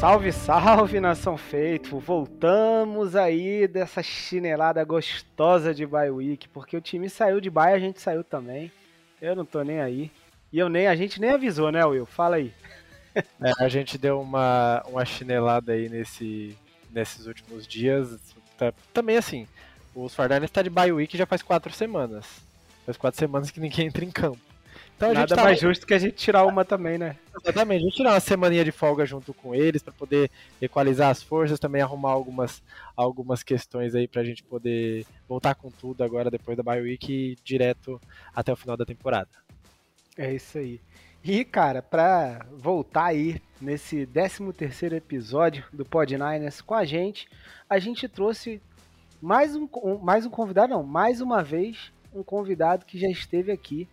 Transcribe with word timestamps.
Salve, 0.00 0.32
salve, 0.32 0.98
nação 0.98 1.36
feito! 1.36 1.98
Voltamos 1.98 3.14
aí 3.14 3.68
dessa 3.68 4.02
chinelada 4.02 4.82
gostosa 4.82 5.74
de 5.74 5.84
bye 5.84 6.10
week, 6.10 6.48
porque 6.48 6.74
o 6.74 6.80
time 6.80 7.10
saiu 7.10 7.38
de 7.38 7.50
bye, 7.50 7.74
a 7.74 7.78
gente 7.78 8.00
saiu 8.00 8.24
também. 8.24 8.72
Eu 9.20 9.36
não 9.36 9.44
tô 9.44 9.62
nem 9.62 9.78
aí. 9.78 10.10
E 10.50 10.58
eu 10.58 10.70
nem, 10.70 10.86
a 10.86 10.96
gente 10.96 11.20
nem 11.20 11.28
avisou, 11.28 11.70
né, 11.70 11.84
Will? 11.84 12.06
Fala 12.06 12.36
aí. 12.36 12.50
É, 13.42 13.64
a 13.64 13.68
gente 13.68 13.98
deu 13.98 14.20
uma, 14.20 14.84
uma 14.86 15.04
chinelada 15.04 15.72
aí 15.72 15.88
nesse, 15.88 16.56
nesses 16.90 17.26
últimos 17.26 17.66
dias. 17.66 18.16
Tá, 18.56 18.72
também 18.94 19.16
assim, 19.16 19.48
os 19.94 20.14
49 20.14 20.46
está 20.46 20.62
de 20.62 20.70
bye 20.70 20.92
week 20.92 21.18
já 21.18 21.26
faz 21.26 21.42
quatro 21.42 21.72
semanas. 21.74 22.24
Faz 22.86 22.96
quatro 22.96 23.18
semanas 23.18 23.50
que 23.50 23.58
ninguém 23.58 23.88
entra 23.88 24.04
em 24.04 24.10
campo. 24.10 24.49
Então, 25.00 25.14
Nada 25.14 25.34
tá... 25.34 25.44
mais 25.44 25.58
justo 25.58 25.86
que 25.86 25.94
a 25.94 25.98
gente 25.98 26.16
tirar 26.16 26.44
uma 26.44 26.62
também, 26.62 26.98
né? 26.98 27.16
Exatamente, 27.42 27.80
a 27.80 27.84
gente 27.84 27.96
tirar 27.96 28.10
uma 28.10 28.20
semaninha 28.20 28.62
de 28.62 28.70
folga 28.70 29.06
junto 29.06 29.32
com 29.32 29.54
eles 29.54 29.82
para 29.82 29.94
poder 29.94 30.30
equalizar 30.60 31.08
as 31.08 31.22
forças, 31.22 31.58
também 31.58 31.80
arrumar 31.80 32.10
algumas, 32.10 32.62
algumas 32.94 33.42
questões 33.42 33.94
aí 33.94 34.06
pra 34.06 34.22
gente 34.22 34.42
poder 34.42 35.06
voltar 35.26 35.54
com 35.54 35.70
tudo 35.70 36.04
agora 36.04 36.30
depois 36.30 36.54
da 36.54 36.62
bye 36.62 36.82
week 36.82 37.10
e 37.10 37.38
direto 37.42 37.98
até 38.34 38.52
o 38.52 38.56
final 38.56 38.76
da 38.76 38.84
temporada. 38.84 39.30
É 40.18 40.34
isso 40.34 40.58
aí. 40.58 40.78
E, 41.24 41.46
cara, 41.46 41.80
pra 41.80 42.44
voltar 42.52 43.06
aí 43.06 43.40
nesse 43.58 44.04
13 44.04 44.52
terceiro 44.52 44.94
episódio 44.94 45.64
do 45.72 45.82
Pod 45.82 46.12
Niners 46.12 46.60
com 46.60 46.74
a 46.74 46.84
gente, 46.84 47.26
a 47.70 47.78
gente 47.78 48.06
trouxe 48.06 48.60
mais 49.18 49.56
um, 49.56 49.66
um, 49.82 49.96
mais 49.96 50.26
um 50.26 50.30
convidado, 50.30 50.74
não, 50.74 50.82
mais 50.82 51.22
uma 51.22 51.42
vez 51.42 51.90
um 52.14 52.22
convidado 52.22 52.84
que 52.84 52.98
já 52.98 53.08
esteve 53.08 53.50
aqui 53.50 53.88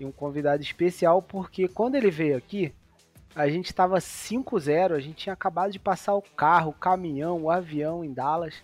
e 0.00 0.04
um 0.06 0.10
convidado 0.10 0.62
especial, 0.62 1.20
porque 1.20 1.68
quando 1.68 1.94
ele 1.94 2.10
veio 2.10 2.36
aqui, 2.36 2.72
a 3.34 3.48
gente 3.48 3.66
estava 3.66 3.98
5-0, 3.98 4.92
a 4.92 4.98
gente 4.98 5.16
tinha 5.16 5.34
acabado 5.34 5.70
de 5.70 5.78
passar 5.78 6.14
o 6.14 6.22
carro, 6.22 6.70
o 6.70 6.74
caminhão, 6.74 7.42
o 7.42 7.50
avião 7.50 8.02
em 8.02 8.12
Dallas. 8.12 8.54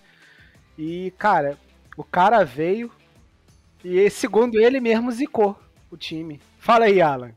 E, 0.79 1.13
cara, 1.19 1.59
o 1.95 2.03
cara 2.03 2.43
veio 2.43 2.91
e, 3.85 4.09
segundo 4.11 4.59
ele 4.59 4.81
mesmo, 4.81 5.13
zicou 5.13 5.61
o 5.91 5.97
time. 5.97 6.41
Fala 6.59 6.87
aí, 6.87 7.03
Alan. 7.03 7.33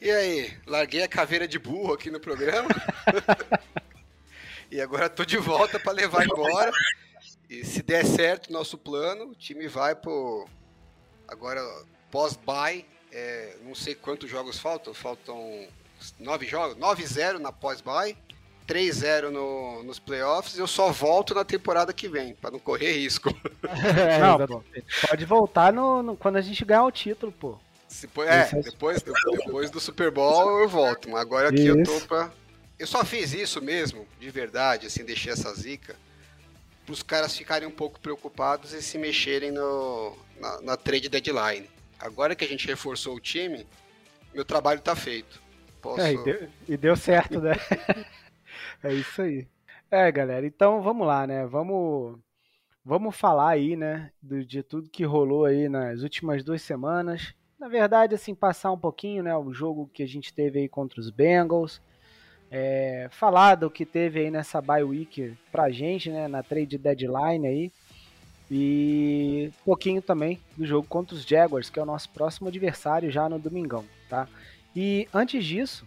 E 0.00 0.10
aí, 0.10 0.56
larguei 0.64 1.02
a 1.02 1.08
caveira 1.08 1.46
de 1.46 1.58
burro 1.58 1.92
aqui 1.92 2.10
no 2.10 2.20
programa. 2.20 2.68
e 4.70 4.80
agora 4.80 5.10
tô 5.10 5.24
de 5.24 5.38
volta 5.38 5.78
para 5.78 5.92
levar 5.92 6.24
embora. 6.24 6.70
E 7.50 7.64
se 7.64 7.82
der 7.82 8.06
certo 8.06 8.52
nosso 8.52 8.78
plano, 8.78 9.26
o 9.26 9.34
time 9.34 9.68
vai 9.68 9.94
pro 9.94 10.46
agora 11.28 11.60
pós-bye 12.10 12.91
é, 13.12 13.56
não 13.64 13.74
sei 13.74 13.94
quantos 13.94 14.28
jogos 14.28 14.58
faltam, 14.58 14.94
faltam 14.94 15.66
nove 16.18 16.46
jogos, 16.46 16.76
9-0 16.76 17.38
na 17.38 17.52
pós-bye, 17.52 18.16
3-0 18.66 19.28
no, 19.28 19.82
nos 19.82 19.98
playoffs, 19.98 20.56
eu 20.56 20.66
só 20.66 20.90
volto 20.90 21.34
na 21.34 21.44
temporada 21.44 21.92
que 21.92 22.08
vem, 22.08 22.34
para 22.34 22.52
não 22.52 22.58
correr 22.58 22.92
risco. 22.96 23.28
É, 23.96 24.18
não, 24.18 24.46
pô, 24.46 24.64
pode 25.08 25.24
voltar 25.26 25.72
no, 25.72 26.02
no, 26.02 26.16
quando 26.16 26.36
a 26.36 26.40
gente 26.40 26.64
ganhar 26.64 26.84
o 26.84 26.90
título, 26.90 27.30
pô. 27.32 27.58
Se, 27.86 28.08
é, 28.26 28.62
depois, 28.62 29.02
depois 29.02 29.70
do 29.70 29.78
Super 29.78 30.10
Bowl 30.10 30.60
eu 30.60 30.68
volto, 30.68 31.10
mas 31.10 31.20
agora 31.20 31.50
aqui 31.50 31.60
isso. 31.60 31.78
eu 31.78 31.82
tô 31.84 32.00
pra... 32.06 32.30
Eu 32.78 32.86
só 32.86 33.04
fiz 33.04 33.34
isso 33.34 33.60
mesmo, 33.60 34.08
de 34.18 34.30
verdade, 34.30 34.86
assim, 34.86 35.04
deixei 35.04 35.32
essa 35.32 35.52
zica, 35.54 35.94
para 36.86 36.92
os 36.92 37.02
caras 37.02 37.36
ficarem 37.36 37.68
um 37.68 37.72
pouco 37.72 38.00
preocupados 38.00 38.72
e 38.72 38.80
se 38.82 38.96
mexerem 38.96 39.52
no, 39.52 40.16
na, 40.40 40.60
na 40.62 40.76
trade 40.76 41.08
deadline 41.10 41.68
agora 42.02 42.34
que 42.34 42.44
a 42.44 42.48
gente 42.48 42.66
reforçou 42.66 43.16
o 43.16 43.20
time, 43.20 43.66
meu 44.34 44.44
trabalho 44.44 44.80
está 44.80 44.94
feito. 44.94 45.40
Posso... 45.80 46.00
É, 46.00 46.12
e, 46.12 46.24
deu, 46.24 46.48
e 46.68 46.76
deu 46.76 46.96
certo, 46.96 47.40
né? 47.40 47.52
é 48.82 48.92
isso 48.92 49.22
aí. 49.22 49.46
É, 49.90 50.10
galera, 50.10 50.46
então 50.46 50.82
vamos 50.82 51.06
lá, 51.06 51.26
né? 51.26 51.46
Vamos, 51.46 52.18
vamos 52.84 53.16
falar 53.16 53.50
aí, 53.50 53.76
né, 53.76 54.10
do, 54.20 54.44
de 54.44 54.62
tudo 54.62 54.90
que 54.90 55.04
rolou 55.04 55.44
aí 55.44 55.68
nas 55.68 56.02
últimas 56.02 56.42
duas 56.42 56.62
semanas. 56.62 57.34
Na 57.58 57.68
verdade, 57.68 58.14
assim, 58.14 58.34
passar 58.34 58.72
um 58.72 58.78
pouquinho, 58.78 59.22
né, 59.22 59.36
o 59.36 59.52
jogo 59.52 59.90
que 59.92 60.02
a 60.02 60.08
gente 60.08 60.32
teve 60.32 60.60
aí 60.60 60.68
contra 60.68 61.00
os 61.00 61.10
Bengals. 61.10 61.80
É, 62.50 63.08
falar 63.10 63.54
do 63.54 63.70
que 63.70 63.86
teve 63.86 64.20
aí 64.20 64.30
nessa 64.30 64.60
bye 64.60 64.82
week 64.82 65.34
pra 65.50 65.70
gente, 65.70 66.10
né, 66.10 66.28
na 66.28 66.42
trade 66.42 66.76
deadline 66.76 67.46
aí. 67.46 67.72
E 68.54 69.48
um 69.48 69.64
pouquinho 69.64 70.02
também 70.02 70.38
do 70.54 70.66
jogo 70.66 70.86
contra 70.86 71.16
os 71.16 71.24
Jaguars, 71.24 71.70
que 71.70 71.78
é 71.78 71.82
o 71.82 71.86
nosso 71.86 72.10
próximo 72.10 72.48
adversário 72.48 73.10
já 73.10 73.26
no 73.26 73.38
domingão, 73.38 73.82
tá? 74.10 74.28
E 74.76 75.08
antes 75.12 75.42
disso, 75.42 75.86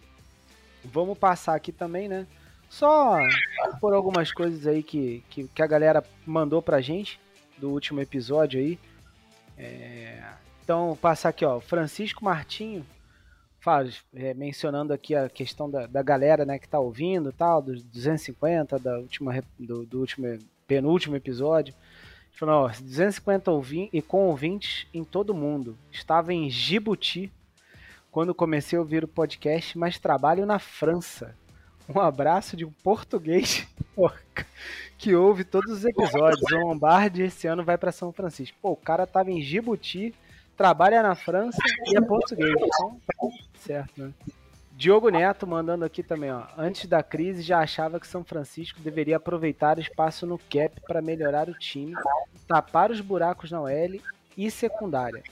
vamos 0.84 1.16
passar 1.16 1.54
aqui 1.54 1.72
também, 1.72 2.10
né? 2.10 2.26
Só 2.68 3.20
por 3.80 3.94
algumas 3.94 4.32
coisas 4.32 4.66
aí 4.66 4.82
que, 4.82 5.24
que, 5.30 5.48
que, 5.48 5.62
a 5.62 5.68
galera 5.68 6.04
mandou 6.26 6.60
pra 6.60 6.82
gente 6.82 7.20
do 7.56 7.70
último 7.70 8.02
episódio 8.02 8.60
aí. 8.60 8.80
É... 9.56 10.24
Então, 10.64 10.98
passar 11.00 11.30
aqui, 11.30 11.46
ó. 11.46 11.60
Francisco 11.60 12.26
Martinho 12.26 12.84
faz, 13.60 14.04
é, 14.12 14.34
mencionando 14.34 14.92
aqui 14.92 15.14
a 15.14 15.30
questão 15.30 15.70
da, 15.70 15.86
da 15.86 16.02
galera 16.02 16.44
né, 16.44 16.58
que 16.58 16.68
tá 16.68 16.80
ouvindo 16.80 17.32
tal, 17.32 17.62
dos 17.62 17.84
250, 17.84 18.80
da 18.80 18.98
última, 18.98 19.44
do, 19.60 19.86
do 19.86 20.00
último, 20.00 20.40
penúltimo 20.68 21.16
episódio. 21.16 21.76
Falou, 22.36 22.66
ó, 22.66 22.68
250 22.68 23.50
ouvintes 23.50 23.90
e 23.94 24.02
com 24.02 24.28
ouvintes 24.28 24.88
em 24.94 25.04
todo 25.04 25.34
mundo. 25.34 25.78
Estava 25.92 26.34
em 26.34 26.48
Djibouti 26.50 27.32
quando 28.12 28.36
comecei 28.36 28.78
a 28.78 28.82
ouvir 28.82 29.04
o 29.04 29.08
podcast, 29.08 29.78
mas 29.78 29.98
trabalho 29.98 30.46
na 30.46 30.60
França. 30.60 31.36
Um 31.88 32.00
abraço 32.00 32.58
de 32.58 32.66
um 32.66 32.72
português 32.84 33.68
que 34.98 35.16
ouve 35.16 35.44
todos 35.44 35.72
os 35.72 35.86
episódios. 35.86 36.42
O 36.52 36.58
Lombardi 36.58 37.24
esse 37.24 37.48
ano 37.48 37.64
vai 37.64 37.78
para 37.78 37.92
São 37.92 38.12
Francisco. 38.12 38.58
Pô, 38.62 38.72
o 38.72 38.78
cara 38.78 39.08
tava 39.08 39.32
em 39.32 39.40
Djibouti, 39.40 40.14
trabalha 40.58 41.02
na 41.02 41.16
França 41.16 41.58
e 41.86 41.98
é 41.98 42.02
português. 42.02 42.54
Então, 42.54 43.32
certo, 43.60 44.02
né? 44.02 44.14
Diogo 44.78 45.10
Neto 45.10 45.48
mandando 45.48 45.86
aqui 45.86 46.04
também, 46.04 46.32
ó. 46.32 46.44
Antes 46.58 46.86
da 46.86 47.02
crise 47.02 47.42
já 47.42 47.60
achava 47.60 47.98
que 47.98 48.06
São 48.06 48.26
Francisco 48.26 48.82
deveria 48.82 49.16
aproveitar 49.16 49.78
o 49.78 49.82
espaço 49.82 50.26
no 50.28 50.38
cap 50.38 50.82
para 50.86 51.02
melhorar 51.02 51.48
o 51.48 51.58
time, 51.58 51.94
tapar 52.46 52.92
os 52.92 53.00
buracos 53.00 53.50
na 53.52 53.62
OL 53.62 54.02
e 54.38 54.52
secundária. 54.52 55.24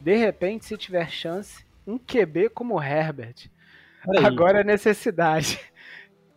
De 0.00 0.16
repente, 0.16 0.64
se 0.64 0.76
tiver 0.76 1.08
chance, 1.08 1.64
um 1.86 1.98
QB 1.98 2.50
como 2.50 2.82
Herbert. 2.82 3.48
Agora 4.24 4.62
é 4.62 4.64
necessidade. 4.64 5.60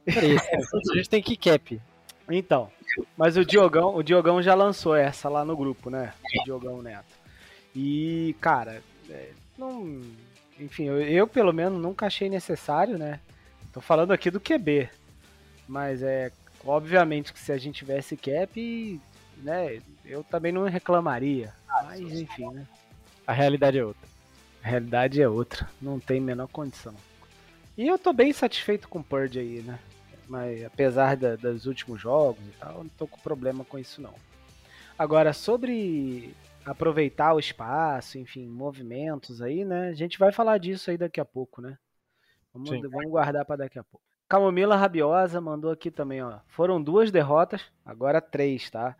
Peraí, 0.06 0.38
a 0.38 0.96
gente 0.96 1.10
tem 1.10 1.24
que 1.24 1.36
cap. 1.36 1.82
Então, 2.30 2.72
mas 3.18 3.36
o 3.36 3.44
Diogão, 3.44 3.96
o 3.96 4.04
Diogão 4.04 4.44
já 4.44 4.54
lançou 4.54 4.96
essa 4.96 5.28
lá 5.28 5.44
no 5.44 5.58
grupo, 5.58 5.90
né? 5.90 6.14
O 6.42 6.44
Diogão 6.44 6.82
Neto. 6.84 7.16
E, 7.76 8.36
cara, 8.40 8.84
é, 9.10 9.30
não 9.58 10.04
enfim, 10.60 10.86
eu, 10.86 11.02
eu, 11.02 11.28
pelo 11.28 11.54
menos 11.54 11.82
nunca 11.82 12.06
achei 12.06 12.30
necessário, 12.30 12.98
né? 12.98 13.20
Tô 13.72 13.82
falando 13.82 14.12
aqui 14.12 14.30
do 14.30 14.40
QB. 14.40 14.90
Mas 15.68 16.02
é 16.02 16.32
obviamente 16.66 17.34
que 17.34 17.40
se 17.40 17.52
a 17.52 17.58
gente 17.58 17.78
tivesse 17.78 18.16
cap, 18.16 19.02
né, 19.38 19.82
eu 20.06 20.24
também 20.24 20.52
não 20.52 20.64
reclamaria. 20.64 21.54
Mas 21.68 22.00
enfim, 22.00 22.50
né? 22.52 22.66
A 23.26 23.34
realidade 23.34 23.78
é 23.78 23.86
outra. 23.86 24.08
A 24.64 24.68
realidade 24.68 25.22
é 25.22 25.28
outra, 25.28 25.70
não 25.82 26.00
tem 26.00 26.22
menor 26.22 26.48
condição. 26.48 26.94
E 27.78 27.88
eu 27.88 27.98
tô 27.98 28.14
bem 28.14 28.32
satisfeito 28.32 28.88
com 28.88 29.00
o 29.00 29.04
Purge 29.04 29.40
aí, 29.40 29.62
né? 29.62 29.80
Mas 30.28 30.64
apesar 30.64 31.18
da, 31.18 31.36
dos 31.36 31.66
últimos 31.66 32.00
jogos 32.00 32.44
e 32.46 32.52
tal, 32.60 32.84
não 32.84 32.90
tô 32.90 33.08
com 33.08 33.20
problema 33.20 33.66
com 33.66 33.78
isso 33.78 34.02
não. 34.02 34.14
Agora, 34.98 35.34
sobre 35.34 36.34
aproveitar 36.66 37.34
o 37.34 37.40
espaço, 37.40 38.18
enfim, 38.18 38.48
movimentos 38.48 39.42
aí, 39.42 39.66
né? 39.66 39.90
A 39.90 39.94
gente 39.94 40.18
vai 40.18 40.32
falar 40.32 40.58
disso 40.58 40.90
aí 40.90 40.98
daqui 40.98 41.20
a 41.20 41.26
pouco, 41.26 41.62
né? 41.62 41.78
Vamos, 42.54 42.70
vamos 42.70 43.10
guardar 43.10 43.46
para 43.46 43.58
daqui 43.58 43.80
a 43.80 43.84
pouco. 43.84 44.06
Camomila 44.30 44.76
Rabiosa 44.76 45.42
mandou 45.42 45.72
aqui 45.72 45.92
também, 45.92 46.22
ó. 46.22 46.40
Foram 46.48 46.82
duas 46.82 47.12
derrotas, 47.12 47.62
agora 47.86 48.22
três, 48.22 48.70
tá? 48.70 48.96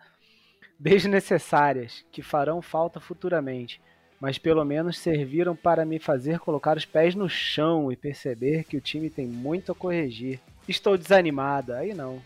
Desnecessárias, 0.80 2.06
que 2.12 2.22
farão 2.22 2.62
falta 2.62 3.00
futuramente, 3.00 3.82
mas 4.20 4.38
pelo 4.38 4.64
menos 4.66 4.98
serviram 4.98 5.56
para 5.56 5.86
me 5.86 6.00
fazer 6.00 6.40
colocar 6.40 6.78
os 6.78 6.86
pés 6.86 7.16
no 7.16 7.30
chão 7.30 7.92
e 7.92 7.96
perceber 7.96 8.64
que 8.64 8.78
o 8.78 8.82
time 8.82 9.10
tem 9.10 9.26
muito 9.26 9.72
a 9.72 9.76
corrigir. 9.76 10.40
Estou 10.68 10.98
desanimada, 10.98 11.78
aí 11.78 11.94
não. 11.94 12.22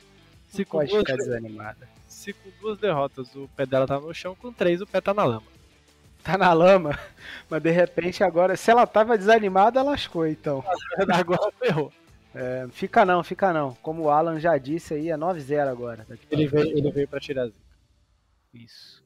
Se 0.47 0.65
pode 0.65 0.97
ficar 0.97 1.15
desanimada 1.15 1.97
se 2.17 2.33
com 2.33 2.49
duas 2.59 2.77
derrotas 2.77 3.33
o 3.35 3.47
pé 3.55 3.65
dela 3.65 3.85
tá 3.85 3.99
no 3.99 4.13
chão, 4.13 4.35
com 4.35 4.51
três 4.51 4.81
o 4.81 4.87
pé 4.87 4.99
tá 4.99 5.13
na 5.13 5.23
lama. 5.23 5.43
Tá 6.23 6.37
na 6.37 6.51
lama, 6.51 6.97
mas 7.49 7.61
de 7.61 7.69
repente 7.69 8.23
agora, 8.23 8.57
se 8.57 8.71
ela 8.71 8.87
tava 8.87 9.17
desanimada, 9.17 9.83
lascou 9.83 10.25
então. 10.25 10.63
agora 11.13 11.51
ferrou. 11.59 11.93
É, 12.33 12.67
fica 12.71 13.05
não, 13.05 13.23
fica 13.23 13.53
não. 13.53 13.75
Como 13.75 14.03
o 14.03 14.09
Alan 14.09 14.39
já 14.39 14.57
disse 14.57 14.93
aí, 14.93 15.09
é 15.09 15.15
9-0 15.15 15.69
agora. 15.69 16.05
Ele 16.29 16.47
veio, 16.47 16.77
ele 16.77 16.91
veio 16.91 17.07
pra 17.07 17.19
tirar 17.19 17.49
Isso. 18.53 19.03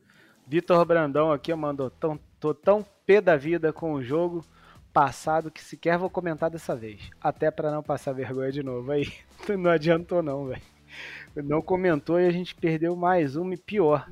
Vitor 0.47 0.83
Brandão 0.83 1.31
aqui 1.31 1.53
mandou, 1.53 1.89
tão, 1.89 2.19
tô 2.39 2.53
tão 2.53 2.83
pé 3.05 3.21
da 3.21 3.37
vida 3.37 3.71
com 3.71 3.93
o 3.93 4.03
jogo, 4.03 4.43
passado 4.91 5.51
que 5.51 5.63
sequer 5.63 5.97
vou 5.97 6.09
comentar 6.09 6.49
dessa 6.49 6.75
vez. 6.75 7.09
Até 7.21 7.51
para 7.51 7.71
não 7.71 7.83
passar 7.83 8.13
vergonha 8.13 8.51
de 8.51 8.63
novo. 8.63 8.91
Aí 8.91 9.05
não 9.59 9.69
adiantou 9.69 10.23
não, 10.23 10.47
velho. 10.47 10.61
Não 11.35 11.61
comentou 11.61 12.19
e 12.19 12.27
a 12.27 12.31
gente 12.31 12.53
perdeu 12.53 12.95
mais 12.95 13.35
uma 13.35 13.53
e 13.53 13.57
pior. 13.57 14.05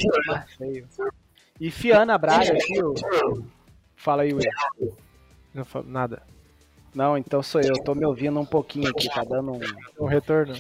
E 1.60 1.70
Fiana 1.70 2.18
Braga 2.18 2.54
aqui. 2.54 2.74
Fala 3.96 4.24
aí, 4.24 4.34
Will. 4.34 4.50
Não 5.54 5.66
falo 5.66 5.90
nada. 5.90 6.24
Não, 6.96 7.18
então 7.18 7.44
sou 7.44 7.62
eu. 7.62 7.74
Tô 7.84 7.94
me 7.94 8.06
ouvindo 8.06 8.40
um 8.40 8.46
pouquinho 8.46 8.90
aqui, 8.90 9.10
tá 9.10 9.24
dando 9.24 9.52
um, 9.54 9.60
Um 10.00 10.06
retorno. 10.06 10.56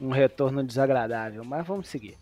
um 0.00 0.10
retorno 0.10 0.62
desagradável. 0.62 1.44
Mas 1.44 1.66
vamos 1.66 1.88
seguir. 1.88 2.16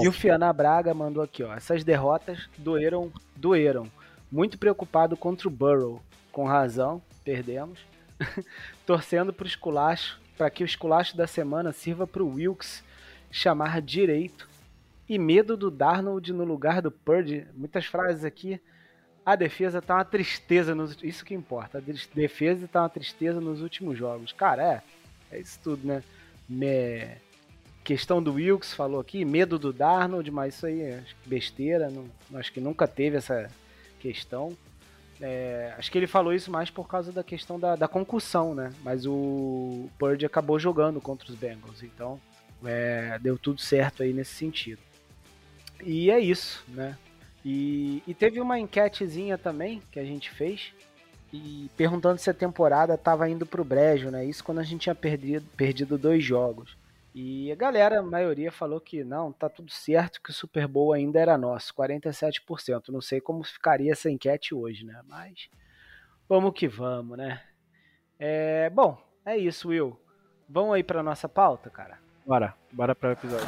E 0.00 0.06
o 0.06 0.12
Fiana 0.12 0.52
Braga 0.52 0.94
mandou 0.94 1.22
aqui, 1.22 1.42
ó. 1.42 1.52
Essas 1.52 1.82
derrotas 1.82 2.48
doeram, 2.56 3.12
doeram. 3.34 3.90
Muito 4.30 4.58
preocupado 4.58 5.16
contra 5.16 5.48
o 5.48 5.50
Burrow. 5.50 6.00
Com 6.30 6.46
razão, 6.46 7.02
perdemos. 7.24 7.80
Torcendo 8.86 9.32
pro 9.32 9.46
esculacho, 9.46 10.20
para 10.38 10.48
que 10.48 10.62
o 10.62 10.66
esculacho 10.66 11.16
da 11.16 11.26
semana 11.26 11.72
sirva 11.72 12.06
pro 12.06 12.28
Wilkes 12.28 12.82
chamar 13.34 13.82
direito. 13.82 14.48
E 15.08 15.18
medo 15.18 15.56
do 15.56 15.70
Darnold 15.70 16.32
no 16.32 16.44
lugar 16.44 16.80
do 16.80 16.90
Purdy. 16.90 17.46
Muitas 17.54 17.84
frases 17.84 18.24
aqui. 18.24 18.60
A 19.26 19.34
defesa 19.34 19.82
tá 19.82 19.96
uma 19.96 20.04
tristeza 20.04 20.74
nos 20.74 20.96
isso 21.02 21.24
que 21.24 21.34
importa. 21.34 21.78
A 21.78 21.82
defesa 22.14 22.68
tá 22.68 22.82
uma 22.82 22.88
tristeza 22.88 23.40
nos 23.40 23.60
últimos 23.60 23.98
jogos. 23.98 24.32
Cara, 24.32 24.62
é, 24.62 24.82
é 25.36 25.40
isso 25.40 25.58
tudo, 25.62 25.86
né? 25.86 26.02
Me- 26.48 27.16
Questão 27.82 28.22
do 28.22 28.34
Wilkes 28.34 28.72
falou 28.72 28.98
aqui, 28.98 29.26
medo 29.26 29.58
do 29.58 29.70
Darnold, 29.72 30.30
mas 30.30 30.54
isso 30.54 30.64
aí 30.66 30.80
é 30.80 31.04
besteira, 31.26 31.90
não, 31.90 32.06
acho 32.38 32.50
que 32.50 32.58
nunca 32.58 32.88
teve 32.88 33.18
essa 33.18 33.50
questão. 34.00 34.56
É, 35.20 35.74
acho 35.76 35.92
que 35.92 35.98
ele 35.98 36.06
falou 36.06 36.32
isso 36.32 36.50
mais 36.50 36.70
por 36.70 36.88
causa 36.88 37.12
da 37.12 37.22
questão 37.22 37.60
da, 37.60 37.76
da 37.76 37.86
concussão, 37.86 38.54
né? 38.54 38.72
Mas 38.82 39.04
o 39.04 39.90
Purdy 39.98 40.24
acabou 40.24 40.58
jogando 40.58 40.98
contra 40.98 41.28
os 41.28 41.34
Bengals, 41.34 41.82
então 41.82 42.18
é, 42.66 43.18
deu 43.18 43.38
tudo 43.38 43.60
certo 43.60 44.02
aí 44.02 44.12
nesse 44.12 44.34
sentido. 44.34 44.80
E 45.82 46.10
é 46.10 46.18
isso, 46.18 46.64
né? 46.68 46.96
E, 47.44 48.02
e 48.06 48.14
teve 48.14 48.40
uma 48.40 48.58
enquetezinha 48.58 49.36
também 49.36 49.82
que 49.92 50.00
a 50.00 50.04
gente 50.04 50.30
fez 50.30 50.72
e 51.32 51.68
perguntando 51.76 52.18
se 52.18 52.30
a 52.30 52.34
temporada 52.34 52.94
estava 52.94 53.28
indo 53.28 53.44
pro 53.44 53.64
brejo, 53.64 54.10
né? 54.10 54.24
Isso 54.24 54.42
quando 54.42 54.60
a 54.60 54.62
gente 54.62 54.82
tinha 54.82 54.94
perdido, 54.94 55.44
perdido 55.56 55.98
dois 55.98 56.24
jogos. 56.24 56.76
E 57.14 57.52
a 57.52 57.54
galera, 57.54 58.00
a 58.00 58.02
maioria, 58.02 58.50
falou 58.50 58.80
que 58.80 59.04
não, 59.04 59.32
tá 59.32 59.48
tudo 59.48 59.70
certo, 59.70 60.20
que 60.22 60.30
o 60.30 60.34
Super 60.34 60.66
Bowl 60.66 60.92
ainda 60.92 61.20
era 61.20 61.38
nosso, 61.38 61.72
47%. 61.74 62.88
Não 62.88 63.00
sei 63.00 63.20
como 63.20 63.44
ficaria 63.44 63.92
essa 63.92 64.10
enquete 64.10 64.54
hoje, 64.54 64.84
né? 64.84 65.00
Mas 65.06 65.48
vamos 66.28 66.54
que 66.54 66.66
vamos, 66.66 67.18
né? 67.18 67.40
É, 68.18 68.70
bom, 68.70 69.00
é 69.24 69.36
isso, 69.36 69.68
Will. 69.68 69.98
Vamos 70.48 70.74
aí 70.74 70.82
pra 70.82 71.02
nossa 71.02 71.28
pauta, 71.28 71.70
cara? 71.70 72.03
Bora, 72.26 72.54
bora 72.72 72.94
para 72.94 73.10
o 73.10 73.12
episódio. 73.12 73.46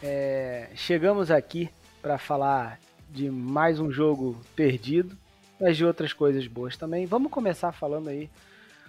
É, 0.00 0.68
chegamos 0.76 1.32
aqui 1.32 1.68
para 2.00 2.18
falar 2.18 2.78
de 3.10 3.28
mais 3.28 3.80
um 3.80 3.90
jogo 3.90 4.40
perdido, 4.54 5.18
mas 5.60 5.76
de 5.76 5.84
outras 5.84 6.12
coisas 6.12 6.46
boas 6.46 6.76
também. 6.76 7.04
Vamos 7.04 7.32
começar 7.32 7.72
falando 7.72 8.10
aí 8.10 8.30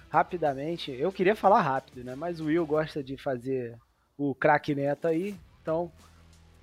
rapidamente. 0.07 0.91
Eu 0.91 1.11
queria 1.11 1.35
falar 1.35 1.61
rápido, 1.61 2.03
né? 2.03 2.13
Mas 2.13 2.39
o 2.39 2.45
Will 2.45 2.65
gosta 2.65 3.03
de 3.03 3.17
fazer 3.17 3.75
o 4.15 4.35
craque 4.35 4.75
neto 4.75 5.07
aí, 5.07 5.35
então 5.63 5.91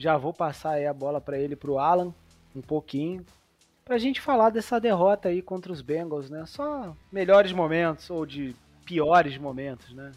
já 0.02 0.16
vou 0.16 0.34
passar 0.34 0.72
aí 0.72 0.86
a 0.86 0.92
bola 0.92 1.20
para 1.20 1.38
ele, 1.38 1.54
pro 1.54 1.78
Alan, 1.78 2.12
um 2.56 2.60
pouquinho, 2.60 3.24
pra 3.84 3.98
gente 3.98 4.20
falar 4.20 4.50
dessa 4.50 4.80
derrota 4.80 5.28
aí 5.28 5.40
contra 5.40 5.72
os 5.72 5.80
Bengals, 5.80 6.28
né? 6.28 6.44
Só 6.44 6.96
melhores 7.10 7.52
momentos 7.52 8.10
ou 8.10 8.26
de 8.26 8.56
piores 8.84 9.38
momentos, 9.38 9.94
né? 9.94 10.10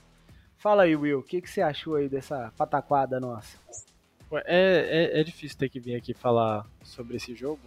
Fala 0.58 0.84
aí, 0.84 0.96
Will, 0.96 1.20
o 1.20 1.24
que, 1.24 1.40
que 1.40 1.48
você 1.50 1.62
achou 1.62 1.96
aí 1.96 2.10
dessa 2.10 2.52
pataquada 2.58 3.20
nossa? 3.20 3.60
É, 4.46 5.12
é, 5.14 5.22
é 5.22 5.24
difícil 5.24 5.56
ter 5.56 5.70
que 5.70 5.80
vir 5.80 5.96
aqui 5.96 6.16
falar 6.16 6.66
sobre 6.84 7.18
esse 7.18 7.36
jogo 7.36 7.62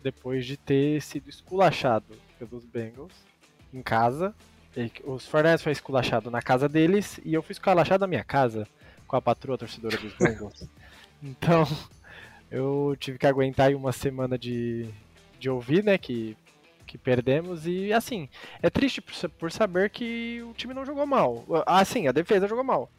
depois 0.00 0.46
de 0.46 0.56
ter 0.56 1.02
sido 1.02 1.28
esculachado 1.28 2.16
pelos 2.38 2.64
Bengals 2.64 3.12
em 3.74 3.82
casa. 3.82 4.32
Os 5.04 5.26
Fornés 5.26 5.60
foi 5.60 5.72
esculachado 5.72 6.30
na 6.30 6.40
casa 6.40 6.68
deles 6.68 7.18
e 7.24 7.34
eu 7.34 7.42
fui 7.42 7.52
esculachado 7.52 8.02
na 8.02 8.06
minha 8.06 8.22
casa 8.22 8.64
com 9.08 9.16
a 9.16 9.20
patroa 9.20 9.58
torcedora 9.58 9.96
dos 9.96 10.14
Bengals. 10.20 10.68
Então 11.22 11.64
eu 12.50 12.96
tive 12.98 13.18
que 13.18 13.26
aguentar 13.26 13.74
uma 13.74 13.92
semana 13.92 14.38
de, 14.38 14.88
de 15.38 15.50
ouvir, 15.50 15.84
né, 15.84 15.98
que, 15.98 16.36
que 16.86 16.98
perdemos. 16.98 17.66
E 17.66 17.92
assim, 17.92 18.28
é 18.62 18.70
triste 18.70 19.00
por, 19.00 19.30
por 19.30 19.52
saber 19.52 19.90
que 19.90 20.42
o 20.42 20.52
time 20.54 20.74
não 20.74 20.86
jogou 20.86 21.06
mal. 21.06 21.44
Ah, 21.66 21.84
sim, 21.84 22.08
a 22.08 22.12
defesa 22.12 22.48
jogou 22.48 22.64
mal 22.64 22.90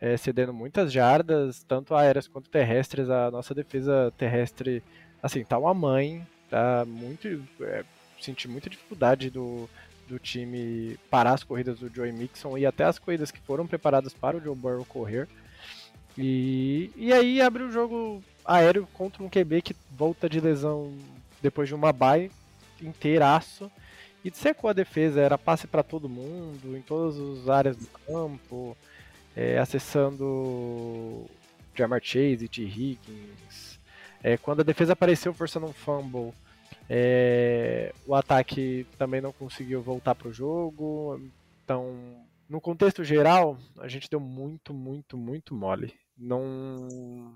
é, 0.00 0.16
cedendo 0.16 0.52
muitas 0.52 0.92
jardas, 0.92 1.62
tanto 1.64 1.94
aéreas 1.94 2.28
quanto 2.28 2.50
terrestres. 2.50 3.08
A 3.08 3.30
nossa 3.30 3.54
defesa 3.54 4.12
terrestre, 4.16 4.82
assim, 5.22 5.44
tá 5.44 5.58
uma 5.58 5.74
mãe, 5.74 6.26
tá 6.50 6.84
muito. 6.86 7.42
É, 7.60 7.84
senti 8.20 8.48
muita 8.48 8.70
dificuldade 8.70 9.30
do, 9.30 9.68
do 10.08 10.18
time 10.18 10.98
parar 11.10 11.32
as 11.32 11.44
corridas 11.44 11.78
do 11.78 11.92
Joey 11.94 12.12
Mixon 12.12 12.56
e 12.58 12.66
até 12.66 12.84
as 12.84 12.98
corridas 12.98 13.30
que 13.30 13.40
foram 13.40 13.66
preparadas 13.66 14.12
para 14.12 14.36
o 14.36 14.40
Joe 14.40 14.54
Burrow 14.54 14.84
correr. 14.84 15.28
E, 16.16 16.90
e 16.96 17.12
aí 17.12 17.40
abre 17.40 17.62
o 17.62 17.70
jogo 17.70 18.22
aéreo 18.44 18.88
contra 18.94 19.22
um 19.22 19.28
QB 19.28 19.62
que 19.62 19.76
volta 19.90 20.28
de 20.28 20.40
lesão 20.40 20.94
depois 21.42 21.68
de 21.68 21.74
uma 21.74 21.92
bye 21.92 22.30
inteiraço 22.80 23.70
e 24.24 24.30
secou 24.30 24.68
a 24.68 24.72
defesa, 24.72 25.20
era 25.20 25.38
passe 25.38 25.66
para 25.66 25.82
todo 25.82 26.08
mundo, 26.08 26.76
em 26.76 26.82
todas 26.82 27.16
as 27.18 27.48
áreas 27.48 27.76
do 27.76 27.86
campo 27.86 28.76
é, 29.36 29.58
acessando 29.58 31.26
Jamar 31.74 32.00
Chase, 32.02 32.48
T. 32.48 32.62
Higgins. 32.62 33.78
É, 34.22 34.36
quando 34.38 34.60
a 34.60 34.64
defesa 34.64 34.94
apareceu 34.94 35.34
forçando 35.34 35.66
um 35.66 35.72
fumble, 35.72 36.32
é, 36.88 37.92
o 38.06 38.14
ataque 38.14 38.86
também 38.98 39.20
não 39.20 39.32
conseguiu 39.32 39.82
voltar 39.82 40.14
para 40.14 40.28
o 40.28 40.32
jogo. 40.32 41.20
Então, 41.62 41.94
no 42.48 42.60
contexto 42.60 43.04
geral, 43.04 43.58
a 43.78 43.86
gente 43.86 44.08
deu 44.08 44.18
muito, 44.18 44.72
muito, 44.72 45.16
muito 45.16 45.54
mole. 45.54 45.94
Não. 46.16 47.34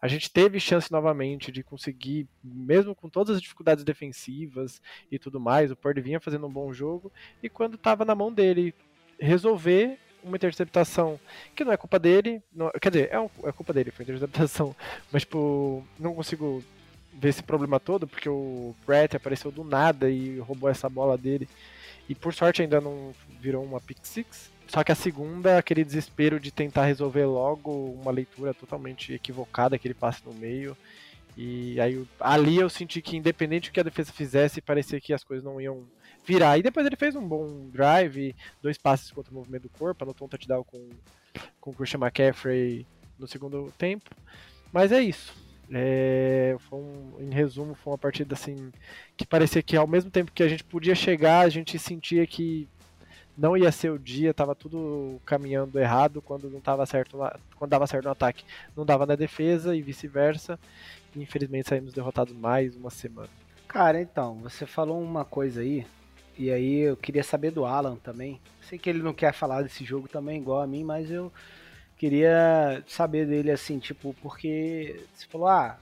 A 0.00 0.06
gente 0.08 0.30
teve 0.30 0.60
chance 0.60 0.92
novamente 0.92 1.50
de 1.50 1.62
conseguir, 1.62 2.28
mesmo 2.42 2.94
com 2.94 3.08
todas 3.08 3.36
as 3.36 3.42
dificuldades 3.42 3.84
defensivas 3.84 4.80
e 5.10 5.18
tudo 5.18 5.40
mais, 5.40 5.70
o 5.70 5.76
Purdy 5.76 6.02
vinha 6.02 6.20
fazendo 6.20 6.46
um 6.46 6.52
bom 6.52 6.72
jogo, 6.74 7.10
e 7.42 7.48
quando 7.48 7.76
estava 7.76 8.04
na 8.04 8.14
mão 8.14 8.30
dele 8.32 8.74
resolver, 9.18 9.98
uma 10.22 10.36
interceptação 10.36 11.18
que 11.54 11.64
não 11.64 11.72
é 11.72 11.76
culpa 11.76 11.98
dele. 11.98 12.42
não- 12.52 12.70
quer 12.80 12.90
dizer, 12.90 13.08
é, 13.12 13.20
um- 13.20 13.28
é 13.44 13.52
culpa 13.52 13.72
dele, 13.72 13.90
foi 13.90 14.02
interceptação. 14.04 14.74
Mas, 15.12 15.22
tipo, 15.22 15.84
não 15.98 16.14
consigo 16.14 16.62
ver 17.12 17.28
esse 17.28 17.42
problema 17.42 17.78
todo, 17.78 18.06
porque 18.08 18.28
o 18.28 18.74
Brett 18.86 19.16
apareceu 19.16 19.50
do 19.52 19.62
nada 19.64 20.10
e 20.10 20.38
roubou 20.38 20.68
essa 20.68 20.88
bola 20.88 21.16
dele. 21.16 21.48
E 22.08 22.14
por 22.14 22.34
sorte 22.34 22.62
ainda 22.62 22.80
não 22.80 23.14
virou 23.40 23.62
uma 23.64 23.80
pick 23.80 23.98
six. 24.02 24.50
Só 24.68 24.82
que 24.82 24.90
a 24.92 24.94
segunda, 24.94 25.58
aquele 25.58 25.84
desespero 25.84 26.40
de 26.40 26.50
tentar 26.50 26.86
resolver 26.86 27.26
logo 27.26 27.70
uma 28.00 28.10
leitura 28.10 28.52
totalmente 28.54 29.12
equivocada, 29.12 29.76
aquele 29.76 29.94
passe 29.94 30.22
no 30.24 30.32
meio. 30.34 30.76
E 31.36 31.80
aí 31.80 32.04
ali 32.20 32.56
eu 32.58 32.70
senti 32.70 33.02
que 33.02 33.16
independente 33.16 33.70
do 33.70 33.72
que 33.72 33.80
a 33.80 33.84
defesa 33.84 34.12
fizesse, 34.12 34.60
parecia 34.60 35.00
que 35.00 35.12
as 35.12 35.24
coisas 35.24 35.44
não 35.44 35.60
iam 35.60 35.82
virar. 36.26 36.58
E 36.58 36.62
depois 36.62 36.86
ele 36.86 36.96
fez 36.96 37.14
um 37.14 37.26
bom 37.26 37.68
drive, 37.70 38.34
dois 38.62 38.78
passes 38.78 39.10
contra 39.10 39.30
o 39.32 39.34
movimento 39.34 39.62
do 39.64 39.68
corpo, 39.68 40.04
anotou 40.04 40.26
um 40.26 40.28
touchdown 40.30 40.64
com, 40.64 40.88
com 41.60 41.70
o 41.70 41.74
Christian 41.74 42.00
McCaffrey 42.00 42.86
no 43.18 43.26
segundo 43.28 43.72
tempo. 43.76 44.10
Mas 44.72 44.90
é 44.92 45.00
isso. 45.00 45.32
É, 45.70 46.56
foi 46.68 46.78
um- 46.78 47.16
em 47.20 47.30
resumo, 47.32 47.74
foi 47.74 47.92
uma 47.92 47.98
partida 47.98 48.34
assim 48.34 48.70
que 49.16 49.26
parecia 49.26 49.62
que 49.62 49.76
ao 49.76 49.86
mesmo 49.86 50.10
tempo 50.10 50.30
que 50.32 50.42
a 50.42 50.48
gente 50.48 50.62
podia 50.62 50.94
chegar, 50.94 51.40
a 51.40 51.48
gente 51.48 51.78
sentia 51.78 52.26
que 52.26 52.68
não 53.36 53.56
ia 53.56 53.72
ser 53.72 53.90
o 53.90 53.98
dia, 53.98 54.32
tava 54.32 54.54
tudo 54.54 55.20
caminhando 55.26 55.78
errado 55.78 56.22
quando 56.22 56.48
não 56.48 56.60
tava 56.60 56.86
certo, 56.86 57.16
na- 57.18 57.36
quando 57.56 57.70
dava 57.70 57.86
certo 57.86 58.04
no 58.04 58.10
ataque, 58.12 58.44
não 58.76 58.84
dava 58.84 59.06
na 59.06 59.16
defesa 59.16 59.74
e 59.74 59.82
vice-versa. 59.82 60.58
Infelizmente 61.16 61.68
saímos 61.68 61.92
derrotados 61.92 62.34
mais 62.34 62.76
uma 62.76 62.90
semana. 62.90 63.28
Cara, 63.68 64.00
então, 64.00 64.36
você 64.36 64.66
falou 64.66 65.02
uma 65.02 65.24
coisa 65.24 65.60
aí, 65.60 65.86
e 66.38 66.50
aí 66.50 66.80
eu 66.80 66.96
queria 66.96 67.24
saber 67.24 67.50
do 67.50 67.64
Alan 67.64 67.96
também. 67.96 68.40
Sei 68.62 68.78
que 68.78 68.88
ele 68.88 69.02
não 69.02 69.12
quer 69.12 69.32
falar 69.32 69.62
desse 69.62 69.84
jogo 69.84 70.08
também, 70.08 70.40
igual 70.40 70.60
a 70.60 70.66
mim, 70.66 70.84
mas 70.84 71.10
eu 71.10 71.32
queria 71.96 72.82
saber 72.86 73.26
dele 73.26 73.50
assim, 73.50 73.78
tipo, 73.78 74.14
porque 74.22 75.04
você 75.14 75.26
falou, 75.26 75.48
ah, 75.48 75.78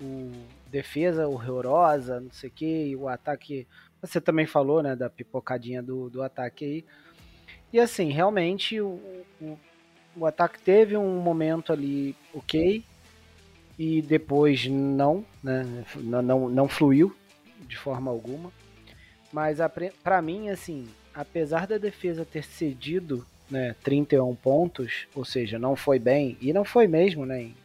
o 0.00 0.30
defesa 0.70 1.26
horrorosa, 1.28 2.20
não 2.20 2.30
sei 2.30 2.50
o 2.50 2.52
que, 2.52 2.86
e 2.88 2.96
o 2.96 3.08
ataque. 3.08 3.66
Você 4.06 4.20
também 4.20 4.46
falou, 4.46 4.82
né, 4.82 4.94
da 4.94 5.10
pipocadinha 5.10 5.82
do, 5.82 6.08
do 6.08 6.22
ataque 6.22 6.64
aí. 6.64 6.84
E 7.72 7.80
assim, 7.80 8.10
realmente 8.10 8.80
o, 8.80 9.00
o, 9.40 9.58
o 10.16 10.26
ataque 10.26 10.60
teve 10.60 10.96
um 10.96 11.18
momento 11.20 11.72
ali 11.72 12.14
ok, 12.32 12.84
e 13.78 14.00
depois 14.00 14.66
não, 14.66 15.24
né? 15.42 15.84
Não, 15.96 16.48
não, 16.48 16.68
fluiu 16.68 17.14
de 17.68 17.76
forma 17.76 18.10
alguma. 18.10 18.50
Mas 19.32 19.58
para 20.02 20.22
mim, 20.22 20.48
assim, 20.48 20.88
apesar 21.14 21.66
da 21.66 21.76
defesa 21.76 22.24
ter 22.24 22.44
cedido 22.44 23.26
né, 23.50 23.74
31 23.82 24.34
pontos, 24.34 25.06
ou 25.14 25.24
seja, 25.24 25.58
não 25.58 25.76
foi 25.76 25.98
bem, 25.98 26.38
e 26.40 26.52
não 26.52 26.64
foi 26.64 26.86
mesmo 26.86 27.26
né, 27.26 27.42
em 27.42 27.56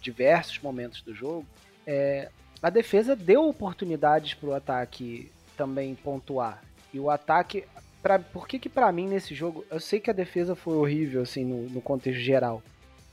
diversos 0.00 0.58
momentos 0.60 1.00
do 1.02 1.14
jogo, 1.14 1.46
é, 1.86 2.28
a 2.62 2.68
defesa 2.68 3.16
deu 3.16 3.48
oportunidades 3.48 4.34
para 4.34 4.48
o 4.48 4.54
ataque 4.54 5.30
também 5.56 5.94
pontuar. 5.94 6.62
E 6.92 7.00
o 7.00 7.10
ataque. 7.10 7.64
Pra, 8.02 8.18
por 8.18 8.48
que, 8.48 8.58
que 8.58 8.68
para 8.68 8.90
mim 8.90 9.06
nesse 9.06 9.34
jogo. 9.34 9.64
Eu 9.70 9.78
sei 9.78 10.00
que 10.00 10.10
a 10.10 10.14
defesa 10.14 10.54
foi 10.56 10.74
horrível 10.74 11.22
assim 11.22 11.44
no, 11.44 11.68
no 11.70 11.80
contexto 11.80 12.20
geral 12.20 12.62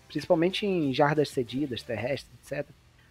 principalmente 0.10 0.66
em 0.66 0.92
jardas 0.92 1.30
cedidas, 1.30 1.84
terrestres, 1.84 2.34
etc. 2.52 2.68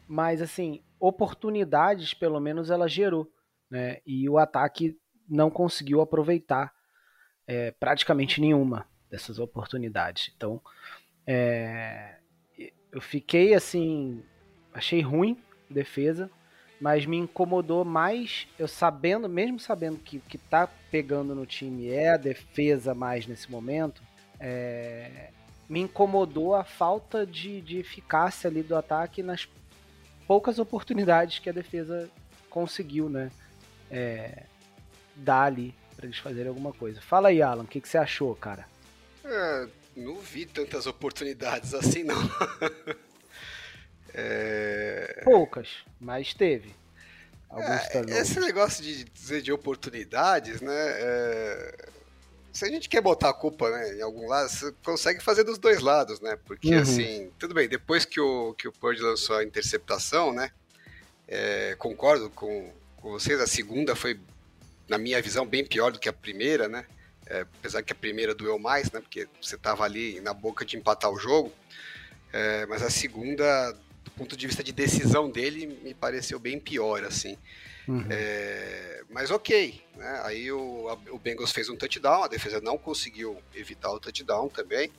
Mas 0.06 0.42
assim, 0.42 0.82
oportunidades 0.98 2.12
pelo 2.12 2.40
menos 2.40 2.70
ela 2.70 2.88
gerou, 2.88 3.32
né? 3.70 4.00
E 4.04 4.28
o 4.28 4.36
ataque 4.36 4.98
não 5.28 5.48
conseguiu 5.48 6.00
aproveitar 6.00 6.74
é, 7.46 7.70
praticamente 7.70 8.40
nenhuma 8.40 8.86
dessas 9.08 9.38
oportunidades. 9.38 10.32
Então, 10.36 10.60
é, 11.24 12.16
eu 12.90 13.00
fiquei 13.00 13.54
assim, 13.54 14.22
achei 14.74 15.00
ruim 15.00 15.38
a 15.70 15.74
defesa, 15.74 16.28
mas 16.80 17.04
me 17.06 17.16
incomodou 17.16 17.84
mais 17.84 18.46
eu 18.58 18.68
sabendo, 18.68 19.28
mesmo 19.28 19.58
sabendo 19.58 19.98
que 19.98 20.20
que 20.20 20.38
tá 20.38 20.68
pegando 20.90 21.34
no 21.34 21.44
time 21.44 21.88
é 21.88 22.10
a 22.10 22.16
defesa 22.16 22.94
mais 22.94 23.26
nesse 23.26 23.50
momento, 23.50 24.02
é, 24.38 25.30
me 25.68 25.80
incomodou 25.80 26.54
a 26.54 26.64
falta 26.64 27.26
de, 27.26 27.60
de 27.60 27.78
eficácia 27.78 28.48
ali 28.48 28.62
do 28.62 28.76
ataque 28.76 29.22
nas 29.22 29.48
poucas 30.26 30.58
oportunidades 30.58 31.38
que 31.38 31.50
a 31.50 31.52
defesa 31.52 32.08
conseguiu, 32.48 33.08
né? 33.08 33.30
É, 33.90 34.44
dar 35.16 35.44
ali 35.44 35.74
para 35.96 36.06
eles 36.06 36.18
fazerem 36.18 36.48
alguma 36.48 36.72
coisa. 36.72 37.00
Fala 37.00 37.28
aí, 37.28 37.42
Alan, 37.42 37.64
o 37.64 37.66
que, 37.66 37.80
que 37.80 37.88
você 37.88 37.98
achou, 37.98 38.34
cara? 38.36 38.66
É, 39.24 39.68
não 39.96 40.16
vi 40.20 40.46
tantas 40.46 40.86
oportunidades 40.86 41.74
assim, 41.74 42.04
não. 42.04 42.16
é... 44.20 45.22
Poucas, 45.24 45.68
mas 46.00 46.34
teve. 46.34 46.74
É, 47.50 48.20
esse 48.20 48.38
negócio 48.40 48.82
de 48.82 49.04
dizer 49.04 49.40
de 49.40 49.50
oportunidades, 49.50 50.60
né? 50.60 50.74
É 50.74 51.88
se 52.58 52.64
a 52.64 52.68
gente 52.68 52.88
quer 52.88 53.00
botar 53.00 53.30
a 53.30 53.32
culpa 53.32 53.70
né, 53.70 53.98
em 53.98 54.02
algum 54.02 54.26
lado, 54.26 54.48
você 54.48 54.72
consegue 54.84 55.22
fazer 55.22 55.44
dos 55.44 55.58
dois 55.58 55.80
lados, 55.80 56.20
né? 56.20 56.36
Porque 56.44 56.74
uhum. 56.74 56.82
assim, 56.82 57.30
tudo 57.38 57.54
bem, 57.54 57.68
depois 57.68 58.04
que 58.04 58.20
o, 58.20 58.52
que 58.54 58.66
o 58.66 58.72
Purdy 58.72 59.00
lançou 59.00 59.36
a 59.36 59.44
interceptação, 59.44 60.32
né? 60.32 60.50
É, 61.28 61.76
concordo 61.78 62.28
com, 62.30 62.72
com 62.96 63.10
vocês, 63.12 63.40
a 63.40 63.46
segunda 63.46 63.94
foi, 63.94 64.18
na 64.88 64.98
minha 64.98 65.22
visão, 65.22 65.46
bem 65.46 65.64
pior 65.64 65.92
do 65.92 66.00
que 66.00 66.08
a 66.08 66.12
primeira, 66.12 66.66
né? 66.66 66.84
É, 67.26 67.42
apesar 67.42 67.82
que 67.82 67.92
a 67.92 67.96
primeira 67.96 68.34
doeu 68.34 68.58
mais, 68.58 68.90
né? 68.90 69.00
Porque 69.00 69.28
você 69.40 69.54
estava 69.54 69.84
ali 69.84 70.20
na 70.20 70.34
boca 70.34 70.64
de 70.64 70.76
empatar 70.76 71.12
o 71.12 71.18
jogo. 71.18 71.52
É, 72.32 72.66
mas 72.66 72.82
a 72.82 72.90
segunda, 72.90 73.76
ponto 74.18 74.36
de 74.36 74.46
vista 74.46 74.62
de 74.62 74.72
decisão 74.72 75.30
dele, 75.30 75.66
me 75.82 75.94
pareceu 75.94 76.38
bem 76.38 76.58
pior, 76.58 77.04
assim. 77.04 77.38
Uhum. 77.86 78.04
É, 78.10 79.02
mas 79.08 79.30
ok, 79.30 79.82
né? 79.96 80.20
Aí 80.24 80.52
o, 80.52 80.88
a, 80.88 80.94
o 81.12 81.18
Bengals 81.18 81.52
fez 81.52 81.68
um 81.70 81.76
touchdown, 81.76 82.24
a 82.24 82.28
defesa 82.28 82.60
não 82.60 82.76
conseguiu 82.76 83.40
evitar 83.54 83.90
o 83.90 84.00
touchdown 84.00 84.48
também. 84.48 84.90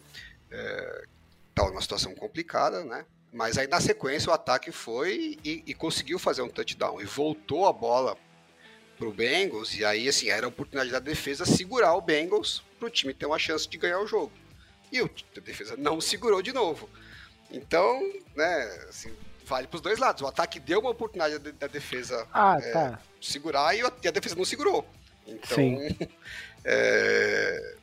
É, 0.50 1.04
tá 1.54 1.64
uma 1.64 1.82
situação 1.82 2.16
complicada, 2.16 2.84
né? 2.84 3.06
Mas 3.32 3.60
aí 3.60 3.68
na 3.68 3.80
sequência 3.80 4.32
o 4.32 4.34
ataque 4.34 4.72
foi 4.72 5.38
e, 5.44 5.64
e 5.68 5.74
conseguiu 5.76 6.18
fazer 6.18 6.42
um 6.42 6.50
touchdown 6.50 7.00
e 7.00 7.06
voltou 7.06 7.68
a 7.68 7.74
bola 7.74 8.18
pro 8.98 9.14
Bengals 9.14 9.76
e 9.76 9.86
aí 9.86 10.10
assim 10.10 10.30
era 10.30 10.46
a 10.46 10.50
oportunidade 10.50 10.92
da 10.92 11.00
defesa 11.00 11.46
segurar 11.46 11.94
o 11.94 12.02
Bengals 12.02 12.64
para 12.80 12.88
o 12.88 12.92
time 12.92 13.14
ter 13.14 13.28
uma 13.28 13.38
chance 13.38 13.70
de 13.70 13.78
ganhar 13.78 14.00
o 14.00 14.08
jogo. 14.08 14.32
E 14.92 15.00
o, 15.02 15.10
a 15.38 15.40
defesa 15.40 15.78
não 15.78 16.02
segurou 16.02 16.42
de 16.42 16.52
novo. 16.52 16.90
Então, 17.52 18.00
né, 18.36 18.86
assim, 18.88 19.12
vale 19.46 19.68
para 19.68 19.76
os 19.78 19.82
dois 19.82 20.00
lados. 20.00 20.22
O 20.22 20.28
ataque 20.28 20.60
deu 20.60 20.80
uma 20.80 20.92
oportunidade 20.92 21.40
da, 21.54 21.68
defesa 21.68 22.28
ah, 22.34 22.58
é, 22.62 22.72
tá. 22.72 23.00
segurar 23.20 23.76
e 23.76 23.82
a, 23.82 24.12
defesa 24.12 24.36
não 24.36 24.46
segurou. 24.46 24.88
Então, 25.26 25.58
é, 26.64 27.76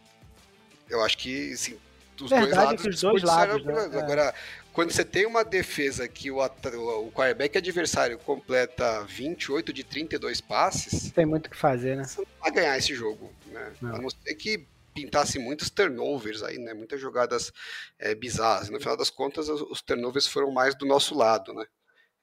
eu 0.88 1.02
acho 1.04 1.18
que 1.18 1.52
assim, 1.52 1.78
dos 2.16 2.30
Verdade 2.30 2.54
dois 2.54 2.64
lados. 2.64 2.82
Que 2.82 2.88
os 2.88 3.00
dois 3.00 3.22
lados 3.22 3.64
né? 3.64 4.00
Agora, 4.00 4.34
quando 4.72 4.92
você 4.92 5.04
tem 5.04 5.26
uma 5.26 5.44
defesa 5.44 6.06
que 6.06 6.30
o, 6.30 6.38
o 6.38 7.12
quarterback 7.12 7.58
adversário 7.58 8.18
completa 8.18 9.02
28 9.04 9.72
de 9.72 9.82
32 9.84 10.40
passes. 10.40 11.10
Tem 11.10 11.26
muito 11.26 11.46
o 11.46 11.50
que 11.50 11.56
fazer, 11.56 11.96
né? 11.96 12.04
Você 12.04 12.20
não 12.20 12.26
vai 12.40 12.50
ganhar 12.50 12.76
esse 12.76 12.94
jogo. 12.94 13.32
Né? 13.46 13.72
Não. 13.80 13.94
A 13.94 13.98
não 13.98 14.10
ser 14.10 14.34
que 14.34 14.66
pintasse 14.96 15.38
muitos 15.38 15.68
turnovers 15.68 16.42
aí, 16.42 16.58
né? 16.58 16.72
Muitas 16.72 16.98
jogadas 16.98 17.52
é, 17.98 18.14
bizarras. 18.14 18.70
No 18.70 18.80
final 18.80 18.96
das 18.96 19.10
contas, 19.10 19.48
os 19.48 19.82
turnovers 19.82 20.26
foram 20.26 20.50
mais 20.50 20.74
do 20.74 20.86
nosso 20.86 21.14
lado, 21.14 21.52
né? 21.52 21.66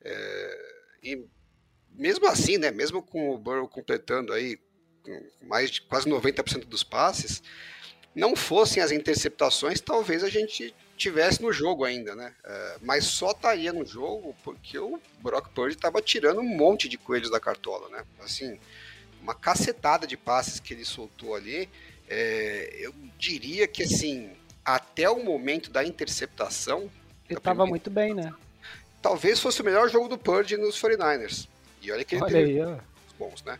É, 0.03 0.57
e 1.03 1.25
mesmo 1.91 2.27
assim, 2.27 2.57
né? 2.57 2.71
Mesmo 2.71 3.03
com 3.03 3.29
o 3.29 3.37
Burrow 3.37 3.69
completando 3.69 4.33
aí 4.33 4.57
mais 5.41 5.69
de 5.69 5.81
quase 5.81 6.09
90% 6.09 6.65
dos 6.65 6.83
passes, 6.83 7.43
não 8.15 8.35
fossem 8.35 8.81
as 8.81 8.91
interceptações, 8.91 9.81
talvez 9.81 10.23
a 10.23 10.29
gente 10.29 10.73
tivesse 10.95 11.41
no 11.41 11.51
jogo 11.51 11.83
ainda, 11.83 12.15
né? 12.15 12.33
É, 12.43 12.77
mas 12.81 13.05
só 13.05 13.31
estaria 13.31 13.73
no 13.73 13.85
jogo 13.85 14.35
porque 14.43 14.79
o 14.79 14.99
Brock 15.19 15.49
Purdy 15.49 15.75
estava 15.75 16.01
tirando 16.01 16.39
um 16.39 16.55
monte 16.55 16.87
de 16.87 16.97
coelhos 16.97 17.29
da 17.29 17.39
cartola, 17.39 17.89
né? 17.89 18.05
Assim, 18.19 18.57
uma 19.21 19.35
cacetada 19.35 20.07
de 20.07 20.17
passes 20.17 20.59
que 20.59 20.73
ele 20.73 20.85
soltou 20.85 21.35
ali 21.35 21.69
é, 22.09 22.75
eu 22.79 22.93
diria 23.17 23.67
que 23.67 23.83
assim, 23.83 24.31
até 24.63 25.09
o 25.09 25.23
momento 25.23 25.71
da 25.71 25.83
interceptação. 25.83 26.89
Ele 27.29 27.39
estava 27.39 27.65
muito 27.65 27.89
bem, 27.89 28.13
né? 28.13 28.33
Talvez 29.01 29.39
fosse 29.39 29.61
o 29.61 29.65
melhor 29.65 29.89
jogo 29.89 30.07
do 30.07 30.17
Purge 30.17 30.55
nos 30.57 30.81
49ers. 30.81 31.47
E 31.81 31.91
olha 31.91 32.05
que 32.05 32.15
ele 32.15 32.23
olha 32.23 32.31
teve 32.31 32.61
aí, 32.61 32.77
bons, 33.19 33.43
né? 33.43 33.59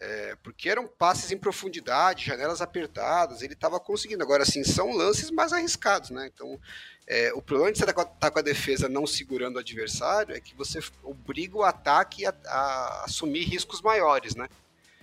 É, 0.00 0.36
porque 0.42 0.68
eram 0.68 0.86
passes 0.86 1.30
em 1.30 1.38
profundidade, 1.38 2.26
janelas 2.26 2.60
apertadas, 2.60 3.40
ele 3.40 3.54
estava 3.54 3.78
conseguindo. 3.78 4.22
Agora, 4.22 4.42
assim, 4.42 4.64
são 4.64 4.90
lances 4.90 5.30
mais 5.30 5.52
arriscados, 5.52 6.10
né? 6.10 6.28
Então, 6.32 6.58
é, 7.06 7.32
o 7.34 7.40
problema 7.40 7.72
de 7.72 7.78
você 7.78 7.84
estar 7.84 7.94
tá, 7.94 8.04
tá 8.04 8.30
com 8.30 8.38
a 8.38 8.42
defesa 8.42 8.88
não 8.88 9.06
segurando 9.06 9.56
o 9.56 9.58
adversário 9.60 10.34
é 10.34 10.40
que 10.40 10.54
você 10.54 10.80
obriga 11.02 11.56
o 11.56 11.62
ataque 11.62 12.26
a, 12.26 12.34
a 12.46 13.04
assumir 13.04 13.44
riscos 13.44 13.80
maiores, 13.80 14.34
né? 14.34 14.48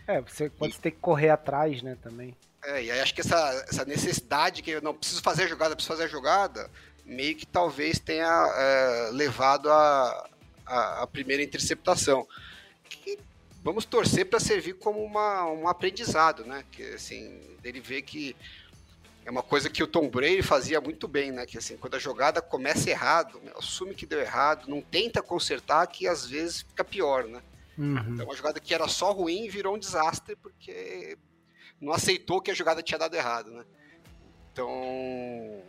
É, 0.06 0.20
você 0.22 0.50
pode 0.50 0.76
e... 0.76 0.80
ter 0.80 0.92
que 0.92 0.98
correr 0.98 1.30
atrás, 1.30 1.82
né, 1.82 1.98
também. 2.02 2.36
É, 2.64 2.84
e 2.84 2.92
aí 2.92 3.00
acho 3.00 3.14
que 3.14 3.22
essa, 3.22 3.66
essa 3.70 3.86
necessidade 3.86 4.62
que 4.62 4.72
eu 4.72 4.82
não 4.82 4.94
preciso 4.94 5.22
fazer 5.22 5.44
a 5.44 5.48
jogada, 5.48 5.76
preciso 5.76 5.96
fazer 5.96 6.06
a 6.06 6.12
jogada, 6.12 6.70
meio 7.06 7.36
que 7.36 7.46
talvez 7.46 8.00
tenha 8.00 8.28
é, 8.28 9.10
levado 9.12 9.70
a, 9.72 10.30
a, 10.66 11.04
a, 11.04 11.08
primeira 11.08 11.42
interceptação. 11.42 12.28
Que 12.90 13.18
vamos 13.64 13.86
torcer 13.86 14.26
para 14.26 14.40
servir 14.40 14.74
como 14.74 15.04
uma, 15.04 15.46
um 15.46 15.68
aprendizado, 15.68 16.46
né? 16.46 16.64
Que 16.72 16.84
assim, 16.94 17.40
ele 17.64 17.80
vê 17.80 18.02
que 18.02 18.36
é 19.26 19.32
uma 19.32 19.44
coisa 19.44 19.70
que 19.70 19.84
o 19.84 19.88
Tom 19.88 20.10
Brady 20.10 20.42
fazia 20.42 20.82
muito 20.82 21.08
bem, 21.08 21.32
né? 21.32 21.46
Que 21.46 21.58
assim, 21.58 21.78
quando 21.78 21.96
a 21.96 22.00
jogada 22.00 22.42
começa 22.42 22.90
errado, 22.90 23.42
assume 23.58 23.96
que 23.96 24.06
deu 24.06 24.20
errado, 24.20 24.68
não 24.68 24.82
tenta 24.82 25.22
consertar, 25.22 25.88
que 25.88 26.08
às 26.08 26.26
vezes 26.26 26.62
fica 26.62 26.84
pior, 26.84 27.26
né? 27.26 27.42
Uhum. 27.78 27.98
Então, 28.10 28.26
uma 28.26 28.36
jogada 28.36 28.60
que 28.60 28.74
era 28.74 28.88
só 28.88 29.12
ruim 29.12 29.48
virou 29.48 29.76
um 29.76 29.80
desastre 29.80 30.36
porque 30.36 31.18
não 31.82 31.94
aceitou 31.94 32.42
que 32.42 32.52
a 32.52 32.54
jogada 32.54 32.84
tinha 32.84 32.98
dado 32.98 33.16
errado, 33.16 33.52
né? 33.52 33.64
Então, 34.52 35.62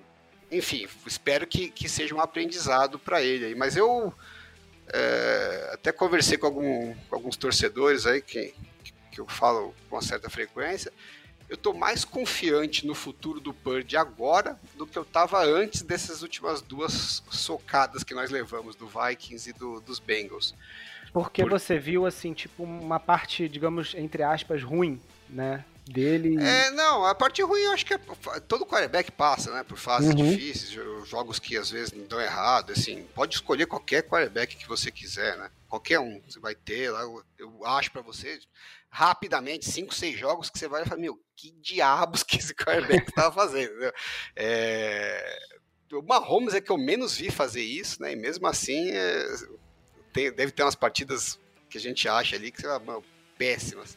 enfim, 0.51 0.87
espero 1.07 1.47
que, 1.47 1.71
que 1.71 1.89
seja 1.89 2.15
um 2.15 2.21
aprendizado 2.21 2.99
para 2.99 3.23
ele 3.23 3.47
aí. 3.47 3.55
Mas 3.55 3.77
eu 3.77 4.13
é, 4.93 5.71
até 5.73 5.93
conversei 5.93 6.37
com, 6.37 6.47
algum, 6.47 6.95
com, 7.09 7.15
alguns 7.15 7.37
torcedores 7.37 8.07
aí 8.07 8.21
que, 8.21 8.55
que 9.13 9.21
eu 9.21 9.27
falo 9.29 9.75
com 9.89 9.97
uma 9.97 10.03
certa 10.03 10.29
frequência. 10.29 10.93
Eu 11.49 11.55
estou 11.55 11.75
mais 11.75 12.05
confiante 12.05 12.87
no 12.87 12.95
futuro 12.95 13.41
do 13.41 13.53
Purdy 13.53 13.97
agora 13.97 14.59
do 14.77 14.87
que 14.87 14.97
eu 14.97 15.03
estava 15.03 15.45
antes 15.45 15.83
dessas 15.83 16.23
últimas 16.23 16.63
duas 16.63 17.23
socadas 17.29 18.05
que 18.05 18.15
nós 18.15 18.31
levamos 18.31 18.77
do 18.77 18.87
Vikings 18.87 19.51
e 19.51 19.53
do, 19.53 19.81
dos 19.81 19.99
Bengals. 19.99 20.55
Porque 21.13 21.43
Por... 21.43 21.51
você 21.51 21.77
viu 21.77 22.07
assim, 22.07 22.33
tipo, 22.33 22.63
uma 22.63 23.01
parte, 23.01 23.49
digamos, 23.49 23.95
entre 23.97 24.23
aspas, 24.23 24.63
ruim, 24.63 25.01
né? 25.29 25.65
Dele. 25.91 26.43
É, 26.43 26.71
não, 26.71 27.05
a 27.05 27.15
parte 27.15 27.43
ruim 27.43 27.61
eu 27.61 27.73
acho 27.73 27.85
que 27.85 27.95
é, 27.95 27.99
todo 28.49 28.67
quarterback 28.67 29.11
passa, 29.13 29.53
né? 29.53 29.63
Por 29.63 29.77
fases 29.77 30.11
uhum. 30.11 30.31
difíceis, 30.31 30.71
jogos 31.07 31.39
que 31.39 31.57
às 31.57 31.71
vezes 31.71 31.93
não 31.93 32.07
dão 32.07 32.21
errado, 32.21 32.73
assim, 32.73 33.07
pode 33.15 33.35
escolher 33.35 33.67
qualquer 33.67 34.03
quarterback 34.03 34.57
que 34.57 34.69
você 34.69 34.91
quiser, 34.91 35.37
né? 35.37 35.51
Qualquer 35.69 36.01
um, 36.01 36.21
você 36.27 36.41
vai 36.41 36.55
ter 36.55 36.91
lá, 36.91 37.03
eu, 37.03 37.23
eu 37.39 37.67
acho 37.67 37.91
para 37.93 38.03
você. 38.03 38.39
rapidamente, 38.91 39.71
cinco, 39.71 39.95
seis 39.95 40.19
jogos, 40.19 40.51
que 40.51 40.59
você 40.59 40.67
vai 40.67 40.83
e 40.83 40.87
fala, 40.87 41.01
meu, 41.01 41.21
que 41.37 41.53
diabos 41.61 42.23
que 42.23 42.39
esse 42.39 42.55
quarterback 42.55 43.09
estava 43.09 43.33
fazendo? 43.35 43.93
É, 44.35 45.39
o 45.93 46.03
Mahomes 46.03 46.55
é 46.55 46.61
que 46.61 46.71
eu 46.71 46.79
menos 46.79 47.17
vi 47.17 47.31
fazer 47.31 47.63
isso, 47.63 48.01
né? 48.03 48.13
E 48.13 48.17
mesmo 48.17 48.47
assim, 48.47 48.91
é, 48.91 49.27
tem, 50.13 50.33
deve 50.33 50.53
ter 50.53 50.63
umas 50.63 50.75
partidas 50.75 51.39
que 51.69 51.79
a 51.79 51.81
gente 51.81 52.09
acha 52.09 52.37
ali 52.37 52.51
que 52.51 52.61
são 52.61 53.03
péssimas. 53.39 53.97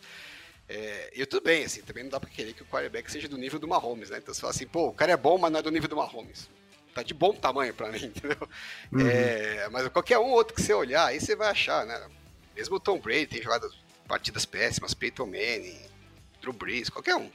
É, 0.75 1.11
e 1.13 1.23
tudo 1.27 1.43
bem, 1.43 1.65
assim, 1.65 1.83
também 1.83 2.03
não 2.03 2.09
dá 2.09 2.19
pra 2.19 2.27
querer 2.27 2.51
que 2.51 2.63
o 2.63 2.65
quarterback 2.65 3.11
seja 3.11 3.27
do 3.27 3.37
nível 3.37 3.59
do 3.59 3.67
Mahomes, 3.67 4.09
né? 4.09 4.17
Então 4.17 4.33
você 4.33 4.41
fala 4.41 4.49
assim, 4.49 4.65
pô, 4.65 4.87
o 4.87 4.93
cara 4.93 5.11
é 5.11 5.17
bom, 5.17 5.37
mas 5.37 5.51
não 5.51 5.59
é 5.59 5.61
do 5.61 5.69
nível 5.69 5.87
do 5.87 5.95
Mahomes. 5.95 6.49
Tá 6.95 7.03
de 7.03 7.13
bom 7.13 7.31
tamanho 7.31 7.71
pra 7.75 7.91
mim, 7.91 8.05
entendeu? 8.05 8.49
Uhum. 8.91 9.07
É, 9.07 9.69
mas 9.69 9.87
qualquer 9.89 10.17
um 10.17 10.31
outro 10.31 10.55
que 10.55 10.63
você 10.63 10.73
olhar, 10.73 11.05
aí 11.05 11.21
você 11.21 11.35
vai 11.35 11.49
achar, 11.49 11.85
né? 11.85 12.09
Mesmo 12.55 12.77
o 12.77 12.79
Tom 12.79 12.99
Brady 12.99 13.27
tem 13.27 13.41
jogado 13.43 13.71
partidas 14.07 14.47
péssimas, 14.47 14.95
Peyton 14.95 15.27
Manning, 15.27 15.79
Drew 16.41 16.53
Brees, 16.53 16.89
qualquer 16.89 17.17
um. 17.17 17.29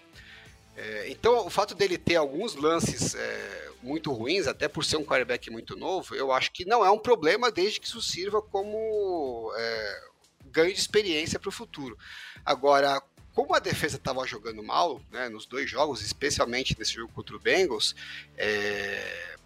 É, 0.77 1.09
então, 1.09 1.47
o 1.47 1.51
fato 1.51 1.77
dele 1.77 1.97
ter 1.97 2.17
alguns 2.17 2.57
lances 2.57 3.15
é, 3.15 3.71
muito 3.81 4.13
ruins, 4.13 4.49
até 4.49 4.67
por 4.67 4.85
ser 4.85 4.97
um 4.97 5.05
quarterback 5.05 5.49
muito 5.49 5.77
novo, 5.77 6.13
eu 6.13 6.33
acho 6.33 6.51
que 6.51 6.65
não 6.65 6.85
é 6.85 6.91
um 6.91 6.99
problema 6.99 7.53
desde 7.53 7.79
que 7.79 7.87
isso 7.87 8.03
sirva 8.03 8.43
como 8.43 9.53
é, 9.57 10.01
ganho 10.47 10.73
de 10.73 10.81
experiência 10.81 11.39
para 11.39 11.49
o 11.49 11.53
futuro. 11.53 11.97
Agora, 12.45 13.01
como 13.39 13.55
a 13.55 13.61
defesa 13.61 13.99
estava 13.99 14.27
jogando 14.27 14.65
mal 14.65 15.01
né, 15.13 15.29
nos 15.29 15.47
dois 15.47 15.71
jogos, 15.71 16.03
especialmente 16.03 16.77
nesse 16.77 16.95
jogo 16.95 17.13
contra 17.13 17.37
o 17.37 17.39
Bengals, 17.39 17.95
é, 18.37 19.37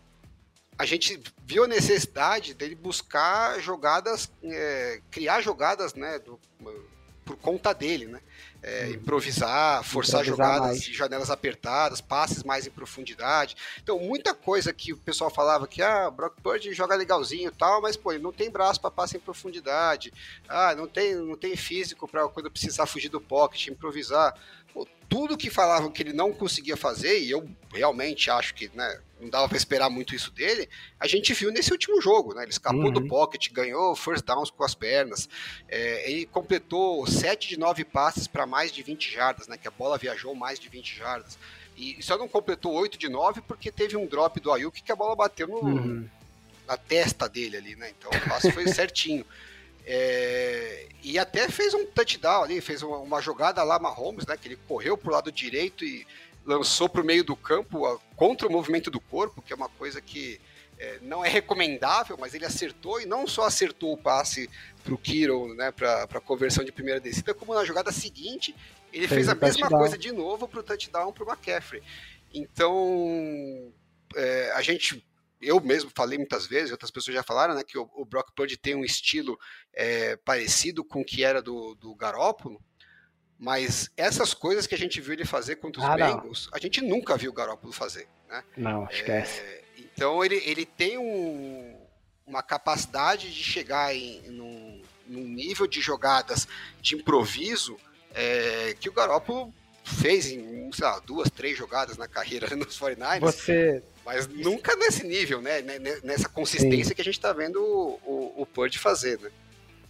a 0.78 0.86
gente 0.86 1.22
viu 1.44 1.64
a 1.64 1.68
necessidade 1.68 2.54
dele 2.54 2.74
buscar 2.74 3.60
jogadas, 3.60 4.32
é, 4.42 5.02
criar 5.10 5.42
jogadas 5.42 5.92
né, 5.92 6.18
do, 6.18 6.40
por 7.32 7.36
conta 7.36 7.72
dele, 7.72 8.06
né? 8.06 8.20
É, 8.62 8.86
hum. 8.86 8.90
improvisar, 8.92 9.82
forçar 9.82 10.22
improvisar 10.22 10.24
jogadas 10.24 10.78
mais. 10.78 10.84
janelas 10.84 11.30
apertadas, 11.30 12.00
passes 12.00 12.44
mais 12.44 12.66
em 12.66 12.70
profundidade. 12.70 13.56
Então, 13.82 13.98
muita 13.98 14.34
coisa 14.34 14.72
que 14.72 14.92
o 14.92 14.96
pessoal 14.96 15.30
falava 15.30 15.66
que 15.66 15.82
ah, 15.82 16.08
Brock 16.10 16.40
Purdy 16.40 16.72
joga 16.72 16.94
legalzinho 16.94 17.48
e 17.48 17.54
tal, 17.54 17.82
mas 17.82 17.96
pô, 17.96 18.12
ele 18.12 18.22
não 18.22 18.32
tem 18.32 18.50
braço 18.50 18.80
para 18.80 18.90
passe 18.90 19.16
em 19.16 19.20
profundidade. 19.20 20.12
Ah, 20.48 20.74
não 20.76 20.86
tem, 20.86 21.14
não 21.14 21.36
tem 21.36 21.56
físico 21.56 22.06
para 22.06 22.28
quando 22.28 22.50
precisar 22.50 22.86
fugir 22.86 23.08
do 23.08 23.20
pocket, 23.20 23.66
improvisar. 23.66 24.34
Pô, 24.72 24.86
tudo 25.08 25.36
que 25.36 25.50
falavam 25.50 25.90
que 25.90 26.02
ele 26.02 26.12
não 26.12 26.32
conseguia 26.32 26.76
fazer, 26.76 27.18
e 27.18 27.30
eu 27.30 27.48
realmente 27.72 28.30
acho 28.30 28.54
que 28.54 28.70
né, 28.74 29.00
não 29.22 29.30
dava 29.30 29.48
para 29.48 29.56
esperar 29.56 29.88
muito 29.88 30.14
isso 30.14 30.32
dele, 30.32 30.68
a 30.98 31.06
gente 31.06 31.32
viu 31.32 31.52
nesse 31.52 31.70
último 31.70 32.00
jogo. 32.00 32.34
Né? 32.34 32.42
Ele 32.42 32.50
escapou 32.50 32.86
uhum. 32.86 32.92
do 32.92 33.06
pocket, 33.06 33.50
ganhou 33.52 33.94
first 33.94 34.24
downs 34.24 34.50
com 34.50 34.64
as 34.64 34.74
pernas, 34.74 35.28
é, 35.68 36.10
ele 36.10 36.26
completou 36.26 37.06
7 37.06 37.48
de 37.48 37.58
9 37.58 37.84
passes 37.84 38.26
para 38.26 38.44
mais 38.46 38.72
de 38.72 38.82
20 38.82 39.12
jardas, 39.12 39.46
né, 39.46 39.56
que 39.56 39.68
a 39.68 39.70
bola 39.70 39.96
viajou 39.96 40.34
mais 40.34 40.58
de 40.58 40.68
20 40.68 40.98
jardas. 40.98 41.38
E 41.76 42.02
só 42.02 42.18
não 42.18 42.28
completou 42.28 42.72
8 42.72 42.98
de 42.98 43.08
9 43.08 43.42
porque 43.42 43.70
teve 43.70 43.96
um 43.96 44.06
drop 44.06 44.38
do 44.40 44.52
Ayuk 44.52 44.82
que 44.82 44.92
a 44.92 44.96
bola 44.96 45.14
bateu 45.16 45.46
no, 45.46 45.60
uhum. 45.60 46.08
na 46.66 46.76
testa 46.76 47.28
dele 47.28 47.56
ali, 47.56 47.76
né? 47.76 47.92
Então 47.96 48.10
o 48.10 48.28
passe 48.28 48.50
foi 48.52 48.66
certinho. 48.74 49.24
É, 49.84 50.86
e 51.02 51.18
até 51.18 51.48
fez 51.48 51.74
um 51.74 51.86
touchdown 51.86 52.44
ali, 52.44 52.60
fez 52.60 52.82
uma, 52.82 52.98
uma, 52.98 53.20
jogada 53.20 53.62
lá 53.64 53.78
Mahomes, 53.78 54.26
né? 54.26 54.36
Que 54.36 54.48
ele 54.48 54.58
correu 54.68 54.96
pro 54.96 55.12
lado 55.12 55.32
direito 55.32 55.84
e 55.84 56.06
lançou 56.44 56.88
pro 56.88 57.04
meio 57.04 57.24
do 57.24 57.36
campo 57.36 57.86
a, 57.86 57.98
contra 58.16 58.48
o 58.48 58.52
movimento 58.52 58.90
do 58.90 59.00
corpo, 59.00 59.42
que 59.42 59.52
é 59.52 59.56
uma 59.56 59.68
coisa 59.68 60.00
que 60.00 60.40
é, 60.78 60.98
não 61.02 61.24
é 61.24 61.28
recomendável, 61.28 62.16
mas 62.18 62.34
ele 62.34 62.44
acertou 62.44 63.00
e 63.00 63.06
não 63.06 63.26
só 63.26 63.44
acertou 63.44 63.92
o 63.92 63.96
passe 63.96 64.50
pro 64.82 64.98
Kiro, 64.98 65.54
né? 65.54 65.70
Pra, 65.70 66.06
pra 66.08 66.20
conversão 66.20 66.64
de 66.64 66.72
primeira 66.72 67.00
descida, 67.00 67.32
como 67.32 67.54
na 67.54 67.64
jogada 67.64 67.92
seguinte 67.92 68.54
ele 68.92 69.06
fez, 69.08 69.26
fez 69.26 69.28
a 69.28 69.34
mesma 69.34 69.60
touchdown. 69.60 69.78
coisa 69.78 69.98
de 69.98 70.12
novo 70.12 70.48
pro 70.48 70.62
touchdown 70.62 71.12
pro 71.12 71.28
McCaffrey. 71.28 71.82
Então 72.34 73.72
é, 74.16 74.52
a 74.54 74.62
gente 74.62 75.04
eu 75.42 75.60
mesmo 75.60 75.90
falei 75.94 76.16
muitas 76.16 76.46
vezes, 76.46 76.70
outras 76.70 76.90
pessoas 76.90 77.16
já 77.16 77.22
falaram, 77.22 77.54
né, 77.54 77.64
que 77.64 77.76
o, 77.76 77.90
o 77.94 78.04
Brock 78.04 78.30
Purdy 78.34 78.56
tem 78.56 78.76
um 78.76 78.84
estilo 78.84 79.36
é, 79.74 80.16
parecido 80.18 80.84
com 80.84 81.00
o 81.00 81.04
que 81.04 81.24
era 81.24 81.42
do, 81.42 81.74
do 81.74 81.94
Garópolo, 81.96 82.62
mas 83.42 83.90
essas 83.96 84.32
coisas 84.32 84.68
que 84.68 84.74
a 84.76 84.78
gente 84.78 85.00
viu 85.00 85.14
ele 85.14 85.24
fazer 85.24 85.56
contra 85.56 85.82
os 85.82 85.88
ah, 85.88 85.96
Bengals, 85.96 86.46
não. 86.46 86.56
a 86.56 86.60
gente 86.60 86.80
nunca 86.80 87.16
viu 87.16 87.32
o 87.32 87.34
Garópolo 87.34 87.72
fazer, 87.72 88.06
né? 88.28 88.44
Não, 88.56 88.86
esquece. 88.88 89.40
É, 89.40 89.64
então 89.76 90.24
ele, 90.24 90.36
ele 90.46 90.64
tem 90.64 90.96
um, 90.96 91.76
uma 92.24 92.40
capacidade 92.40 93.34
de 93.34 93.42
chegar 93.42 93.92
em, 93.92 94.20
num, 94.30 94.80
num 95.08 95.24
nível 95.24 95.66
de 95.66 95.80
jogadas 95.80 96.46
de 96.80 96.94
improviso 96.94 97.76
é, 98.14 98.76
que 98.78 98.88
o 98.88 98.92
Garópolo 98.92 99.52
fez 99.82 100.30
em, 100.30 100.70
sei 100.72 100.86
lá, 100.86 101.00
duas, 101.00 101.28
três 101.28 101.58
jogadas 101.58 101.96
na 101.96 102.06
carreira 102.06 102.46
nos 102.54 102.78
49ers. 102.78 103.18
Você, 103.18 103.82
mas 104.06 104.28
nunca 104.28 104.76
nesse 104.76 105.04
nível, 105.04 105.42
né? 105.42 105.62
Nessa 106.04 106.28
consistência 106.28 106.90
Sim. 106.90 106.94
que 106.94 107.00
a 107.00 107.04
gente 107.04 107.18
tá 107.18 107.32
vendo 107.32 107.60
o, 107.60 107.98
o, 108.04 108.42
o 108.42 108.46
Purdy 108.46 108.78
fazer, 108.78 109.18
né? 109.18 109.32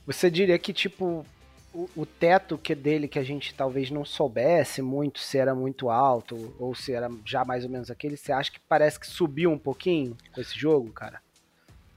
Você 0.07 0.31
diria 0.31 0.59
que, 0.59 0.73
tipo, 0.73 1.27
o, 1.75 1.89
o, 1.97 2.07
teto 2.07 2.59
que 2.59 2.75
dele 2.75 3.09
que 3.09 3.19
a 3.19 3.23
gente 3.23 3.55
talvez 3.55 3.91
não 3.91 4.05
soubesse 4.05 4.83
muito 4.83 5.21
se 5.21 5.39
era 5.39 5.55
muito 5.55 5.91
alto 5.91 6.55
ou 6.59 6.75
se 6.75 6.93
era 6.93 7.11
já 7.25 7.45
mais 7.45 7.65
ou 7.65 7.71
menos 7.71 7.91
aquele, 7.91 8.17
você 8.17 8.33
acha 8.33 8.51
que 8.51 8.61
parece 8.69 9.01
que 9.01 9.07
subiu 9.07 9.51
um 9.51 9.59
pouquinho 9.59 10.17
com 10.33 10.41
esse 10.41 10.59
jogo, 10.59 10.91
cara? 10.93 11.21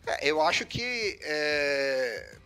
É, 0.05 0.29
eu 0.29 0.41
acho 0.41 0.65
que 0.65 1.19
é, 1.21 2.37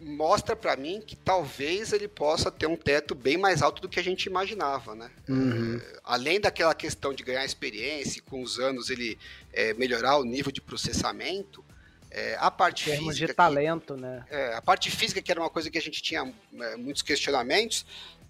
mostra 0.00 0.54
para 0.54 0.76
mim 0.76 1.02
que 1.04 1.16
talvez 1.16 1.92
ele 1.92 2.06
possa 2.06 2.50
ter 2.50 2.66
um 2.66 2.76
teto 2.76 3.14
bem 3.14 3.36
mais 3.36 3.62
alto 3.62 3.82
do 3.82 3.88
que 3.88 3.98
a 3.98 4.04
gente 4.04 4.26
imaginava, 4.26 4.94
né? 4.94 5.10
Uhum. 5.28 5.76
É, 5.76 6.00
além 6.04 6.40
daquela 6.40 6.74
questão 6.74 7.12
de 7.12 7.22
ganhar 7.22 7.44
experiência, 7.44 8.22
com 8.22 8.42
os 8.42 8.58
anos 8.58 8.90
ele 8.90 9.18
é, 9.52 9.74
melhorar 9.74 10.18
o 10.18 10.24
nível 10.24 10.52
de 10.52 10.60
processamento, 10.60 11.64
é, 12.10 12.36
a 12.38 12.50
parte 12.50 12.84
Termos 12.84 13.14
física 13.14 13.26
de 13.26 13.34
talento, 13.34 13.94
que, 13.94 14.00
né? 14.00 14.24
É, 14.30 14.54
a 14.54 14.62
parte 14.62 14.90
física 14.90 15.20
que 15.20 15.30
era 15.30 15.40
uma 15.40 15.50
coisa 15.50 15.70
que 15.70 15.78
a 15.78 15.82
gente 15.82 16.02
tinha 16.02 16.32
é, 16.60 16.76
muitos 16.76 17.02
questionamentos, 17.02 17.84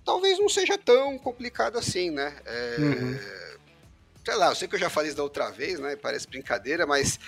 talvez 0.04 0.38
não 0.38 0.48
seja 0.48 0.76
tão 0.76 1.18
complicado 1.18 1.78
assim, 1.78 2.10
né? 2.10 2.36
É, 2.44 2.76
uhum. 2.78 3.18
Sei 4.24 4.34
lá, 4.34 4.48
eu 4.48 4.54
sei 4.54 4.68
que 4.68 4.74
eu 4.74 4.80
já 4.80 4.90
falei 4.90 5.08
isso 5.08 5.16
da 5.16 5.22
outra 5.22 5.50
vez, 5.50 5.78
né? 5.78 5.96
Parece 5.96 6.28
brincadeira, 6.28 6.86
mas 6.86 7.18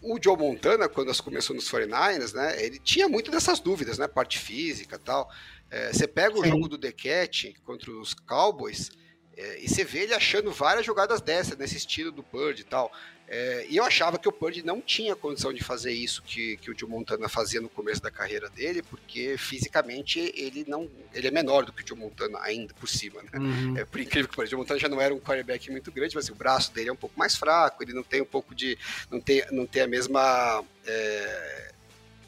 o 0.00 0.18
Joe 0.22 0.36
Montana, 0.36 0.88
quando 0.88 1.14
começou 1.22 1.56
nos 1.56 1.70
49ers, 1.70 2.32
né, 2.32 2.62
ele 2.62 2.78
tinha 2.78 3.08
muito 3.08 3.30
dessas 3.30 3.58
dúvidas, 3.58 3.98
né, 3.98 4.06
parte 4.06 4.38
física 4.38 4.98
tal. 4.98 5.30
É, 5.70 5.92
você 5.92 6.06
pega 6.06 6.38
o 6.38 6.42
Sim. 6.42 6.50
jogo 6.50 6.68
do 6.68 6.78
Dequete 6.78 7.54
contra 7.64 7.90
os 7.90 8.14
Cowboys 8.14 8.90
é, 9.36 9.60
e 9.60 9.68
você 9.68 9.84
vê 9.84 10.00
ele 10.00 10.14
achando 10.14 10.50
várias 10.50 10.86
jogadas 10.86 11.20
dessas, 11.20 11.56
nesse 11.56 11.76
estilo 11.76 12.10
do 12.10 12.22
Purdy 12.22 12.62
e 12.62 12.64
tal. 12.64 12.92
É, 13.30 13.66
e 13.68 13.76
eu 13.76 13.84
achava 13.84 14.18
que 14.18 14.26
o 14.26 14.32
Purdy 14.32 14.62
não 14.64 14.80
tinha 14.80 15.14
condição 15.14 15.52
de 15.52 15.62
fazer 15.62 15.92
isso 15.92 16.22
que, 16.22 16.56
que 16.56 16.70
o 16.70 16.78
Joe 16.78 16.88
Montana 16.88 17.28
fazia 17.28 17.60
no 17.60 17.68
começo 17.68 18.00
da 18.00 18.10
carreira 18.10 18.48
dele, 18.48 18.82
porque 18.82 19.36
fisicamente 19.36 20.32
ele 20.34 20.64
não 20.66 20.88
ele 21.12 21.28
é 21.28 21.30
menor 21.30 21.66
do 21.66 21.72
que 21.72 21.84
o 21.84 21.86
Joe 21.86 21.98
Montana 21.98 22.38
ainda 22.40 22.72
por 22.74 22.88
cima. 22.88 23.22
Né? 23.22 23.30
Uhum. 23.34 23.76
É, 23.76 23.84
por 23.84 24.00
incrível 24.00 24.30
que 24.30 24.36
pareça, 24.36 24.50
o 24.50 24.56
Joe 24.56 24.60
Montana 24.60 24.80
já 24.80 24.88
não 24.88 25.00
era 25.00 25.14
um 25.14 25.20
quarterback 25.20 25.70
muito 25.70 25.92
grande, 25.92 26.14
mas 26.14 26.24
assim, 26.24 26.32
o 26.32 26.36
braço 26.36 26.72
dele 26.72 26.88
é 26.88 26.92
um 26.92 26.96
pouco 26.96 27.18
mais 27.18 27.36
fraco, 27.36 27.82
ele 27.82 27.92
não 27.92 28.02
tem 28.02 28.22
um 28.22 28.26
pouco 28.26 28.54
de 28.54 28.78
não 29.10 29.20
tem, 29.20 29.44
não 29.52 29.66
tem 29.66 29.82
a 29.82 29.86
mesma 29.86 30.64
é, 30.86 31.72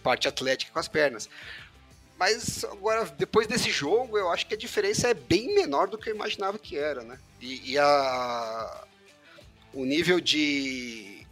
parte 0.02 0.28
atlética 0.28 0.70
com 0.70 0.78
as 0.78 0.88
pernas. 0.88 1.30
Mas 2.18 2.62
agora, 2.64 3.06
depois 3.16 3.46
desse 3.46 3.70
jogo, 3.70 4.18
eu 4.18 4.30
acho 4.30 4.46
que 4.46 4.52
a 4.52 4.58
diferença 4.58 5.08
é 5.08 5.14
bem 5.14 5.54
menor 5.54 5.88
do 5.88 5.96
que 5.96 6.10
eu 6.10 6.14
imaginava 6.14 6.58
que 6.58 6.76
era, 6.76 7.02
né? 7.02 7.18
E, 7.40 7.72
e 7.72 7.78
a, 7.78 8.84
o 9.72 9.84
nível 9.84 10.20
de 10.20 11.26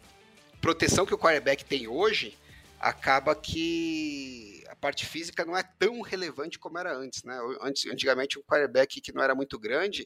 proteção 0.60 1.06
que 1.06 1.14
o 1.14 1.18
quarterback 1.18 1.64
tem 1.64 1.88
hoje 1.88 2.36
acaba 2.80 3.34
que 3.34 4.62
a 4.68 4.76
parte 4.76 5.06
física 5.06 5.44
não 5.44 5.56
é 5.56 5.62
tão 5.62 6.00
relevante 6.00 6.58
como 6.58 6.78
era 6.78 6.96
antes, 6.96 7.24
né? 7.24 7.38
Antes, 7.60 7.90
antigamente, 7.90 8.38
um 8.38 8.42
quarterback 8.42 9.00
que 9.00 9.12
não 9.12 9.22
era 9.22 9.34
muito 9.34 9.58
grande, 9.58 10.04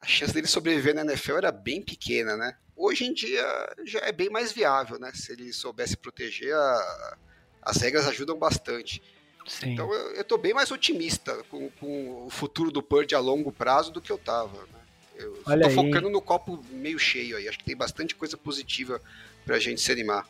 a 0.00 0.06
chance 0.06 0.32
dele 0.32 0.46
sobreviver 0.46 0.94
na 0.94 1.02
NFL 1.02 1.38
era 1.38 1.52
bem 1.52 1.82
pequena, 1.82 2.36
né? 2.36 2.56
Hoje 2.76 3.04
em 3.04 3.14
dia 3.14 3.42
já 3.84 4.00
é 4.00 4.12
bem 4.12 4.28
mais 4.28 4.52
viável, 4.52 4.98
né? 4.98 5.10
Se 5.14 5.32
ele 5.32 5.52
soubesse 5.52 5.96
proteger, 5.96 6.54
a, 6.54 7.16
as 7.62 7.78
regras 7.78 8.06
ajudam 8.06 8.38
bastante. 8.38 9.02
Sim. 9.46 9.72
Então 9.72 9.92
eu, 9.92 10.20
estou 10.20 10.36
bem 10.36 10.52
mais 10.52 10.70
otimista 10.70 11.42
com, 11.44 11.70
com, 11.70 12.26
o 12.26 12.30
futuro 12.30 12.70
do 12.70 12.82
Purdy 12.82 13.14
a 13.14 13.20
longo 13.20 13.52
prazo 13.52 13.92
do 13.92 14.00
que 14.00 14.10
eu 14.10 14.16
estava. 14.16 14.62
Né? 14.66 14.75
Eu 15.18 15.34
estou 15.34 15.70
focando 15.70 16.10
no 16.10 16.20
copo 16.20 16.62
meio 16.70 16.98
cheio 16.98 17.36
aí. 17.36 17.48
Acho 17.48 17.58
que 17.58 17.64
tem 17.64 17.76
bastante 17.76 18.14
coisa 18.14 18.36
positiva 18.36 19.00
pra 19.44 19.58
gente 19.58 19.80
se 19.80 19.90
animar. 19.90 20.26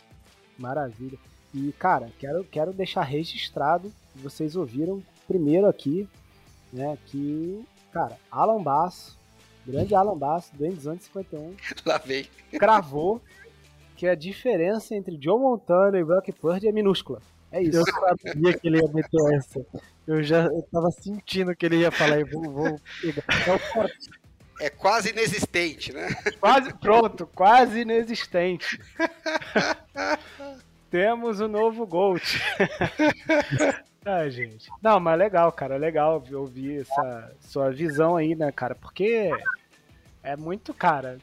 Maravilha. 0.59 1.19
E, 1.55 1.73
cara, 1.79 2.11
quero, 2.19 2.45
quero 2.45 2.73
deixar 2.73 3.03
registrado, 3.03 3.93
vocês 4.15 4.57
ouviram 4.57 5.03
primeiro 5.27 5.67
aqui, 5.67 6.09
né, 6.73 6.99
que, 7.07 7.65
cara, 7.93 8.17
Alan 8.31 8.63
Bass, 8.63 9.17
grande 9.67 9.95
Alan 9.95 10.17
Bass, 10.17 10.51
do 10.53 10.65
N251, 10.65 11.55
Lá 11.87 12.01
cravou 12.59 13.23
que 13.97 14.07
a 14.07 14.15
diferença 14.15 14.95
entre 14.95 15.19
Joe 15.21 15.41
Montana 15.41 15.99
e 15.99 16.05
Brock 16.05 16.31
Purdy 16.33 16.69
é 16.69 16.73
minúscula. 16.73 17.21
É 17.51 17.63
isso. 17.63 17.79
Eu 17.79 17.85
sabia 18.23 18.53
que 18.59 18.67
ele 18.69 18.79
ia 18.79 18.89
meter 18.93 19.35
essa. 19.35 19.65
Eu 20.07 20.23
já 20.23 20.45
eu 20.45 20.63
tava 20.71 20.91
sentindo 20.91 21.57
que 21.57 21.65
ele 21.65 21.79
ia 21.79 21.91
falar 21.91 22.21
e 22.21 22.25
vou, 22.25 22.43
vou 22.43 22.81
pegar. 23.01 23.25
É 23.45 24.26
quase 24.71 25.11
inexistente, 25.11 25.93
né? 25.93 26.09
Quase, 26.41 26.73
pronto, 26.75 27.27
quase 27.27 27.81
inexistente. 27.81 28.81
Temos 30.91 31.41
o 31.41 31.49
novo 31.49 31.87
Gold. 31.87 32.23
ah, 34.05 34.29
gente. 34.29 34.71
Não, 34.81 34.99
mas 34.99 35.19
legal, 35.19 35.53
cara. 35.53 35.77
Legal 35.77 36.25
ouvir 36.33 36.81
essa 36.81 37.33
sua 37.41 37.71
visão 37.71 38.17
aí, 38.17 38.35
né, 38.35 38.51
cara? 38.53 38.75
Porque 38.75 39.31
é 40.23 40.37
muito, 40.37 40.73
cara. 40.73 41.19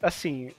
Assim, 0.00 0.52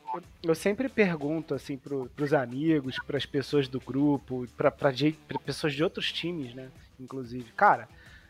eu 0.44 0.54
sempre 0.54 0.88
pergunto 0.88 1.56
assim 1.56 1.78
pro, 1.78 2.08
pros 2.16 2.34
amigos, 2.34 2.98
pras 3.08 3.26
pessoas 3.26 3.68
do 3.68 3.80
grupo, 3.80 4.46
pra, 4.56 4.70
pra, 4.70 4.92
pra 5.28 5.40
pessoas 5.40 5.74
de 5.74 5.84
outros 5.84 6.12
times, 6.12 6.54
né? 6.54 6.70
Inclusive, 7.00 7.52
cara, 7.54 7.88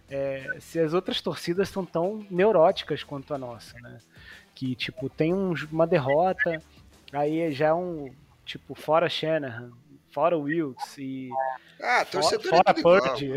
é, 0.10 0.58
se 0.60 0.80
as 0.80 0.94
outras 0.94 1.22
torcidas 1.22 1.70
estão 1.70 1.86
tão 1.86 2.26
neuróticas 2.30 3.04
quanto 3.04 3.34
a 3.34 3.38
nossa, 3.38 3.80
né? 3.80 4.00
Que, 4.54 4.76
tipo, 4.76 5.10
tem 5.10 5.34
um, 5.34 5.54
uma 5.72 5.88
derrota, 5.88 6.62
aí 7.12 7.52
já 7.52 7.68
é 7.68 7.74
um, 7.74 8.14
tipo, 8.46 8.76
fora 8.76 9.10
Shanahan, 9.10 9.72
fora 10.14 10.38
Wilkes 10.38 10.98
e. 10.98 11.30
Ah, 11.82 12.06
torcedor 12.06 12.50
fora, 12.50 12.64
é 12.68 12.74
Purdy. 12.82 13.34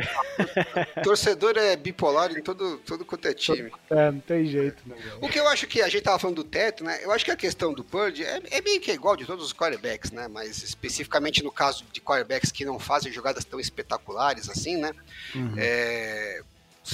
torcedor 1.02 1.56
é 1.56 1.74
bipolar 1.74 2.30
em 2.30 2.42
todo, 2.42 2.78
todo 2.78 3.04
quanto 3.04 3.26
é 3.26 3.34
time. 3.34 3.72
É, 3.90 4.10
não 4.10 4.20
tem 4.20 4.46
jeito, 4.46 4.86
né? 4.86 4.96
O 5.20 5.28
que 5.28 5.40
eu 5.40 5.48
acho 5.48 5.66
que 5.66 5.82
a 5.82 5.88
gente 5.88 6.02
tava 6.02 6.18
falando 6.18 6.36
do 6.36 6.44
teto, 6.44 6.84
né? 6.84 7.00
Eu 7.02 7.10
acho 7.10 7.24
que 7.24 7.30
a 7.30 7.36
questão 7.36 7.72
do 7.72 7.82
Purdy 7.82 8.22
é, 8.22 8.40
é 8.50 8.60
meio 8.60 8.80
que 8.80 8.92
igual 8.92 9.16
de 9.16 9.24
todos 9.24 9.44
os 9.44 9.52
quarterbacks, 9.52 10.12
né? 10.12 10.28
Mas 10.28 10.62
especificamente 10.62 11.42
no 11.42 11.50
caso 11.50 11.84
de 11.90 12.00
quarterbacks 12.00 12.52
que 12.52 12.64
não 12.64 12.78
fazem 12.78 13.10
jogadas 13.10 13.44
tão 13.44 13.58
espetaculares 13.58 14.48
assim, 14.48 14.76
né? 14.76 14.92
Uhum. 15.34 15.54
É, 15.56 16.42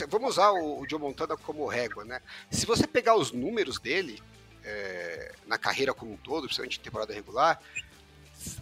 vamos 0.09 0.31
usar 0.31 0.51
o, 0.51 0.81
o 0.81 0.89
Joe 0.89 1.01
Montana 1.01 1.37
como 1.37 1.67
régua, 1.67 2.05
né? 2.05 2.21
Se 2.51 2.67
você 2.67 2.87
pegar 2.87 3.17
os 3.17 3.33
números 3.33 3.79
dele 3.79 4.23
é, 4.65 5.33
na 5.47 5.59
carreira 5.59 5.93
como 5.93 6.13
um 6.13 6.17
todo, 6.17 6.45
principalmente 6.45 6.79
em 6.79 6.83
temporada 6.83 7.13
regular, 7.13 7.61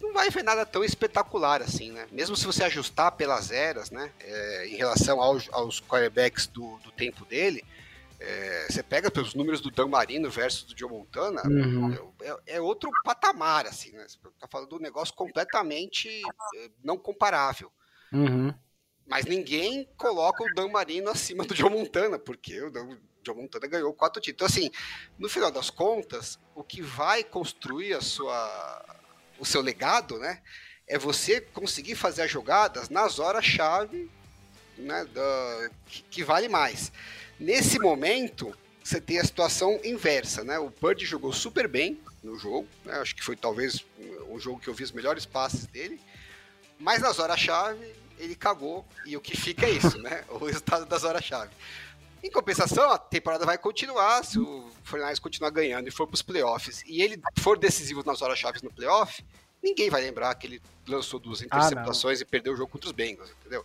não 0.01 0.13
vai 0.13 0.31
ver 0.31 0.43
nada 0.43 0.67
tão 0.67 0.85
espetacular 0.85 1.63
assim, 1.63 1.93
né? 1.93 2.07
Mesmo 2.11 2.37
se 2.37 2.45
você 2.45 2.65
ajustar 2.65 3.13
pelas 3.13 3.51
eras, 3.51 3.91
né? 3.91 4.11
É, 4.21 4.67
em 4.69 4.77
relação 4.77 5.21
aos, 5.21 5.49
aos 5.53 5.81
quarterbacks 5.81 6.47
do, 6.47 6.79
do 6.79 6.91
tempo 6.93 7.25
dele, 7.25 7.65
é, 8.19 8.67
você 8.69 8.83
pega 8.83 9.11
pelos 9.11 9.35
números 9.35 9.61
do 9.61 9.71
Dan 9.71 9.89
Marino 9.89 10.29
versus 10.29 10.65
do 10.65 10.79
Joe 10.79 10.91
Montana, 10.91 11.43
uhum. 11.47 12.13
é, 12.21 12.29
é, 12.29 12.37
é, 12.57 12.61
outro 12.61 12.91
patamar, 13.03 13.67
assim, 13.67 13.93
né? 13.93 14.05
Você 14.07 14.19
tá 14.39 14.47
falando 14.47 14.69
de 14.69 14.75
um 14.75 14.81
negócio 14.81 15.15
completamente 15.15 16.09
é, 16.57 16.71
não 16.85 16.99
comparável. 16.99 17.73
Uhum. 18.13 18.53
Mas 19.11 19.25
ninguém 19.25 19.89
coloca 19.97 20.45
o 20.45 20.55
Dan 20.55 20.69
Marino 20.69 21.11
acima 21.11 21.45
do 21.45 21.53
Joe 21.53 21.69
Montana, 21.69 22.17
porque 22.17 22.63
o 22.63 22.71
Dan, 22.71 22.97
Joe 23.27 23.35
Montana 23.35 23.67
ganhou 23.67 23.93
quatro 23.93 24.23
títulos. 24.23 24.57
Então, 24.57 24.65
assim, 24.65 24.71
no 25.19 25.29
final 25.29 25.51
das 25.51 25.69
contas, 25.69 26.39
o 26.55 26.63
que 26.63 26.81
vai 26.81 27.25
construir 27.25 27.93
a 27.93 28.01
sua 28.01 29.01
o 29.37 29.45
seu 29.45 29.61
legado, 29.61 30.17
né? 30.19 30.41
É 30.87 30.97
você 30.97 31.41
conseguir 31.41 31.97
fazer 31.97 32.23
as 32.23 32.31
jogadas 32.31 32.89
nas 32.89 33.19
horas-chave 33.19 34.09
né, 34.79 35.05
da, 35.07 35.71
que, 35.87 36.03
que, 36.03 36.23
vale 36.23 36.49
mais. 36.49 36.93
Nesse 37.39 37.81
momento, 37.81 38.57
você 38.85 39.01
tem 39.01 39.19
a 39.19 39.25
situação 39.25 39.81
inversa, 39.83 40.45
né? 40.45 40.57
O 40.59 40.71
Bird 40.71 41.05
jogou 41.05 41.33
super 41.33 41.67
bem 41.67 42.01
no 42.23 42.39
jogo, 42.39 42.69
né? 42.85 42.95
acho 43.01 43.17
que 43.17 43.25
foi 43.25 43.35
talvez 43.35 43.85
o 44.29 44.39
jogo 44.39 44.61
que 44.61 44.69
eu 44.69 44.75
vi 44.75 44.85
os 44.85 44.93
melhores 44.93 45.27
passes 45.27 45.67
dele, 45.67 46.01
mas 46.79 47.01
nas 47.01 47.19
horas-chave 47.19 47.95
ele 48.21 48.35
cagou 48.35 48.87
e 49.07 49.17
o 49.17 49.21
que 49.21 49.37
fica 49.37 49.67
é 49.67 49.71
isso, 49.71 49.99
né? 49.99 50.25
O 50.31 50.45
resultado 50.45 50.87
das 50.87 51.05
horas-chave. 51.05 51.51
Em 52.23 52.31
compensação, 52.31 52.91
a 52.91 52.99
temporada 52.99 53.47
vai 53.47 53.57
continuar. 53.57 54.23
Se 54.25 54.39
o 54.39 54.71
Fortnite 54.85 55.21
continuar 55.21 55.51
ganhando 55.51 55.89
e 55.89 55.91
for 55.91 56.07
para 56.07 56.15
os 56.15 56.23
playoffs 56.23 56.83
e 56.87 57.01
ele 57.01 57.21
for 57.39 57.59
decisivo 57.59 58.03
nas 58.05 58.21
horas 58.21 58.39
chaves 58.39 58.61
no 58.63 58.71
playoff, 58.71 59.25
ninguém 59.63 59.89
vai 59.89 60.03
lembrar 60.03 60.35
que 60.35 60.47
ele 60.47 60.63
lançou 60.87 61.19
duas 61.19 61.41
ah, 61.41 61.47
interceptações 61.47 62.21
ah, 62.21 62.23
e 62.23 62.27
perdeu 62.27 62.53
o 62.53 62.57
jogo 62.57 62.73
contra 62.73 62.89
os 62.89 62.93
Bengals, 62.93 63.31
entendeu? 63.41 63.65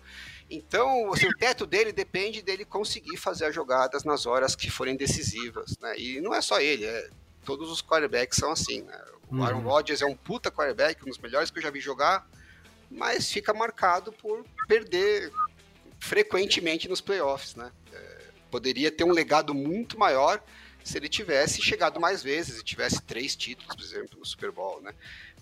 Então, 0.50 1.12
assim, 1.12 1.28
o 1.28 1.38
teto 1.38 1.66
dele 1.66 1.92
depende 1.92 2.42
dele 2.42 2.64
conseguir 2.64 3.18
fazer 3.18 3.46
as 3.46 3.56
jogadas 3.56 4.04
nas 4.04 4.26
horas 4.26 4.56
que 4.56 4.70
forem 4.70 4.96
decisivas, 4.96 5.78
né? 5.80 5.98
E 5.98 6.22
não 6.22 6.34
é 6.34 6.42
só 6.42 6.62
ele, 6.62 6.86
é, 6.86 7.10
todos 7.44 7.70
os 7.70 7.82
quarterbacks 7.82 8.38
são 8.38 8.52
assim, 8.52 8.84
né? 8.84 9.02
O 9.28 9.44
Aaron 9.44 9.58
uhum. 9.58 9.64
Rodgers 9.64 10.02
é 10.02 10.06
um 10.06 10.16
puta 10.16 10.52
quarterback, 10.52 11.02
um 11.04 11.10
dos 11.10 11.18
melhores 11.18 11.50
que 11.50 11.58
eu 11.58 11.64
já 11.64 11.72
vi 11.72 11.80
jogar, 11.80 12.28
mas 12.90 13.32
fica 13.32 13.54
marcado 13.54 14.12
por 14.12 14.46
perder 14.68 15.32
frequentemente 16.00 16.88
nos 16.88 17.02
playoffs, 17.02 17.56
né? 17.56 17.72
É, 17.92 18.26
poderia 18.52 18.92
ter 18.92 19.04
um 19.04 19.12
legado 19.12 19.54
muito 19.54 19.98
maior 19.98 20.42
se 20.84 20.98
ele 20.98 21.10
tivesse 21.10 21.62
chegado 21.62 22.00
mais 22.00 22.22
vezes 22.22 22.60
e 22.60 22.64
tivesse 22.64 23.02
três 23.02 23.36
títulos, 23.36 23.76
por 23.76 23.84
exemplo, 23.84 24.20
no 24.20 24.26
Super 24.26 24.52
Bowl, 24.52 24.82
né? 24.82 24.94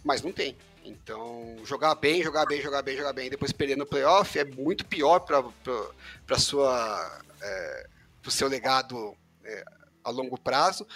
Mas 0.03 0.21
não 0.21 0.31
tem. 0.31 0.55
Então, 0.85 1.57
jogar 1.65 1.95
bem, 1.95 2.21
jogar 2.23 2.45
bem, 2.45 2.61
jogar 2.61 2.81
bem, 2.81 2.97
jogar 2.97 3.13
bem, 3.13 3.27
e 3.27 3.29
depois 3.29 3.51
perder 3.51 3.77
no 3.77 3.85
playoff 3.85 4.37
é 4.37 4.43
muito 4.43 4.85
pior 4.85 5.19
para 5.19 6.37
sua 6.37 7.21
é, 7.41 7.87
o 8.25 8.31
seu 8.31 8.47
legado 8.47 9.15
é, 9.43 9.65
a 10.03 10.09
longo 10.09 10.37
prazo 10.37 10.87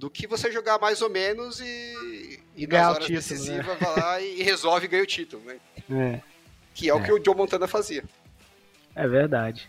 do 0.00 0.08
que 0.08 0.26
você 0.26 0.50
jogar 0.50 0.78
mais 0.80 1.02
ou 1.02 1.10
menos 1.10 1.60
e, 1.60 2.40
e 2.56 2.66
nas 2.66 2.86
horas 2.86 3.06
título, 3.06 3.18
decisivas 3.18 3.66
né? 3.66 3.76
vai 3.78 4.00
lá 4.00 4.20
e 4.20 4.42
resolve 4.42 4.86
e 4.86 4.88
ganha 4.88 5.02
o 5.02 5.06
título, 5.06 5.42
né? 5.44 5.60
É. 5.90 6.20
Que 6.74 6.88
é, 6.88 6.90
é, 6.90 6.94
o 6.94 7.02
que 7.02 7.12
o 7.12 7.22
Joe 7.22 7.36
Montana 7.36 7.68
fazia. 7.68 8.02
É 8.96 9.06
verdade. 9.06 9.68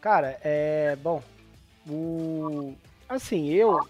Cara, 0.00 0.38
é. 0.42 0.96
Bom. 1.02 1.22
O. 1.86 2.74
Assim, 3.08 3.50
eu. 3.50 3.86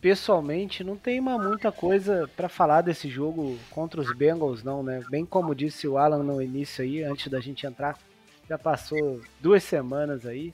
Pessoalmente, 0.00 0.84
não 0.84 0.96
tenho 0.96 1.22
muita 1.22 1.72
coisa 1.72 2.28
para 2.36 2.48
falar 2.48 2.82
desse 2.82 3.08
jogo 3.08 3.58
contra 3.70 4.00
os 4.00 4.12
Bengals, 4.16 4.62
não, 4.64 4.82
né? 4.82 5.02
Bem 5.08 5.24
como 5.24 5.54
disse 5.54 5.88
o 5.88 5.96
Alan 5.96 6.22
no 6.22 6.42
início 6.42 6.84
aí, 6.84 7.04
antes 7.04 7.28
da 7.28 7.40
gente 7.40 7.66
entrar. 7.66 7.96
Já 8.48 8.58
passou 8.58 9.20
duas 9.40 9.62
semanas 9.62 10.26
aí. 10.26 10.52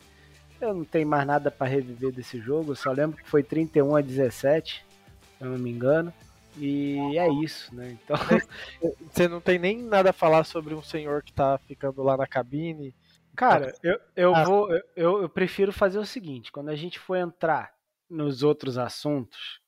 Eu 0.61 0.75
não 0.75 0.85
tenho 0.85 1.07
mais 1.07 1.27
nada 1.27 1.51
para 1.51 1.67
reviver 1.67 2.13
desse 2.13 2.39
jogo. 2.39 2.75
só 2.75 2.93
lembro 2.93 3.17
que 3.17 3.29
foi 3.29 3.43
31 3.43 3.97
a 3.97 4.01
17, 4.01 4.85
se 5.39 5.45
eu 5.45 5.51
não 5.51 5.59
me 5.59 5.71
engano. 5.71 6.13
E 6.57 7.19
é 7.19 7.29
isso, 7.33 7.75
né? 7.75 7.97
Então. 8.03 8.17
Você 9.11 9.27
não 9.27 9.41
tem 9.41 9.59
nem 9.59 9.83
nada 9.83 10.11
a 10.11 10.13
falar 10.13 10.45
sobre 10.45 10.75
um 10.75 10.83
senhor 10.83 11.23
que 11.23 11.33
tá 11.33 11.59
ficando 11.59 12.03
lá 12.03 12.17
na 12.17 12.27
cabine 12.27 12.95
Cara, 13.35 13.75
eu, 13.83 14.01
eu 14.15 14.35
ah. 14.35 14.45
vou. 14.45 14.73
Eu, 14.95 15.23
eu 15.23 15.29
prefiro 15.29 15.73
fazer 15.73 15.99
o 15.99 16.07
seguinte: 16.07 16.53
quando 16.53 16.69
a 16.69 16.77
gente 16.77 16.99
for 16.99 17.17
entrar 17.17 17.75
nos 18.09 18.43
outros 18.43 18.79
assuntos, 18.79 19.61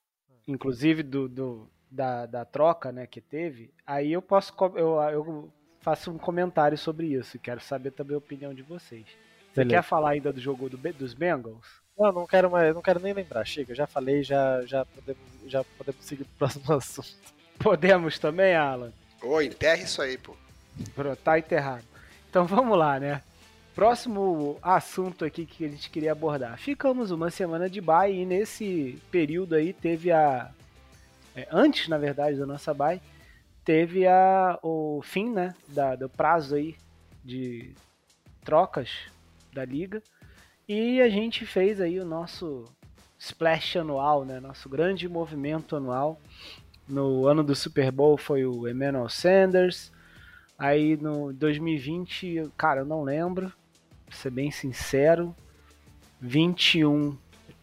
inclusive 0.46 1.02
do, 1.02 1.28
do 1.28 1.68
da, 1.90 2.26
da 2.26 2.44
troca 2.44 2.92
né, 2.92 3.06
que 3.06 3.20
teve, 3.20 3.72
aí 3.84 4.12
eu 4.12 4.22
posso. 4.22 4.54
Eu, 4.76 5.00
eu 5.10 5.52
faço 5.80 6.10
um 6.10 6.18
comentário 6.18 6.78
sobre 6.78 7.08
isso. 7.08 7.38
Quero 7.38 7.60
saber 7.60 7.90
também 7.90 8.14
a 8.14 8.18
opinião 8.18 8.54
de 8.54 8.62
vocês. 8.62 9.06
Você 9.56 9.64
Beleza. 9.64 9.82
quer 9.82 9.88
falar 9.88 10.10
ainda 10.10 10.30
do 10.30 10.38
jogo 10.38 10.68
do, 10.68 10.76
dos 10.76 11.14
Bengals? 11.14 11.64
Não, 11.98 12.12
não 12.12 12.26
quero 12.26 12.50
mais, 12.50 12.74
não 12.74 12.82
quero 12.82 13.00
nem 13.00 13.14
lembrar. 13.14 13.42
Chega, 13.46 13.74
já 13.74 13.86
falei, 13.86 14.22
já, 14.22 14.62
já, 14.66 14.84
podemos, 14.84 15.22
já 15.46 15.64
podemos 15.64 16.04
seguir 16.04 16.24
pro 16.24 16.36
próximo 16.40 16.64
assunto. 16.76 17.16
Podemos 17.58 18.18
também, 18.18 18.54
Alan? 18.54 18.92
Ô, 19.22 19.40
enterre 19.40 19.84
isso 19.84 20.02
aí, 20.02 20.18
pô. 20.18 20.36
Pronto, 20.94 21.16
tá 21.16 21.38
enterrado. 21.38 21.84
Então 22.28 22.44
vamos 22.44 22.76
lá, 22.76 23.00
né? 23.00 23.22
Próximo 23.74 24.58
assunto 24.60 25.24
aqui 25.24 25.46
que 25.46 25.64
a 25.64 25.68
gente 25.68 25.88
queria 25.88 26.12
abordar. 26.12 26.58
Ficamos 26.58 27.10
uma 27.10 27.30
semana 27.30 27.70
de 27.70 27.80
bye 27.80 28.12
e 28.12 28.26
nesse 28.26 29.00
período 29.10 29.54
aí 29.54 29.72
teve 29.72 30.12
a. 30.12 30.50
É, 31.34 31.48
antes, 31.50 31.88
na 31.88 31.96
verdade, 31.96 32.36
da 32.36 32.44
nossa 32.44 32.74
bye, 32.74 33.00
teve 33.64 34.06
a, 34.06 34.58
o 34.62 35.00
fim 35.02 35.30
né, 35.30 35.54
da, 35.66 35.96
do 35.96 36.10
prazo 36.10 36.56
aí 36.56 36.76
de 37.24 37.74
trocas 38.44 39.15
da 39.56 39.64
liga. 39.64 40.02
E 40.68 41.00
a 41.00 41.08
gente 41.08 41.46
fez 41.46 41.80
aí 41.80 41.98
o 41.98 42.04
nosso 42.04 42.64
splash 43.18 43.76
anual, 43.76 44.24
né? 44.24 44.38
Nosso 44.38 44.68
grande 44.68 45.08
movimento 45.08 45.74
anual. 45.74 46.20
No 46.86 47.26
ano 47.26 47.42
do 47.42 47.54
Super 47.54 47.90
Bowl 47.90 48.16
foi 48.16 48.44
o 48.44 48.68
Emmanuel 48.68 49.08
Sanders. 49.08 49.90
Aí 50.58 50.96
no 50.96 51.32
2020, 51.32 52.50
cara, 52.56 52.80
eu 52.80 52.84
não 52.84 53.02
lembro 53.02 53.52
pra 54.04 54.16
ser 54.16 54.30
bem 54.30 54.50
sincero. 54.50 55.34
21. 56.20 57.16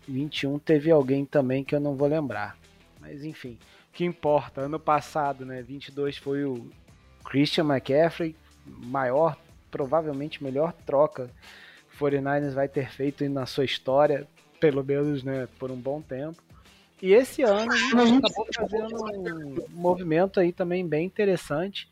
21 0.08 0.60
teve 0.60 0.92
alguém 0.92 1.26
também 1.26 1.64
que 1.64 1.76
eu 1.76 1.80
não 1.80 1.96
vou 1.96 2.08
lembrar. 2.08 2.58
Mas 3.00 3.24
enfim, 3.24 3.58
que 3.92 4.04
importa, 4.04 4.62
ano 4.62 4.80
passado, 4.80 5.46
né, 5.46 5.62
22 5.62 6.18
foi 6.18 6.46
o 6.46 6.70
Christian 7.24 7.66
McCaffrey, 7.66 8.36
maior, 8.66 9.38
provavelmente 9.70 10.44
melhor 10.44 10.74
troca 10.86 11.30
49ers 12.00 12.54
vai 12.54 12.68
ter 12.68 12.90
feito 12.90 13.28
na 13.30 13.46
sua 13.46 13.66
história, 13.66 14.28
pelo 14.60 14.84
menos, 14.84 15.24
né, 15.24 15.48
por 15.60 15.72
um 15.72 15.76
bom 15.76 16.02
tempo. 16.02 16.42
E 17.02 17.14
esse 17.14 17.42
ano 17.42 17.72
a 17.72 18.06
gente 18.06 18.26
acabou 18.26 18.48
fazendo 18.56 18.96
um 19.06 19.56
movimento 19.70 20.40
aí 20.40 20.54
também 20.54 20.88
bem 20.88 21.06
interessante. 21.06 21.90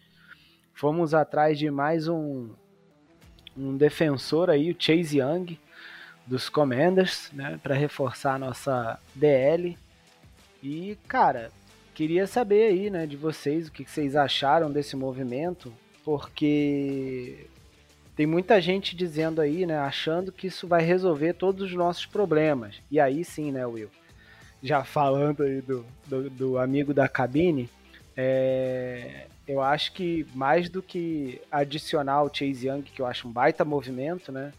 fomos 0.73 1.13
atrás 1.13 1.59
de 1.59 1.69
mais 1.69 2.07
um, 2.07 2.49
um 3.57 3.75
defensor 3.75 4.49
aí, 4.49 4.71
o 4.71 4.75
Chase 4.77 5.19
Young, 5.19 5.59
dos 6.25 6.49
Commanders, 6.49 7.29
né, 7.33 7.59
para 7.61 7.75
reforçar 7.75 8.35
a 8.35 8.39
nossa 8.39 8.99
DL. 9.13 9.77
E, 10.63 10.97
cara, 11.07 11.51
queria 11.93 12.25
saber 12.25 12.67
aí, 12.67 12.89
né, 12.89 13.05
de 13.05 13.17
vocês, 13.17 13.67
o 13.67 13.71
que 13.71 13.83
vocês 13.83 14.15
acharam 14.15 14.71
desse 14.71 14.95
movimento, 14.95 15.73
porque 16.05 17.47
tem 18.15 18.25
muita 18.25 18.59
gente 18.59 18.95
dizendo 18.95 19.41
aí, 19.41 19.65
né, 19.65 19.77
achando 19.77 20.31
que 20.31 20.47
isso 20.47 20.67
vai 20.67 20.83
resolver 20.83 21.33
todos 21.33 21.69
os 21.69 21.73
nossos 21.73 22.05
problemas. 22.05 22.81
E 22.89 22.99
aí 22.99 23.23
sim, 23.23 23.51
né, 23.51 23.65
Will? 23.65 23.89
Já 24.61 24.83
falando 24.83 25.43
aí 25.43 25.61
do, 25.61 25.85
do, 26.05 26.29
do 26.29 26.57
amigo 26.57 26.93
da 26.93 27.07
cabine, 27.07 27.69
é, 28.15 29.25
eu 29.47 29.61
acho 29.61 29.93
que 29.93 30.27
mais 30.35 30.69
do 30.69 30.81
que 30.81 31.41
adicionar 31.51 32.23
o 32.23 32.29
Chase 32.33 32.67
Young, 32.67 32.83
que 32.83 33.01
eu 33.01 33.05
acho 33.05 33.27
um 33.27 33.31
baita 33.31 33.65
movimento, 33.65 34.31
né? 34.31 34.53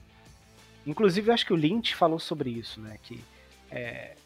Inclusive, 0.84 1.28
eu 1.30 1.34
acho 1.34 1.46
que 1.46 1.52
o 1.52 1.56
Lynch 1.56 1.94
falou 1.94 2.18
sobre 2.18 2.50
isso, 2.50 2.80
né? 2.80 2.96
Que 3.00 3.22
é, 3.70 4.16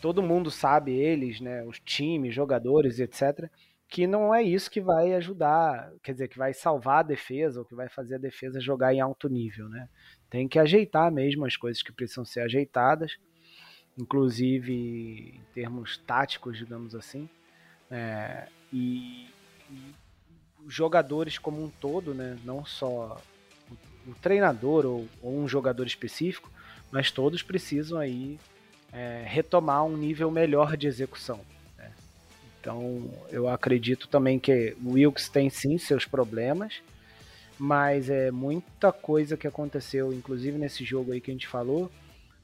todo 0.00 0.22
mundo 0.22 0.50
sabe, 0.50 0.92
eles, 0.92 1.40
né? 1.40 1.64
Os 1.64 1.80
times, 1.80 2.32
jogadores, 2.34 3.00
etc 3.00 3.50
que 3.88 4.06
não 4.06 4.34
é 4.34 4.42
isso 4.42 4.70
que 4.70 4.80
vai 4.80 5.14
ajudar, 5.14 5.90
quer 6.02 6.12
dizer, 6.12 6.28
que 6.28 6.36
vai 6.36 6.52
salvar 6.52 7.00
a 7.00 7.02
defesa 7.02 7.60
ou 7.60 7.64
que 7.64 7.74
vai 7.74 7.88
fazer 7.88 8.16
a 8.16 8.18
defesa 8.18 8.60
jogar 8.60 8.92
em 8.92 9.00
alto 9.00 9.28
nível, 9.28 9.68
né? 9.68 9.88
Tem 10.28 10.46
que 10.46 10.58
ajeitar 10.58 11.10
mesmo 11.10 11.46
as 11.46 11.56
coisas 11.56 11.82
que 11.82 11.90
precisam 11.90 12.24
ser 12.24 12.40
ajeitadas, 12.40 13.16
inclusive 13.96 15.34
em 15.34 15.40
termos 15.54 15.96
táticos, 15.96 16.58
digamos 16.58 16.94
assim, 16.94 17.28
é, 17.90 18.46
e, 18.70 19.26
e, 19.70 19.94
jogadores 20.66 21.38
como 21.38 21.64
um 21.64 21.70
todo, 21.70 22.12
né? 22.12 22.38
Não 22.44 22.66
só 22.66 23.18
o, 24.06 24.10
o 24.10 24.14
treinador 24.16 24.84
ou, 24.84 25.08
ou, 25.22 25.38
um 25.38 25.48
jogador 25.48 25.86
específico, 25.86 26.52
mas 26.90 27.10
todos 27.10 27.42
precisam 27.42 27.98
aí 27.98 28.38
é, 28.92 29.24
retomar 29.26 29.82
um 29.84 29.96
nível 29.96 30.30
melhor 30.30 30.76
de 30.76 30.86
execução. 30.86 31.40
Então, 32.60 33.08
eu 33.30 33.48
acredito 33.48 34.08
também 34.08 34.38
que 34.38 34.76
o 34.84 34.92
Wilkes 34.92 35.28
tem 35.28 35.48
sim 35.48 35.78
seus 35.78 36.04
problemas, 36.04 36.82
mas 37.58 38.10
é 38.10 38.30
muita 38.30 38.92
coisa 38.92 39.36
que 39.36 39.46
aconteceu, 39.46 40.12
inclusive 40.12 40.58
nesse 40.58 40.84
jogo 40.84 41.12
aí 41.12 41.20
que 41.20 41.30
a 41.30 41.34
gente 41.34 41.48
falou, 41.48 41.90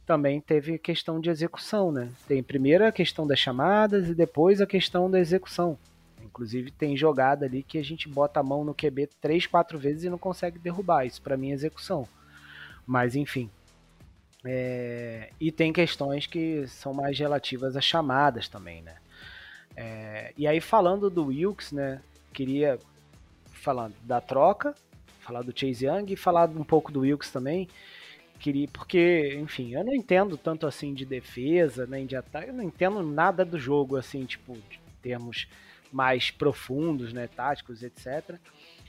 também 0.06 0.40
teve 0.40 0.78
questão 0.78 1.20
de 1.20 1.30
execução, 1.30 1.90
né? 1.90 2.10
Tem 2.28 2.42
primeiro 2.42 2.86
a 2.86 2.92
questão 2.92 3.26
das 3.26 3.38
chamadas 3.38 4.08
e 4.08 4.14
depois 4.14 4.60
a 4.60 4.66
questão 4.66 5.10
da 5.10 5.18
execução. 5.18 5.78
Inclusive 6.22 6.70
tem 6.70 6.96
jogada 6.96 7.46
ali 7.46 7.62
que 7.62 7.78
a 7.78 7.84
gente 7.84 8.08
bota 8.08 8.40
a 8.40 8.42
mão 8.42 8.64
no 8.64 8.74
QB 8.74 9.08
três, 9.20 9.46
quatro 9.46 9.78
vezes 9.78 10.04
e 10.04 10.10
não 10.10 10.18
consegue 10.18 10.58
derrubar. 10.58 11.06
Isso 11.06 11.22
para 11.22 11.36
mim 11.36 11.50
é 11.50 11.54
execução. 11.54 12.06
Mas 12.86 13.14
enfim. 13.16 13.50
É... 14.44 15.30
E 15.40 15.50
tem 15.50 15.72
questões 15.72 16.26
que 16.26 16.66
são 16.66 16.92
mais 16.92 17.18
relativas 17.18 17.76
às 17.76 17.84
chamadas 17.84 18.48
também, 18.48 18.82
né? 18.82 18.96
É, 19.76 20.32
e 20.36 20.46
aí 20.46 20.60
falando 20.60 21.10
do 21.10 21.26
Wilkes, 21.26 21.72
né? 21.72 22.00
Queria 22.32 22.78
falar 23.46 23.90
da 24.02 24.20
troca, 24.20 24.74
falar 25.20 25.42
do 25.42 25.58
Chase 25.58 25.86
Young 25.86 26.12
e 26.12 26.16
falar 26.16 26.48
um 26.50 26.64
pouco 26.64 26.92
do 26.92 27.00
Wilkes 27.00 27.30
também. 27.30 27.68
Queria, 28.38 28.68
porque, 28.68 29.38
enfim, 29.40 29.74
eu 29.74 29.84
não 29.84 29.94
entendo 29.94 30.36
tanto 30.36 30.66
assim 30.66 30.92
de 30.92 31.04
defesa, 31.04 31.86
nem 31.86 32.04
de 32.04 32.14
ataque, 32.16 32.48
eu 32.48 32.54
não 32.54 32.64
entendo 32.64 33.02
nada 33.02 33.44
do 33.44 33.58
jogo, 33.58 33.96
assim, 33.96 34.24
tipo, 34.24 34.54
de 34.54 34.80
termos 35.00 35.48
mais 35.90 36.30
profundos, 36.30 37.12
né, 37.12 37.28
táticos, 37.28 37.82
etc. 37.82 38.38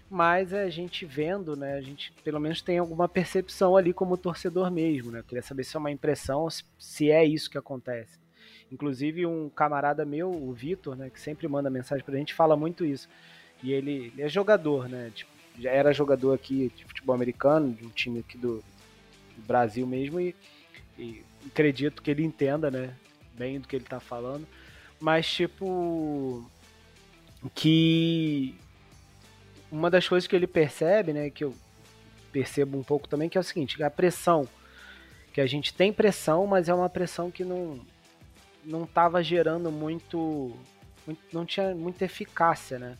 Mas 0.10 0.54
a 0.54 0.70
gente 0.70 1.06
vendo, 1.06 1.56
né, 1.56 1.76
a 1.76 1.82
gente 1.82 2.12
pelo 2.24 2.40
menos 2.40 2.62
tem 2.62 2.80
alguma 2.80 3.08
percepção 3.08 3.78
ali 3.78 3.94
como 3.94 4.18
torcedor 4.18 4.70
mesmo, 4.72 5.12
né? 5.12 5.20
Eu 5.20 5.24
queria 5.24 5.42
saber 5.42 5.64
se 5.64 5.76
é 5.76 5.80
uma 5.80 5.92
impressão, 5.92 6.48
se 6.78 7.12
é 7.12 7.24
isso 7.24 7.50
que 7.50 7.58
acontece. 7.58 8.25
Inclusive, 8.72 9.26
um 9.26 9.50
camarada 9.50 10.04
meu, 10.04 10.32
o 10.32 10.52
Vitor, 10.52 10.96
né, 10.96 11.10
que 11.10 11.20
sempre 11.20 11.48
manda 11.48 11.70
mensagem 11.70 12.04
pra 12.04 12.16
gente, 12.16 12.34
fala 12.34 12.56
muito 12.56 12.84
isso. 12.84 13.08
E 13.64 13.72
ele, 13.72 14.12
ele 14.14 14.22
é 14.22 14.28
jogador, 14.28 14.90
né? 14.90 15.12
Tipo, 15.14 15.32
já 15.60 15.72
era 15.72 15.94
jogador 15.94 16.34
aqui 16.34 16.72
de 16.76 16.84
futebol 16.86 17.16
americano, 17.16 17.74
de 17.74 17.86
um 17.86 17.90
time 17.90 18.20
aqui 18.20 18.38
do, 18.38 18.64
do 19.36 19.42
Brasil 19.48 19.86
mesmo, 19.88 20.20
e, 20.20 20.36
e, 20.98 21.24
acredito 21.46 22.02
que 22.02 22.12
ele 22.12 22.24
entenda, 22.24 22.70
né? 22.70 22.94
Bem 23.34 23.60
do 23.60 23.68
que 23.68 23.76
ele 23.76 23.86
tá 23.86 24.00
falando. 24.00 24.48
Mas, 25.00 25.28
tipo. 25.28 26.50
Que. 27.54 28.56
Uma 29.72 29.90
das 29.90 30.08
coisas 30.08 30.28
que 30.28 30.36
ele 30.36 30.48
percebe, 30.48 31.14
né? 31.14 31.30
Que 31.30 31.44
eu 31.44 31.54
percebo 32.32 32.78
um 32.78 32.84
pouco 32.84 33.08
também, 33.08 33.30
que 33.30 33.38
é 33.38 33.42
o 33.42 33.44
seguinte: 33.44 33.82
a 33.84 33.90
pressão. 33.90 34.48
Que 35.34 35.42
a 35.42 35.46
gente 35.46 35.74
tem 35.74 35.92
pressão, 35.92 36.48
mas 36.48 36.70
é 36.70 36.74
uma 36.74 36.90
pressão 36.90 37.30
que 37.30 37.44
não 37.44 37.80
não 38.66 38.84
estava 38.84 39.24
gerando 39.24 39.72
muito, 39.72 40.52
muito, 41.06 41.22
não 41.32 41.46
tinha 41.46 41.74
muita 41.76 42.06
eficácia, 42.06 42.80
né? 42.80 42.98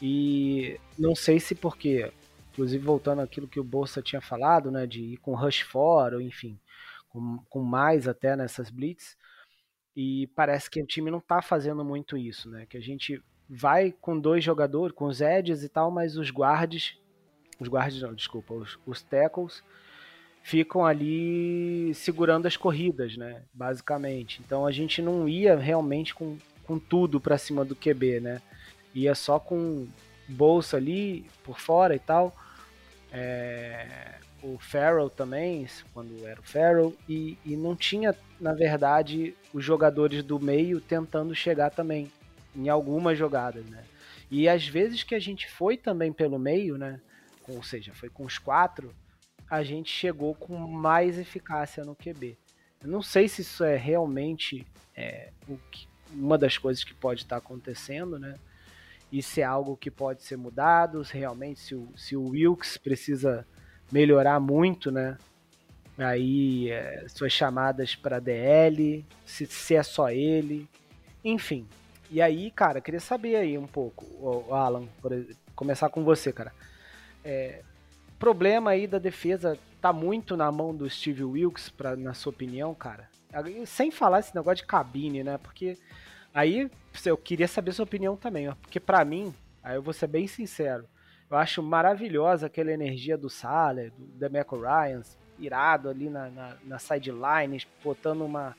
E 0.00 0.78
não 0.98 1.14
sei 1.14 1.40
se 1.40 1.54
porque, 1.54 2.10
inclusive 2.52 2.84
voltando 2.84 3.20
àquilo 3.20 3.48
que 3.48 3.60
o 3.60 3.64
Bolsa 3.64 4.00
tinha 4.00 4.20
falado, 4.20 4.70
né, 4.70 4.86
de 4.86 5.00
ir 5.00 5.16
com 5.18 5.34
rush 5.34 5.60
for, 5.60 6.14
ou 6.14 6.20
enfim, 6.20 6.58
com, 7.10 7.38
com 7.48 7.62
mais 7.62 8.08
até 8.08 8.34
nessas 8.34 8.70
blitz, 8.70 9.16
e 9.94 10.28
parece 10.28 10.70
que 10.70 10.82
o 10.82 10.86
time 10.86 11.10
não 11.10 11.18
está 11.18 11.42
fazendo 11.42 11.84
muito 11.84 12.16
isso, 12.16 12.48
né? 12.48 12.64
Que 12.66 12.76
a 12.76 12.80
gente 12.80 13.22
vai 13.48 13.92
com 13.92 14.18
dois 14.18 14.44
jogadores, 14.44 14.94
com 14.94 15.06
os 15.06 15.20
edges 15.20 15.62
e 15.64 15.68
tal, 15.68 15.90
mas 15.90 16.16
os 16.16 16.30
guards, 16.30 16.96
os 17.58 17.68
guards 17.68 18.00
não, 18.00 18.14
desculpa, 18.14 18.54
os, 18.54 18.78
os 18.86 19.02
tackles 19.02 19.62
ficam 20.42 20.84
ali 20.84 21.92
segurando 21.94 22.46
as 22.46 22.56
corridas, 22.56 23.16
né? 23.16 23.42
Basicamente. 23.52 24.40
Então 24.44 24.66
a 24.66 24.72
gente 24.72 25.00
não 25.02 25.28
ia 25.28 25.56
realmente 25.56 26.14
com, 26.14 26.36
com 26.64 26.78
tudo 26.78 27.20
para 27.20 27.38
cima 27.38 27.64
do 27.64 27.76
QB, 27.76 28.20
né? 28.20 28.42
Ia 28.94 29.14
só 29.14 29.38
com 29.38 29.86
bolsa 30.28 30.76
ali 30.76 31.26
por 31.44 31.58
fora 31.58 31.94
e 31.94 31.98
tal. 31.98 32.34
É, 33.12 34.14
o 34.42 34.58
Farrell 34.58 35.10
também, 35.10 35.66
quando 35.92 36.26
era 36.26 36.40
o 36.40 36.44
Farrell, 36.44 36.96
e, 37.08 37.36
e 37.44 37.56
não 37.56 37.76
tinha, 37.76 38.16
na 38.40 38.54
verdade, 38.54 39.34
os 39.52 39.64
jogadores 39.64 40.22
do 40.22 40.40
meio 40.40 40.80
tentando 40.80 41.34
chegar 41.34 41.70
também 41.70 42.10
em 42.54 42.68
algumas 42.68 43.18
jogadas, 43.18 43.64
né? 43.66 43.84
E 44.30 44.48
às 44.48 44.66
vezes 44.66 45.02
que 45.02 45.14
a 45.14 45.18
gente 45.18 45.48
foi 45.50 45.76
também 45.76 46.12
pelo 46.12 46.38
meio, 46.38 46.78
né? 46.78 47.00
Ou 47.48 47.62
seja, 47.62 47.92
foi 47.92 48.08
com 48.08 48.24
os 48.24 48.38
quatro, 48.38 48.94
a 49.50 49.64
gente 49.64 49.90
chegou 49.90 50.34
com 50.34 50.56
mais 50.56 51.18
eficácia 51.18 51.84
no 51.84 51.96
QB. 51.96 52.38
Não 52.84 53.02
sei 53.02 53.28
se 53.28 53.42
isso 53.42 53.64
é 53.64 53.76
realmente 53.76 54.64
é, 54.96 55.32
que, 55.70 55.88
uma 56.12 56.38
das 56.38 56.56
coisas 56.56 56.84
que 56.84 56.94
pode 56.94 57.22
estar 57.22 57.36
acontecendo, 57.36 58.18
né? 58.18 58.36
E 59.10 59.20
se 59.20 59.40
é 59.40 59.44
algo 59.44 59.76
que 59.76 59.90
pode 59.90 60.22
ser 60.22 60.36
mudado, 60.36 61.04
se 61.04 61.18
realmente 61.18 61.58
se 61.58 61.74
o, 61.74 61.88
se 61.96 62.16
o 62.16 62.28
Wilkes 62.28 62.76
precisa 62.78 63.44
melhorar 63.90 64.38
muito, 64.38 64.92
né? 64.92 65.18
Aí 65.98 66.70
é, 66.70 67.04
suas 67.08 67.32
chamadas 67.32 67.96
para 67.96 68.20
DL, 68.20 69.04
se, 69.26 69.46
se 69.46 69.74
é 69.74 69.82
só 69.82 70.10
ele, 70.10 70.68
enfim. 71.24 71.66
E 72.08 72.22
aí, 72.22 72.50
cara, 72.50 72.80
queria 72.80 73.00
saber 73.00 73.36
aí 73.36 73.58
um 73.58 73.66
pouco, 73.66 74.54
Alan, 74.54 74.86
por, 75.02 75.12
começar 75.54 75.90
com 75.90 76.04
você, 76.04 76.32
cara. 76.32 76.52
É, 77.24 77.62
problema 78.20 78.72
aí 78.72 78.86
da 78.86 78.98
defesa 78.98 79.58
tá 79.80 79.92
muito 79.92 80.36
na 80.36 80.52
mão 80.52 80.76
do 80.76 80.88
Steve 80.88 81.24
Wilkes, 81.24 81.70
pra, 81.70 81.96
na 81.96 82.12
sua 82.12 82.30
opinião, 82.30 82.74
cara? 82.74 83.08
Sem 83.66 83.90
falar 83.90 84.20
esse 84.20 84.34
negócio 84.36 84.58
de 84.58 84.66
cabine, 84.66 85.24
né? 85.24 85.38
Porque 85.38 85.78
aí 86.32 86.70
eu 87.04 87.16
queria 87.16 87.48
saber 87.48 87.72
sua 87.72 87.84
opinião 87.84 88.16
também. 88.16 88.52
Porque 88.60 88.78
para 88.78 89.02
mim, 89.04 89.34
aí 89.62 89.76
eu 89.76 89.82
vou 89.82 89.94
ser 89.94 90.06
bem 90.06 90.26
sincero, 90.26 90.84
eu 91.30 91.36
acho 91.36 91.62
maravilhosa 91.62 92.46
aquela 92.46 92.70
energia 92.70 93.16
do 93.16 93.30
Saller, 93.30 93.90
do 93.96 94.04
Demeco 94.18 94.60
Ryan, 94.60 95.00
irado 95.38 95.88
ali 95.88 96.10
na, 96.10 96.28
na, 96.28 96.56
na 96.64 96.78
sideline, 96.78 97.64
botando 97.82 98.22
uma, 98.22 98.54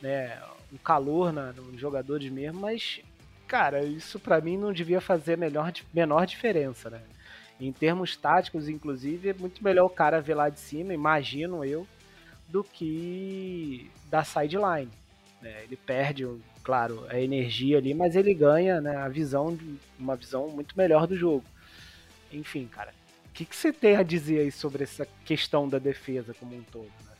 né, 0.00 0.38
um 0.72 0.76
calor 0.76 1.32
na, 1.32 1.52
nos 1.52 1.80
jogadores 1.80 2.30
mesmo, 2.30 2.60
mas, 2.60 3.00
cara, 3.48 3.82
isso 3.82 4.20
para 4.20 4.40
mim 4.40 4.56
não 4.56 4.72
devia 4.72 5.00
fazer 5.00 5.36
melhor, 5.36 5.72
menor 5.92 6.26
diferença, 6.26 6.90
né? 6.90 7.00
Em 7.62 7.70
termos 7.70 8.16
táticos, 8.16 8.68
inclusive, 8.68 9.28
é 9.28 9.34
muito 9.34 9.62
melhor 9.62 9.86
o 9.86 9.90
cara 9.90 10.20
ver 10.20 10.34
lá 10.34 10.48
de 10.48 10.58
cima, 10.58 10.92
imagino 10.92 11.64
eu, 11.64 11.86
do 12.48 12.64
que 12.64 13.88
da 14.10 14.24
sideline. 14.24 14.90
Né? 15.40 15.62
Ele 15.62 15.76
perde, 15.76 16.26
claro, 16.64 17.06
a 17.08 17.20
energia 17.20 17.78
ali, 17.78 17.94
mas 17.94 18.16
ele 18.16 18.34
ganha 18.34 18.80
né, 18.80 18.96
a 18.96 19.08
visão, 19.08 19.56
uma 19.96 20.16
visão 20.16 20.48
muito 20.48 20.76
melhor 20.76 21.06
do 21.06 21.16
jogo. 21.16 21.44
Enfim, 22.32 22.66
cara, 22.66 22.92
o 23.26 23.32
que, 23.32 23.44
que 23.44 23.54
você 23.54 23.72
tem 23.72 23.94
a 23.94 24.02
dizer 24.02 24.40
aí 24.40 24.50
sobre 24.50 24.82
essa 24.82 25.06
questão 25.24 25.68
da 25.68 25.78
defesa 25.78 26.34
como 26.34 26.56
um 26.56 26.62
todo? 26.64 26.90
Né? 27.06 27.14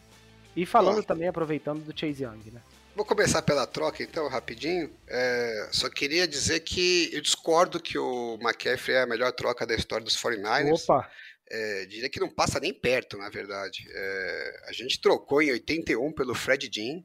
E 0.57 0.67
falando 0.67 1.05
também, 1.05 1.29
aproveitando 1.29 1.85
do 1.85 1.97
Chase 1.97 2.25
Young, 2.25 2.51
né? 2.51 2.61
Vou 2.95 3.05
começar 3.05 3.41
pela 3.41 3.67
troca, 3.67 4.03
então, 4.03 4.29
rapidinho. 4.29 4.91
É, 5.09 5.69
só 5.73 5.89
queria 5.89 6.29
dizer 6.29 6.61
que 6.61 7.11
eu 7.13 7.23
discordo 7.23 7.81
que 7.81 7.99
o 7.99 8.39
McCaffrey 8.41 8.97
é 8.97 9.03
a 9.03 9.07
melhor 9.07 9.33
troca 9.33 9.67
da 9.67 9.75
história 9.75 10.05
dos 10.05 10.17
49ers. 10.17 10.85
Opa! 10.85 11.11
É, 11.51 11.87
diria 11.87 12.09
que 12.09 12.21
não 12.21 12.29
passa 12.29 12.61
nem 12.61 12.73
perto, 12.73 13.17
na 13.17 13.29
verdade. 13.29 13.87
É, 13.91 14.61
a 14.69 14.73
gente 14.73 15.01
trocou 15.01 15.43
em 15.43 15.51
81 15.53 16.13
pelo 16.13 16.35
Fred 16.35 16.71
Jean. 16.73 17.03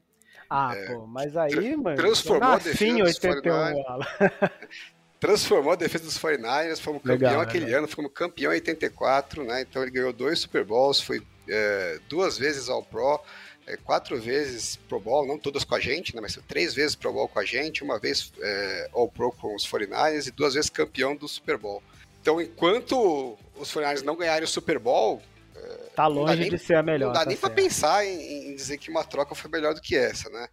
Ah, 0.48 0.74
é, 0.74 0.86
pô, 0.86 1.06
mas 1.06 1.36
aí, 1.36 1.50
tra 1.50 1.76
mano. 1.76 1.96
Transformou 1.96 2.52
a 2.52 2.58
defesa 2.58 3.04
dos 3.04 3.18
49ers. 3.18 4.52
transformou 5.20 5.72
a 5.72 5.76
defesa 5.76 6.04
dos 6.04 6.18
49ers, 6.18 6.80
fomos 6.80 7.02
campeão 7.02 7.40
aquele 7.40 7.64
legal. 7.64 7.80
ano, 7.80 7.88
fomos 7.88 8.12
campeão 8.14 8.52
em 8.52 8.56
84, 8.56 9.44
né? 9.44 9.62
Então 9.62 9.82
ele 9.82 9.90
ganhou 9.90 10.12
dois 10.12 10.38
Super 10.38 10.64
Bowls, 10.64 11.00
foi 11.00 11.22
é, 11.48 11.98
duas 12.08 12.38
vezes 12.38 12.68
ao 12.68 12.82
Pro 12.82 13.20
é, 13.68 13.76
quatro 13.76 14.18
vezes 14.18 14.76
Pro 14.88 14.98
Bowl, 14.98 15.26
não 15.26 15.38
todas 15.38 15.62
com 15.62 15.74
a 15.74 15.80
gente, 15.80 16.14
né, 16.14 16.22
mas 16.22 16.38
três 16.48 16.74
vezes 16.74 16.96
Pro 16.96 17.12
Bowl 17.12 17.28
com 17.28 17.38
a 17.38 17.44
gente, 17.44 17.84
uma 17.84 17.98
vez 17.98 18.32
é, 18.40 18.90
All 18.92 19.10
Pro 19.10 19.30
com 19.30 19.54
os 19.54 19.66
49ers 19.66 20.26
e 20.26 20.30
duas 20.30 20.54
vezes 20.54 20.70
campeão 20.70 21.14
do 21.14 21.28
Super 21.28 21.58
Bowl. 21.58 21.82
Então, 22.20 22.40
enquanto 22.40 23.38
os 23.54 23.72
49ers 23.72 24.02
não 24.02 24.16
ganharem 24.16 24.44
o 24.44 24.48
Super 24.48 24.78
Bowl, 24.78 25.22
é, 25.54 25.60
tá 25.94 26.06
longe 26.06 26.40
nem, 26.40 26.50
de 26.50 26.58
ser 26.58 26.76
a 26.76 26.82
melhor. 26.82 27.08
Não 27.08 27.12
dá 27.12 27.20
tá 27.20 27.26
nem 27.26 27.36
para 27.36 27.50
pensar 27.50 28.06
em, 28.06 28.48
em, 28.50 28.54
dizer 28.54 28.78
que 28.78 28.90
uma 28.90 29.04
troca 29.04 29.34
foi 29.34 29.50
melhor 29.50 29.74
do 29.74 29.80
que 29.82 29.96
essa, 29.96 30.30
né? 30.30 30.48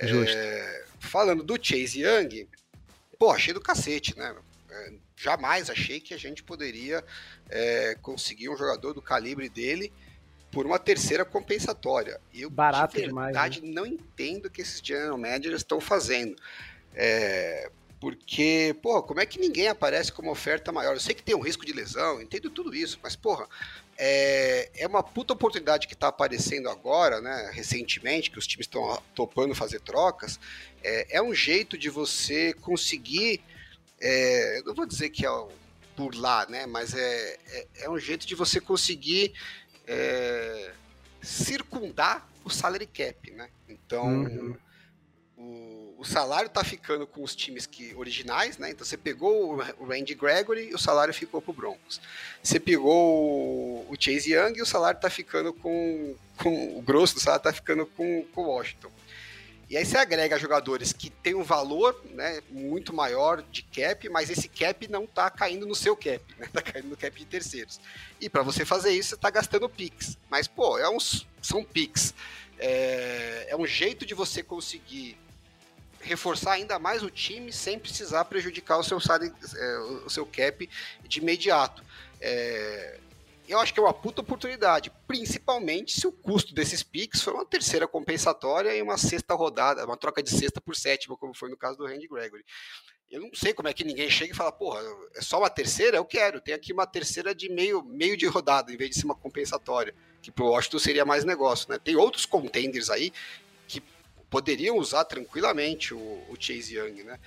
Justo. 0.00 0.36
É, 0.36 0.84
falando 1.00 1.42
do 1.42 1.58
Chase 1.60 2.02
Young, 2.02 2.48
pô, 3.18 3.30
achei 3.30 3.54
do 3.54 3.60
cacete, 3.60 4.16
né? 4.16 4.34
É, 4.70 4.92
jamais 5.16 5.70
achei 5.70 6.00
que 6.00 6.12
a 6.12 6.18
gente 6.18 6.42
poderia 6.42 7.04
é, 7.48 7.96
conseguir 8.02 8.48
um 8.48 8.56
jogador 8.56 8.92
do 8.92 9.02
calibre 9.02 9.48
dele 9.48 9.92
por 10.50 10.66
uma 10.66 10.78
terceira 10.78 11.24
compensatória. 11.24 12.20
Eu, 12.34 12.50
Barato 12.50 12.96
de 12.96 13.02
verdade, 13.02 13.60
demais, 13.60 13.74
né? 13.74 13.80
não 13.80 13.86
entendo 13.86 14.46
o 14.46 14.50
que 14.50 14.62
esses 14.62 14.80
general 14.82 15.18
managers 15.18 15.58
estão 15.58 15.80
fazendo. 15.80 16.36
É, 16.94 17.70
porque, 18.00 18.76
porra, 18.80 19.02
como 19.02 19.20
é 19.20 19.26
que 19.26 19.40
ninguém 19.40 19.68
aparece 19.68 20.12
como 20.12 20.30
oferta 20.30 20.70
maior? 20.70 20.94
Eu 20.94 21.00
sei 21.00 21.14
que 21.14 21.22
tem 21.22 21.34
um 21.34 21.40
risco 21.40 21.66
de 21.66 21.72
lesão, 21.72 22.22
entendo 22.22 22.48
tudo 22.48 22.74
isso, 22.74 22.98
mas, 23.02 23.16
porra, 23.16 23.48
é, 23.96 24.70
é 24.76 24.86
uma 24.86 25.02
puta 25.02 25.32
oportunidade 25.32 25.88
que 25.88 25.94
está 25.94 26.06
aparecendo 26.06 26.68
agora, 26.68 27.20
né, 27.20 27.50
recentemente, 27.52 28.30
que 28.30 28.38
os 28.38 28.46
times 28.46 28.66
estão 28.66 29.02
topando 29.14 29.54
fazer 29.54 29.80
trocas. 29.80 30.38
É, 30.82 31.16
é, 31.16 31.22
um 31.22 31.34
jeito 31.34 31.76
de 31.76 31.90
você 31.90 32.52
conseguir, 32.52 33.42
é, 34.00 34.62
não 34.64 34.74
vou 34.74 34.86
dizer 34.86 35.10
que 35.10 35.26
é 35.26 35.30
por 35.96 36.14
lá, 36.14 36.46
né, 36.48 36.64
mas 36.66 36.94
é, 36.94 37.38
é, 37.48 37.66
é 37.80 37.90
um 37.90 37.98
jeito 37.98 38.24
de 38.24 38.36
você 38.36 38.60
conseguir 38.60 39.34
é, 39.88 40.72
circundar 41.22 42.28
o 42.44 42.50
salary 42.50 42.86
cap, 42.86 43.30
né? 43.30 43.48
Então, 43.68 44.06
uhum. 44.06 44.56
o, 45.36 45.94
o, 45.98 46.04
salário 46.04 46.46
está 46.46 46.62
ficando 46.62 47.06
com 47.06 47.22
os 47.22 47.34
times 47.34 47.66
que 47.66 47.94
originais, 47.94 48.58
né? 48.58 48.70
Então, 48.70 48.86
você 48.86 48.96
pegou 48.96 49.56
o 49.78 49.84
Randy 49.86 50.14
Gregory 50.14 50.68
e 50.68 50.74
o 50.74 50.78
salário 50.78 51.12
ficou 51.14 51.40
para 51.40 51.50
o 51.50 51.54
Broncos. 51.54 52.00
Você 52.42 52.60
pegou 52.60 53.86
o 53.90 53.96
Chase 53.98 54.32
Young 54.32 54.58
e 54.58 54.62
o 54.62 54.66
salário 54.66 54.98
está 54.98 55.08
ficando 55.08 55.52
com, 55.52 56.14
com 56.36 56.78
o 56.78 56.82
grosso 56.82 57.14
do 57.14 57.20
salário 57.20 57.40
está 57.40 57.52
ficando 57.52 57.86
com 57.86 58.26
o 58.36 58.42
Washington. 58.42 58.90
E 59.70 59.76
aí 59.76 59.84
você 59.84 59.98
agrega 59.98 60.38
jogadores 60.38 60.94
que 60.94 61.10
têm 61.10 61.34
um 61.34 61.42
valor 61.42 62.00
né, 62.12 62.40
muito 62.48 62.94
maior 62.94 63.42
de 63.42 63.62
cap, 63.62 64.08
mas 64.08 64.30
esse 64.30 64.48
cap 64.48 64.88
não 64.88 65.04
está 65.04 65.28
caindo 65.30 65.66
no 65.66 65.74
seu 65.74 65.94
cap, 65.94 66.20
está 66.40 66.60
né, 66.60 66.62
caindo 66.72 66.88
no 66.88 66.96
cap 66.96 67.18
de 67.18 67.26
terceiros. 67.26 67.78
E 68.18 68.30
para 68.30 68.42
você 68.42 68.64
fazer 68.64 68.92
isso, 68.92 69.10
você 69.10 69.14
está 69.16 69.28
gastando 69.28 69.68
pix. 69.68 70.16
Mas, 70.30 70.48
pô, 70.48 70.78
é 70.78 70.88
uns, 70.88 71.26
são 71.42 71.62
pix. 71.62 72.14
É, 72.58 73.48
é 73.50 73.56
um 73.56 73.66
jeito 73.66 74.06
de 74.06 74.14
você 74.14 74.42
conseguir 74.42 75.18
reforçar 76.00 76.52
ainda 76.52 76.78
mais 76.78 77.02
o 77.02 77.10
time 77.10 77.52
sem 77.52 77.78
precisar 77.78 78.24
prejudicar 78.24 78.78
o 78.78 78.82
seu, 78.82 78.98
é, 78.98 79.78
o 80.06 80.08
seu 80.08 80.24
cap 80.24 80.68
de 81.06 81.18
imediato. 81.18 81.84
É, 82.20 82.98
eu 83.48 83.58
acho 83.58 83.72
que 83.72 83.80
é 83.80 83.82
uma 83.82 83.94
puta 83.94 84.20
oportunidade, 84.20 84.92
principalmente 85.06 85.98
se 85.98 86.06
o 86.06 86.12
custo 86.12 86.54
desses 86.54 86.82
picks 86.82 87.22
for 87.22 87.34
uma 87.34 87.44
terceira 87.44 87.88
compensatória 87.88 88.74
e 88.74 88.82
uma 88.82 88.98
sexta 88.98 89.34
rodada, 89.34 89.84
uma 89.84 89.96
troca 89.96 90.22
de 90.22 90.30
sexta 90.30 90.60
por 90.60 90.76
sétima, 90.76 91.16
como 91.16 91.34
foi 91.34 91.48
no 91.48 91.56
caso 91.56 91.78
do 91.78 91.86
Randy 91.86 92.06
Gregory. 92.06 92.44
Eu 93.10 93.22
não 93.22 93.30
sei 93.32 93.54
como 93.54 93.68
é 93.68 93.72
que 93.72 93.84
ninguém 93.84 94.10
chega 94.10 94.32
e 94.32 94.36
fala, 94.36 94.52
porra, 94.52 94.82
é 95.16 95.22
só 95.22 95.38
uma 95.38 95.48
terceira? 95.48 95.96
Eu 95.96 96.04
quero, 96.04 96.42
tem 96.42 96.52
aqui 96.52 96.74
uma 96.74 96.86
terceira 96.86 97.34
de 97.34 97.48
meio, 97.48 97.82
meio 97.82 98.16
de 98.18 98.26
rodada, 98.26 98.70
em 98.70 98.76
vez 98.76 98.90
de 98.90 98.96
ser 98.96 99.06
uma 99.06 99.14
compensatória, 99.14 99.94
que 100.20 100.30
pro 100.30 100.48
Washington 100.48 100.78
seria 100.78 101.04
mais 101.06 101.24
negócio, 101.24 101.70
né? 101.70 101.78
Tem 101.82 101.96
outros 101.96 102.26
contenders 102.26 102.90
aí 102.90 103.10
que 103.66 103.82
poderiam 104.28 104.76
usar 104.76 105.04
tranquilamente 105.04 105.94
o, 105.94 105.98
o 105.98 106.36
Chase 106.38 106.76
Young, 106.76 107.02
né? 107.02 107.18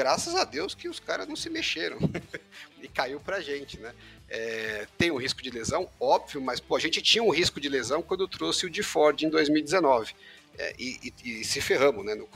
Graças 0.00 0.34
a 0.34 0.44
Deus 0.44 0.74
que 0.74 0.88
os 0.88 0.98
caras 0.98 1.28
não 1.28 1.36
se 1.36 1.50
mexeram 1.50 1.98
e 2.80 2.88
caiu 2.88 3.20
pra 3.20 3.42
gente, 3.42 3.78
né? 3.78 3.92
É, 4.30 4.86
tem 4.96 5.10
um 5.10 5.18
risco 5.18 5.42
de 5.42 5.50
lesão, 5.50 5.90
óbvio, 6.00 6.40
mas 6.40 6.58
pô, 6.58 6.74
a 6.74 6.80
gente 6.80 7.02
tinha 7.02 7.22
um 7.22 7.28
risco 7.28 7.60
de 7.60 7.68
lesão 7.68 8.00
quando 8.00 8.26
trouxe 8.26 8.64
o 8.64 8.70
de 8.70 8.82
Ford 8.82 9.20
em 9.20 9.28
2019. 9.28 10.14
É, 10.56 10.74
e, 10.78 11.12
e, 11.22 11.40
e, 11.40 11.44
se 11.44 11.60
ferramos 11.60 12.02
né, 12.02 12.14
no, 12.16 12.26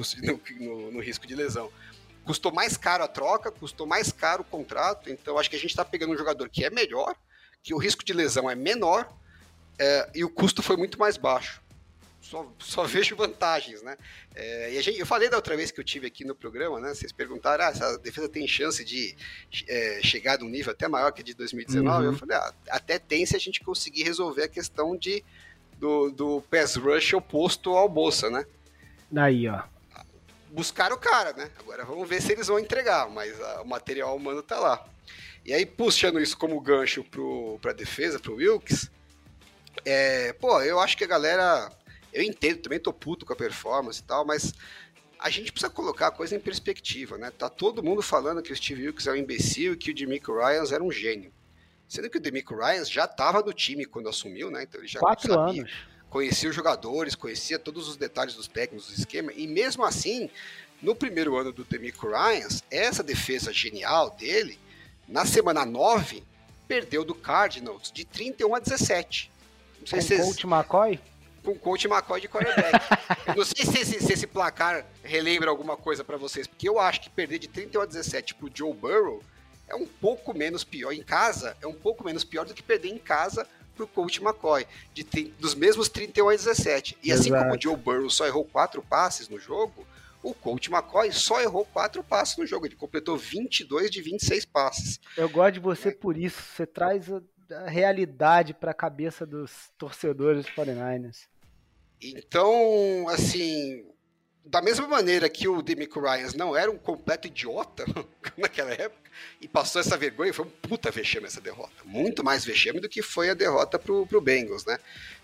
no, 0.61 0.91
no, 0.91 1.01
risco 1.01 1.27
de 1.27 1.35
lesão. 1.35 1.73
Custou 2.23 2.53
mais 2.53 2.77
caro 2.77 3.03
a 3.03 3.09
troca, 3.09 3.51
custou 3.51 3.87
mais 3.87 4.13
caro 4.13 4.43
o 4.43 4.45
contrato, 4.45 5.11
então 5.11 5.39
acho 5.39 5.49
que 5.49 5.57
a 5.57 5.59
gente 5.59 5.71
está 5.71 5.87
pegando 5.87 6.13
um 6.13 6.19
jogador 6.19 6.51
que 6.51 6.67
é 6.67 6.69
melhor, 6.69 7.17
que 7.63 7.73
o 7.73 7.79
risco 7.79 8.05
de 8.05 8.13
lesão 8.13 8.51
é 8.51 8.55
menor 8.55 9.11
é, 9.79 10.11
e 10.15 10.23
o 10.23 10.29
custo 10.29 10.63
foi 10.63 10.77
muito 10.77 10.99
mais 10.99 11.17
baixo 11.17 11.64
só, 12.25 12.51
só 12.59 12.85
vejo 12.89 13.15
vantagens, 13.15 13.83
né? 13.83 13.97
É, 14.35 14.73
e 14.73 14.83
gente, 14.83 14.99
eu 14.99 15.07
falei 15.07 15.29
da 15.29 15.37
outra 15.37 15.57
vez 15.57 15.71
que 15.71 15.79
eu 15.79 15.85
tive 15.85 16.07
aqui 16.07 16.25
no 16.25 16.35
programa, 16.35 16.81
né? 16.81 16.95
Vocês 16.95 17.13
perguntaram, 17.13 17.65
ah, 17.65 17.69
essa 17.69 17.99
defesa 17.99 18.29
tem 18.29 18.49
chance 18.49 18.83
de 18.85 19.15
é, 19.69 20.01
chegar 20.03 20.39
num 20.39 20.49
nível 20.49 20.73
até 20.73 20.89
maior 20.89 21.13
que 21.13 21.23
de 21.23 21.35
2019? 21.35 22.07
Uhum. 22.07 22.13
Eu 22.13 22.19
falei, 22.19 22.37
ah, 22.37 22.53
até 22.71 22.99
tem 22.99 23.27
se 23.27 23.37
a 23.37 23.39
gente 23.39 23.61
conseguir 23.61 24.05
resolver 24.05 24.45
a 24.45 24.49
questão 24.49 24.97
de, 24.97 25.23
do, 25.79 26.11
do 26.11 26.41
pass 26.51 26.77
rush 26.77 27.13
oposto 27.13 27.71
ao 27.71 27.89
Bolsa, 27.89 28.31
né? 28.31 28.47
Daí, 29.11 29.47
ó. 29.49 29.63
Buscaram 30.51 30.97
o 30.97 30.99
cara, 30.99 31.33
né? 31.33 31.51
Agora 31.59 31.85
vamos 31.85 32.09
ver 32.09 32.23
se 32.23 32.33
eles 32.33 32.47
vão 32.47 32.59
entregar, 32.59 33.09
mas 33.11 33.39
a, 33.41 33.63
o 33.63 33.67
material 33.67 34.17
humano 34.17 34.43
tá 34.43 34.59
lá. 34.59 34.85
E 35.45 35.53
aí, 35.53 35.67
puxando 35.67 36.19
isso 36.21 36.39
como 36.39 36.59
gancho 36.59 37.05
para 37.61 37.73
a 37.73 37.75
defesa, 37.75 38.19
para 38.19 38.33
o 38.33 38.37
Wilkes, 38.37 38.91
é, 39.85 40.33
pô, 40.35 40.63
eu 40.63 40.81
acho 40.81 40.97
que 40.97 41.05
a 41.05 41.09
galera 41.09 41.71
eu 42.15 42.23
entendo, 42.23 42.63
também 42.63 42.79
tô 42.79 42.93
puto 42.93 43.27
com 43.27 43.33
a 43.33 43.37
performance 43.37 44.01
e 44.01 44.05
tal, 44.05 44.25
mas 44.25 44.55
a 45.19 45.29
gente 45.29 45.51
precisa 45.51 45.71
colocar 45.71 46.07
a 46.07 46.11
coisa 46.11 46.37
em 46.37 46.41
perspectiva, 46.41 47.19
né? 47.19 47.31
Tá 47.31 47.49
todo 47.49 47.83
mundo 47.83 48.03
falando 48.03 48.43
que 48.43 48.53
o 48.53 48.57
Steve 48.57 48.87
Wilkes 48.87 49.07
é 49.07 49.13
um 49.13 49.17
imbecil 49.17 49.73
e 49.73 49.77
que 49.77 49.91
o 49.91 49.95
Demico 49.95 50.33
Ryans 50.33 50.71
era 50.71 50.83
um 50.83 50.93
gênio. 50.93 51.33
Sendo 51.89 52.09
que 52.09 52.19
o 52.19 52.21
Demico 52.21 52.55
Ryans 52.55 52.89
já 52.89 53.05
estava 53.05 53.41
no 53.41 53.53
time 53.53 53.85
quando 53.85 54.09
assumiu, 54.09 54.51
né? 54.51 54.63
Então 54.63 54.81
ele 54.81 54.89
já 54.89 55.01
Quatro 55.01 55.33
sabia, 55.33 55.63
anos. 55.63 55.73
conhecia 56.09 56.49
os 56.49 56.55
jogadores, 56.55 57.15
conhecia 57.15 57.59
todos 57.59 57.89
os 57.89 57.97
detalhes 57.97 58.35
dos 58.35 58.47
técnicos, 58.47 58.89
do 58.89 58.95
esquema, 58.95 59.33
e 59.33 59.47
mesmo 59.47 59.85
assim, 59.85 60.31
no 60.81 60.95
primeiro 60.95 61.37
ano 61.37 61.53
do 61.53 61.65
Demico 61.65 62.09
Ryans, 62.09 62.63
essa 62.71 63.03
defesa 63.03 63.53
genial 63.53 64.11
dele, 64.11 64.59
na 65.09 65.27
semana 65.27 65.65
9, 65.65 66.23
perdeu 66.69 67.05
do 67.05 67.15
Cardinals 67.15 67.91
de 67.93 68.05
31 68.05 68.55
a 68.55 68.59
17. 68.61 69.31
Não 69.81 69.87
sei 69.87 69.99
Com 69.99 70.05
se 70.07 70.17
vocês... 70.17 70.45
McCoy? 70.45 71.01
Com 71.45 71.57
Coach 71.57 71.87
McCoy 71.87 72.21
de 72.21 72.29
quarterback. 72.29 72.79
Eu 73.29 73.37
não 73.37 73.45
sei 73.45 73.65
se 73.65 73.79
esse, 73.79 74.01
se 74.01 74.13
esse 74.13 74.27
placar 74.27 74.85
relembra 75.03 75.51
alguma 75.51 75.77
coisa 75.77 76.03
para 76.03 76.17
vocês, 76.17 76.47
porque 76.47 76.69
eu 76.69 76.81
acho 76.81 77.03
que 77.03 77.11
perder 77.11 77.39
de 77.39 77.49
31 77.49 77.83
a 77.83 77.87
17 77.87 78.35
pro 78.35 78.51
Joe 78.53 78.73
Burrow 78.73 79.23
é 79.69 79.75
um 79.75 79.87
pouco 79.87 80.37
menos 80.37 80.65
pior 80.65 80.93
em 80.93 81.03
casa, 81.03 81.57
é 81.63 81.67
um 81.67 81.75
pouco 81.75 82.05
menos 82.05 82.25
pior 82.25 82.45
do 82.45 82.55
que 82.55 82.63
perder 82.63 82.89
em 82.89 82.99
casa 82.99 83.47
pro 83.77 83.87
Coach 83.87 84.23
McCoy, 84.23 84.67
de, 84.93 85.05
dos 85.39 85.55
mesmos 85.55 85.89
31 85.89 86.29
a 86.29 86.33
17. 86.33 86.99
E 87.03 87.13
assim 87.13 87.31
como 87.31 87.55
o 87.55 87.61
Joe 87.61 87.77
Burrow 87.77 88.09
só 88.09 88.27
errou 88.27 88.45
quatro 88.45 88.83
passes 88.83 89.29
no 89.29 89.39
jogo, 89.39 89.87
o 90.23 90.33
Coach 90.33 90.71
McCoy 90.71 91.13
só 91.13 91.41
errou 91.41 91.67
quatro 91.67 92.03
passes 92.03 92.37
no 92.39 92.47
jogo. 92.47 92.67
Ele 92.67 92.77
completou 92.77 93.17
22 93.17 93.91
de 93.91 94.01
26 94.01 94.45
passes. 94.47 95.01
Eu 95.17 95.29
gosto 95.29 95.55
de 95.55 95.61
você 95.61 95.93
por 95.93 96.17
isso. 96.17 96.41
Você 96.41 96.65
traz 96.65 97.13
a, 97.13 97.21
a 97.53 97.69
realidade 97.69 98.55
para 98.55 98.71
a 98.71 98.75
cabeça 98.75 99.27
dos 99.27 99.71
torcedores 99.77 100.47
dos 100.47 100.55
49ers. 100.55 101.34
Então, 102.13 103.09
assim, 103.09 103.85
da 104.45 104.61
mesma 104.61 104.87
maneira 104.87 105.29
que 105.29 105.49
o 105.49 105.63
Demico 105.63 106.01
Ryans 106.01 106.35
não 106.35 106.55
era 106.55 106.71
um 106.71 106.77
completo 106.77 107.27
idiota 107.27 107.85
naquela 108.37 108.73
época 108.73 109.11
e 109.41 109.49
passou 109.49 109.81
essa 109.81 109.97
vergonha, 109.97 110.35
foi 110.35 110.45
um 110.45 110.51
puta 110.51 110.91
vexame 110.91 111.27
essa 111.27 111.41
derrota. 111.41 111.73
Muito 111.85 112.23
mais 112.23 112.45
vexame 112.45 112.81
do 112.81 112.89
que 112.89 113.01
foi 113.01 113.31
a 113.31 113.35
derrota 113.35 113.79
pro, 113.79 114.07
pro 114.07 114.21
Bengals, 114.21 114.67
né? 114.67 114.79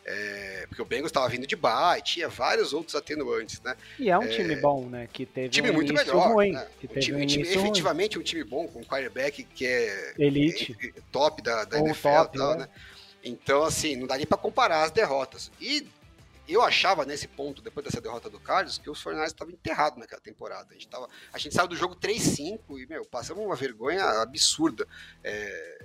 É, 0.06 0.64
porque 0.68 0.80
o 0.80 0.84
Bengals 0.84 1.10
estava 1.10 1.28
vindo 1.28 1.46
de 1.46 1.54
baixo, 1.54 2.04
tinha 2.04 2.28
vários 2.28 2.72
outros 2.72 2.94
atenuantes, 2.94 3.60
né? 3.60 3.76
E 3.98 4.08
é 4.08 4.18
um 4.18 4.22
é, 4.22 4.28
time 4.28 4.56
bom, 4.56 4.88
né? 4.88 5.08
Que 5.12 5.26
teve 5.26 5.50
time 5.50 5.70
um 5.70 5.74
muito 5.74 5.92
melhor, 5.92 6.32
ruim. 6.32 6.52
Né? 6.52 6.66
Um 6.82 6.98
time, 6.98 7.22
um 7.22 7.26
time 7.26 7.42
efetivamente 7.46 8.18
um 8.18 8.22
time 8.22 8.42
bom, 8.42 8.66
com 8.66 8.80
um 8.80 8.84
quarterback 8.84 9.42
que 9.42 9.66
é 9.66 10.14
elite, 10.18 10.76
top 11.12 11.42
da, 11.42 11.64
da 11.64 11.78
NFL 11.78 12.08
top, 12.08 12.36
e 12.36 12.38
tal, 12.38 12.50
né? 12.52 12.60
né? 12.60 12.68
Então, 13.22 13.62
assim, 13.64 13.96
não 13.96 14.06
dá 14.06 14.16
nem 14.16 14.26
para 14.26 14.38
comparar 14.38 14.82
as 14.82 14.90
derrotas. 14.90 15.52
E 15.60 15.86
eu 16.52 16.62
achava 16.62 17.04
nesse 17.04 17.28
ponto, 17.28 17.62
depois 17.62 17.84
dessa 17.84 18.00
derrota 18.00 18.28
do 18.28 18.40
Carlos, 18.40 18.78
que 18.78 18.90
os 18.90 19.00
Fornais 19.00 19.32
estavam 19.32 19.52
enterrados 19.52 19.98
naquela 19.98 20.20
temporada. 20.20 20.68
A 20.70 20.74
gente, 20.74 20.88
tava, 20.88 21.08
a 21.32 21.38
gente 21.38 21.54
saiu 21.54 21.68
do 21.68 21.76
jogo 21.76 21.96
3-5 21.96 22.60
e, 22.78 22.86
meu, 22.86 23.04
passamos 23.04 23.44
uma 23.44 23.56
vergonha 23.56 24.04
absurda. 24.22 24.86
É, 25.22 25.84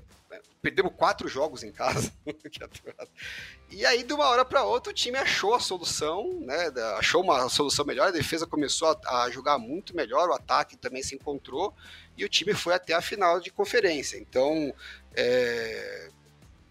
perdemos 0.61 0.93
quatro 0.95 1.27
jogos 1.27 1.63
em 1.63 1.71
casa. 1.71 2.11
e 3.69 3.85
aí, 3.85 4.03
de 4.03 4.13
uma 4.13 4.25
hora 4.25 4.43
para 4.43 4.63
outra, 4.63 4.91
o 4.91 4.95
time 4.95 5.17
achou 5.17 5.53
a 5.53 5.59
solução, 5.59 6.39
né? 6.41 6.71
Achou 6.97 7.21
uma 7.21 7.47
solução 7.49 7.85
melhor, 7.85 8.07
a 8.07 8.11
defesa 8.11 8.47
começou 8.47 8.87
a, 9.05 9.23
a 9.23 9.29
jogar 9.29 9.57
muito 9.57 9.95
melhor, 9.95 10.29
o 10.29 10.33
ataque 10.33 10.75
também 10.75 11.03
se 11.03 11.15
encontrou 11.15 11.73
e 12.17 12.25
o 12.25 12.29
time 12.29 12.53
foi 12.53 12.73
até 12.73 12.93
a 12.93 13.01
final 13.01 13.39
de 13.39 13.51
conferência. 13.51 14.17
Então, 14.17 14.73
é, 15.15 16.09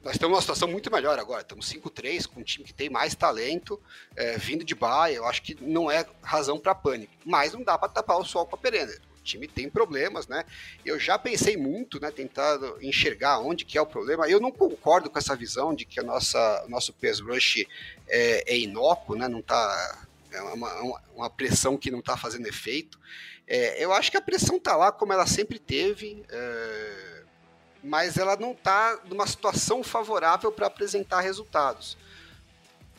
nós 0.05 0.17
estamos 0.17 0.35
numa 0.35 0.41
situação 0.43 0.69
muito 0.69 0.93
melhor 0.93 1.19
agora. 1.19 1.41
Estamos 1.41 1.73
5-3 1.73 2.27
com 2.27 2.41
um 2.41 2.43
time 2.43 2.65
que 2.65 2.75
tem 2.75 2.91
mais 2.91 3.15
talento, 3.15 3.81
é, 4.15 4.37
vindo 4.37 4.63
de 4.63 4.75
baia. 4.75 5.17
Eu 5.17 5.25
acho 5.25 5.43
que 5.43 5.57
não 5.63 5.91
é 5.91 6.05
razão 6.23 6.59
para 6.59 6.75
pânico. 6.75 7.13
Mas 7.25 7.55
não 7.55 7.65
dá 7.65 7.79
para 7.79 7.89
tapar 7.89 8.19
o 8.19 8.25
sol 8.25 8.45
com 8.45 8.55
a 8.55 8.59
perena. 8.59 8.93
O 9.19 9.23
time 9.25 9.49
tem 9.49 9.71
problemas, 9.71 10.29
né? 10.29 10.45
Eu 10.85 11.01
já 11.01 11.19
pensei 11.19 11.57
muito, 11.57 11.99
né? 11.99 12.11
Tentado 12.11 12.77
enxergar 12.83 13.39
onde 13.39 13.65
que 13.65 13.79
é 13.79 13.81
o 13.81 13.87
problema. 13.87 14.29
Eu 14.29 14.39
não 14.39 14.53
concordo 14.53 15.09
com 15.09 15.19
essa 15.19 15.35
visão 15.35 15.75
de 15.75 15.87
que 15.87 15.99
a 15.99 16.03
nossa 16.03 16.67
nosso 16.69 16.93
pass 16.93 17.21
rush 17.21 17.65
é, 18.07 18.55
é 18.55 18.59
inócuo, 18.59 19.17
né? 19.17 19.27
Não 19.27 19.41
tá 19.41 20.07
é 20.31 20.43
uma, 20.43 20.83
uma, 20.83 21.03
uma 21.17 21.31
pressão 21.31 21.79
que 21.79 21.91
não 21.91 22.01
está 22.01 22.15
fazendo 22.15 22.47
efeito. 22.47 23.01
É, 23.47 23.83
eu 23.83 23.91
acho 23.91 24.11
que 24.11 24.19
a 24.19 24.23
pressão 24.23 24.57
está 24.57 24.77
lá 24.77 24.93
como 24.93 25.15
ela 25.15 25.27
sempre 25.27 25.59
teve. 25.59 26.23
É 26.29 27.04
mas 27.85 28.17
ela 28.17 28.35
não 28.35 28.53
está 28.53 28.99
numa 29.05 29.27
situação 29.27 29.85
favorável 29.85 30.51
para 30.51 30.67
apresentar 30.67 31.21
resultados. 31.21 31.99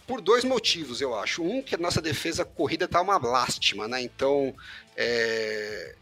Por 0.05 0.21
dois 0.21 0.43
motivos, 0.43 1.01
eu 1.01 1.17
acho. 1.17 1.41
Um, 1.41 1.63
que 1.63 1.73
a 1.73 1.77
nossa 1.79 1.99
defesa 1.99 2.45
corrida 2.45 2.85
está 2.85 3.01
uma 3.01 3.17
lástima, 3.17 3.87
né? 3.87 3.99
Então, 4.03 4.55
é, 4.95 5.95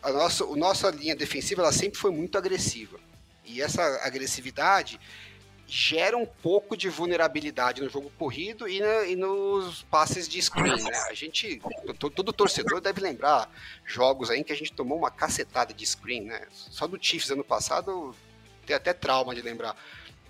a 0.00 0.12
nossa, 0.12 0.44
a 0.44 0.56
nossa 0.56 0.90
linha 0.90 1.16
defensiva 1.16 1.62
ela 1.62 1.72
sempre 1.72 1.98
foi 1.98 2.12
muito 2.12 2.38
agressiva. 2.38 3.00
E 3.44 3.60
essa 3.60 3.82
agressividade 4.04 5.00
gera 5.74 6.18
um 6.18 6.26
pouco 6.26 6.76
de 6.76 6.90
vulnerabilidade 6.90 7.80
no 7.80 7.88
jogo 7.88 8.12
corrido 8.18 8.68
e, 8.68 8.78
na, 8.78 9.06
e 9.06 9.16
nos 9.16 9.82
passes 9.84 10.28
de 10.28 10.40
screen. 10.42 10.76
Né? 10.82 10.94
A 11.08 11.14
gente, 11.14 11.62
todo 12.14 12.30
torcedor 12.30 12.78
deve 12.78 13.00
lembrar 13.00 13.50
jogos 13.82 14.28
aí 14.28 14.40
em 14.40 14.44
que 14.44 14.52
a 14.52 14.56
gente 14.56 14.74
tomou 14.74 14.98
uma 14.98 15.10
cacetada 15.10 15.72
de 15.72 15.86
screen. 15.86 16.24
Né? 16.24 16.46
Só 16.50 16.86
do 16.86 17.02
Chiefs 17.02 17.30
ano 17.30 17.42
passado 17.42 18.14
tem 18.66 18.76
até 18.76 18.92
trauma 18.92 19.34
de 19.34 19.40
lembrar. 19.40 19.74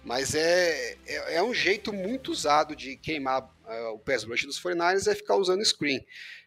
Mas 0.04 0.36
é, 0.36 0.96
é, 1.04 1.34
é 1.34 1.42
um 1.42 1.52
jeito 1.52 1.92
muito 1.92 2.30
usado 2.30 2.76
de 2.76 2.96
queimar 2.96 3.42
uh, 3.42 3.94
o 3.94 3.98
pass 3.98 4.22
rush 4.22 4.44
dos 4.44 4.62
49ers 4.62 5.10
é 5.10 5.14
ficar 5.16 5.34
usando 5.34 5.64
screen. 5.64 6.06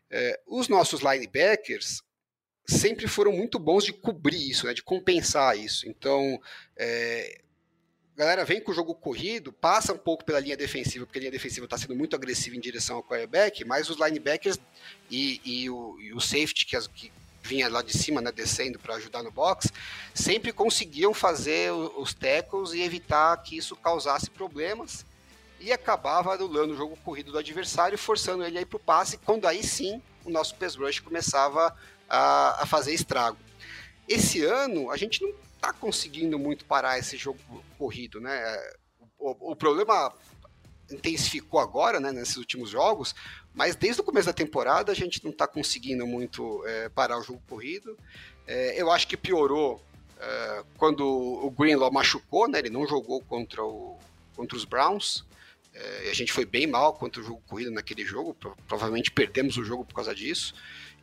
É, 0.09 0.39
os 0.47 0.69
nossos 0.69 1.01
linebackers 1.01 2.01
sempre 2.65 3.09
foram 3.09 3.33
muito 3.33 3.59
bons 3.59 3.83
de 3.83 3.91
cobrir 3.91 4.49
isso, 4.49 4.65
né, 4.65 4.73
de 4.73 4.81
compensar 4.81 5.57
isso. 5.57 5.85
Então, 5.85 6.39
é, 6.77 7.41
galera 8.15 8.45
vem 8.45 8.61
com 8.61 8.71
o 8.71 8.73
jogo 8.73 8.95
corrido, 8.95 9.51
passa 9.51 9.93
um 9.93 9.97
pouco 9.97 10.23
pela 10.23 10.39
linha 10.39 10.55
defensiva, 10.55 11.05
porque 11.05 11.19
a 11.19 11.21
linha 11.21 11.31
defensiva 11.31 11.65
está 11.65 11.77
sendo 11.77 11.95
muito 11.95 12.15
agressiva 12.15 12.55
em 12.55 12.59
direção 12.59 12.97
ao 12.97 13.03
quarterback, 13.03 13.65
mas 13.65 13.89
os 13.89 13.97
linebackers 13.97 14.57
e, 15.11 15.41
e, 15.43 15.69
o, 15.69 15.99
e 15.99 16.13
o, 16.13 16.21
safety, 16.21 16.65
que, 16.65 16.75
as, 16.77 16.87
que, 16.87 17.11
vinha 17.43 17.69
lá 17.69 17.83
de 17.83 17.95
cima, 17.95 18.21
né, 18.21 18.31
descendo 18.31 18.79
para 18.79 18.95
ajudar 18.95 19.21
no 19.21 19.31
box, 19.31 19.71
sempre 20.13 20.51
conseguiam 20.51 21.13
fazer 21.13 21.71
os 21.71 22.13
tackles 22.13 22.71
e 22.73 22.81
evitar 22.81 23.37
que 23.43 23.55
isso 23.57 23.75
causasse 23.75 24.31
problemas 24.31 25.05
e 25.59 25.71
acabava 25.71 26.33
anulando 26.33 26.71
o 26.71 26.77
jogo 26.77 26.97
corrido 27.03 27.31
do 27.31 27.37
adversário, 27.37 27.97
forçando 27.97 28.43
ele 28.43 28.57
aí 28.57 28.65
para 28.65 28.77
o 28.77 28.79
passe, 28.79 29.17
quando 29.17 29.45
aí 29.45 29.61
sim 29.61 30.01
o 30.23 30.31
nosso 30.31 30.55
pass 30.55 30.75
rush 30.75 30.99
começava 30.99 31.75
a, 32.09 32.63
a 32.63 32.65
fazer 32.65 32.93
estrago. 32.93 33.37
Esse 34.07 34.43
ano 34.43 34.89
a 34.89 34.97
gente 34.97 35.21
não 35.21 35.44
está 35.65 35.73
conseguindo 35.73 36.37
muito 36.37 36.65
parar 36.65 36.99
esse 36.99 37.17
jogo 37.17 37.39
corrido, 37.77 38.21
né? 38.21 38.39
O, 39.17 39.51
o, 39.51 39.55
problema 39.55 40.13
intensificou 40.91 41.59
agora, 41.59 41.99
né, 41.99 42.11
nesses 42.11 42.37
últimos 42.37 42.69
jogos, 42.69 43.15
mas 43.53 43.75
desde 43.75 44.01
o 44.01 44.03
começo 44.03 44.27
da 44.27 44.33
temporada 44.33 44.91
a 44.91 44.95
gente 44.95 45.23
não 45.23 45.31
está 45.31 45.47
conseguindo 45.47 46.05
muito 46.05 46.63
é, 46.67 46.89
parar 46.89 47.17
o 47.17 47.23
jogo 47.23 47.41
corrido. 47.49 47.97
É, 48.45 48.79
eu 48.79 48.91
acho 48.91 49.07
que 49.07 49.17
piorou 49.17 49.83
é, 50.19 50.63
quando 50.77 51.03
o 51.03 51.49
Greenlaw 51.49 51.91
machucou, 51.91 52.47
né? 52.47 52.59
Ele 52.59 52.69
não 52.69 52.85
jogou 52.85 53.21
contra, 53.21 53.63
o, 53.63 53.97
contra 54.35 54.55
os 54.55 54.65
Browns. 54.65 55.25
É, 55.73 56.09
a 56.09 56.13
gente 56.13 56.31
foi 56.31 56.45
bem 56.45 56.67
mal 56.67 56.93
contra 56.93 57.19
o 57.19 57.25
jogo 57.25 57.41
corrido 57.47 57.71
naquele 57.71 58.05
jogo, 58.05 58.35
provavelmente 58.67 59.11
perdemos 59.11 59.57
o 59.57 59.63
jogo 59.63 59.83
por 59.83 59.95
causa 59.95 60.13
disso. 60.13 60.53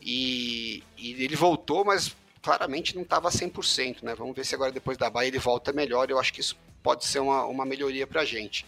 E, 0.00 0.82
e 0.96 1.24
ele 1.24 1.36
voltou, 1.36 1.84
mas 1.84 2.14
claramente 2.43 2.95
não 2.95 3.03
estava 3.03 3.30
100%, 3.30 4.03
né? 4.03 4.14
Vamos 4.14 4.34
ver 4.34 4.45
se 4.45 4.55
agora 4.55 4.72
depois 4.72 4.99
da 4.99 5.09
Bahia 5.09 5.28
ele 5.28 5.38
volta 5.38 5.72
melhor. 5.72 6.11
Eu 6.11 6.18
acho 6.18 6.32
que 6.32 6.40
isso 6.40 6.57
pode 6.82 7.07
ser 7.07 7.20
uma, 7.20 7.45
uma 7.47 7.64
melhoria 7.64 8.07
para 8.07 8.22
a 8.22 8.24
gente. 8.24 8.66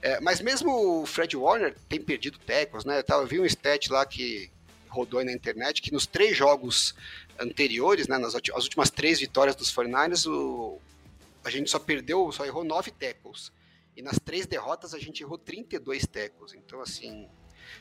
É, 0.00 0.20
mas 0.20 0.40
mesmo 0.40 1.02
o 1.02 1.06
Fred 1.06 1.36
Warner 1.36 1.74
tem 1.88 2.00
perdido 2.00 2.38
tecos, 2.38 2.84
né? 2.84 3.02
Eu 3.08 3.26
vi 3.26 3.40
um 3.40 3.44
stat 3.44 3.90
lá 3.90 4.06
que 4.06 4.50
rodou 4.88 5.22
na 5.24 5.32
internet 5.32 5.82
que 5.82 5.92
nos 5.92 6.06
três 6.06 6.36
jogos 6.36 6.94
anteriores, 7.38 8.08
né, 8.08 8.16
nas 8.16 8.34
as 8.34 8.64
últimas 8.64 8.88
três 8.88 9.20
vitórias 9.20 9.54
dos 9.54 9.74
49ers, 9.74 10.30
o, 10.30 10.80
a 11.44 11.50
gente 11.50 11.70
só 11.70 11.78
perdeu, 11.78 12.30
só 12.32 12.46
errou 12.46 12.64
nove 12.64 12.90
tackles. 12.90 13.52
E 13.96 14.02
nas 14.02 14.18
três 14.18 14.46
derrotas 14.46 14.94
a 14.94 14.98
gente 14.98 15.22
errou 15.22 15.38
32 15.38 16.06
tackles. 16.06 16.54
Então, 16.54 16.80
assim, 16.80 17.28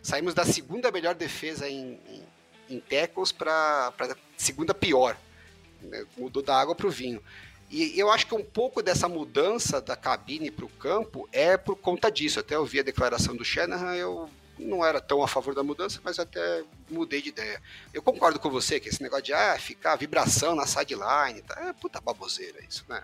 saímos 0.02 0.34
da 0.34 0.46
segunda 0.46 0.92
melhor 0.92 1.14
defesa 1.14 1.70
em, 1.70 2.00
em, 2.70 2.78
em 2.78 2.84
para 3.38 3.94
a 3.98 4.16
segunda 4.38 4.74
pior? 4.74 5.18
Mudou 6.18 6.44
da 6.44 6.56
água 6.60 6.76
para 6.76 6.88
o 6.88 6.92
vinho. 6.92 7.22
E 7.70 8.00
eu 8.00 8.12
acho 8.12 8.28
que 8.28 8.36
um 8.36 8.44
pouco 8.44 8.82
dessa 8.82 9.10
mudança 9.10 9.82
da 9.82 9.96
cabine 9.96 10.52
para 10.52 10.66
o 10.66 10.70
campo 10.70 11.28
é 11.32 11.58
por 11.58 11.76
conta 11.76 12.12
disso. 12.12 12.40
Até 12.40 12.56
eu 12.56 12.66
vi 12.66 12.80
a 12.80 12.84
declaração 12.84 13.36
do 13.36 13.44
Shanahan, 13.44 13.96
eu 13.96 14.30
não 14.58 14.86
era 14.86 15.02
tão 15.02 15.22
a 15.24 15.28
favor 15.28 15.54
da 15.54 15.64
mudança, 15.64 16.00
mas 16.04 16.20
até 16.20 16.64
mudei 16.90 17.22
de 17.22 17.30
ideia. 17.30 17.62
Eu 17.94 18.02
concordo 18.02 18.40
com 18.40 18.50
você 18.50 18.80
que 18.80 18.90
esse 18.90 19.02
negócio 19.02 19.26
de 19.26 19.34
ah, 19.34 19.58
ficar 19.60 19.96
vibração 19.96 20.56
na 20.56 20.66
sideline, 20.66 21.42
tá, 21.42 21.70
é 21.70 21.74
puta 21.74 22.00
baboseira 22.00 22.60
isso, 22.68 22.86
né? 22.88 23.02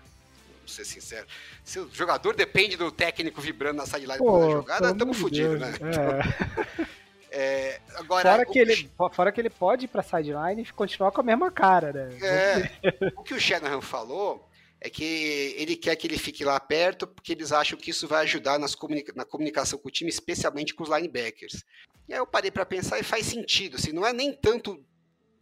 Vou 0.60 0.68
ser 0.68 0.84
sincero. 0.84 1.26
Se 1.64 1.80
o 1.80 1.90
jogador 1.92 2.34
depende 2.34 2.76
do 2.76 2.90
técnico 2.90 3.40
vibrando 3.40 3.78
na 3.78 3.86
sideline 3.86 4.18
para 4.18 4.50
jogada, 4.50 4.90
estamos 4.90 5.18
fodidos, 5.18 5.58
né? 5.58 5.72
É. 5.80 6.92
É, 7.34 7.80
agora, 7.94 8.30
fora, 8.30 8.44
que 8.44 8.58
ele, 8.58 8.90
fora 9.14 9.32
que 9.32 9.40
ele 9.40 9.48
pode 9.48 9.86
ir 9.86 9.88
pra 9.88 10.02
sideline 10.02 10.60
e 10.60 10.72
continuar 10.72 11.12
com 11.12 11.22
a 11.22 11.24
mesma 11.24 11.50
cara, 11.50 11.90
né? 11.90 12.18
É, 12.22 13.10
o 13.16 13.22
que 13.22 13.32
o 13.32 13.40
Shanahan 13.40 13.80
falou 13.80 14.46
é 14.78 14.90
que 14.90 15.54
ele 15.56 15.74
quer 15.76 15.96
que 15.96 16.06
ele 16.06 16.18
fique 16.18 16.44
lá 16.44 16.60
perto, 16.60 17.06
porque 17.06 17.32
eles 17.32 17.50
acham 17.50 17.78
que 17.78 17.90
isso 17.90 18.06
vai 18.06 18.24
ajudar 18.24 18.58
nas 18.58 18.74
comunica 18.74 19.14
na 19.16 19.24
comunicação 19.24 19.78
com 19.78 19.88
o 19.88 19.90
time, 19.90 20.10
especialmente 20.10 20.74
com 20.74 20.82
os 20.82 20.90
linebackers. 20.90 21.64
E 22.06 22.12
aí 22.12 22.18
eu 22.18 22.26
parei 22.26 22.50
para 22.50 22.66
pensar 22.66 22.98
e 22.98 23.02
faz 23.02 23.24
sentido, 23.24 23.76
assim, 23.76 23.92
não 23.92 24.06
é 24.06 24.12
nem 24.12 24.34
tanto 24.34 24.84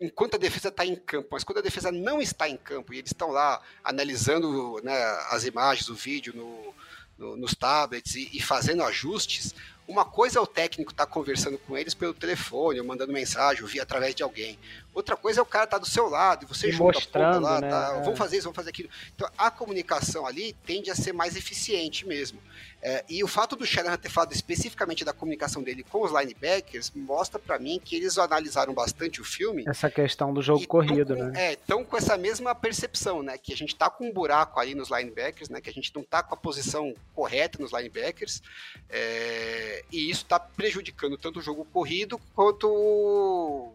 enquanto 0.01 0.37
a 0.37 0.39
defesa 0.39 0.69
está 0.69 0.87
em 0.87 0.95
campo, 0.95 1.29
mas 1.33 1.43
quando 1.43 1.59
a 1.59 1.63
defesa 1.63 1.91
não 1.91 2.23
está 2.23 2.49
em 2.49 2.57
campo 2.57 2.95
e 2.95 2.99
eles 2.99 3.11
estão 3.11 3.31
lá 3.31 3.61
analisando 3.83 4.81
né, 4.83 4.97
as 5.31 5.45
imagens, 5.45 5.89
o 5.89 5.95
vídeo 5.95 6.33
no, 6.35 6.75
no, 7.19 7.37
nos 7.37 7.55
tablets 7.55 8.15
e, 8.15 8.31
e, 8.33 8.41
fazendo 8.41 8.83
ajustes, 8.83 9.55
uma 9.91 10.05
coisa 10.05 10.39
é 10.39 10.43
o 10.43 10.47
técnico 10.47 10.93
estar 10.93 11.05
tá 11.05 11.13
conversando 11.13 11.59
com 11.59 11.77
eles 11.77 11.95
pelo 11.95 12.15
telefone, 12.15 12.79
ou 12.79 12.87
mandando 12.87 13.13
mensagem, 13.13 13.63
ou 13.63 13.69
via 13.69 13.83
através 13.83 14.15
de 14.15 14.23
alguém. 14.23 14.57
Outra 14.93 15.17
coisa 15.17 15.41
é 15.41 15.43
o 15.43 15.47
cara 15.47 15.65
estar 15.65 15.77
tá 15.77 15.81
do 15.81 15.89
seu 15.89 16.09
lado, 16.09 16.45
e 16.45 16.49
você 16.49 16.69
e 16.69 16.73
junta 16.73 16.99
mostrando, 16.99 17.45
lá, 17.45 17.61
né? 17.61 17.69
tá, 17.69 17.97
é. 17.97 18.03
vamos 18.03 18.19
fazer 18.19 18.37
isso, 18.37 18.45
vamos 18.45 18.57
fazer 18.57 18.71
aquilo. 18.71 18.89
Então 19.15 19.29
a 19.39 19.51
comunicação 19.51 20.27
ali 20.27 20.53
tende 20.67 20.91
a 20.91 20.95
ser 20.95 21.13
mais 21.13 21.37
eficiente 21.37 22.07
mesmo. 22.07 22.41
É, 22.83 23.05
e 23.09 23.23
o 23.23 23.29
fato 23.29 23.55
do 23.57 23.67
Shanahan 23.67 23.99
ter 23.99 24.09
falado 24.09 24.33
especificamente 24.33 25.05
da 25.05 25.13
comunicação 25.13 25.63
dele 25.63 25.85
com 25.85 26.03
os 26.03 26.11
linebackers 26.11 26.91
mostra 26.95 27.39
para 27.39 27.59
mim 27.59 27.79
que 27.83 27.95
eles 27.95 28.17
analisaram 28.17 28.73
bastante 28.73 29.21
o 29.21 29.25
filme. 29.25 29.65
Essa 29.69 29.91
questão 29.91 30.33
do 30.33 30.41
jogo 30.41 30.67
corrido, 30.67 31.15
com, 31.15 31.23
né? 31.25 31.51
É, 31.51 31.53
estão 31.53 31.85
com 31.85 31.97
essa 31.97 32.17
mesma 32.17 32.55
percepção, 32.55 33.23
né? 33.23 33.37
Que 33.37 33.53
a 33.53 33.57
gente 33.57 33.77
tá 33.77 33.91
com 33.91 34.09
um 34.09 34.13
buraco 34.13 34.59
ali 34.59 34.75
nos 34.75 34.91
linebackers, 34.91 35.51
né? 35.51 35.61
Que 35.61 35.69
a 35.69 35.73
gente 35.73 35.95
não 35.95 36.03
tá 36.03 36.23
com 36.23 36.35
a 36.35 36.37
posição 36.37 36.95
correta 37.15 37.59
nos 37.61 37.71
linebackers. 37.73 38.43
É, 38.89 39.85
e 39.93 40.11
isso 40.11 40.23
está 40.23 40.41
prejudicando 40.41 41.19
tanto 41.19 41.39
o 41.39 41.43
jogo 41.43 41.67
corrido 41.67 42.19
quanto 42.35 42.67
o, 42.67 43.75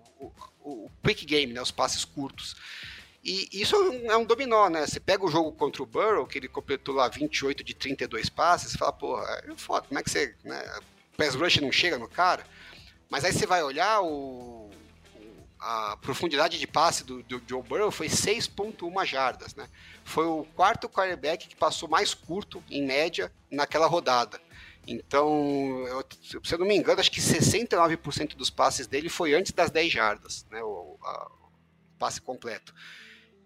o, 0.65 0.89
quick 1.03 1.25
game, 1.25 1.53
né? 1.53 1.61
Os 1.61 1.71
passes 1.71 2.03
curtos. 2.03 2.55
E 3.23 3.49
isso 3.51 3.75
é 3.75 4.15
um 4.17 4.25
dominó, 4.25 4.69
né? 4.69 4.85
Você 4.85 4.99
pega 4.99 5.25
o 5.25 5.31
jogo 5.31 5.51
contra 5.51 5.81
o 5.81 5.85
Burrow, 5.85 6.27
que 6.27 6.37
ele 6.37 6.47
completou 6.47 6.93
lá 6.93 7.07
28 7.07 7.63
de 7.63 7.73
32 7.73 8.29
passes, 8.29 8.71
você 8.71 8.77
fala, 8.77 8.93
porra, 8.93 9.43
é 9.43 9.55
foda, 9.55 9.87
como 9.87 9.99
é 9.99 10.03
que 10.03 10.11
você. 10.11 10.35
Né? 10.43 10.61
O 11.13 11.17
pass 11.17 11.33
rush 11.33 11.57
não 11.61 11.71
chega 11.71 11.97
no 11.97 12.07
cara? 12.07 12.45
Mas 13.09 13.23
aí 13.23 13.33
você 13.33 13.47
vai 13.47 13.63
olhar 13.63 14.01
o, 14.01 14.69
a 15.59 15.97
profundidade 15.97 16.59
de 16.59 16.67
passe 16.67 17.03
do, 17.03 17.23
do 17.23 17.41
Joe 17.47 17.63
Burrow 17.63 17.89
foi 17.89 18.07
6.1 18.07 19.05
jardas, 19.05 19.55
né? 19.55 19.67
Foi 20.03 20.25
o 20.25 20.45
quarto 20.55 20.87
quarterback 20.87 21.47
que 21.47 21.55
passou 21.55 21.89
mais 21.89 22.13
curto, 22.13 22.63
em 22.69 22.85
média, 22.85 23.31
naquela 23.49 23.87
rodada. 23.87 24.39
Então, 24.87 25.85
eu, 25.87 26.05
se 26.43 26.53
eu 26.53 26.59
não 26.59 26.67
me 26.67 26.75
engano, 26.75 26.99
acho 26.99 27.11
que 27.11 27.21
69% 27.21 28.35
dos 28.35 28.49
passes 28.49 28.87
dele 28.87 29.09
foi 29.09 29.33
antes 29.33 29.51
das 29.51 29.71
10 29.71 29.91
jardas, 29.91 30.45
né, 30.51 30.61
o, 30.63 30.97
a, 31.01 31.31
o 31.43 31.97
passe 31.97 32.21
completo. 32.21 32.73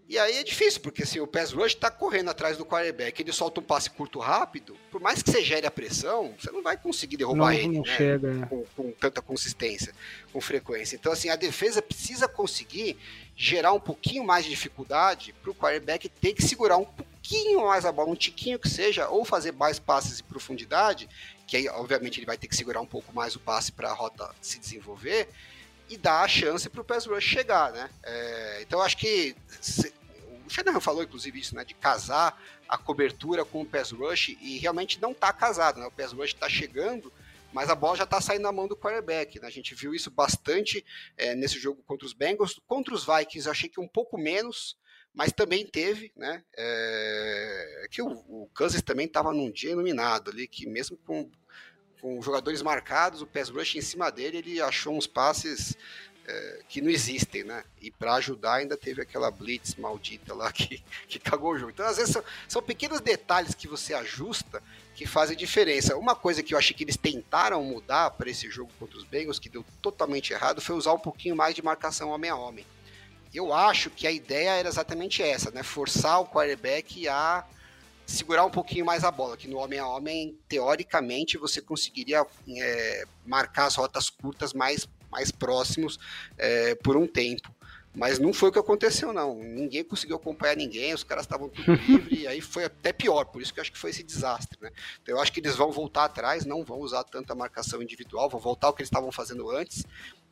E 0.10 0.18
aí 0.18 0.38
é 0.38 0.44
difícil, 0.44 0.82
porque 0.82 1.04
assim, 1.04 1.20
o 1.20 1.28
pass 1.28 1.52
rush 1.52 1.76
está 1.76 1.92
correndo 1.92 2.32
atrás 2.32 2.58
do 2.58 2.66
quarterback, 2.66 3.22
ele 3.22 3.32
solta 3.32 3.60
um 3.60 3.64
passe 3.64 3.92
curto 3.92 4.18
rápido, 4.18 4.76
por 4.90 5.00
mais 5.00 5.22
que 5.22 5.30
você 5.30 5.44
gere 5.44 5.68
a 5.68 5.72
pressão, 5.72 6.34
você 6.36 6.50
não 6.50 6.64
vai 6.64 6.76
conseguir 6.76 7.16
derrubar 7.16 7.52
não, 7.52 7.54
ele 7.54 7.68
não 7.68 7.84
né, 7.84 7.96
chega. 7.96 8.42
é. 8.42 8.46
com, 8.48 8.66
com 8.76 8.92
tanta 8.92 9.22
consistência, 9.22 9.94
com 10.34 10.42
frequência. 10.42 10.96
Então, 10.96 11.12
assim, 11.12 11.30
a 11.30 11.36
defesa 11.36 11.80
precisa 11.80 12.28
conseguir 12.28 12.98
gerar 13.36 13.72
um 13.72 13.80
pouquinho 13.80 14.24
mais 14.24 14.46
de 14.46 14.50
dificuldade 14.50 15.32
para 15.44 15.52
o 15.52 15.54
quarterback 15.54 16.10
ter 16.10 16.34
que 16.34 16.42
segurar 16.42 16.78
um 16.78 16.86
pouquinho 16.86 17.09
mais 17.58 17.86
a 17.86 17.92
bola, 17.92 18.10
um 18.10 18.16
tiquinho 18.16 18.60
que 18.60 18.70
seja, 18.70 19.10
ou 19.10 19.24
fazer 19.24 19.52
mais 19.54 19.80
passes 19.80 20.20
em 20.20 20.24
profundidade, 20.24 21.10
que 21.48 21.58
aí, 21.58 21.68
obviamente, 21.70 22.20
ele 22.20 22.26
vai 22.26 22.38
ter 22.38 22.48
que 22.48 22.56
segurar 22.56 22.82
um 22.82 22.86
pouco 22.86 23.14
mais 23.14 23.36
o 23.36 23.40
passe 23.40 23.72
para 23.72 23.90
a 23.90 23.94
rota 23.94 24.34
se 24.42 24.60
desenvolver, 24.60 25.30
e 25.90 25.98
dar 25.98 26.22
a 26.22 26.28
chance 26.28 26.70
para 26.70 26.82
o 26.82 26.84
pass 26.84 27.06
rush 27.06 27.24
chegar, 27.24 27.72
né? 27.72 27.90
É, 28.04 28.60
então, 28.62 28.80
acho 28.82 28.96
que 28.96 29.36
se, 29.60 29.92
o 30.46 30.50
Shanahan 30.50 30.80
falou, 30.80 31.04
inclusive, 31.04 31.40
isso, 31.40 31.56
né? 31.56 31.66
De 31.66 31.74
casar 31.74 32.40
a 32.68 32.78
cobertura 32.78 33.44
com 33.44 33.62
o 33.62 33.66
pass 33.66 33.92
rush, 33.92 34.38
e 34.40 34.60
realmente 34.60 35.02
não 35.02 35.12
está 35.12 35.34
casado, 35.34 35.80
né? 35.80 35.88
O 35.88 35.92
pass 35.92 36.12
rush 36.14 36.34
está 36.34 36.48
chegando, 36.48 37.12
mas 37.52 37.70
a 37.70 37.76
bola 37.76 37.98
já 37.98 38.04
está 38.04 38.22
saindo 38.22 38.44
na 38.44 38.52
mão 38.52 38.68
do 38.68 38.78
quarterback. 38.78 39.40
Né? 39.40 39.48
A 39.48 39.52
gente 39.52 39.74
viu 39.74 39.94
isso 39.94 40.12
bastante 40.12 40.86
é, 41.18 41.36
nesse 41.36 41.60
jogo 41.60 41.82
contra 41.84 42.06
os 42.06 42.14
Bengals. 42.14 42.60
Contra 42.68 42.94
os 42.94 43.06
Vikings, 43.06 43.48
eu 43.48 43.52
achei 43.52 43.68
que 43.70 43.80
um 43.80 43.88
pouco 43.88 44.18
menos, 44.18 44.78
mas 45.14 45.32
também 45.32 45.66
teve, 45.66 46.12
né? 46.16 46.44
É, 46.56 47.88
que 47.90 48.02
o, 48.02 48.12
o 48.28 48.50
Kansas 48.54 48.82
também 48.82 49.06
estava 49.06 49.34
num 49.34 49.52
dia 49.52 49.72
iluminado 49.72 50.32
ali, 50.32 50.48
que 50.48 50.68
mesmo 50.68 50.98
com, 50.98 51.30
com 52.02 52.22
jogadores 52.22 52.62
marcados, 52.62 53.22
o 53.22 53.28
pass 53.28 53.50
rush 53.50 53.76
em 53.76 53.82
cima 53.82 54.12
dele, 54.12 54.38
ele 54.38 54.62
achou 54.62 54.96
uns 54.96 55.08
passes 55.08 55.76
é, 56.30 56.60
que 56.70 56.80
não 56.80 56.92
existem, 56.92 57.44
né? 57.44 57.64
E 57.82 57.90
para 57.90 58.14
ajudar 58.16 58.56
ainda 58.56 58.78
teve 58.78 59.02
aquela 59.02 59.32
blitz 59.32 59.76
maldita 59.76 60.34
lá 60.34 60.52
que, 60.54 60.84
que 61.08 61.18
cagou 61.18 61.54
o 61.54 61.58
jogo. 61.58 61.72
Então, 61.72 61.86
às 61.86 61.98
vezes, 61.98 62.14
são, 62.14 62.24
são 62.48 62.62
pequenos 62.62 63.02
detalhes 63.02 63.56
que 63.56 63.68
você 63.68 63.94
ajusta 63.96 64.62
que 64.94 65.08
fazem 65.08 65.36
diferença. 65.36 65.98
Uma 65.98 66.16
coisa 66.16 66.44
que 66.44 66.54
eu 66.54 66.58
achei 66.58 66.76
que 66.76 66.84
eles 66.84 66.98
tentaram 66.98 67.64
mudar 67.64 68.12
para 68.12 68.30
esse 68.30 68.50
jogo 68.50 68.72
contra 68.78 68.98
os 68.98 69.04
Bengals, 69.04 69.40
que 69.40 69.50
deu 69.50 69.66
totalmente 69.82 70.32
errado, 70.32 70.62
foi 70.62 70.76
usar 70.76 70.94
um 70.94 71.00
pouquinho 71.00 71.36
mais 71.36 71.56
de 71.56 71.64
marcação 71.64 72.10
homem 72.10 72.30
a 72.30 72.36
homem. 72.36 72.66
Eu 73.34 73.54
acho 73.54 73.90
que 73.90 74.08
a 74.08 74.12
ideia 74.12 74.52
era 74.52 74.68
exatamente 74.68 75.22
essa, 75.22 75.52
né? 75.52 75.64
Forçar 75.64 76.22
o 76.22 76.28
quarterback 76.28 77.08
a 77.08 77.46
segurar 78.06 78.44
um 78.44 78.50
pouquinho 78.50 78.86
mais 78.86 79.04
a 79.04 79.12
bola, 79.12 79.38
que 79.38 79.48
no 79.48 79.58
homem 79.58 79.78
a 79.78 79.88
homem, 79.88 80.36
teoricamente, 80.48 81.38
você 81.38 81.62
conseguiria 81.62 82.26
é, 82.58 83.06
marcar 83.26 83.66
as 83.66 83.76
rotas 83.76 84.10
curtas 84.10 84.52
mais, 84.52 84.88
mais 85.12 85.32
próximos 85.32 86.00
é, 86.38 86.74
por 86.76 86.98
um 86.98 87.06
tempo. 87.06 87.54
Mas 87.94 88.20
não 88.20 88.32
foi 88.32 88.50
o 88.50 88.52
que 88.52 88.60
aconteceu, 88.60 89.12
não. 89.12 89.36
Ninguém 89.36 89.84
conseguiu 89.84 90.16
acompanhar 90.16 90.56
ninguém, 90.56 90.94
os 90.94 91.04
caras 91.04 91.26
estavam 91.26 91.50
tudo 91.50 91.74
livre, 91.88 92.22
e 92.22 92.28
aí 92.28 92.40
foi 92.40 92.66
até 92.66 92.94
pior, 92.94 93.26
por 93.26 93.42
isso 93.42 93.54
que 93.54 93.60
eu 93.60 93.62
acho 93.62 93.72
que 93.72 93.78
foi 93.78 93.90
esse 93.90 94.04
desastre, 94.04 94.58
né? 94.62 94.72
Então 95.02 95.16
eu 95.16 95.22
acho 95.22 95.32
que 95.32 95.40
eles 95.40 95.56
vão 95.56 95.72
voltar 95.72 96.06
atrás, 96.06 96.46
não 96.46 96.64
vão 96.64 96.80
usar 96.80 97.04
tanta 97.04 97.34
marcação 97.34 97.82
individual, 97.82 98.30
vão 98.30 98.40
voltar 98.40 98.68
ao 98.68 98.74
que 98.74 98.82
eles 98.82 98.88
estavam 98.88 99.12
fazendo 99.12 99.50
antes, 99.50 99.86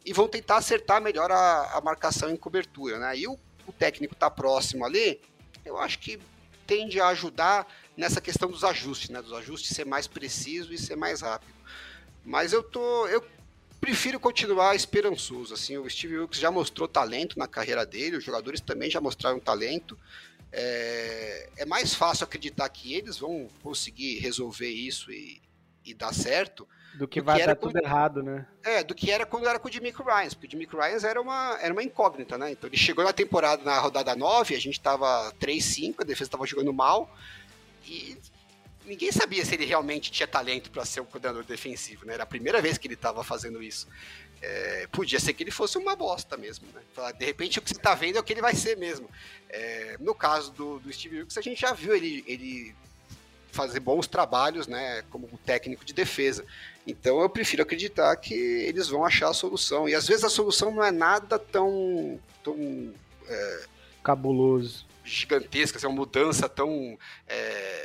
e 0.05 0.13
vão 0.13 0.27
tentar 0.27 0.57
acertar 0.57 1.01
melhor 1.01 1.31
a, 1.31 1.77
a 1.77 1.81
marcação 1.81 2.29
em 2.29 2.37
cobertura, 2.37 2.97
né? 2.97 3.17
E 3.17 3.27
o, 3.27 3.37
o 3.67 3.71
técnico 3.71 4.15
tá 4.15 4.29
próximo 4.29 4.85
ali, 4.85 5.19
eu 5.65 5.77
acho 5.77 5.99
que 5.99 6.19
tende 6.65 6.99
a 6.99 7.07
ajudar 7.07 7.67
nessa 7.95 8.21
questão 8.21 8.49
dos 8.49 8.63
ajustes, 8.63 9.09
né? 9.09 9.21
Dos 9.21 9.33
ajustes 9.33 9.75
ser 9.75 9.85
mais 9.85 10.07
preciso 10.07 10.73
e 10.73 10.77
ser 10.77 10.95
mais 10.95 11.21
rápido. 11.21 11.53
Mas 12.23 12.53
eu 12.53 12.61
tô. 12.61 13.07
Eu 13.07 13.25
prefiro 13.79 14.19
continuar 14.19 14.75
esperançoso. 14.75 15.53
Assim, 15.53 15.77
o 15.77 15.89
Steve 15.89 16.19
Wilkes 16.19 16.39
já 16.39 16.51
mostrou 16.51 16.87
talento 16.87 17.39
na 17.39 17.47
carreira 17.47 17.85
dele, 17.85 18.17
os 18.17 18.23
jogadores 18.23 18.59
também 18.59 18.89
já 18.89 18.99
mostraram 18.99 19.39
talento. 19.39 19.97
É, 20.51 21.49
é 21.57 21.65
mais 21.65 21.93
fácil 21.93 22.23
acreditar 22.23 22.67
que 22.69 22.93
eles 22.93 23.17
vão 23.17 23.49
conseguir 23.61 24.19
resolver 24.19 24.69
isso 24.69 25.11
e, 25.11 25.41
e 25.85 25.93
dar 25.93 26.13
certo. 26.13 26.67
Do 26.97 27.07
que 27.07 27.21
do 27.21 27.25
vai 27.25 27.39
que 27.39 27.45
dar 27.45 27.55
tudo 27.55 27.77
errado, 27.77 28.23
né? 28.23 28.45
É, 28.63 28.83
do 28.83 28.95
que 28.95 29.11
era 29.11 29.25
quando 29.25 29.47
era 29.47 29.59
com 29.59 29.67
o 29.67 29.71
Jimmy 29.71 29.91
Ryan, 29.91 30.29
porque 30.29 30.47
o 30.47 30.49
Jimmy 30.49 30.65
Ryan 30.65 31.07
era 31.07 31.21
uma, 31.21 31.57
era 31.61 31.71
uma 31.71 31.83
incógnita, 31.83 32.37
né? 32.37 32.51
Então 32.51 32.67
ele 32.67 32.77
chegou 32.77 33.03
na 33.03 33.13
temporada, 33.13 33.63
na 33.63 33.77
rodada 33.79 34.15
9, 34.15 34.55
a 34.55 34.59
gente 34.59 34.79
tava 34.81 35.31
3-5, 35.39 35.95
a 35.99 36.03
defesa 36.03 36.31
tava 36.31 36.47
jogando 36.47 36.73
mal, 36.73 37.15
e 37.85 38.17
ninguém 38.83 39.11
sabia 39.11 39.45
se 39.45 39.53
ele 39.53 39.65
realmente 39.65 40.11
tinha 40.11 40.27
talento 40.27 40.71
para 40.71 40.85
ser 40.85 41.01
um 41.01 41.05
coordenador 41.05 41.43
defensivo, 41.43 42.05
né? 42.05 42.15
Era 42.15 42.23
a 42.23 42.27
primeira 42.27 42.61
vez 42.61 42.77
que 42.77 42.87
ele 42.87 42.95
estava 42.95 43.23
fazendo 43.23 43.61
isso. 43.61 43.87
É, 44.41 44.87
podia 44.91 45.19
ser 45.19 45.33
que 45.33 45.43
ele 45.43 45.51
fosse 45.51 45.77
uma 45.77 45.95
bosta 45.95 46.35
mesmo, 46.35 46.67
né? 46.73 46.81
De 47.13 47.25
repente 47.25 47.59
o 47.59 47.61
que 47.61 47.69
você 47.69 47.75
está 47.75 47.93
vendo 47.93 48.17
é 48.17 48.19
o 48.19 48.23
que 48.23 48.33
ele 48.33 48.41
vai 48.41 48.55
ser 48.55 48.75
mesmo. 48.77 49.09
É, 49.49 49.97
no 49.99 50.15
caso 50.15 50.51
do, 50.51 50.79
do 50.79 50.91
Steve 50.91 51.17
Wilkes, 51.17 51.37
a 51.37 51.41
gente 51.41 51.61
já 51.61 51.73
viu 51.73 51.95
ele, 51.95 52.23
ele 52.27 52.75
fazer 53.57 53.79
bons 53.79 54.05
trabalhos, 54.05 54.67
né? 54.67 55.03
Como 55.09 55.27
técnico 55.43 55.83
de 55.83 55.93
defesa. 55.93 56.45
Então 56.85 57.19
eu 57.19 57.29
prefiro 57.29 57.63
acreditar 57.63 58.15
que 58.15 58.35
eles 58.35 58.87
vão 58.87 59.03
achar 59.03 59.29
a 59.29 59.33
solução. 59.33 59.89
E 59.89 59.95
às 59.95 60.07
vezes 60.07 60.23
a 60.23 60.29
solução 60.29 60.69
não 60.71 60.83
é 60.83 60.91
nada 60.91 61.39
tão. 61.39 62.19
tão 62.43 62.93
é, 63.27 63.63
cabuloso. 64.03 64.85
Gigantesca, 65.03 65.77
assim, 65.77 65.87
uma 65.87 65.95
mudança 65.95 66.47
tão. 66.47 66.97
É, 67.27 67.76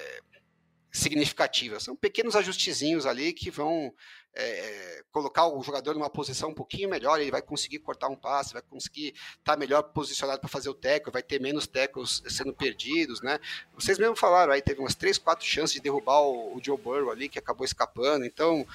significativa. 0.93 1.81
São 1.81 1.97
pequenos 1.97 2.37
ajustezinhos 2.37 3.07
ali 3.07 3.33
que 3.33 3.51
vão 3.51 3.93
é, 4.35 5.03
colocar 5.11 5.47
o 5.47 5.63
jogador 5.63 5.95
numa 5.95 6.11
posição 6.11 6.51
um 6.51 6.55
pouquinho 6.55 6.89
melhor, 6.89 7.19
ele 7.19 7.31
vai 7.31 7.41
conseguir 7.41 7.79
cortar 7.79 8.09
um 8.09 8.17
passe, 8.17 8.53
vai 8.53 8.63
conseguir 8.63 9.09
estar 9.09 9.53
tá 9.53 9.57
melhor 9.57 9.83
posicionado 9.83 10.41
para 10.41 10.49
fazer 10.49 10.69
o 10.69 10.75
teco, 10.75 11.11
vai 11.11 11.23
ter 11.23 11.41
menos 11.41 11.67
tecos 11.67 12.23
sendo 12.29 12.53
perdidos, 12.53 13.23
né? 13.23 13.41
Vocês 13.75 13.99
mesmo 13.99 14.17
falaram 14.17 14.53
aí, 14.53 14.61
teve 14.61 14.81
umas 14.81 14.95
3, 14.95 15.17
4 15.19 15.45
chances 15.45 15.75
de 15.75 15.81
derrubar 15.81 16.21
o, 16.21 16.57
o 16.57 16.61
Joe 16.63 16.79
Burrow 16.79 17.11
ali, 17.11 17.29
que 17.29 17.39
acabou 17.39 17.65
escapando, 17.65 18.25
então 18.25 18.67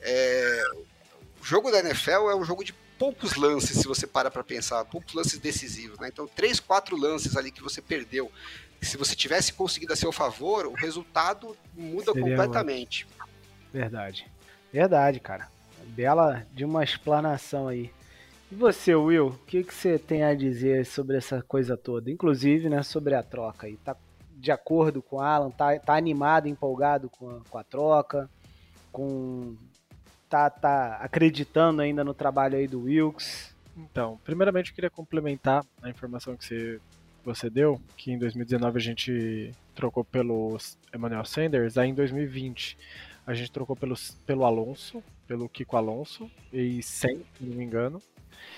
é, 0.00 0.62
o 1.40 1.44
jogo 1.44 1.70
da 1.70 1.80
NFL 1.80 2.30
é 2.30 2.36
um 2.36 2.44
jogo 2.44 2.64
de 2.64 2.74
poucos 2.98 3.34
lances, 3.34 3.78
se 3.78 3.88
você 3.88 4.06
para 4.06 4.30
para 4.30 4.44
pensar, 4.44 4.84
poucos 4.84 5.12
lances 5.12 5.38
decisivos, 5.38 5.98
né? 5.98 6.08
Então, 6.08 6.26
três, 6.26 6.60
quatro 6.60 6.96
lances 6.96 7.36
ali 7.36 7.50
que 7.50 7.62
você 7.62 7.82
perdeu 7.82 8.30
se 8.86 8.96
você 8.96 9.14
tivesse 9.14 9.52
conseguido 9.52 9.92
a 9.92 9.96
seu 9.96 10.12
favor, 10.12 10.66
o 10.66 10.72
resultado 10.72 11.56
muda 11.74 12.12
Seria 12.12 12.22
completamente. 12.22 13.06
Uma... 13.16 13.28
Verdade. 13.72 14.26
Verdade, 14.72 15.20
cara. 15.20 15.48
Bela 15.86 16.46
de 16.52 16.64
uma 16.64 16.82
explanação 16.82 17.68
aí. 17.68 17.92
E 18.50 18.54
você, 18.54 18.94
Will, 18.94 19.28
o 19.28 19.38
que, 19.46 19.64
que 19.64 19.72
você 19.72 19.98
tem 19.98 20.24
a 20.24 20.34
dizer 20.34 20.84
sobre 20.84 21.16
essa 21.16 21.42
coisa 21.42 21.76
toda? 21.76 22.10
Inclusive, 22.10 22.68
né, 22.68 22.82
sobre 22.82 23.14
a 23.14 23.22
troca 23.22 23.66
aí. 23.66 23.76
Tá 23.76 23.96
de 24.36 24.50
acordo 24.50 25.00
com 25.00 25.16
o 25.16 25.20
Alan? 25.20 25.50
Tá, 25.50 25.78
tá 25.78 25.94
animado, 25.94 26.48
empolgado 26.48 27.08
com 27.08 27.30
a, 27.30 27.40
com 27.48 27.58
a 27.58 27.64
troca? 27.64 28.28
Com 28.90 29.56
tá, 30.28 30.50
tá 30.50 30.96
acreditando 30.96 31.80
ainda 31.80 32.02
no 32.02 32.12
trabalho 32.12 32.56
aí 32.56 32.66
do 32.66 32.82
Wilkes? 32.82 33.54
Então, 33.76 34.18
primeiramente 34.24 34.70
eu 34.70 34.74
queria 34.74 34.90
complementar 34.90 35.64
a 35.80 35.88
informação 35.88 36.36
que 36.36 36.44
você 36.44 36.80
você 37.24 37.48
deu, 37.48 37.80
que 37.96 38.12
em 38.12 38.18
2019 38.18 38.76
a 38.76 38.80
gente 38.80 39.52
trocou 39.74 40.04
pelo 40.04 40.58
Emmanuel 40.94 41.24
Sanders, 41.24 41.78
aí 41.78 41.90
em 41.90 41.94
2020 41.94 42.76
a 43.26 43.34
gente 43.34 43.52
trocou 43.52 43.76
pelo, 43.76 43.94
pelo 44.26 44.44
Alonso, 44.44 45.02
pelo 45.26 45.48
Kiko 45.48 45.76
Alonso, 45.76 46.30
e 46.52 46.82
100, 46.82 47.16
se 47.16 47.24
não 47.40 47.56
me 47.56 47.64
engano. 47.64 48.02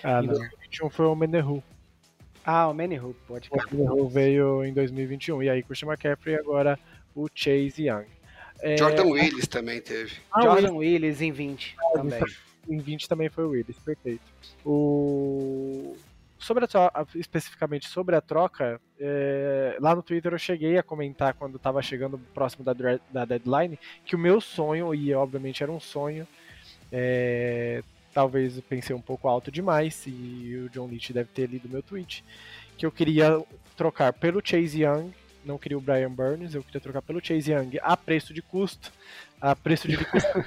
Ah, 0.02 0.22
em 0.22 0.26
2021 0.26 0.90
foi 0.90 1.06
o 1.06 1.14
Menehu. 1.14 1.62
Ah, 2.44 2.68
o 2.68 2.74
Menehu, 2.74 3.14
pode 3.26 3.48
O 3.50 3.76
Menehu 3.76 4.08
veio 4.08 4.64
em 4.64 4.72
2021, 4.72 5.42
e 5.42 5.50
aí 5.50 5.62
Christian 5.62 5.88
McCaffrey 5.88 6.36
agora 6.36 6.78
o 7.14 7.28
Chase 7.34 7.86
Young. 7.86 8.06
É... 8.60 8.76
Jordan 8.78 9.06
Willis 9.06 9.46
também 9.46 9.80
teve. 9.80 10.12
Ah, 10.32 10.42
Jordan 10.42 10.74
Willis 10.74 11.20
em 11.20 11.30
20 11.30 11.76
ah, 11.78 11.92
também. 11.94 12.20
Em 12.68 12.78
20 12.78 13.08
também 13.08 13.28
foi 13.28 13.44
o 13.44 13.50
Willis, 13.50 13.78
perfeito. 13.78 14.22
O 14.64 15.96
sobre 16.39 16.64
a, 16.64 17.07
especificamente 17.14 17.89
sobre 17.89 18.16
a 18.16 18.20
troca, 18.20 18.80
é, 18.99 19.76
lá 19.80 19.95
no 19.95 20.03
Twitter 20.03 20.32
eu 20.32 20.39
cheguei 20.39 20.76
a 20.78 20.82
comentar 20.82 21.35
quando 21.35 21.57
estava 21.57 21.80
chegando 21.82 22.18
próximo 22.35 22.64
da, 22.64 22.72
da, 23.11 23.24
deadline 23.24 23.78
que 24.05 24.14
o 24.14 24.18
meu 24.18 24.41
sonho, 24.41 24.95
e 24.95 25.14
obviamente 25.14 25.62
era 25.62 25.72
um 25.72 25.80
sonho, 25.80 26.26
é, 26.93 27.82
talvez 28.12 28.57
eu 28.57 28.62
pensei 28.62 28.95
um 28.95 29.01
pouco 29.01 29.28
alto 29.28 29.51
demais, 29.51 30.05
e 30.07 30.64
o 30.66 30.68
John 30.70 30.87
Leach 30.87 31.12
deve 31.12 31.30
ter 31.30 31.49
lido 31.49 31.68
meu 31.68 31.82
tweet, 31.82 32.24
que 32.76 32.85
eu 32.85 32.93
queria 32.93 33.43
trocar 33.76 34.12
pelo 34.12 34.41
Chase 34.45 34.82
Young, 34.82 35.12
não 35.45 35.59
queria 35.59 35.76
o 35.76 35.80
Brian 35.80 36.11
Burns, 36.11 36.55
eu 36.55 36.62
queria 36.62 36.80
trocar 36.80 37.03
pelo 37.03 37.24
Chase 37.24 37.53
Young 37.53 37.78
a 37.82 37.97
preço 37.97 38.32
de 38.32 38.43
custo, 38.43 38.93
a 39.41 39.55
preço 39.55 39.89
de 39.89 39.97
custo 40.07 40.45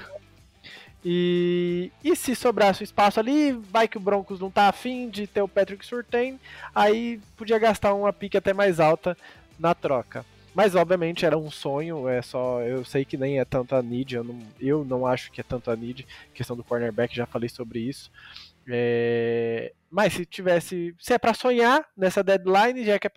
E, 1.04 1.92
e 2.02 2.16
se 2.16 2.34
sobrasse 2.34 2.82
espaço 2.82 3.20
ali, 3.20 3.52
vai 3.52 3.86
que 3.86 3.96
o 3.96 4.00
Broncos 4.00 4.40
não 4.40 4.50
tá 4.50 4.68
afim 4.68 5.08
de 5.08 5.26
ter 5.26 5.40
o 5.40 5.48
Patrick 5.48 5.86
Surtain, 5.86 6.38
aí 6.74 7.20
podia 7.36 7.58
gastar 7.58 7.94
uma 7.94 8.12
pique 8.12 8.36
até 8.36 8.52
mais 8.52 8.80
alta 8.80 9.16
na 9.58 9.74
troca. 9.74 10.24
Mas 10.54 10.74
obviamente 10.74 11.24
era 11.24 11.38
um 11.38 11.50
sonho, 11.50 12.08
é 12.08 12.20
só. 12.20 12.60
Eu 12.62 12.84
sei 12.84 13.04
que 13.04 13.16
nem 13.16 13.38
é 13.38 13.44
tanto 13.44 13.76
a 13.76 13.82
need, 13.82 14.16
eu 14.16 14.24
não, 14.24 14.38
eu 14.60 14.84
não 14.84 15.06
acho 15.06 15.30
que 15.30 15.40
é 15.40 15.44
tanto 15.44 15.70
a 15.70 15.76
need. 15.76 16.04
Questão 16.34 16.56
do 16.56 16.64
cornerback, 16.64 17.14
já 17.14 17.26
falei 17.26 17.48
sobre 17.48 17.78
isso. 17.78 18.10
É, 18.68 19.72
mas 19.90 20.12
se 20.14 20.26
tivesse. 20.26 20.94
Se 20.98 21.14
é 21.14 21.18
para 21.18 21.32
sonhar 21.32 21.86
nessa 21.96 22.24
deadline, 22.24 22.84
já 22.84 22.98
que, 22.98 23.06
é 23.06 23.10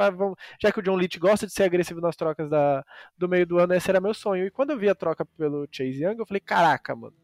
já 0.59 0.71
que 0.71 0.79
o 0.79 0.84
John 0.84 0.95
Leach 0.95 1.17
gosta 1.17 1.47
de 1.47 1.53
ser 1.53 1.63
agressivo 1.63 1.99
nas 1.99 2.15
trocas 2.15 2.49
da, 2.49 2.86
do 3.17 3.27
meio 3.27 3.45
do 3.45 3.57
ano, 3.57 3.73
esse 3.73 3.89
era 3.89 3.99
meu 3.99 4.13
sonho. 4.13 4.45
E 4.45 4.51
quando 4.51 4.69
eu 4.69 4.77
vi 4.77 4.88
a 4.88 4.95
troca 4.95 5.25
pelo 5.25 5.67
Chase 5.71 6.03
Young, 6.03 6.19
eu 6.19 6.25
falei: 6.25 6.39
caraca, 6.39 6.95
mano. 6.95 7.15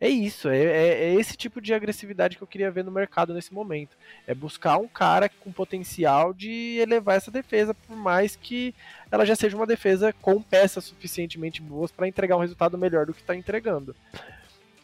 É 0.00 0.08
isso, 0.08 0.48
é, 0.48 0.56
é, 0.56 1.04
é, 1.04 1.14
esse 1.14 1.36
tipo 1.36 1.60
de 1.60 1.74
agressividade 1.74 2.34
que 2.34 2.42
eu 2.42 2.46
queria 2.46 2.70
ver 2.70 2.82
no 2.82 2.90
mercado 2.90 3.34
nesse 3.34 3.52
momento. 3.52 3.98
É 4.26 4.34
buscar 4.34 4.78
um 4.78 4.88
cara 4.88 5.28
com 5.28 5.52
potencial 5.52 6.32
de 6.32 6.78
elevar 6.80 7.18
essa 7.18 7.30
defesa, 7.30 7.74
por 7.74 7.94
mais 7.94 8.34
que 8.34 8.74
ela 9.10 9.26
já 9.26 9.36
seja 9.36 9.54
uma 9.54 9.66
defesa 9.66 10.10
com 10.14 10.40
peças 10.40 10.84
suficientemente 10.84 11.60
boas 11.60 11.92
para 11.92 12.08
entregar 12.08 12.38
um 12.38 12.40
resultado 12.40 12.78
melhor 12.78 13.04
do 13.04 13.12
que 13.12 13.20
está 13.20 13.36
entregando. 13.36 13.94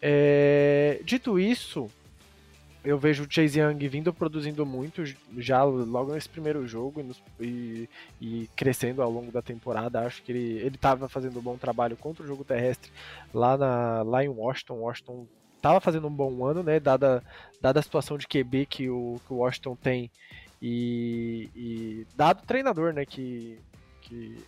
É, 0.03 1.01
dito 1.03 1.39
isso, 1.39 1.91
eu 2.87 2.97
vejo 2.97 3.25
o 3.25 3.27
Chase 3.29 3.59
Young 3.59 3.89
vindo 3.89 4.15
produzindo 4.15 4.65
muito 4.65 5.03
já 5.37 5.65
logo 5.65 6.15
nesse 6.15 6.29
primeiro 6.29 6.67
jogo 6.69 7.05
e, 7.41 7.89
e, 8.21 8.49
crescendo 8.55 9.03
ao 9.03 9.11
longo 9.11 9.33
da 9.33 9.43
temporada. 9.43 10.01
Acho 10.01 10.23
que 10.23 10.31
ele 10.31 10.69
estava 10.69 11.09
fazendo 11.09 11.41
um 11.41 11.43
bom 11.43 11.57
trabalho 11.57 11.97
contra 11.97 12.23
o 12.23 12.27
jogo 12.27 12.45
terrestre 12.45 12.93
lá, 13.35 13.59
na, 13.59 14.03
lá 14.03 14.25
em 14.25 14.29
Washington. 14.29 14.75
Washington 14.75 15.27
estava 15.57 15.81
fazendo 15.81 16.07
um 16.07 16.15
bom 16.15 16.45
ano, 16.45 16.63
né? 16.63 16.79
Dada, 16.79 17.25
dada 17.61 17.81
a 17.81 17.83
situação 17.83 18.17
de 18.17 18.29
QB 18.29 18.67
que 18.67 18.89
o, 18.89 19.21
que 19.27 19.33
o 19.33 19.39
Washington 19.39 19.75
tem 19.75 20.09
e, 20.63 21.51
e 21.57 22.07
dado 22.15 22.41
o 22.43 22.47
treinador, 22.47 22.93
né? 22.93 23.05
Que, 23.05 23.59
que, 24.01 24.39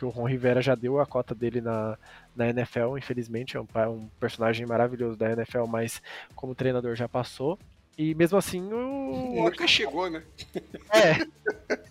que 0.00 0.04
o 0.06 0.08
Ron 0.08 0.24
Rivera 0.24 0.62
já 0.62 0.74
deu 0.74 0.98
a 0.98 1.04
cota 1.04 1.34
dele 1.34 1.60
na, 1.60 1.98
na 2.34 2.48
NFL, 2.48 2.96
infelizmente, 2.96 3.58
é 3.58 3.60
um, 3.60 3.66
um, 3.90 4.08
personagem 4.18 4.64
maravilhoso 4.64 5.14
da 5.14 5.30
NFL, 5.30 5.66
mas 5.66 6.00
como 6.34 6.54
treinador 6.54 6.96
já 6.96 7.06
passou. 7.06 7.58
E 7.98 8.14
mesmo 8.14 8.38
assim 8.38 8.62
o. 8.72 9.44
Nunca 9.44 9.66
chegou, 9.66 10.08
né? 10.08 10.22
É, 10.90 11.24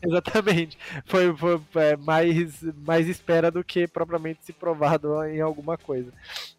exatamente. 0.04 0.78
Foi, 1.06 1.34
foi 1.38 1.62
é, 1.76 1.96
mais, 1.96 2.64
mais 2.84 3.08
espera 3.08 3.52
do 3.52 3.64
que 3.64 3.88
propriamente 3.88 4.44
se 4.44 4.52
provado 4.52 5.24
em 5.26 5.40
alguma 5.40 5.78
coisa. 5.78 6.12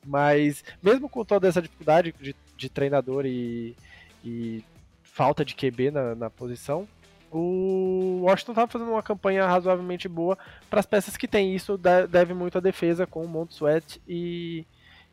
Mas 0.06 0.64
mesmo 0.80 1.08
com 1.08 1.24
toda 1.24 1.48
essa 1.48 1.60
dificuldade 1.60 2.14
de, 2.20 2.34
de 2.56 2.68
treinador 2.68 3.26
e, 3.26 3.76
e 4.24 4.64
falta 5.02 5.44
de 5.44 5.54
QB 5.54 5.90
na, 5.90 6.14
na 6.14 6.30
posição, 6.30 6.88
o 7.30 8.22
Washington 8.22 8.52
estava 8.52 8.70
fazendo 8.70 8.90
uma 8.90 9.02
campanha 9.02 9.46
razoavelmente 9.46 10.08
boa 10.08 10.36
para 10.68 10.80
as 10.80 10.86
peças 10.86 11.16
que 11.16 11.28
tem. 11.28 11.54
Isso 11.54 11.78
deve 12.08 12.34
muito 12.34 12.58
à 12.58 12.60
defesa 12.60 13.06
com 13.06 13.24
o 13.24 13.28
Mont 13.28 13.52
Sweat 13.54 14.00
e, 14.08 14.64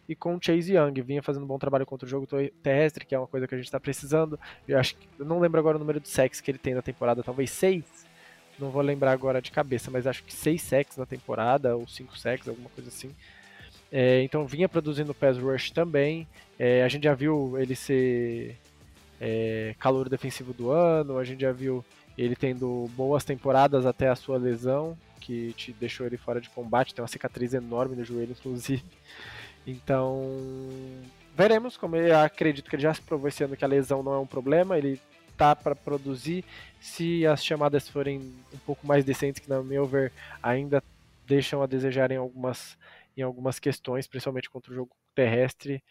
e 0.10 0.16
com 0.16 0.36
o 0.36 0.40
Chase 0.42 0.76
Young. 0.76 1.00
Vinha 1.02 1.22
fazendo 1.22 1.44
um 1.44 1.48
bom 1.48 1.60
trabalho 1.60 1.86
contra 1.86 2.06
o 2.06 2.10
jogo 2.10 2.28
terrestre, 2.64 3.06
que 3.06 3.14
é 3.14 3.20
uma 3.20 3.28
coisa 3.28 3.48
que 3.48 3.54
a 3.54 3.58
gente 3.58 3.68
está 3.68 3.80
precisando. 3.80 4.40
Eu 4.68 4.80
acho 4.80 4.96
que, 4.96 5.08
eu 5.20 5.26
não 5.26 5.40
lembro 5.40 5.60
agora 5.60 5.78
o 5.78 5.80
número 5.80 6.00
de 6.00 6.10
sacks 6.10 6.42
que 6.42 6.50
ele 6.50 6.58
tem 6.58 6.74
na 6.74 6.82
temporada, 6.82 7.22
talvez 7.24 7.52
seis. 7.52 7.84
Não 8.58 8.72
vou 8.72 8.82
lembrar 8.82 9.12
agora 9.12 9.40
de 9.40 9.52
cabeça, 9.52 9.92
mas 9.92 10.08
acho 10.08 10.24
que 10.24 10.34
seis 10.34 10.64
sacks 10.64 10.98
na 10.98 11.06
temporada, 11.06 11.76
ou 11.76 11.88
cinco 11.88 12.18
sacks, 12.18 12.48
alguma 12.48 12.70
coisa 12.70 12.90
assim. 12.90 13.14
É, 13.92 14.24
então 14.24 14.46
vinha 14.48 14.68
produzindo 14.68 15.14
pass 15.14 15.38
rush 15.38 15.70
também. 15.70 16.28
É, 16.58 16.84
a 16.84 16.88
gente 16.88 17.04
já 17.04 17.14
viu 17.14 17.56
ele 17.60 17.76
ser 17.76 18.58
é, 19.22 19.76
calor 19.80 20.10
defensivo 20.10 20.54
do 20.54 20.72
ano, 20.72 21.20
a 21.20 21.24
gente 21.24 21.42
já 21.42 21.52
viu 21.52 21.86
ele 22.18 22.36
tendo 22.36 22.90
boas 22.96 23.24
temporadas 23.24 23.86
até 23.86 24.10
a 24.10 24.16
sua 24.16 24.38
lesão, 24.38 24.98
que 25.20 25.54
te 25.54 25.72
deixou 25.74 26.06
ele 26.06 26.18
fora 26.18 26.42
de 26.42 26.50
combate, 26.50 26.94
tem 26.94 27.02
uma 27.02 27.08
cicatriz 27.08 27.54
enorme 27.54 27.96
no 27.96 28.04
joelho, 28.04 28.32
inclusive. 28.32 28.84
Então, 29.66 30.26
veremos 31.36 31.76
como 31.76 31.96
eu 31.96 32.18
acredito 32.18 32.70
que 32.70 32.76
ele 32.76 32.84
já 32.84 32.94
se 32.94 33.02
provou 33.02 33.28
esse 33.28 33.44
ano 33.44 33.56
que 33.56 33.66
a 33.66 33.68
lesão 33.68 34.02
não 34.02 34.14
é 34.14 34.20
um 34.20 34.26
problema, 34.26 34.78
ele 34.78 35.00
tá 35.36 35.56
para 35.56 35.76
produzir. 35.76 36.44
Se 36.80 37.28
as 37.28 37.44
chamadas 37.46 37.88
forem 37.88 38.34
um 38.54 38.58
pouco 38.66 38.88
mais 38.88 39.06
decentes, 39.06 39.42
que 39.42 39.50
na 39.50 39.62
meu 39.62 39.86
ver 39.86 40.12
ainda 40.42 40.82
deixam 41.28 41.62
a 41.62 41.68
desejar 41.68 42.12
em 42.12 42.18
algumas, 42.18 42.78
em 43.16 43.22
algumas 43.22 43.60
questões, 43.60 44.08
principalmente 44.08 44.50
contra 44.50 44.72
o 44.72 44.76
jogo 44.76 44.92
terrestre, 45.14 45.84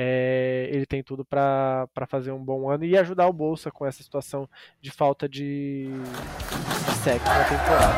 é, 0.00 0.68
ele 0.70 0.86
tem 0.86 1.02
tudo 1.02 1.24
para 1.24 1.88
fazer 2.06 2.30
um 2.30 2.38
bom 2.38 2.70
ano 2.70 2.84
e 2.84 2.96
ajudar 2.96 3.26
o 3.26 3.32
Bolsa 3.32 3.68
com 3.68 3.84
essa 3.84 4.00
situação 4.00 4.48
de 4.80 4.92
falta 4.92 5.28
de, 5.28 5.88
de 5.88 6.92
sexo 7.02 7.26
na 7.26 7.42
temporada. 7.42 7.96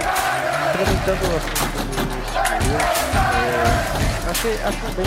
Implementando 0.71 1.27
o 1.27 1.37
assunto 1.37 1.61
do 1.77 2.01
é, 4.47 4.55
bem, 4.97 5.05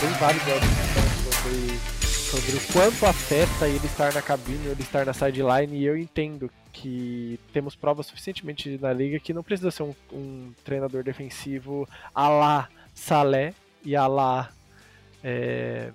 bem 0.00 0.10
válido 0.18 0.50
a 0.50 0.58
discussão 0.58 1.04
sobre, 1.30 1.78
sobre 2.08 2.56
o 2.56 2.72
quanto 2.72 3.06
afeta 3.06 3.68
ele 3.68 3.86
estar 3.86 4.12
na 4.12 4.20
cabine 4.20 4.66
ou 4.66 4.72
ele 4.72 4.82
estar 4.82 5.06
na 5.06 5.12
sideline 5.12 5.76
e 5.76 5.84
eu 5.84 5.96
entendo 5.96 6.50
que 6.72 7.38
temos 7.52 7.76
provas 7.76 8.06
suficientemente 8.06 8.76
na 8.82 8.92
liga 8.92 9.20
que 9.20 9.32
não 9.32 9.44
precisa 9.44 9.70
ser 9.70 9.84
um, 9.84 9.94
um 10.12 10.52
treinador 10.64 11.04
defensivo 11.04 11.88
a 12.12 12.28
lá 12.28 12.68
Salé 12.92 13.54
e 13.84 13.94
a 13.94 14.08
lá 14.08 14.50
é, 15.22 15.92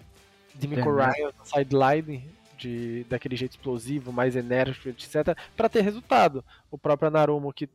Demico 0.68 1.00
é, 1.00 1.06
Ryan 1.06 1.32
no 1.38 1.46
sideline, 1.46 2.30
de, 2.58 3.06
daquele 3.10 3.36
jeito 3.36 3.52
explosivo, 3.52 4.12
mais 4.12 4.36
enérgico, 4.36 4.90
etc., 4.90 5.38
para 5.56 5.70
ter 5.70 5.82
resultado. 5.82 6.44
O 6.72 6.78
próprio 6.78 7.10
Narumo, 7.10 7.54
que 7.54 7.70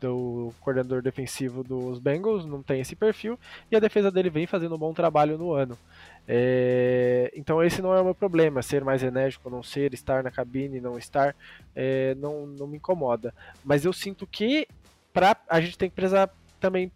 do 0.00 0.52
coordenador 0.60 1.00
defensivo 1.00 1.64
dos 1.64 1.98
Bengals, 1.98 2.44
não 2.44 2.62
tem 2.62 2.80
esse 2.80 2.94
perfil, 2.94 3.38
e 3.70 3.76
a 3.76 3.80
defesa 3.80 4.10
dele 4.10 4.28
vem 4.28 4.46
fazendo 4.46 4.74
um 4.74 4.78
bom 4.78 4.92
trabalho 4.92 5.38
no 5.38 5.52
ano. 5.52 5.78
É, 6.26 7.30
então 7.34 7.62
esse 7.62 7.80
não 7.80 7.94
é 7.94 8.00
o 8.00 8.04
meu 8.04 8.14
problema, 8.14 8.62
ser 8.62 8.84
mais 8.84 9.02
enérgico 9.02 9.48
ou 9.48 9.54
não 9.54 9.62
ser, 9.62 9.92
estar 9.92 10.22
na 10.22 10.30
cabine 10.30 10.80
não 10.80 10.98
estar, 10.98 11.34
é, 11.74 12.14
não, 12.16 12.46
não 12.46 12.66
me 12.66 12.76
incomoda. 12.76 13.32
Mas 13.64 13.84
eu 13.84 13.92
sinto 13.92 14.26
que 14.26 14.66
pra, 15.12 15.36
a 15.48 15.60
gente 15.60 15.78
tem 15.78 15.88
que 15.88 15.96
prezar 15.96 16.30
também 16.60 16.90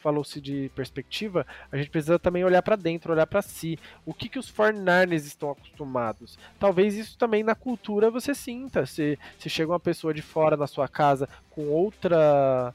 falou-se 0.00 0.40
de 0.40 0.70
perspectiva, 0.74 1.46
a 1.70 1.76
gente 1.76 1.90
precisa 1.90 2.18
também 2.18 2.44
olhar 2.44 2.62
para 2.62 2.76
dentro, 2.76 3.12
olhar 3.12 3.26
para 3.26 3.42
si. 3.42 3.78
O 4.04 4.14
que, 4.14 4.28
que 4.28 4.38
os 4.38 4.48
foreigners 4.48 5.26
estão 5.26 5.50
acostumados? 5.50 6.38
Talvez 6.58 6.94
isso 6.94 7.18
também 7.18 7.42
na 7.42 7.54
cultura 7.54 8.10
você 8.10 8.34
sinta. 8.34 8.86
Se, 8.86 9.18
se 9.38 9.50
chega 9.50 9.72
uma 9.72 9.80
pessoa 9.80 10.14
de 10.14 10.22
fora 10.22 10.56
na 10.56 10.66
sua 10.66 10.88
casa 10.88 11.28
com 11.50 11.68
outra 11.68 12.72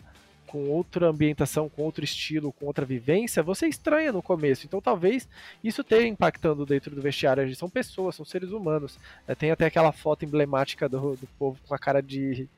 com 0.49 0.67
outra 0.67 1.07
ambientação, 1.07 1.69
com 1.69 1.83
outro 1.83 2.03
estilo, 2.03 2.51
com 2.51 2.65
outra 2.65 2.83
vivência, 2.83 3.43
você 3.43 3.67
estranha 3.67 4.11
no 4.11 4.19
começo. 4.19 4.65
Então 4.65 4.81
talvez 4.81 5.29
isso 5.63 5.81
esteja 5.81 6.07
impactando 6.07 6.65
dentro 6.65 6.95
do 6.95 7.01
vestiário. 7.03 7.55
São 7.55 7.69
pessoas, 7.69 8.15
são 8.15 8.25
seres 8.25 8.49
humanos. 8.49 8.97
É, 9.27 9.35
tem 9.35 9.51
até 9.51 9.67
aquela 9.67 9.91
foto 9.91 10.25
emblemática 10.25 10.89
do, 10.89 11.15
do 11.15 11.27
povo 11.37 11.59
com 11.67 11.75
a 11.75 11.77
cara 11.77 12.01
de, 12.01 12.49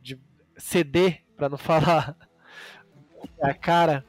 de 0.00 0.16
CD, 0.56 1.16
para 1.36 1.48
não 1.48 1.58
falar 1.58 2.16
a 3.40 3.54
cara 3.54 4.04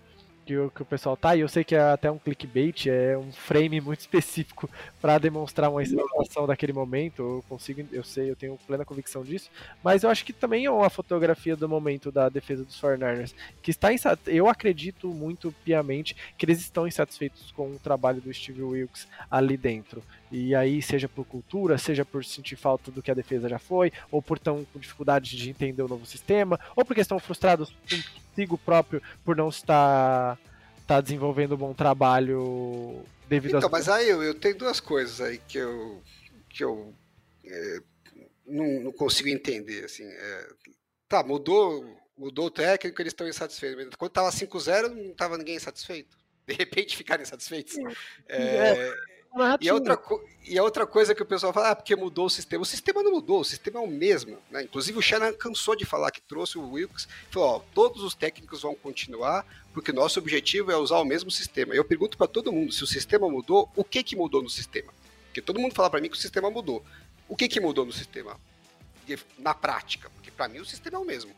que 0.47 0.57
o, 0.57 0.71
que 0.71 0.81
o 0.81 0.85
pessoal 0.85 1.17
tá, 1.17 1.35
e 1.35 1.41
eu 1.41 1.49
sei 1.49 1.61
que 1.65 1.75
é 1.75 1.81
até 1.81 2.09
um 2.09 2.17
clickbait, 2.17 2.87
é 2.87 3.17
um 3.17 3.33
frame 3.33 3.81
muito 3.81 3.99
específico 4.07 4.69
para 5.01 5.17
demonstrar 5.17 5.69
uma 5.69 5.83
situação 5.83 6.47
daquele 6.47 6.71
momento. 6.71 7.21
Eu 7.21 7.45
consigo, 7.49 7.85
eu 7.91 8.03
sei, 8.03 8.31
eu 8.31 8.35
tenho 8.35 8.57
plena 8.65 8.85
convicção 8.85 9.23
disso, 9.23 9.51
mas 9.83 10.03
eu 10.03 10.09
acho 10.09 10.23
que 10.23 10.31
também 10.31 10.63
é 10.63 10.71
uma 10.71 10.89
fotografia 10.89 11.55
do 11.55 11.67
momento 11.67 12.11
da 12.11 12.29
defesa 12.29 12.63
dos 12.63 12.79
49ers, 12.79 13.33
que 13.61 13.71
está 13.71 13.89
eu 14.27 14.47
acredito 14.47 15.09
muito 15.09 15.53
piamente 15.65 16.15
que 16.37 16.45
eles 16.45 16.59
estão 16.59 16.87
insatisfeitos 16.87 17.51
com 17.51 17.71
o 17.71 17.79
trabalho 17.79 18.21
do 18.21 18.33
Steve 18.33 18.63
Wilkes 18.63 19.07
ali 19.29 19.57
dentro. 19.57 20.01
E 20.31 20.53
aí, 20.55 20.81
seja 20.81 21.09
por 21.09 21.25
cultura, 21.25 21.77
seja 21.77 22.05
por 22.05 22.23
sentir 22.23 22.55
falta 22.55 22.91
do 22.91 23.01
que 23.01 23.11
a 23.11 23.13
defesa 23.13 23.49
já 23.49 23.59
foi, 23.59 23.91
ou 24.11 24.21
por 24.21 24.37
estão 24.37 24.65
com 24.71 24.79
dificuldade 24.79 25.35
de 25.35 25.49
entender 25.49 25.81
o 25.81 25.87
novo 25.87 26.05
sistema, 26.05 26.59
ou 26.75 26.85
porque 26.85 27.01
estão 27.01 27.19
frustrados 27.19 27.73
consigo 28.37 28.57
próprio 28.57 29.01
por 29.25 29.35
não 29.35 29.49
estar, 29.49 30.37
estar 30.79 31.01
desenvolvendo 31.01 31.55
um 31.55 31.57
bom 31.57 31.73
trabalho 31.73 33.03
devido 33.27 33.57
então, 33.57 33.69
mas 33.69 33.89
aí 33.89 34.07
eu, 34.07 34.21
eu 34.21 34.35
tenho 34.35 34.57
duas 34.57 34.79
coisas 34.79 35.19
aí 35.19 35.39
que 35.39 35.57
eu, 35.57 36.01
que 36.49 36.63
eu 36.63 36.93
é, 37.45 37.79
não, 38.45 38.83
não, 38.83 38.91
consigo 38.91 39.27
entender. 39.27 39.85
Assim, 39.85 40.05
é, 40.05 40.47
tá, 41.09 41.23
mudou, 41.23 41.83
mudou 42.17 42.45
o 42.45 42.51
técnico, 42.51 43.01
eles 43.01 43.11
estão 43.11 43.27
insatisfeitos. 43.27 43.95
Quando 43.95 44.11
estava 44.11 44.29
5-0, 44.29 44.89
não 44.89 45.11
estava 45.11 45.37
ninguém 45.37 45.57
satisfeito. 45.59 46.15
De 46.45 46.53
repente 46.53 46.95
ficaram 46.95 47.23
insatisfeitos. 47.23 47.75
É, 48.29 48.37
é 48.37 48.93
e, 49.61 49.69
a 49.69 49.73
outra, 49.73 49.99
e 50.45 50.57
a 50.57 50.63
outra 50.63 50.87
coisa 50.87 51.13
que 51.13 51.21
o 51.21 51.25
pessoal 51.25 51.53
fala, 51.53 51.71
ah, 51.71 51.75
porque 51.75 51.95
mudou 51.95 52.25
o 52.25 52.29
sistema. 52.29 52.61
O 52.61 52.65
sistema 52.65 53.03
não 53.03 53.11
mudou, 53.11 53.41
o 53.41 53.45
sistema 53.45 53.79
é 53.79 53.83
o 53.83 53.87
mesmo. 53.87 54.37
Né? 54.49 54.63
Inclusive 54.63 54.97
o 54.97 55.01
Shannon 55.01 55.33
cansou 55.33 55.75
de 55.75 55.85
falar 55.85 56.11
que 56.11 56.21
trouxe 56.21 56.57
o 56.57 56.71
Wilkes, 56.71 57.07
falou, 57.29 57.49
ó, 57.49 57.61
todos 57.73 58.03
os 58.03 58.15
técnicos 58.15 58.61
vão 58.61 58.75
continuar, 58.75 59.45
porque 59.73 59.91
nosso 59.91 60.19
objetivo 60.19 60.71
é 60.71 60.77
usar 60.77 60.99
o 60.99 61.05
mesmo 61.05 61.29
sistema. 61.29 61.75
Eu 61.75 61.85
pergunto 61.85 62.17
para 62.17 62.27
todo 62.27 62.51
mundo, 62.51 62.71
se 62.71 62.83
o 62.83 62.87
sistema 62.87 63.29
mudou, 63.29 63.69
o 63.75 63.83
que 63.83 64.03
que 64.03 64.15
mudou 64.15 64.41
no 64.41 64.49
sistema? 64.49 64.93
Porque 65.25 65.41
todo 65.41 65.59
mundo 65.59 65.75
fala 65.75 65.89
para 65.89 66.01
mim 66.01 66.09
que 66.09 66.17
o 66.17 66.19
sistema 66.19 66.49
mudou. 66.49 66.83
O 67.27 67.35
que 67.35 67.47
que 67.47 67.59
mudou 67.59 67.85
no 67.85 67.91
sistema? 67.91 68.39
Na 69.37 69.53
prática, 69.53 70.09
porque 70.09 70.31
para 70.31 70.47
mim 70.47 70.59
o 70.59 70.65
sistema 70.65 70.97
é 70.97 70.99
o 70.99 71.05
mesmo. 71.05 71.31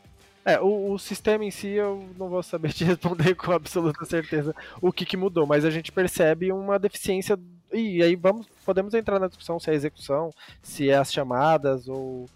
É, 0.44 0.58
o, 0.58 0.92
o, 0.92 0.98
sistema 0.98 1.44
em 1.44 1.50
si 1.50 1.68
eu 1.68 2.08
não 2.16 2.28
vou 2.28 2.42
saber 2.42 2.72
te 2.74 2.84
responder 2.84 3.34
com 3.34 3.52
absoluta 3.52 4.04
certeza 4.04 4.54
o 4.80 4.92
que, 4.92 5.04
que 5.04 5.16
mudou, 5.16 5.46
mas 5.46 5.64
a 5.64 5.70
gente 5.70 5.92
percebe 5.92 6.50
uma 6.50 6.78
deficiência. 6.78 7.38
E 7.72 8.02
aí 8.02 8.16
vamos, 8.16 8.46
podemos 8.64 8.94
entrar 8.94 9.18
na 9.18 9.28
discussão 9.28 9.60
se 9.60 9.70
é 9.70 9.74
execução, 9.74 10.30
se 10.62 10.90
é 10.90 10.96
as 10.96 11.12
chamadas 11.12 11.88
ou, 11.88 12.26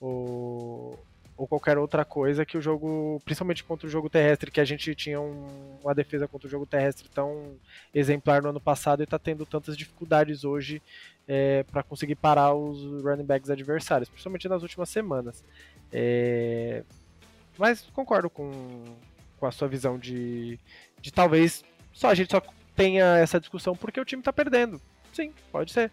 ou, 0.00 0.98
ou 1.36 1.46
qualquer 1.46 1.76
outra 1.76 2.04
coisa 2.04 2.46
que 2.46 2.56
o 2.56 2.60
jogo, 2.60 3.20
principalmente 3.24 3.64
contra 3.64 3.86
o 3.86 3.90
jogo 3.90 4.08
terrestre, 4.08 4.50
que 4.50 4.60
a 4.60 4.64
gente 4.64 4.94
tinha 4.94 5.20
um, 5.20 5.78
uma 5.82 5.94
defesa 5.94 6.26
contra 6.26 6.46
o 6.46 6.50
jogo 6.50 6.64
terrestre 6.64 7.08
tão 7.08 7.56
exemplar 7.94 8.42
no 8.42 8.48
ano 8.48 8.60
passado 8.60 9.00
e 9.00 9.04
está 9.04 9.18
tendo 9.18 9.44
tantas 9.44 9.76
dificuldades 9.76 10.44
hoje 10.44 10.80
é, 11.28 11.64
para 11.64 11.82
conseguir 11.82 12.14
parar 12.14 12.54
os 12.54 13.02
running 13.02 13.24
backs 13.24 13.50
adversários, 13.50 14.08
principalmente 14.08 14.48
nas 14.48 14.62
últimas 14.62 14.88
semanas. 14.88 15.44
É, 15.92 16.82
mas 17.58 17.82
concordo 17.92 18.30
com, 18.30 18.50
com 19.38 19.46
a 19.46 19.52
sua 19.52 19.68
visão 19.68 19.98
de, 19.98 20.58
de 21.00 21.12
talvez 21.12 21.62
só 21.92 22.08
a 22.08 22.14
gente 22.14 22.30
só 22.30 22.42
tenha 22.74 23.16
essa 23.18 23.40
discussão 23.40 23.76
porque 23.76 24.00
o 24.00 24.04
time 24.04 24.22
tá 24.22 24.32
perdendo. 24.32 24.80
Sim, 25.12 25.32
pode 25.50 25.72
ser. 25.72 25.90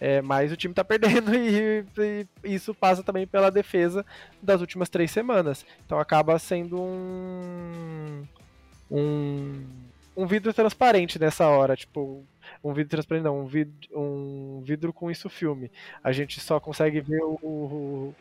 É, 0.00 0.22
mas 0.22 0.52
o 0.52 0.56
time 0.56 0.72
tá 0.72 0.84
perdendo 0.84 1.34
e, 1.34 1.84
e, 1.98 2.54
isso 2.54 2.72
passa 2.72 3.02
também 3.02 3.26
pela 3.26 3.50
defesa 3.50 4.06
das 4.40 4.60
últimas 4.60 4.88
três 4.88 5.10
semanas. 5.10 5.66
Então 5.84 5.98
acaba 5.98 6.38
sendo 6.38 6.80
um. 6.80 8.24
um, 8.90 9.64
um 10.16 10.26
vidro 10.26 10.52
transparente 10.52 11.18
nessa 11.18 11.46
hora. 11.48 11.76
Tipo, 11.76 12.24
um 12.62 12.72
vidro 12.72 12.90
transparente, 12.90 13.24
não, 13.24 13.40
um 13.40 13.46
vidro, 13.46 13.74
um 13.92 14.62
vidro 14.64 14.92
com 14.92 15.10
isso 15.10 15.28
filme. 15.28 15.70
A 16.02 16.12
gente 16.12 16.38
só 16.40 16.60
consegue 16.60 17.00
ver 17.00 17.22
o, 17.22 18.14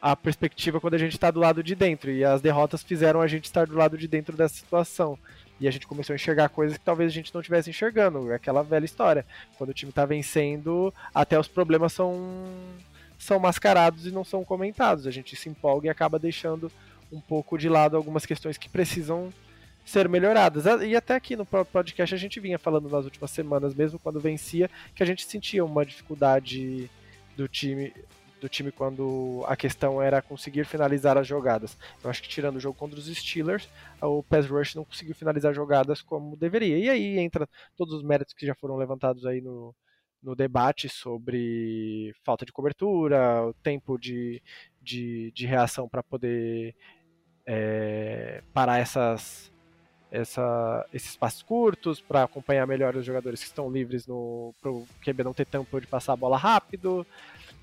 a 0.00 0.16
perspectiva 0.16 0.80
quando 0.80 0.94
a 0.94 0.98
gente 0.98 1.12
está 1.12 1.30
do 1.30 1.40
lado 1.40 1.62
de 1.62 1.76
dentro. 1.76 2.10
E 2.10 2.24
as 2.24 2.40
derrotas 2.40 2.82
fizeram 2.82 3.20
a 3.20 3.28
gente 3.28 3.44
estar 3.44 3.66
do 3.66 3.76
lado 3.76 3.96
de 3.96 4.08
dentro 4.08 4.36
dessa 4.36 4.54
situação. 4.54 5.16
E 5.62 5.68
a 5.68 5.70
gente 5.70 5.86
começou 5.86 6.12
a 6.12 6.16
enxergar 6.16 6.48
coisas 6.48 6.76
que 6.76 6.84
talvez 6.84 7.12
a 7.12 7.14
gente 7.14 7.32
não 7.32 7.40
estivesse 7.40 7.70
enxergando. 7.70 8.32
Aquela 8.32 8.64
velha 8.64 8.84
história. 8.84 9.24
Quando 9.56 9.70
o 9.70 9.72
time 9.72 9.90
está 9.90 10.04
vencendo, 10.04 10.92
até 11.14 11.38
os 11.38 11.46
problemas 11.46 11.92
são, 11.92 12.18
são 13.16 13.38
mascarados 13.38 14.04
e 14.04 14.10
não 14.10 14.24
são 14.24 14.44
comentados. 14.44 15.06
A 15.06 15.12
gente 15.12 15.36
se 15.36 15.48
empolga 15.48 15.86
e 15.86 15.88
acaba 15.88 16.18
deixando 16.18 16.68
um 17.12 17.20
pouco 17.20 17.56
de 17.56 17.68
lado 17.68 17.96
algumas 17.96 18.26
questões 18.26 18.58
que 18.58 18.68
precisam 18.68 19.32
ser 19.84 20.08
melhoradas. 20.08 20.64
E 20.82 20.96
até 20.96 21.14
aqui 21.14 21.36
no 21.36 21.46
podcast 21.46 22.12
a 22.12 22.18
gente 22.18 22.40
vinha 22.40 22.58
falando 22.58 22.88
nas 22.88 23.04
últimas 23.04 23.30
semanas, 23.30 23.72
mesmo 23.72 24.00
quando 24.00 24.18
vencia, 24.18 24.68
que 24.96 25.02
a 25.04 25.06
gente 25.06 25.24
sentia 25.24 25.64
uma 25.64 25.86
dificuldade 25.86 26.90
do 27.36 27.46
time 27.46 27.92
do 28.42 28.48
time 28.48 28.72
quando 28.72 29.44
a 29.46 29.54
questão 29.54 30.02
era 30.02 30.20
conseguir 30.20 30.64
finalizar 30.64 31.16
as 31.16 31.26
jogadas. 31.26 31.78
Eu 32.02 32.10
acho 32.10 32.20
que 32.20 32.28
tirando 32.28 32.56
o 32.56 32.60
jogo 32.60 32.76
contra 32.76 32.98
os 32.98 33.06
Steelers, 33.06 33.68
o 34.00 34.20
pass 34.20 34.46
rush 34.46 34.74
não 34.74 34.84
conseguiu 34.84 35.14
finalizar 35.14 35.54
jogadas 35.54 36.02
como 36.02 36.36
deveria. 36.36 36.76
E 36.76 36.90
aí 36.90 37.18
entra 37.20 37.48
todos 37.76 37.94
os 37.94 38.02
méritos 38.02 38.34
que 38.34 38.44
já 38.44 38.54
foram 38.56 38.76
levantados 38.76 39.24
aí 39.24 39.40
no, 39.40 39.72
no 40.20 40.34
debate 40.34 40.88
sobre 40.88 42.12
falta 42.24 42.44
de 42.44 42.52
cobertura, 42.52 43.46
o 43.46 43.54
tempo 43.54 43.96
de, 43.96 44.42
de, 44.80 45.30
de 45.30 45.46
reação 45.46 45.88
para 45.88 46.02
poder 46.02 46.74
é, 47.46 48.42
parar 48.52 48.78
essas, 48.78 49.52
essa, 50.10 50.84
esses 50.92 51.16
passos 51.16 51.44
curtos, 51.44 52.00
para 52.00 52.24
acompanhar 52.24 52.66
melhor 52.66 52.96
os 52.96 53.06
jogadores 53.06 53.40
que 53.40 53.46
estão 53.46 53.70
livres 53.70 54.04
no 54.04 54.52
o 54.64 54.86
QB 55.00 55.22
não 55.22 55.32
ter 55.32 55.46
tempo 55.46 55.80
de 55.80 55.86
passar 55.86 56.12
a 56.14 56.16
bola 56.16 56.36
rápido. 56.36 57.06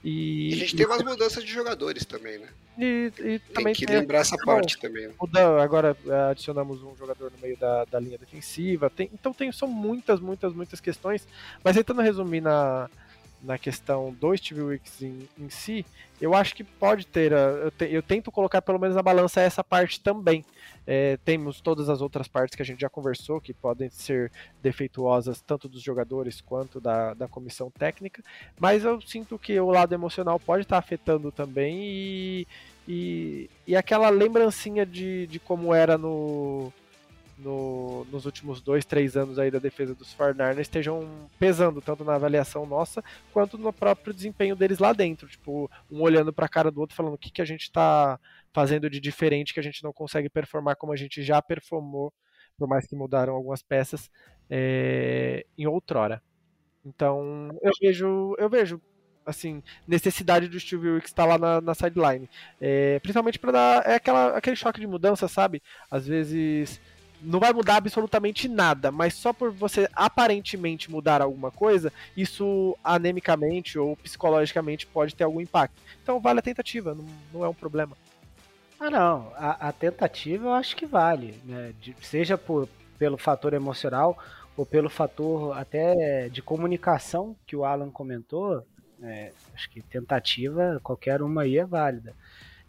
E, 0.03 0.53
a 0.53 0.55
gente 0.57 0.75
tem 0.75 0.85
umas 0.85 1.03
mudanças 1.03 1.43
de 1.43 1.51
jogadores 1.51 2.05
também, 2.05 2.39
né? 2.39 2.47
E, 2.77 3.11
e 3.19 3.39
também 3.39 3.73
tem 3.73 3.85
que 3.85 3.85
lembrar 3.85 4.19
essa 4.19 4.37
parte 4.37 4.79
também. 4.79 5.07
Né? 5.07 5.13
Muda, 5.19 5.61
agora 5.61 5.97
é, 6.07 6.31
adicionamos 6.31 6.81
um 6.81 6.95
jogador 6.95 7.29
no 7.31 7.37
meio 7.39 7.57
da, 7.57 7.83
da 7.83 7.99
linha 7.99 8.17
defensiva. 8.17 8.89
Tem, 8.89 9.09
então 9.13 9.33
tem, 9.33 9.51
são 9.51 9.67
muitas, 9.67 10.21
muitas, 10.21 10.53
muitas 10.53 10.79
questões. 10.79 11.27
Mas 11.61 11.75
tentando 11.75 12.01
resumir 12.01 12.39
na, 12.39 12.89
na 13.41 13.57
questão 13.57 14.13
do 14.19 14.35
Steve 14.35 14.61
Wicks 14.61 15.01
em, 15.01 15.27
em 15.37 15.49
si, 15.49 15.85
eu 16.19 16.33
acho 16.33 16.53
que 16.53 16.63
pode 16.63 17.07
ter. 17.07 17.31
Eu, 17.31 17.71
te, 17.71 17.85
eu, 17.85 18.03
tento 18.03 18.31
colocar 18.31 18.61
pelo 18.61 18.79
menos 18.79 18.95
na 18.95 19.01
balança 19.01 19.41
essa 19.41 19.63
parte 19.63 19.99
também. 20.01 20.43
É, 20.85 21.17
temos 21.23 21.61
todas 21.61 21.87
as 21.87 22.01
outras 22.01 22.27
partes 22.27 22.55
que 22.55 22.61
a 22.61 22.65
gente 22.65 22.81
já 22.81 22.89
conversou, 22.89 23.39
que 23.39 23.53
podem 23.53 23.89
ser 23.89 24.31
defeituosas 24.61 25.39
tanto 25.39 25.69
dos 25.69 25.81
jogadores 25.81 26.41
quanto 26.41 26.81
da, 26.81 27.13
da 27.13 27.27
comissão 27.27 27.69
técnica, 27.69 28.23
mas 28.59 28.83
eu 28.83 28.99
sinto 29.01 29.37
que 29.37 29.59
o 29.59 29.69
lado 29.69 29.93
emocional 29.93 30.39
pode 30.39 30.63
estar 30.63 30.79
afetando 30.79 31.31
também 31.31 31.77
e, 31.83 32.47
e, 32.87 33.49
e 33.67 33.75
aquela 33.75 34.09
lembrancinha 34.09 34.83
de, 34.85 35.27
de 35.27 35.39
como 35.39 35.73
era 35.75 35.95
no, 35.95 36.73
no, 37.39 38.05
nos 38.11 38.25
últimos 38.25 38.61
dois, 38.61 38.85
três 38.85 39.15
anos 39.15 39.39
aí 39.39 39.49
da 39.49 39.59
defesa 39.59 39.95
dos 39.95 40.13
49 40.13 40.61
estejam 40.61 41.27
pesando 41.39 41.81
tanto 41.81 42.03
na 42.03 42.15
avaliação 42.15 42.65
nossa 42.65 43.03
quanto 43.31 43.57
no 43.57 43.71
próprio 43.71 44.13
desempenho 44.13 44.55
deles 44.55 44.79
lá 44.79 44.93
dentro. 44.93 45.27
Tipo, 45.27 45.69
um 45.91 46.01
olhando 46.01 46.33
para 46.33 46.45
a 46.45 46.49
cara 46.49 46.71
do 46.71 46.81
outro 46.81 46.95
falando 46.95 47.13
o 47.13 47.17
que, 47.17 47.31
que 47.31 47.41
a 47.41 47.45
gente 47.45 47.63
está 47.63 48.19
fazendo 48.53 48.89
de 48.89 48.99
diferente 48.99 49.53
que 49.53 49.59
a 49.59 49.63
gente 49.63 49.83
não 49.83 49.93
consegue 49.93 50.29
performar 50.29 50.75
como 50.75 50.91
a 50.91 50.97
gente 50.97 51.23
já 51.23 51.41
performou, 51.41 52.13
por 52.57 52.67
mais 52.67 52.85
que 52.85 52.95
mudaram 52.95 53.33
algumas 53.33 53.61
peças, 53.61 54.09
é, 54.49 55.45
em 55.57 55.65
outrora. 55.65 56.21
Então, 56.85 57.49
eu 57.61 57.71
vejo, 57.81 58.35
eu 58.37 58.49
vejo 58.49 58.81
assim, 59.25 59.61
necessidade 59.87 60.47
do 60.47 60.59
Steve 60.59 60.89
Wilkes 60.89 61.11
estar 61.11 61.25
lá 61.25 61.37
na, 61.37 61.61
na 61.61 61.75
sideline. 61.75 62.27
É, 62.59 62.99
principalmente 62.99 63.37
para 63.37 63.51
dar 63.51 63.85
é 63.85 63.95
aquela, 63.95 64.37
aquele 64.37 64.55
choque 64.55 64.79
de 64.79 64.87
mudança, 64.87 65.27
sabe? 65.27 65.61
Às 65.89 66.07
vezes 66.07 66.81
não 67.21 67.39
vai 67.39 67.51
mudar 67.53 67.77
absolutamente 67.77 68.47
nada, 68.47 68.91
mas 68.91 69.13
só 69.13 69.33
por 69.33 69.51
você 69.51 69.89
aparentemente 69.93 70.89
mudar 70.89 71.21
alguma 71.21 71.51
coisa, 71.51 71.91
isso 72.15 72.77
anemicamente 72.83 73.77
ou 73.77 73.95
psicologicamente 73.97 74.87
pode 74.87 75.15
ter 75.15 75.23
algum 75.23 75.41
impacto. 75.41 75.81
Então 76.01 76.19
vale 76.19 76.39
a 76.39 76.43
tentativa, 76.43 76.95
não, 76.95 77.05
não 77.33 77.45
é 77.45 77.49
um 77.49 77.53
problema. 77.53 77.95
Ah, 78.79 78.89
não. 78.89 79.31
A, 79.35 79.69
a 79.69 79.71
tentativa 79.73 80.47
eu 80.47 80.53
acho 80.53 80.75
que 80.75 80.85
vale, 80.85 81.35
né? 81.43 81.73
De, 81.81 81.95
seja 82.01 82.37
por, 82.37 82.69
pelo 82.97 83.17
fator 83.17 83.53
emocional 83.53 84.17
ou 84.55 84.65
pelo 84.65 84.89
fator 84.89 85.57
até 85.57 86.29
de 86.29 86.41
comunicação 86.41 87.35
que 87.45 87.55
o 87.55 87.65
Alan 87.65 87.89
comentou. 87.89 88.65
É, 89.01 89.31
acho 89.53 89.69
que 89.69 89.81
tentativa, 89.81 90.79
qualquer 90.83 91.21
uma 91.21 91.43
aí 91.43 91.57
é 91.57 91.65
válida. 91.65 92.13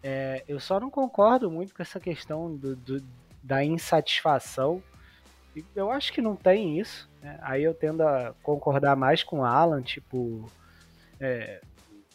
É, 0.02 0.42
eu 0.48 0.58
só 0.58 0.80
não 0.80 0.90
concordo 0.90 1.50
muito 1.50 1.74
com 1.74 1.82
essa 1.82 2.00
questão 2.00 2.56
do, 2.56 2.74
do 2.74 3.02
da 3.42 3.64
insatisfação. 3.64 4.82
Eu 5.74 5.90
acho 5.90 6.12
que 6.12 6.22
não 6.22 6.36
tem 6.36 6.78
isso. 6.78 7.08
Né? 7.22 7.38
Aí 7.42 7.62
eu 7.62 7.74
tendo 7.74 8.02
a 8.02 8.34
concordar 8.42 8.96
mais 8.96 9.22
com 9.22 9.40
o 9.40 9.44
Alan, 9.44 9.82
tipo, 9.82 10.50
é, 11.18 11.60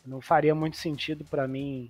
não 0.06 0.22
faria 0.22 0.56
muito 0.56 0.78
sentido 0.78 1.24
para 1.26 1.48
mim 1.48 1.90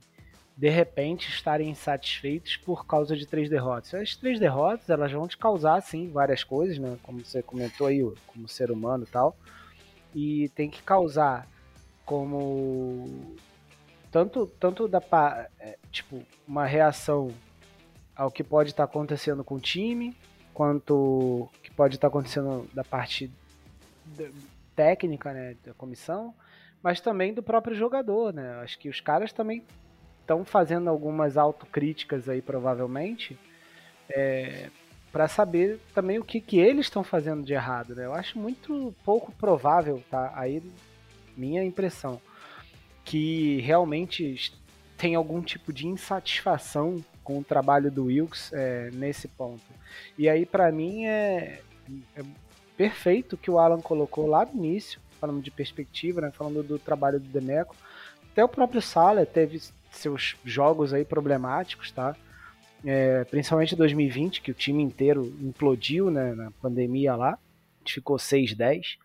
de 0.58 0.70
repente 0.70 1.30
estarem 1.30 1.70
insatisfeitos 1.70 2.56
por 2.56 2.86
causa 2.86 3.16
de 3.16 3.26
três 3.26 3.50
derrotas. 3.50 3.94
As 3.94 4.16
três 4.16 4.40
derrotas 4.40 4.90
elas 4.90 5.12
vão 5.12 5.28
te 5.28 5.38
causar 5.38 5.82
sim 5.82 6.10
várias 6.10 6.44
coisas, 6.44 6.78
né? 6.78 6.98
Como 7.04 7.24
você 7.24 7.44
comentou 7.44 7.88
aí, 7.88 8.02
como 8.28 8.48
ser 8.48 8.72
humano 8.72 9.04
e 9.04 9.12
tal. 9.12 9.36
E 10.14 10.50
tem 10.50 10.70
que 10.70 10.82
causar 10.82 11.46
como 12.06 13.36
tanto 14.10 14.48
tanto 14.60 14.88
da 14.88 15.02
é, 15.60 15.78
tipo 15.92 16.24
uma 16.48 16.66
reação 16.66 17.34
ao 18.16 18.32
que 18.32 18.44
pode 18.44 18.70
estar 18.70 18.88
tá 18.88 18.92
acontecendo 18.92 19.44
com 19.44 19.56
o 19.56 19.60
time, 19.60 20.16
quanto 20.54 21.50
que 21.62 21.72
pode 21.72 21.96
estar 21.96 22.10
tá 22.10 22.10
acontecendo 22.10 22.68
da 22.74 22.84
parte 22.84 23.30
técnica, 24.76 25.34
né, 25.34 25.56
da 25.66 25.74
comissão, 25.74 26.34
mas 26.82 27.02
também 27.02 27.34
do 27.34 27.42
próprio 27.42 27.76
jogador, 27.76 28.34
né? 28.34 28.60
Acho 28.62 28.78
que 28.78 28.90
os 28.90 29.02
caras 29.02 29.34
também 29.34 29.64
estão 30.22 30.46
fazendo 30.46 30.90
algumas 30.90 31.38
autocríticas 31.38 32.30
aí, 32.30 32.42
provavelmente, 32.42 33.38
é, 34.10 34.70
para 35.12 35.28
saber 35.28 35.80
também 35.94 36.20
o 36.20 36.24
que, 36.24 36.42
que 36.42 36.60
eles 36.60 36.88
estão 36.88 37.04
fazendo 37.04 37.44
de 37.44 37.54
errado, 37.54 37.96
né? 37.96 38.06
Eu 38.06 38.14
acho 38.14 38.38
muito 38.38 38.94
pouco 39.04 39.32
provável, 39.32 40.04
tá? 40.12 40.32
Aí, 40.36 40.62
minha 41.36 41.64
impressão, 41.64 42.22
que 43.04 43.62
realmente 43.62 44.54
tem 44.98 45.16
algum 45.16 45.42
tipo 45.42 45.72
de 45.72 45.88
insatisfação 45.88 47.04
com 47.26 47.40
o 47.40 47.44
trabalho 47.44 47.92
do 47.92 48.06
Wilkes 48.06 48.54
é, 48.54 48.92
nesse 48.94 49.28
ponto. 49.28 49.64
E 50.18 50.30
aí, 50.30 50.46
para 50.46 50.72
mim, 50.72 51.06
é, 51.06 51.60
é, 52.16 52.22
perfeito 52.78 53.36
que 53.36 53.50
o 53.50 53.58
Alan 53.58 53.82
colocou 53.82 54.28
lá 54.28 54.46
no 54.46 54.54
início, 54.54 55.02
falando 55.20 55.42
de 55.42 55.50
perspectiva, 55.50 56.22
né, 56.22 56.32
falando 56.32 56.62
do 56.62 56.78
trabalho 56.78 57.20
do 57.20 57.28
Demeco. 57.28 57.76
Até 58.32 58.44
o 58.44 58.48
próprio 58.48 58.82
Sala 58.82 59.26
teve 59.26 59.60
seus 59.92 60.38
jogos 60.46 60.94
aí 60.94 61.04
problemáticos, 61.04 61.92
tá? 61.92 62.16
É, 62.86 63.24
principalmente 63.24 63.74
em 63.74 63.78
2020, 63.78 64.42
que 64.42 64.52
o 64.52 64.54
time 64.54 64.84
inteiro 64.84 65.26
implodiu 65.42 66.12
né, 66.12 66.36
na 66.36 66.52
pandemia 66.52 67.16
lá, 67.16 67.40
ficou 67.84 68.18
6-10. 68.18 68.98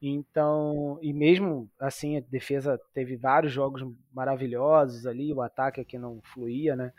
Então, 0.00 0.96
e 1.02 1.12
mesmo 1.12 1.68
assim, 1.80 2.16
a 2.16 2.20
defesa 2.20 2.80
teve 2.94 3.16
vários 3.16 3.52
jogos 3.52 3.84
maravilhosos 4.12 5.06
ali, 5.06 5.32
o 5.32 5.42
ataque 5.42 5.80
aqui 5.80 5.98
não 5.98 6.20
fluía, 6.22 6.76
né? 6.76 6.92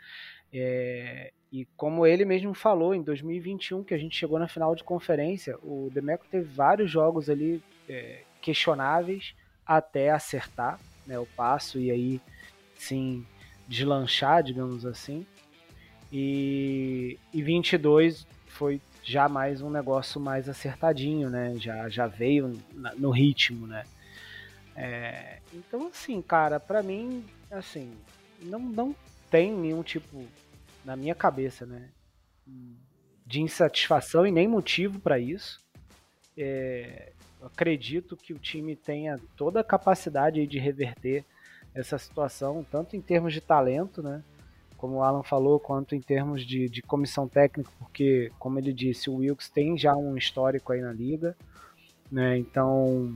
É, 0.52 1.32
e 1.52 1.64
como 1.76 2.06
ele 2.06 2.24
mesmo 2.24 2.54
falou, 2.54 2.94
em 2.94 3.02
2021, 3.02 3.82
que 3.82 3.94
a 3.94 3.98
gente 3.98 4.16
chegou 4.16 4.38
na 4.38 4.48
final 4.48 4.74
de 4.74 4.84
conferência, 4.84 5.58
o 5.62 5.90
Demeco 5.92 6.26
teve 6.30 6.44
vários 6.44 6.90
jogos 6.90 7.28
ali 7.28 7.62
é, 7.88 8.22
questionáveis 8.40 9.34
até 9.66 10.10
acertar 10.10 10.78
né, 11.06 11.18
o 11.18 11.26
passo 11.26 11.78
e 11.78 11.90
aí 11.90 12.20
sim 12.76 13.26
deslanchar, 13.66 14.42
digamos 14.42 14.86
assim. 14.86 15.26
E, 16.12 17.18
e 17.32 17.42
22 17.42 18.26
foi 18.46 18.80
já 19.02 19.28
mais 19.28 19.62
um 19.62 19.70
negócio 19.70 20.20
mais 20.20 20.48
acertadinho, 20.48 21.30
né? 21.30 21.56
Já, 21.58 21.88
já 21.88 22.06
veio 22.06 22.60
no 22.96 23.10
ritmo, 23.10 23.66
né? 23.66 23.84
É, 24.76 25.38
então, 25.52 25.88
assim, 25.88 26.20
cara, 26.22 26.58
para 26.58 26.82
mim, 26.82 27.24
assim, 27.50 27.92
não, 28.42 28.60
não 28.60 28.94
tem 29.30 29.52
nenhum 29.52 29.82
tipo, 29.82 30.26
na 30.84 30.96
minha 30.96 31.14
cabeça, 31.14 31.64
né? 31.64 31.88
De 33.24 33.40
insatisfação 33.40 34.26
e 34.26 34.30
nem 34.30 34.48
motivo 34.48 34.98
para 34.98 35.18
isso. 35.18 35.60
É, 36.36 37.12
acredito 37.42 38.16
que 38.16 38.32
o 38.32 38.38
time 38.38 38.74
tenha 38.76 39.18
toda 39.36 39.60
a 39.60 39.64
capacidade 39.64 40.46
de 40.46 40.58
reverter 40.58 41.24
essa 41.74 41.98
situação, 41.98 42.66
tanto 42.70 42.96
em 42.96 43.00
termos 43.00 43.32
de 43.32 43.40
talento, 43.40 44.02
né? 44.02 44.22
Como 44.76 44.96
o 44.96 45.02
Alan 45.02 45.22
falou, 45.22 45.60
quanto 45.60 45.94
em 45.94 46.00
termos 46.00 46.44
de, 46.44 46.68
de 46.68 46.82
comissão 46.82 47.28
técnica, 47.28 47.70
porque, 47.78 48.32
como 48.38 48.58
ele 48.58 48.72
disse, 48.72 49.10
o 49.10 49.16
Wilkes 49.16 49.48
tem 49.48 49.76
já 49.76 49.94
um 49.94 50.16
histórico 50.16 50.72
aí 50.72 50.80
na 50.80 50.92
liga, 50.92 51.36
né? 52.10 52.38
Então, 52.38 53.14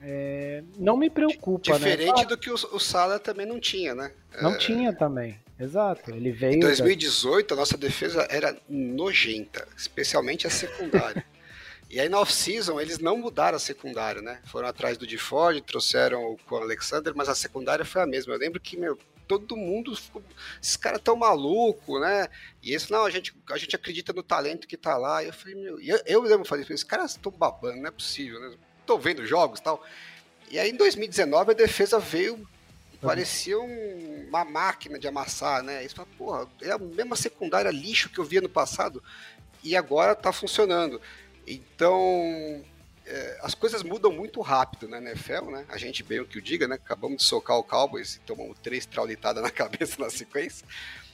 é, 0.00 0.64
não 0.76 0.96
me 0.96 1.08
preocupa, 1.08 1.72
né? 1.72 1.78
Diferente 1.78 2.22
né? 2.22 2.26
do 2.26 2.36
que 2.36 2.50
o, 2.50 2.54
o 2.54 2.80
Sala 2.80 3.18
também 3.18 3.46
não 3.46 3.60
tinha, 3.60 3.94
né? 3.94 4.12
Não 4.40 4.52
é... 4.52 4.58
tinha 4.58 4.92
também, 4.92 5.38
exato. 5.58 6.10
Ele 6.10 6.30
veio. 6.32 6.54
Em 6.54 6.60
2018, 6.60 7.48
da... 7.48 7.54
a 7.54 7.58
nossa 7.58 7.76
defesa 7.76 8.26
era 8.30 8.56
nojenta, 8.68 9.66
especialmente 9.76 10.46
a 10.46 10.50
secundária. 10.50 11.24
E 11.90 12.00
aí 12.00 12.08
na 12.08 12.18
off-season 12.18 12.80
eles 12.80 12.98
não 12.98 13.16
mudaram 13.16 13.54
a 13.54 13.60
secundária, 13.60 14.20
né? 14.20 14.40
Foram 14.46 14.66
atrás 14.66 14.98
do 14.98 15.06
DeFord, 15.06 15.60
trouxeram 15.60 16.36
o 16.50 16.56
Alexander, 16.56 17.12
mas 17.14 17.28
a 17.28 17.36
secundária 17.36 17.84
foi 17.84 18.02
a 18.02 18.06
mesma. 18.06 18.34
Eu 18.34 18.38
lembro 18.38 18.58
que, 18.58 18.76
meu, 18.76 18.98
todo 19.26 19.56
mundo 19.56 19.94
ficou, 19.94 20.22
esses 20.60 20.76
caras 20.76 21.00
tão 21.00 21.16
maluco, 21.16 21.98
né? 22.00 22.28
E 22.62 22.70
eles, 22.70 22.88
não, 22.88 23.04
a 23.04 23.10
gente, 23.10 23.34
a 23.50 23.56
gente 23.56 23.76
acredita 23.76 24.12
no 24.12 24.22
talento 24.22 24.66
que 24.66 24.76
tá 24.76 24.96
lá. 24.96 25.22
E 25.22 25.26
eu 25.28 25.32
falei, 25.32 25.54
meu, 25.54 25.80
eu, 25.80 26.00
eu 26.06 26.22
lembro, 26.22 26.44
falei, 26.44 26.64
esses 26.64 26.84
caras 26.84 27.12
estão 27.12 27.30
babando, 27.30 27.76
não 27.76 27.88
é 27.88 27.92
possível, 27.92 28.40
né? 28.40 28.56
Tô 28.86 28.98
vendo 28.98 29.26
jogos 29.26 29.60
e 29.60 29.62
tal. 29.62 29.84
E 30.50 30.58
aí 30.58 30.70
em 30.70 30.76
2019 30.76 31.52
a 31.52 31.54
defesa 31.54 31.98
veio, 31.98 32.46
parecia 33.04 33.58
um, 33.58 34.26
uma 34.28 34.44
máquina 34.44 34.98
de 34.98 35.06
amassar, 35.06 35.62
né? 35.62 35.86
Fala, 35.88 36.08
porra, 36.16 36.48
é 36.62 36.70
a 36.70 36.78
mesma 36.78 37.16
secundária 37.16 37.70
lixo 37.70 38.08
que 38.08 38.18
eu 38.18 38.24
via 38.24 38.40
no 38.40 38.48
passado 38.48 39.02
e 39.62 39.76
agora 39.76 40.14
tá 40.14 40.32
funcionando. 40.32 41.00
Então, 41.46 42.64
é, 43.06 43.38
as 43.42 43.54
coisas 43.54 43.82
mudam 43.82 44.10
muito 44.10 44.40
rápido 44.40 44.88
na 44.88 44.98
NFL, 44.98 45.50
né? 45.50 45.66
A 45.68 45.76
gente 45.76 46.02
bem 46.02 46.20
o 46.20 46.26
que 46.26 46.38
o 46.38 46.42
diga, 46.42 46.66
né? 46.66 46.76
Acabamos 46.76 47.18
de 47.18 47.24
socar 47.24 47.58
o 47.58 47.64
Cowboys 47.64 48.16
e 48.16 48.20
tomamos 48.20 48.58
três 48.62 48.86
traulitadas 48.86 49.42
na 49.42 49.50
cabeça 49.52 50.02
na 50.02 50.10
sequência. 50.10 50.66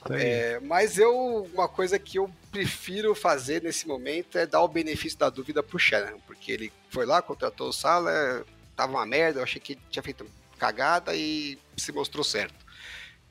É, 0.09 0.59
mas 0.61 0.97
eu, 0.97 1.47
uma 1.53 1.67
coisa 1.67 1.99
que 1.99 2.17
eu 2.17 2.29
prefiro 2.51 3.13
fazer 3.13 3.61
nesse 3.61 3.87
momento 3.87 4.37
é 4.37 4.47
dar 4.47 4.63
o 4.63 4.67
benefício 4.67 5.19
da 5.19 5.29
dúvida 5.29 5.61
pro 5.61 5.77
Shannon, 5.77 6.19
porque 6.25 6.51
ele 6.51 6.73
foi 6.89 7.05
lá, 7.05 7.21
contratou 7.21 7.69
o 7.69 7.73
Sala, 7.73 8.43
tava 8.75 8.93
uma 8.93 9.05
merda, 9.05 9.39
eu 9.39 9.43
achei 9.43 9.61
que 9.61 9.77
tinha 9.91 10.01
feito 10.01 10.25
cagada 10.61 11.15
e 11.15 11.57
se 11.75 11.91
mostrou 11.91 12.23
certo. 12.23 12.63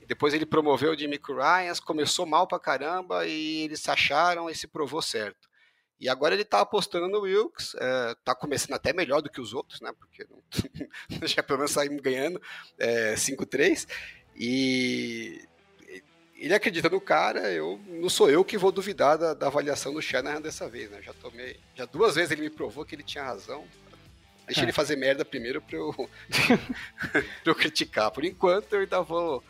Depois 0.04 0.34
ele 0.34 0.44
promoveu 0.44 0.90
o 0.90 0.98
Jimmy 0.98 1.20
Ryan, 1.24 1.72
começou 1.86 2.26
mal 2.26 2.44
pra 2.44 2.58
caramba 2.58 3.24
e 3.24 3.62
eles 3.62 3.78
se 3.78 3.88
acharam 3.88 4.50
e 4.50 4.54
se 4.56 4.66
provou 4.66 5.00
certo. 5.00 5.48
E 6.00 6.08
agora 6.08 6.34
ele 6.34 6.42
está 6.42 6.60
apostando 6.60 7.06
no 7.06 7.20
Wilkes, 7.20 7.74
está 7.74 8.32
é, 8.32 8.34
começando 8.34 8.72
até 8.72 8.92
melhor 8.92 9.22
do 9.22 9.30
que 9.30 9.40
os 9.40 9.54
outros, 9.54 9.80
né? 9.80 9.92
Porque 9.96 10.26
não, 10.28 10.42
já 11.28 11.40
pelo 11.40 11.60
menos 11.60 11.70
saímos 11.70 12.00
ganhando 12.00 12.42
é, 12.76 13.14
5-3. 13.14 13.86
E 14.34 15.46
ele 16.34 16.54
acredita 16.54 16.88
no 16.88 17.00
cara, 17.00 17.52
eu 17.52 17.78
não 17.86 18.08
sou 18.08 18.28
eu 18.28 18.44
que 18.44 18.58
vou 18.58 18.72
duvidar 18.72 19.16
da, 19.16 19.34
da 19.34 19.46
avaliação 19.46 19.94
do 19.94 20.02
Shanahan 20.02 20.40
dessa 20.40 20.68
vez, 20.68 20.90
né? 20.90 21.00
Já 21.00 21.12
tomei. 21.12 21.60
Já 21.76 21.84
duas 21.84 22.16
vezes 22.16 22.32
ele 22.32 22.42
me 22.42 22.50
provou 22.50 22.84
que 22.84 22.96
ele 22.96 23.04
tinha 23.04 23.22
razão. 23.22 23.64
Deixa 24.50 24.62
é. 24.62 24.64
ele 24.64 24.72
fazer 24.72 24.96
merda 24.96 25.24
primeiro 25.24 25.62
para 25.62 25.78
eu, 25.78 25.94
pra 27.12 27.22
eu 27.46 27.54
criticar. 27.54 28.10
Por 28.10 28.24
enquanto, 28.24 28.72
eu 28.72 28.80
ainda 28.80 29.00
vou, 29.00 29.44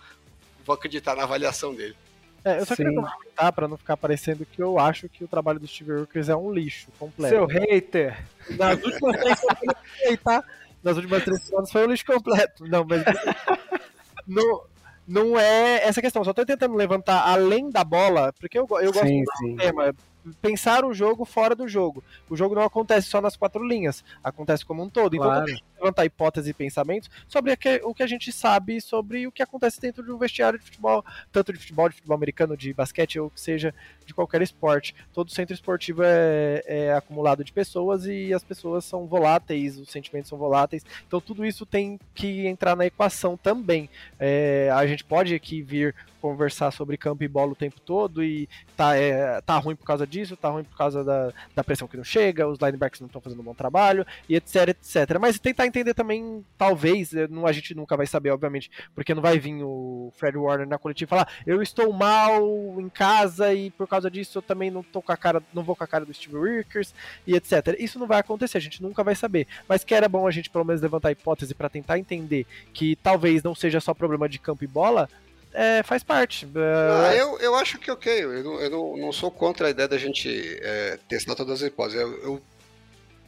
vou 0.62 0.74
acreditar 0.74 1.16
na 1.16 1.22
avaliação 1.22 1.74
dele. 1.74 1.96
É, 2.44 2.60
eu 2.60 2.66
só 2.66 2.74
Sim. 2.74 2.84
queria 2.84 3.00
comentar 3.00 3.52
pra 3.52 3.66
não 3.66 3.78
ficar 3.78 3.96
parecendo 3.96 4.44
que 4.44 4.60
eu 4.60 4.78
acho 4.78 5.08
que 5.08 5.24
o 5.24 5.28
trabalho 5.28 5.58
do 5.58 5.66
Steve 5.66 5.92
Wilkes 5.92 6.28
é 6.28 6.36
um 6.36 6.52
lixo 6.52 6.88
completo. 6.98 7.34
Seu 7.34 7.46
hater! 7.46 8.22
Nas 8.50 8.82
últimas 8.82 9.16
três 9.16 9.38
semanas, 9.38 10.20
tá? 10.22 10.44
Nas 10.82 10.96
últimas 10.96 11.24
três 11.24 11.42
semanas 11.42 11.72
foi 11.72 11.86
um 11.86 11.90
lixo 11.90 12.04
completo. 12.04 12.66
Não, 12.66 12.84
mas. 12.84 13.02
não, 14.28 14.62
não 15.08 15.38
é 15.38 15.82
essa 15.82 16.02
questão, 16.02 16.22
só 16.22 16.34
tô 16.34 16.44
tentando 16.44 16.74
levantar 16.74 17.26
além 17.26 17.70
da 17.70 17.84
bola, 17.84 18.34
porque 18.38 18.58
eu, 18.58 18.66
eu 18.82 18.92
gosto 18.92 19.06
sim, 19.06 19.22
do 19.22 19.56
tema 19.56 19.94
pensar 20.40 20.84
o 20.84 20.92
jogo 20.92 21.24
fora 21.24 21.54
do 21.54 21.68
jogo. 21.68 22.02
O 22.28 22.36
jogo 22.36 22.54
não 22.54 22.62
acontece 22.62 23.08
só 23.08 23.20
nas 23.20 23.36
quatro 23.36 23.66
linhas, 23.66 24.04
acontece 24.22 24.64
como 24.64 24.82
um 24.82 24.88
todo. 24.88 25.14
Então, 25.14 25.28
claro. 25.28 25.50
Então, 25.50 25.70
levantar 25.80 26.04
hipóteses 26.04 26.50
e 26.50 26.54
pensamentos 26.54 27.10
sobre 27.26 27.56
o 27.82 27.94
que 27.94 28.02
a 28.02 28.06
gente 28.06 28.30
sabe 28.32 28.80
sobre 28.80 29.26
o 29.26 29.32
que 29.32 29.42
acontece 29.42 29.80
dentro 29.80 30.04
de 30.04 30.12
um 30.12 30.18
vestiário 30.18 30.58
de 30.58 30.64
futebol, 30.64 31.04
tanto 31.32 31.52
de 31.52 31.58
futebol, 31.58 31.88
de 31.88 31.96
futebol 31.96 32.16
americano, 32.16 32.56
de 32.56 32.72
basquete 32.72 33.18
ou 33.18 33.30
que 33.30 33.40
seja 33.40 33.74
de 34.04 34.14
qualquer 34.14 34.42
esporte. 34.42 34.94
Todo 35.12 35.30
centro 35.30 35.54
esportivo 35.54 36.02
é, 36.04 36.62
é 36.66 36.92
acumulado 36.92 37.42
de 37.42 37.52
pessoas 37.52 38.06
e 38.06 38.32
as 38.32 38.44
pessoas 38.44 38.84
são 38.84 39.06
voláteis, 39.06 39.78
os 39.78 39.90
sentimentos 39.90 40.28
são 40.28 40.38
voláteis. 40.38 40.84
Então, 41.06 41.20
tudo 41.20 41.44
isso 41.44 41.64
tem 41.64 41.98
que 42.14 42.46
entrar 42.46 42.76
na 42.76 42.86
equação 42.86 43.36
também. 43.36 43.88
É, 44.18 44.70
a 44.72 44.86
gente 44.86 45.04
pode 45.04 45.34
aqui 45.34 45.62
vir 45.62 45.94
conversar 46.20 46.70
sobre 46.70 46.96
campo 46.96 47.24
e 47.24 47.28
bola 47.28 47.52
o 47.52 47.56
tempo 47.56 47.80
todo 47.80 48.22
e 48.22 48.48
tá, 48.76 48.94
é, 48.94 49.40
tá 49.40 49.56
ruim 49.56 49.74
por 49.74 49.86
causa 49.86 50.06
disso, 50.06 50.19
tá 50.36 50.48
ruim 50.48 50.64
por 50.64 50.76
causa 50.76 51.04
da, 51.04 51.32
da 51.54 51.64
pressão 51.64 51.88
que 51.88 51.96
não 51.96 52.04
chega, 52.04 52.48
os 52.48 52.58
linebackers 52.58 53.00
não 53.00 53.06
estão 53.06 53.20
fazendo 53.20 53.40
um 53.40 53.44
bom 53.44 53.54
trabalho 53.54 54.06
e 54.28 54.36
etc, 54.36 54.68
etc. 54.68 55.18
Mas 55.20 55.38
tentar 55.38 55.66
entender 55.66 55.94
também, 55.94 56.44
talvez, 56.56 57.14
é, 57.14 57.28
não, 57.28 57.46
a 57.46 57.52
gente 57.52 57.74
nunca 57.74 57.96
vai 57.96 58.06
saber, 58.06 58.30
obviamente, 58.30 58.70
porque 58.94 59.14
não 59.14 59.22
vai 59.22 59.38
vir 59.38 59.62
o 59.62 60.12
Fred 60.16 60.36
Warner 60.36 60.66
na 60.66 60.78
coletiva 60.78 61.10
falar 61.10 61.28
eu 61.46 61.60
estou 61.62 61.92
mal 61.92 62.40
em 62.80 62.88
casa 62.88 63.52
e 63.52 63.70
por 63.70 63.86
causa 63.86 64.10
disso 64.10 64.38
eu 64.38 64.42
também 64.42 64.70
não 64.70 64.82
tô 64.82 65.02
com 65.02 65.12
a 65.12 65.16
cara, 65.16 65.42
não 65.52 65.62
vou 65.62 65.74
com 65.74 65.84
a 65.84 65.86
cara 65.86 66.04
do 66.04 66.14
Steve 66.14 66.38
Rickers 66.38 66.94
e 67.26 67.34
etc. 67.34 67.76
Isso 67.78 67.98
não 67.98 68.06
vai 68.06 68.20
acontecer, 68.20 68.58
a 68.58 68.60
gente 68.60 68.82
nunca 68.82 69.02
vai 69.02 69.14
saber. 69.14 69.46
Mas 69.68 69.84
que 69.84 69.94
era 69.94 70.08
bom 70.08 70.26
a 70.26 70.30
gente 70.30 70.50
pelo 70.50 70.64
menos 70.64 70.80
levantar 70.80 71.08
a 71.08 71.12
hipótese 71.12 71.54
para 71.54 71.68
tentar 71.68 71.98
entender 71.98 72.46
que 72.72 72.96
talvez 72.96 73.42
não 73.42 73.54
seja 73.54 73.80
só 73.80 73.92
problema 73.92 74.28
de 74.28 74.38
campo 74.38 74.64
e 74.64 74.66
bola, 74.66 75.08
é, 75.52 75.82
faz 75.82 76.02
parte. 76.02 76.46
Ah, 76.56 77.14
eu, 77.14 77.38
eu 77.38 77.54
acho 77.54 77.78
que 77.78 77.90
ok, 77.90 78.24
eu, 78.24 78.44
não, 78.44 78.60
eu 78.60 78.70
não, 78.70 78.96
não 78.96 79.12
sou 79.12 79.30
contra 79.30 79.66
a 79.66 79.70
ideia 79.70 79.88
da 79.88 79.98
gente 79.98 80.28
é, 80.62 80.98
testar 81.08 81.34
todas 81.34 81.62
as 81.62 81.68
hipóteses. 81.68 82.00
Eu, 82.00 82.22
eu, 82.22 82.42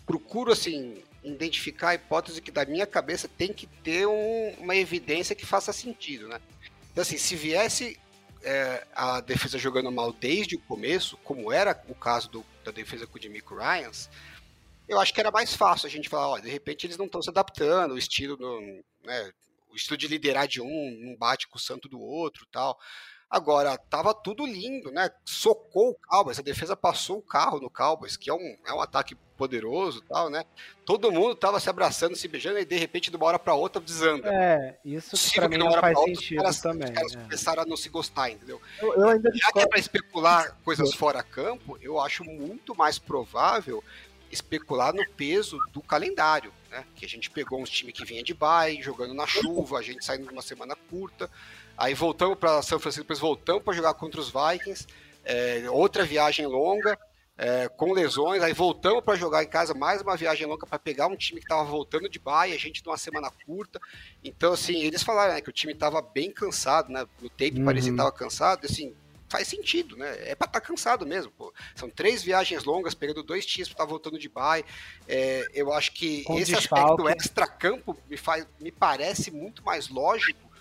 procuro, 0.06 0.52
assim, 0.52 1.02
identificar 1.22 1.90
a 1.90 1.94
hipótese 1.94 2.42
que 2.42 2.50
da 2.50 2.64
minha 2.64 2.86
cabeça 2.86 3.28
tem 3.28 3.52
que 3.52 3.66
ter 3.66 4.06
um, 4.06 4.54
uma 4.58 4.76
evidência 4.76 5.34
que 5.34 5.46
faça 5.46 5.72
sentido, 5.72 6.28
né? 6.28 6.40
Então, 6.90 7.02
assim, 7.02 7.16
se 7.16 7.34
viesse 7.34 7.98
é, 8.42 8.86
a 8.94 9.20
defesa 9.20 9.58
jogando 9.58 9.90
mal 9.90 10.12
desde 10.12 10.56
o 10.56 10.60
começo, 10.60 11.16
como 11.18 11.52
era 11.52 11.80
o 11.88 11.94
caso 11.94 12.28
do, 12.28 12.44
da 12.64 12.70
defesa 12.70 13.06
com 13.06 13.18
o 13.18 13.22
Jimmy 13.22 13.42
Ryans, 13.48 14.10
eu 14.88 15.00
acho 15.00 15.14
que 15.14 15.20
era 15.20 15.30
mais 15.30 15.54
fácil 15.54 15.86
a 15.86 15.90
gente 15.90 16.08
falar, 16.08 16.40
de 16.40 16.50
repente 16.50 16.86
eles 16.86 16.98
não 16.98 17.06
estão 17.06 17.22
se 17.22 17.30
adaptando, 17.30 17.94
o 17.94 17.98
estilo, 17.98 18.36
no, 18.36 18.60
né, 19.04 19.32
o 19.72 19.76
estilo 19.76 19.96
de 19.96 20.08
liderar 20.08 20.46
de 20.46 20.60
um 20.60 20.98
não 21.00 21.16
bate 21.16 21.48
com 21.48 21.56
o 21.56 21.60
santo 21.60 21.88
do 21.88 22.00
outro 22.00 22.46
tal. 22.52 22.78
Agora, 23.32 23.78
tava 23.78 24.12
tudo 24.12 24.44
lindo, 24.44 24.90
né? 24.90 25.10
Socou 25.24 25.92
o 25.92 25.94
Cowboys, 25.94 26.38
a 26.38 26.42
defesa 26.42 26.76
passou 26.76 27.16
o 27.16 27.22
carro 27.22 27.58
no 27.58 27.70
Cowboys, 27.70 28.14
que 28.14 28.28
é 28.28 28.34
um, 28.34 28.56
é 28.66 28.74
um 28.74 28.80
ataque 28.82 29.16
poderoso 29.38 30.02
tal, 30.02 30.28
né? 30.28 30.44
Todo 30.84 31.10
mundo 31.10 31.34
tava 31.34 31.58
se 31.58 31.70
abraçando, 31.70 32.14
se 32.14 32.28
beijando, 32.28 32.58
e 32.58 32.64
de 32.66 32.76
repente, 32.76 33.10
de 33.10 33.16
uma 33.16 33.24
hora 33.24 33.38
para 33.38 33.54
outra, 33.54 33.80
desanda. 33.80 34.28
É, 34.28 34.78
isso 34.84 35.16
para 35.34 35.48
mim 35.48 35.56
não 35.56 35.72
faz 35.72 35.96
outra, 35.96 36.14
sentido 36.14 36.36
os 36.36 36.42
caras, 36.42 36.60
também. 36.60 36.88
Os 36.90 36.94
caras 36.94 37.14
é. 37.14 37.22
começaram 37.22 37.62
a 37.62 37.66
não 37.66 37.76
se 37.76 37.88
gostar, 37.88 38.30
entendeu? 38.30 38.60
Eu, 38.82 38.92
eu 38.96 39.08
ainda 39.08 39.30
Já 39.34 39.50
que 39.50 39.60
é 39.60 39.66
pra 39.66 39.78
especular 39.78 40.54
coisas 40.62 40.92
fora 40.92 41.22
campo, 41.22 41.78
eu 41.80 41.98
acho 41.98 42.24
muito 42.24 42.76
mais 42.76 42.98
provável 42.98 43.82
especular 44.30 44.92
no 44.92 45.08
peso 45.12 45.58
do 45.72 45.80
calendário 45.80 46.52
né? 46.72 46.84
Que 46.96 47.04
a 47.04 47.08
gente 47.08 47.30
pegou 47.30 47.60
uns 47.60 47.70
times 47.70 47.94
que 47.94 48.04
vinha 48.04 48.22
de 48.22 48.32
bye, 48.32 48.82
jogando 48.82 49.12
na 49.12 49.26
chuva, 49.26 49.78
a 49.78 49.82
gente 49.82 50.04
saindo 50.04 50.26
de 50.26 50.32
uma 50.32 50.42
semana 50.42 50.74
curta, 50.90 51.30
aí 51.76 51.92
voltamos 51.92 52.38
para 52.38 52.62
São 52.62 52.80
Francisco, 52.80 53.04
depois 53.04 53.20
voltamos 53.20 53.62
para 53.62 53.74
jogar 53.74 53.94
contra 53.94 54.20
os 54.20 54.32
Vikings, 54.32 54.86
é, 55.24 55.70
outra 55.70 56.04
viagem 56.04 56.46
longa, 56.46 56.98
é, 57.36 57.68
com 57.68 57.92
lesões, 57.92 58.42
aí 58.42 58.52
voltamos 58.52 59.04
para 59.04 59.16
jogar 59.16 59.42
em 59.42 59.48
casa, 59.48 59.74
mais 59.74 60.00
uma 60.00 60.16
viagem 60.16 60.46
longa 60.46 60.66
para 60.66 60.78
pegar 60.78 61.08
um 61.08 61.16
time 61.16 61.40
que 61.40 61.46
estava 61.46 61.64
voltando 61.64 62.08
de 62.08 62.18
baia, 62.18 62.54
a 62.54 62.58
gente 62.58 62.84
numa 62.84 62.96
semana 62.96 63.30
curta. 63.44 63.80
Então, 64.24 64.52
assim, 64.52 64.82
eles 64.82 65.02
falaram 65.02 65.34
né, 65.34 65.40
que 65.40 65.48
o 65.48 65.52
time 65.52 65.72
estava 65.72 66.00
bem 66.00 66.30
cansado, 66.30 66.90
né? 66.90 67.06
No 67.20 67.28
tape 67.28 67.58
uhum. 67.58 67.64
parecia 67.64 67.90
que 67.90 67.94
estava 67.94 68.12
cansado, 68.12 68.66
assim, 68.66 68.94
faz 69.32 69.48
sentido, 69.48 69.96
né? 69.96 70.10
É 70.28 70.34
para 70.34 70.46
estar 70.46 70.60
tá 70.60 70.60
cansado 70.60 71.06
mesmo, 71.06 71.32
pô. 71.32 71.52
São 71.74 71.88
três 71.88 72.22
viagens 72.22 72.64
longas, 72.64 72.94
pegando 72.94 73.22
dois 73.22 73.46
times 73.46 73.68
estar 73.68 73.82
tá 73.82 73.88
voltando 73.88 74.18
de 74.18 74.28
baia. 74.28 74.62
É, 75.08 75.48
eu 75.54 75.72
acho 75.72 75.92
que 75.92 76.22
com 76.24 76.38
esse 76.38 76.54
aspecto 76.54 77.08
extra-campo 77.08 77.96
me, 78.10 78.18
faz, 78.18 78.46
me 78.60 78.70
parece 78.70 79.30
muito 79.30 79.64
mais 79.64 79.88
lógico 79.88 80.52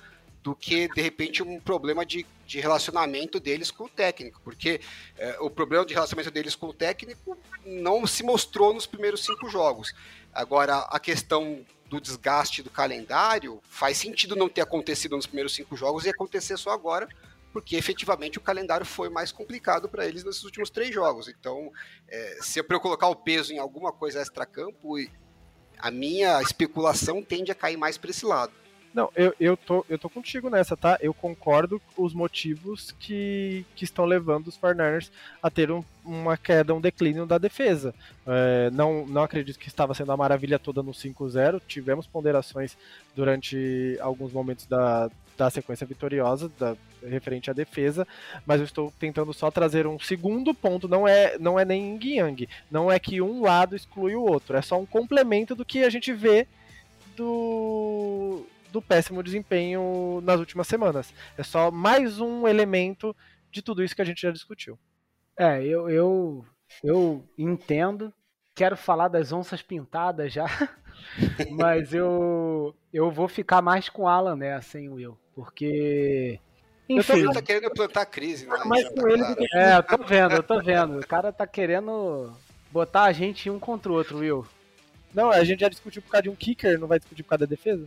do 0.42 0.56
que, 0.56 0.88
de 0.88 1.02
repente, 1.02 1.44
um 1.44 1.60
problema 1.60 2.06
de, 2.06 2.26
de 2.48 2.62
relacionamento 2.62 3.42
deles 3.42 3.70
com 3.70 3.84
o 3.84 3.90
técnico, 3.90 4.42
porque 4.44 4.80
é, 5.18 5.38
o 5.40 5.50
problema 5.50 5.86
de 5.86 5.94
relacionamento 5.94 6.32
deles 6.32 6.56
com 6.56 6.68
o 6.68 6.74
técnico 6.74 7.38
não 7.66 8.08
se 8.08 8.24
mostrou 8.24 8.74
nos 8.74 8.88
primeiros 8.88 9.24
cinco 9.24 9.50
jogos. 9.50 9.94
Agora, 10.34 10.78
a 10.90 11.00
questão 11.00 11.64
do 11.90 12.00
desgaste 12.00 12.64
do 12.64 12.70
calendário 12.70 13.62
faz 13.70 13.98
sentido 13.98 14.34
não 14.34 14.48
ter 14.48 14.62
acontecido 14.62 15.18
nos 15.18 15.28
primeiros 15.28 15.54
cinco 15.54 15.76
jogos 15.76 16.06
e 16.06 16.10
acontecer 16.10 16.58
só 16.58 16.72
agora, 16.72 17.08
porque 17.52 17.76
efetivamente 17.76 18.38
o 18.38 18.42
calendário 18.42 18.86
foi 18.86 19.10
mais 19.10 19.32
complicado 19.32 19.90
para 19.90 20.06
eles 20.06 20.24
nesses 20.24 20.44
últimos 20.44 20.70
três 20.70 20.94
jogos. 20.94 21.28
Então, 21.28 21.72
é, 22.08 22.38
se 22.42 22.60
é 22.60 22.66
eu 22.68 22.80
colocar 22.80 23.08
o 23.08 23.16
peso 23.16 23.54
em 23.54 23.60
alguma 23.60 23.92
coisa 23.92 24.22
extra-campo, 24.22 24.96
a 25.78 25.92
minha 25.92 26.42
especulação 26.42 27.22
tende 27.22 27.52
a 27.52 27.56
cair 27.56 27.78
mais 27.78 27.98
para 27.98 28.12
esse 28.12 28.26
lado. 28.26 28.54
Não, 28.94 29.10
eu, 29.16 29.34
eu, 29.40 29.56
tô, 29.56 29.86
eu 29.88 29.98
tô 29.98 30.10
contigo 30.10 30.50
nessa, 30.50 30.76
tá? 30.76 30.98
Eu 31.02 31.14
concordo 31.14 31.80
com 31.80 32.04
os 32.04 32.14
motivos 32.14 32.94
que, 33.00 33.66
que 33.74 33.86
estão 33.86 34.04
levando 34.04 34.48
os 34.48 34.58
49ers 34.58 35.10
a 35.42 35.50
ter 35.50 35.72
um, 35.72 35.82
uma 36.04 36.36
queda, 36.36 36.74
um 36.74 36.82
declínio 36.82 37.26
da 37.26 37.38
defesa. 37.38 37.96
É, 38.28 38.70
não, 38.72 39.08
não 39.08 39.24
acredito 39.24 39.58
que 39.58 39.70
estava 39.70 39.94
sendo 39.94 40.12
a 40.12 40.18
maravilha 40.18 40.60
toda 40.60 40.84
no 40.84 40.92
5-0. 40.92 41.62
Tivemos 41.66 42.06
ponderações 42.06 42.78
durante 43.16 43.98
alguns 44.02 44.34
momentos 44.34 44.66
da, 44.66 45.10
da 45.38 45.50
sequência 45.50 45.88
vitoriosa, 45.88 46.50
da, 46.60 46.76
referente 47.04 47.50
à 47.50 47.54
defesa, 47.54 48.08
mas 48.46 48.60
eu 48.60 48.66
estou 48.66 48.94
tentando 49.00 49.34
só 49.34 49.50
trazer 49.50 49.88
um 49.88 50.00
segundo 50.00 50.54
ponto, 50.54 50.88
não 50.88 51.08
é, 51.08 51.38
não 51.40 51.60
é 51.60 51.66
nem 51.66 51.98
yin-yang, 51.98 52.48
não 52.70 52.92
é 52.92 53.00
que 53.00 53.22
um 53.22 53.42
lado 53.42 53.76
exclui 53.76 54.16
o 54.16 54.24
outro, 54.24 54.56
é 54.56 54.62
só 54.62 54.80
um 54.80 54.86
complemento 54.86 55.56
do 55.56 55.66
que 55.66 55.84
a 55.84 55.90
gente 55.90 56.14
vê 56.14 56.48
do 57.16 58.46
do 58.72 58.82
péssimo 58.82 59.22
desempenho 59.22 60.22
nas 60.24 60.40
últimas 60.40 60.66
semanas. 60.66 61.14
É 61.38 61.44
só 61.44 61.70
mais 61.70 62.20
um 62.20 62.48
elemento 62.48 63.16
de 63.52 63.62
tudo 63.62 63.84
isso 63.84 63.96
que 63.96 64.02
a 64.02 64.06
gente 64.06 64.22
já 64.22 64.32
discutiu. 64.32 64.80
É, 65.38 65.64
eu, 65.64 65.90
eu, 65.90 66.46
eu 66.84 67.24
entendo. 67.38 68.14
Quero 68.56 68.76
falar 68.76 69.08
das 69.08 69.32
onças 69.32 69.62
pintadas 69.62 70.34
já, 70.34 70.46
mas 71.52 71.94
eu, 71.94 72.76
eu 72.94 73.12
vou 73.12 73.28
ficar 73.28 73.62
mais 73.62 73.90
com 73.90 74.04
o 74.04 74.08
Alan 74.08 74.36
nessa, 74.36 74.72
sem 74.72 74.90
o 74.90 74.94
Will, 74.94 75.18
porque 75.36 76.40
enfim. 76.88 77.20
Eu 77.20 77.28
tô 77.28 77.34
tá 77.34 77.42
querendo 77.42 77.72
plantar 77.72 78.06
crise, 78.06 78.46
né? 78.46 78.58
Mas 78.66 78.90
com 78.90 79.08
ele 79.08 79.24
É, 79.54 79.78
eu 79.78 79.84
tô 79.84 79.98
vendo, 80.04 80.36
eu 80.36 80.44
tô 80.44 80.62
vendo. 80.62 81.00
O 81.00 81.08
cara 81.08 81.32
tá 81.32 81.48
querendo 81.48 82.34
botar 82.72 83.04
a 83.04 83.12
gente 83.12 83.50
um 83.50 83.60
contra 83.60 83.92
o 83.92 83.96
outro, 83.96 84.18
Will. 84.20 84.46
Não, 85.14 85.30
a 85.32 85.44
gente 85.44 85.60
já 85.60 85.70
discutiu 85.70 86.02
por 86.02 86.10
causa 86.10 86.24
de 86.24 86.30
um 86.30 86.36
kicker, 86.36 86.80
não 86.80 86.88
vai 86.88 87.00
discutir 87.00 87.24
por 87.24 87.30
causa 87.30 87.46
da 87.46 87.50
defesa? 87.50 87.86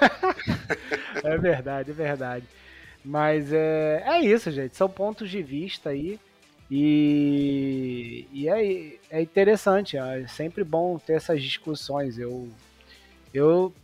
é 1.22 1.38
verdade, 1.38 1.90
é 1.90 1.94
verdade. 1.94 2.46
Mas 3.04 3.52
é, 3.52 4.02
é 4.06 4.20
isso, 4.20 4.50
gente. 4.50 4.76
São 4.76 4.88
pontos 4.88 5.30
de 5.30 5.42
vista 5.42 5.90
aí. 5.90 6.18
E, 6.74 8.26
e 8.32 8.48
é, 8.48 8.96
é 9.10 9.20
interessante, 9.20 9.98
é 9.98 10.26
sempre 10.26 10.64
bom 10.64 10.98
ter 10.98 11.12
essas 11.12 11.42
discussões. 11.42 12.16
Eu, 12.18 12.48
eu 13.34 13.74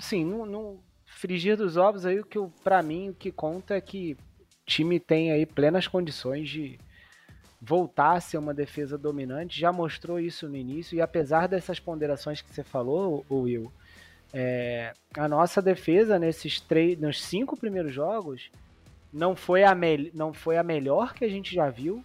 sim, 0.00 0.24
no, 0.24 0.44
no 0.44 0.80
frigir 1.06 1.56
dos 1.56 1.76
ovos 1.76 2.04
aí, 2.04 2.18
o 2.18 2.26
que 2.26 2.40
para 2.64 2.82
mim 2.82 3.10
o 3.10 3.14
que 3.14 3.30
conta 3.30 3.76
é 3.76 3.80
que 3.80 4.16
time 4.66 4.98
tem 4.98 5.30
aí 5.30 5.46
plenas 5.46 5.86
condições 5.86 6.48
de 6.48 6.80
voltar 7.60 8.14
a 8.14 8.20
ser 8.20 8.38
uma 8.38 8.52
defesa 8.52 8.98
dominante. 8.98 9.60
Já 9.60 9.72
mostrou 9.72 10.18
isso 10.18 10.48
no 10.48 10.56
início 10.56 10.96
e 10.96 11.00
apesar 11.00 11.46
dessas 11.46 11.78
ponderações 11.78 12.42
que 12.42 12.52
você 12.52 12.64
falou, 12.64 13.24
Will, 13.30 13.70
é, 14.34 14.92
a 15.16 15.28
nossa 15.28 15.62
defesa 15.62 16.18
nesses 16.18 16.60
três, 16.60 16.98
nos 16.98 17.22
cinco 17.22 17.56
primeiros 17.56 17.94
jogos 17.94 18.50
não 19.12 19.36
foi, 19.36 19.62
a 19.62 19.76
não 20.12 20.32
foi 20.32 20.56
a 20.56 20.64
melhor 20.64 21.14
que 21.14 21.24
a 21.24 21.28
gente 21.28 21.54
já 21.54 21.70
viu, 21.70 22.04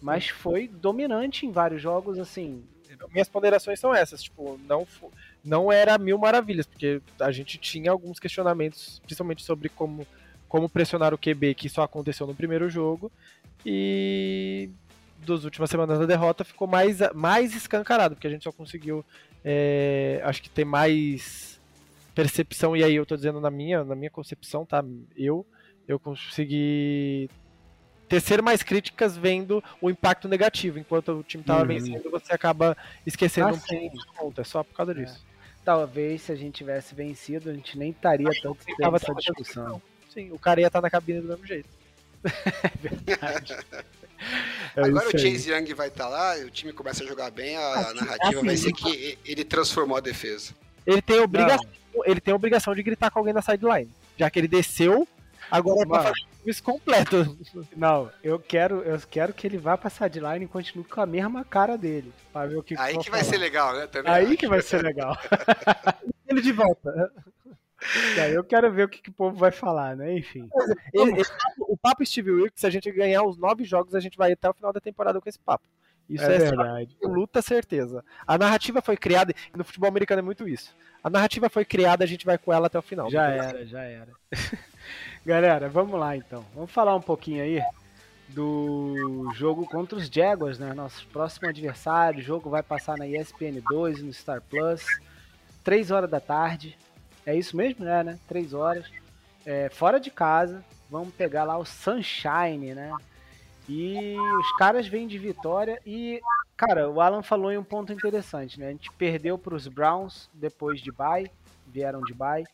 mas 0.00 0.28
foi 0.28 0.68
dominante 0.68 1.46
em 1.46 1.50
vários 1.50 1.82
jogos, 1.82 2.18
assim. 2.18 2.62
Minhas 3.12 3.28
ponderações 3.28 3.78
são 3.78 3.94
essas, 3.94 4.22
tipo, 4.22 4.58
não, 4.66 4.86
não 5.44 5.70
era 5.70 5.98
mil 5.98 6.18
maravilhas, 6.18 6.66
porque 6.66 7.00
a 7.20 7.30
gente 7.30 7.58
tinha 7.58 7.90
alguns 7.90 8.18
questionamentos, 8.18 9.00
principalmente 9.00 9.42
sobre 9.42 9.68
como, 9.68 10.06
como 10.48 10.68
pressionar 10.68 11.12
o 11.12 11.18
QB, 11.18 11.54
que 11.54 11.68
só 11.68 11.82
aconteceu 11.82 12.26
no 12.26 12.34
primeiro 12.34 12.68
jogo, 12.68 13.10
e 13.64 14.70
das 15.26 15.44
últimas 15.44 15.70
semanas 15.70 15.98
da 15.98 16.06
derrota 16.06 16.44
ficou 16.44 16.66
mais, 16.66 16.98
mais 17.14 17.54
escancarado, 17.54 18.14
porque 18.14 18.26
a 18.26 18.30
gente 18.30 18.44
só 18.44 18.52
conseguiu, 18.52 19.04
é, 19.44 20.20
acho 20.24 20.42
que 20.42 20.48
ter 20.48 20.64
mais 20.64 21.60
percepção, 22.14 22.76
e 22.76 22.82
aí 22.82 22.94
eu 22.94 23.06
tô 23.06 23.16
dizendo 23.16 23.40
na 23.40 23.50
minha, 23.50 23.84
na 23.84 23.94
minha 23.94 24.10
concepção, 24.10 24.64
tá? 24.64 24.84
Eu, 25.16 25.46
eu 25.86 25.98
consegui 25.98 27.30
tecer 28.08 28.42
mais 28.42 28.62
críticas 28.62 29.16
vendo 29.16 29.62
o 29.80 29.90
impacto 29.90 30.28
negativo. 30.28 30.78
Enquanto 30.78 31.12
o 31.12 31.22
time 31.22 31.44
tava 31.44 31.60
uhum. 31.60 31.66
vencendo, 31.66 32.10
você 32.10 32.32
acaba 32.32 32.76
esquecendo 33.06 33.48
ah, 33.48 33.52
um 33.52 33.58
pouco 33.58 33.98
de 33.98 34.06
conta. 34.16 34.40
É 34.40 34.44
só 34.44 34.62
por 34.62 34.74
causa 34.74 34.94
disso. 34.94 35.24
É. 35.24 35.38
Talvez 35.64 36.22
se 36.22 36.32
a 36.32 36.34
gente 36.34 36.54
tivesse 36.54 36.94
vencido, 36.94 37.50
a 37.50 37.52
gente 37.52 37.78
nem 37.78 37.90
estaria 37.90 38.30
tanto 38.42 38.58
tendo 38.64 38.96
essa 38.96 39.14
discussão. 39.14 39.82
Sim, 40.12 40.30
o 40.32 40.38
cara 40.38 40.60
ia 40.60 40.68
estar 40.68 40.78
tá 40.78 40.82
na 40.82 40.90
cabine 40.90 41.20
do 41.20 41.28
mesmo 41.28 41.46
jeito. 41.46 41.68
é 42.24 42.70
verdade. 42.80 43.56
É 44.74 44.82
Agora 44.82 45.08
o 45.08 45.12
Chase 45.12 45.50
Young 45.52 45.74
vai 45.74 45.88
estar 45.88 46.04
tá 46.04 46.10
lá, 46.10 46.36
o 46.38 46.50
time 46.50 46.72
começa 46.72 47.04
a 47.04 47.06
jogar 47.06 47.30
bem, 47.30 47.56
a, 47.56 47.90
a 47.90 47.94
narrativa 47.94 48.38
assim, 48.38 48.46
vai 48.46 48.56
ser 48.56 48.72
que 48.72 49.18
ele 49.24 49.44
transformou 49.44 49.96
a 49.96 50.00
defesa. 50.00 50.54
Ele 50.86 51.02
tem 51.02 51.20
obrigação 51.20 51.68
ele 52.04 52.20
tem 52.20 52.32
a 52.32 52.36
obrigação 52.36 52.74
de 52.74 52.82
gritar 52.82 53.10
com 53.10 53.18
alguém 53.18 53.34
na 53.34 53.42
sideline. 53.42 53.90
Já 54.16 54.28
que 54.30 54.38
ele 54.38 54.48
desceu, 54.48 55.06
agora 55.50 55.86
vai 55.86 56.02
fazer 56.02 56.26
isso 56.46 56.62
completo. 56.62 57.36
Não, 57.76 58.10
eu 58.22 58.38
quero, 58.38 58.82
eu 58.82 58.98
quero 59.08 59.32
que 59.32 59.46
ele 59.46 59.58
vá 59.58 59.76
pra 59.76 59.90
sideline 59.90 60.44
e 60.44 60.48
continue 60.48 60.84
com 60.84 61.00
a 61.00 61.06
mesma 61.06 61.44
cara 61.44 61.76
dele. 61.76 62.12
Pra 62.32 62.46
ver 62.46 62.56
o 62.56 62.62
que 62.62 62.74
Aí 62.78 62.98
que 62.98 63.10
vai 63.10 63.24
ser 63.24 63.38
legal, 63.38 63.74
né? 63.74 63.86
Também 63.86 64.12
Aí 64.12 64.26
acho. 64.26 64.36
que 64.36 64.48
vai 64.48 64.62
ser 64.62 64.82
legal. 64.82 65.16
ele 66.28 66.40
de 66.40 66.52
volta. 66.52 67.12
E 68.16 68.20
aí 68.20 68.34
eu 68.34 68.42
quero 68.42 68.72
ver 68.72 68.84
o 68.84 68.88
que, 68.88 69.00
que 69.00 69.10
o 69.10 69.12
povo 69.12 69.36
vai 69.36 69.52
falar, 69.52 69.96
né? 69.96 70.16
Enfim. 70.16 70.48
Ele, 70.92 71.12
ele, 71.12 71.22
o 71.60 71.76
papo 71.76 72.04
Steve 72.04 72.30
Wilkes, 72.30 72.60
se 72.60 72.66
a 72.66 72.70
gente 72.70 72.90
ganhar 72.90 73.22
os 73.22 73.36
nove 73.38 73.64
jogos, 73.64 73.94
a 73.94 74.00
gente 74.00 74.16
vai 74.16 74.32
até 74.32 74.48
o 74.48 74.54
final 74.54 74.72
da 74.72 74.80
temporada 74.80 75.20
com 75.20 75.28
esse 75.28 75.38
papo. 75.38 75.64
Isso 76.08 76.24
é, 76.24 76.36
é 76.36 76.38
verdade. 76.38 76.96
Luta 77.02 77.42
certeza. 77.42 78.02
A 78.26 78.38
narrativa 78.38 78.80
foi 78.80 78.96
criada, 78.96 79.34
e 79.54 79.56
no 79.56 79.62
futebol 79.62 79.88
americano 79.88 80.20
é 80.20 80.22
muito 80.22 80.48
isso. 80.48 80.74
A 81.04 81.10
narrativa 81.10 81.50
foi 81.50 81.64
criada, 81.64 82.02
a 82.02 82.06
gente 82.06 82.24
vai 82.24 82.38
com 82.38 82.52
ela 82.52 82.66
até 82.66 82.78
o 82.78 82.82
final. 82.82 83.10
Já 83.10 83.28
era, 83.28 83.66
já 83.66 83.82
era. 83.82 84.12
Galera, 85.24 85.68
vamos 85.68 85.98
lá 85.98 86.16
então. 86.16 86.44
Vamos 86.54 86.70
falar 86.70 86.94
um 86.94 87.00
pouquinho 87.00 87.42
aí 87.42 87.62
do 88.28 89.30
jogo 89.34 89.66
contra 89.66 89.96
os 89.98 90.06
Jaguars, 90.06 90.58
né? 90.58 90.72
Nosso 90.72 91.06
próximo 91.08 91.48
adversário. 91.48 92.20
O 92.20 92.22
jogo 92.22 92.50
vai 92.50 92.62
passar 92.62 92.96
na 92.96 93.06
ESPN 93.06 93.60
2 93.68 94.02
no 94.02 94.12
Star 94.12 94.40
Plus. 94.40 94.84
3 95.64 95.90
horas 95.90 96.10
da 96.10 96.20
tarde. 96.20 96.78
É 97.26 97.34
isso 97.34 97.56
mesmo, 97.56 97.84
né? 97.84 98.02
né? 98.02 98.18
3 98.28 98.54
horas. 98.54 98.90
É, 99.44 99.68
fora 99.68 99.98
de 99.98 100.10
casa. 100.10 100.64
Vamos 100.90 101.12
pegar 101.14 101.44
lá 101.44 101.58
o 101.58 101.64
Sunshine, 101.64 102.74
né? 102.74 102.92
E 103.68 104.16
os 104.18 104.56
caras 104.56 104.88
vêm 104.88 105.06
de 105.06 105.18
vitória 105.18 105.78
e, 105.84 106.22
cara, 106.56 106.88
o 106.88 107.02
Alan 107.02 107.22
falou 107.22 107.52
em 107.52 107.58
um 107.58 107.64
ponto 107.64 107.92
interessante, 107.92 108.58
né? 108.58 108.68
A 108.68 108.70
gente 108.70 108.90
perdeu 108.92 109.36
para 109.36 109.54
os 109.54 109.68
Browns 109.68 110.30
depois 110.32 110.80
de 110.80 110.90
bye, 110.90 111.30
vieram 111.66 112.00
de 112.00 112.14
bye, 112.14 112.46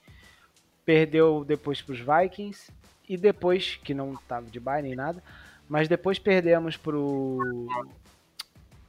perdeu 0.84 1.44
depois 1.44 1.80
para 1.80 1.92
os 1.92 2.00
Vikings 2.00 2.70
e 3.08 3.16
depois, 3.16 3.76
que 3.82 3.94
não 3.94 4.16
tava 4.28 4.46
de 4.50 4.60
bye 4.60 4.82
nem 4.82 4.94
nada, 4.94 5.22
mas 5.68 5.88
depois 5.88 6.18
perdemos 6.18 6.76
pro 6.76 7.38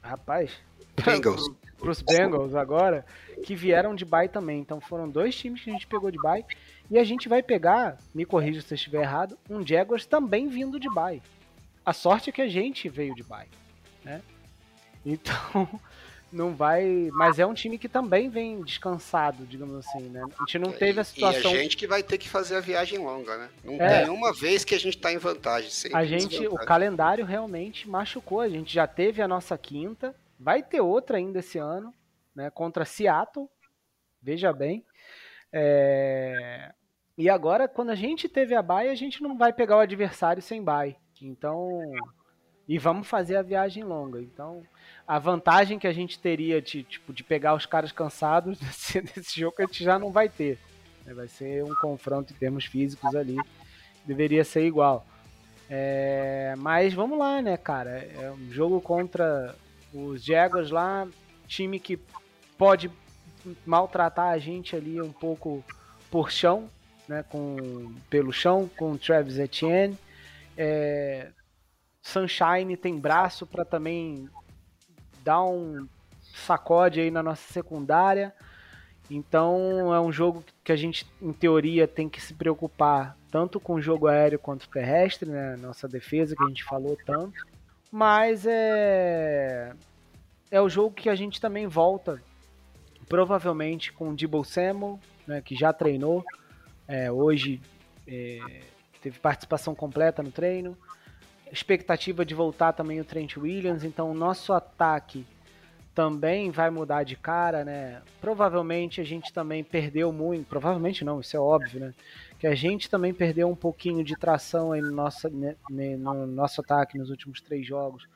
rapaz, 0.02 0.52
Bengals. 0.94 1.50
para 1.78 1.90
os 1.90 2.00
Bengals 2.00 2.54
agora, 2.54 3.04
que 3.44 3.54
vieram 3.54 3.94
de 3.94 4.04
bye 4.04 4.28
também. 4.28 4.60
Então 4.60 4.80
foram 4.80 5.08
dois 5.08 5.34
times 5.34 5.62
que 5.62 5.70
a 5.70 5.72
gente 5.72 5.86
pegou 5.86 6.10
de 6.10 6.18
bye 6.18 6.44
e 6.90 6.98
a 6.98 7.04
gente 7.04 7.28
vai 7.28 7.42
pegar, 7.42 7.98
me 8.14 8.24
corrija 8.24 8.60
se 8.60 8.72
eu 8.72 8.76
estiver 8.76 9.02
errado, 9.02 9.36
um 9.50 9.66
Jaguars 9.66 10.06
também 10.06 10.48
vindo 10.48 10.78
de 10.78 10.88
bye. 10.92 11.22
A 11.84 11.92
sorte 11.92 12.30
é 12.30 12.32
que 12.32 12.42
a 12.42 12.48
gente 12.48 12.88
veio 12.88 13.14
de 13.14 13.22
bye, 13.22 13.48
né? 14.04 14.22
Então, 15.04 15.80
não 16.36 16.54
vai. 16.54 17.08
Mas 17.12 17.38
é 17.38 17.46
um 17.46 17.54
time 17.54 17.78
que 17.78 17.88
também 17.88 18.28
vem 18.28 18.62
descansado, 18.62 19.44
digamos 19.46 19.86
assim, 19.86 20.02
né? 20.10 20.22
A 20.22 20.44
gente 20.44 20.58
não 20.58 20.70
teve 20.70 21.00
a 21.00 21.04
situação. 21.04 21.50
E 21.50 21.54
a 21.54 21.62
gente 21.62 21.76
que 21.76 21.86
vai 21.86 22.02
ter 22.02 22.18
que 22.18 22.28
fazer 22.28 22.56
a 22.56 22.60
viagem 22.60 22.98
longa, 22.98 23.36
né? 23.36 23.48
Não 23.64 23.74
é. 23.74 24.02
tem 24.02 24.10
uma 24.10 24.32
vez 24.32 24.64
que 24.64 24.74
a 24.74 24.78
gente 24.78 24.98
tá 24.98 25.12
em 25.12 25.18
vantagem. 25.18 25.70
a 25.92 26.04
gente, 26.04 26.46
o 26.46 26.54
calendário 26.54 27.24
realmente 27.24 27.88
machucou. 27.88 28.40
A 28.40 28.48
gente 28.48 28.72
já 28.72 28.86
teve 28.86 29.22
a 29.22 29.28
nossa 29.28 29.56
quinta, 29.56 30.14
vai 30.38 30.62
ter 30.62 30.80
outra 30.80 31.16
ainda 31.16 31.38
esse 31.38 31.58
ano, 31.58 31.92
né? 32.34 32.50
Contra 32.50 32.84
Seattle. 32.84 33.48
Veja 34.22 34.52
bem. 34.52 34.84
É... 35.52 36.72
E 37.16 37.30
agora, 37.30 37.66
quando 37.66 37.90
a 37.90 37.94
gente 37.94 38.28
teve 38.28 38.54
a 38.54 38.60
bye, 38.60 38.90
a 38.90 38.94
gente 38.94 39.22
não 39.22 39.38
vai 39.38 39.52
pegar 39.52 39.78
o 39.78 39.80
adversário 39.80 40.42
sem 40.42 40.62
bye. 40.62 40.96
Então. 41.22 41.80
E 42.68 42.78
vamos 42.78 43.06
fazer 43.06 43.36
a 43.36 43.42
viagem 43.42 43.84
longa. 43.84 44.20
Então, 44.20 44.62
a 45.06 45.18
vantagem 45.18 45.78
que 45.78 45.86
a 45.86 45.92
gente 45.92 46.18
teria 46.18 46.60
de, 46.60 46.82
tipo, 46.82 47.12
de 47.12 47.22
pegar 47.22 47.54
os 47.54 47.64
caras 47.64 47.92
cansados 47.92 48.58
nesse, 48.62 49.00
nesse 49.00 49.40
jogo 49.40 49.54
a 49.58 49.66
gente 49.66 49.84
já 49.84 49.98
não 49.98 50.10
vai 50.10 50.28
ter. 50.28 50.58
Né? 51.04 51.14
Vai 51.14 51.28
ser 51.28 51.62
um 51.62 51.74
confronto 51.76 52.32
em 52.32 52.36
termos 52.36 52.64
físicos 52.64 53.14
ali. 53.14 53.36
Deveria 54.04 54.44
ser 54.44 54.66
igual. 54.66 55.06
É, 55.68 56.54
mas 56.58 56.94
vamos 56.94 57.18
lá, 57.18 57.42
né, 57.42 57.56
cara? 57.56 57.90
É 57.90 58.30
um 58.30 58.52
jogo 58.52 58.80
contra 58.80 59.54
os 59.92 60.24
Jaguars 60.24 60.70
lá, 60.70 61.08
time 61.46 61.80
que 61.80 61.98
pode 62.58 62.90
maltratar 63.64 64.32
a 64.32 64.38
gente 64.38 64.74
ali 64.74 65.00
um 65.00 65.12
pouco 65.12 65.64
por 66.10 66.30
chão, 66.30 66.68
né, 67.08 67.24
com, 67.28 67.92
pelo 68.08 68.32
chão, 68.32 68.70
com 68.76 68.92
o 68.92 68.98
Travis 68.98 69.38
Etienne. 69.38 69.96
É, 70.56 71.30
Sunshine 72.02 72.76
tem 72.76 72.98
braço 72.98 73.46
para 73.46 73.64
também 73.64 74.28
dar 75.26 75.42
um 75.42 75.88
sacode 76.22 77.00
aí 77.00 77.10
na 77.10 77.20
nossa 77.20 77.52
secundária. 77.52 78.32
Então 79.10 79.92
é 79.92 80.00
um 80.00 80.12
jogo 80.12 80.44
que 80.62 80.70
a 80.70 80.76
gente, 80.76 81.04
em 81.20 81.32
teoria, 81.32 81.88
tem 81.88 82.08
que 82.08 82.20
se 82.20 82.32
preocupar 82.32 83.16
tanto 83.30 83.58
com 83.58 83.74
o 83.74 83.82
jogo 83.82 84.06
aéreo 84.06 84.38
quanto 84.38 84.68
terrestre, 84.68 85.28
né? 85.28 85.56
Nossa 85.56 85.88
defesa 85.88 86.36
que 86.36 86.44
a 86.44 86.46
gente 86.46 86.64
falou 86.64 86.96
tanto. 87.04 87.44
Mas 87.90 88.46
é 88.46 89.72
é 90.48 90.60
o 90.60 90.68
jogo 90.68 90.94
que 90.94 91.08
a 91.08 91.14
gente 91.16 91.40
também 91.40 91.66
volta, 91.66 92.22
provavelmente 93.08 93.92
com 93.92 94.10
o 94.10 94.14
Debo 94.14 94.44
Samuel, 94.44 95.00
né? 95.26 95.40
Que 95.40 95.56
já 95.56 95.72
treinou 95.72 96.24
é, 96.86 97.10
hoje, 97.10 97.60
é, 98.06 98.38
teve 99.02 99.18
participação 99.18 99.74
completa 99.74 100.22
no 100.22 100.30
treino 100.30 100.78
expectativa 101.52 102.24
de 102.24 102.34
voltar 102.34 102.72
também 102.72 103.00
o 103.00 103.04
Trent 103.04 103.36
Williams, 103.36 103.84
então 103.84 104.10
o 104.10 104.14
nosso 104.14 104.52
ataque 104.52 105.24
também 105.94 106.50
vai 106.50 106.68
mudar 106.68 107.04
de 107.04 107.16
cara, 107.16 107.64
né? 107.64 108.02
Provavelmente 108.20 109.00
a 109.00 109.04
gente 109.04 109.32
também 109.32 109.64
perdeu 109.64 110.12
muito, 110.12 110.46
provavelmente 110.46 111.02
não, 111.04 111.20
isso 111.20 111.34
é 111.34 111.40
óbvio, 111.40 111.80
né? 111.80 111.94
Que 112.38 112.46
a 112.46 112.54
gente 112.54 112.90
também 112.90 113.14
perdeu 113.14 113.48
um 113.48 113.56
pouquinho 113.56 114.04
de 114.04 114.14
tração 114.14 114.72
aí 114.72 114.82
no 114.82 114.90
nosso, 114.90 115.30
né, 115.30 115.56
no 115.96 116.26
nosso 116.26 116.60
ataque 116.60 116.98
nos 116.98 117.08
últimos 117.08 117.40
três 117.40 117.66
jogos, 117.66 118.06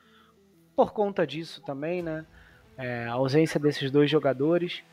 por 0.75 0.93
conta 0.93 1.25
disso 1.25 1.59
também, 1.63 2.03
né? 2.03 2.23
É, 2.77 3.07
a 3.07 3.13
ausência 3.13 3.59
desses 3.59 3.89
dois 3.89 4.11
jogadores. 4.11 4.83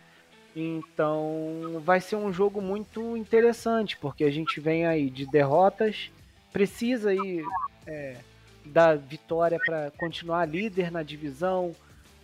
Então 0.57 1.83
vai 1.85 2.01
ser 2.01 2.17
um 2.17 2.33
jogo 2.33 2.61
muito 2.63 3.19
interessante, 3.19 3.99
porque 3.99 4.25
a 4.25 4.31
gente 4.31 4.61
vem 4.61 4.87
aí 4.87 5.11
de 5.11 5.27
derrotas, 5.27 6.11
precisa 6.53 7.11
aí 7.11 7.45
é, 7.89 8.17
da 8.65 8.95
vitória 8.95 9.59
para 9.65 9.91
continuar 9.93 10.47
líder 10.47 10.91
na 10.93 11.03
divisão, 11.03 11.75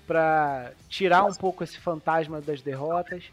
para 0.06 0.72
tirar 0.88 1.24
um 1.24 1.32
pouco 1.34 1.64
esse 1.64 1.78
fantasma 1.78 2.40
das 2.40 2.60
derrotas. 2.60 3.24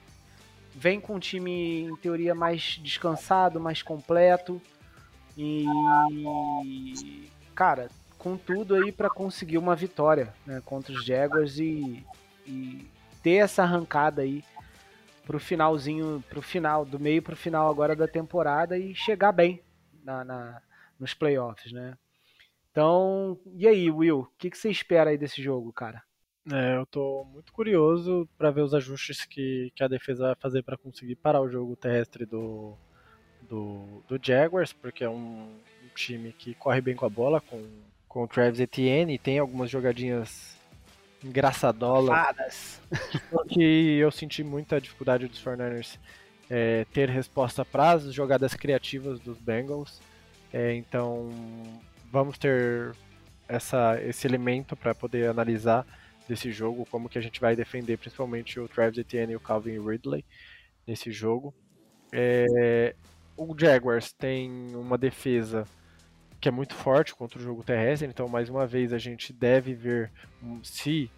Vem 0.73 1.01
com 1.01 1.15
um 1.15 1.19
time, 1.19 1.82
em 1.82 1.95
teoria, 1.97 2.34
mais 2.34 2.79
descansado, 2.82 3.59
mais 3.59 3.84
completo. 3.84 4.61
E. 5.38 5.65
Cara, 7.53 7.89
com 8.17 8.38
tudo 8.38 8.75
aí 8.75 8.91
para 8.91 9.09
conseguir 9.09 9.57
uma 9.57 9.75
vitória 9.75 10.34
né, 10.45 10.61
contra 10.63 10.93
os 10.93 11.05
Jaguars 11.05 11.57
e, 11.57 12.05
e 12.47 12.88
ter 13.21 13.36
essa 13.36 13.63
arrancada 13.63 14.21
aí 14.21 14.43
pro 15.25 15.39
finalzinho, 15.39 16.23
pro 16.29 16.41
final, 16.41 16.86
do 16.86 16.99
meio 16.99 17.21
pro 17.21 17.36
final 17.36 17.69
agora 17.69 17.95
da 17.95 18.07
temporada 18.07 18.77
e 18.77 18.95
chegar 18.95 19.32
bem 19.32 19.61
na, 20.03 20.23
na 20.23 20.61
nos 20.99 21.15
playoffs, 21.15 21.71
né? 21.71 21.97
Então, 22.72 23.38
e 23.53 23.67
aí, 23.67 23.91
Will, 23.91 24.19
o 24.19 24.28
que, 24.38 24.49
que 24.49 24.57
você 24.57 24.69
espera 24.69 25.09
aí 25.09 25.17
desse 25.17 25.41
jogo, 25.43 25.74
cara? 25.74 26.01
É, 26.49 26.78
eu 26.78 26.86
tô 26.86 27.26
muito 27.32 27.51
curioso 27.53 28.28
para 28.38 28.49
ver 28.49 28.61
os 28.61 28.74
ajustes 28.74 29.26
que, 29.26 29.72
que 29.76 29.84
a 29.84 29.88
defesa 29.88 30.28
vai 30.28 30.36
fazer 30.39 30.63
para 30.63 30.78
conseguir 30.78 31.15
parar 31.15 31.41
o 31.41 31.49
jogo 31.49 31.76
terrestre 31.76 32.26
do, 32.26 32.76
do, 33.41 34.03
do 34.07 34.19
Jaguars, 34.22 34.74
porque 34.74 35.03
é 35.03 35.09
um, 35.09 35.49
um, 35.84 35.88
time 35.93 36.32
que 36.32 36.55
corre 36.55 36.82
bem 36.82 36.95
com 36.95 37.05
a 37.05 37.09
bola, 37.09 37.41
com, 37.41 37.61
com 38.07 38.24
o 38.24 38.28
Travis 38.28 38.59
Etienne, 38.59 39.13
e 39.13 39.19
tem 39.19 39.38
algumas 39.38 39.69
jogadinhas 39.69 40.57
engraçadolas. 41.24 42.09
que 43.49 43.97
eu 43.99 44.09
senti 44.09 44.43
muita 44.43 44.82
dificuldade 44.82 45.28
dos 45.28 45.43
49ers 45.43 45.99
é, 46.49 46.86
ter 46.93 47.09
resposta 47.09 47.63
para 47.63 47.91
as 47.91 48.13
jogadas 48.13 48.55
criativas 48.55 49.19
dos 49.19 49.38
Bengals. 49.38 50.01
É, 50.51 50.74
então 50.74 51.30
vamos 52.12 52.38
ter 52.38 52.93
essa, 53.47 53.99
esse 54.01 54.28
elemento 54.28 54.76
para 54.76 54.93
poder 54.93 55.30
analisar 55.30 55.86
desse 56.28 56.51
jogo, 56.51 56.86
como 56.89 57.09
que 57.09 57.18
a 57.18 57.22
gente 57.22 57.39
vai 57.39 57.55
defender 57.55 57.97
principalmente 57.97 58.59
o 58.59 58.68
Travis 58.68 58.97
Etienne 58.97 59.34
e 59.34 59.36
o 59.36 59.39
Calvin 59.39 59.80
Ridley 59.80 60.24
nesse 60.86 61.12
jogo. 61.12 61.53
É, 62.12 62.95
o 63.36 63.55
Jaguars 63.57 64.12
tem 64.12 64.49
uma 64.76 64.97
defesa 64.97 65.66
que 66.39 66.49
é 66.49 66.51
muito 66.51 66.74
forte 66.74 67.14
contra 67.14 67.39
o 67.39 67.41
jogo 67.41 67.64
terrestre, 67.64 68.07
então 68.07 68.28
mais 68.28 68.49
uma 68.49 68.66
vez 68.66 68.91
a 68.93 68.97
gente 68.97 69.32
deve 69.32 69.74
ver 69.74 70.12
se 70.64 71.09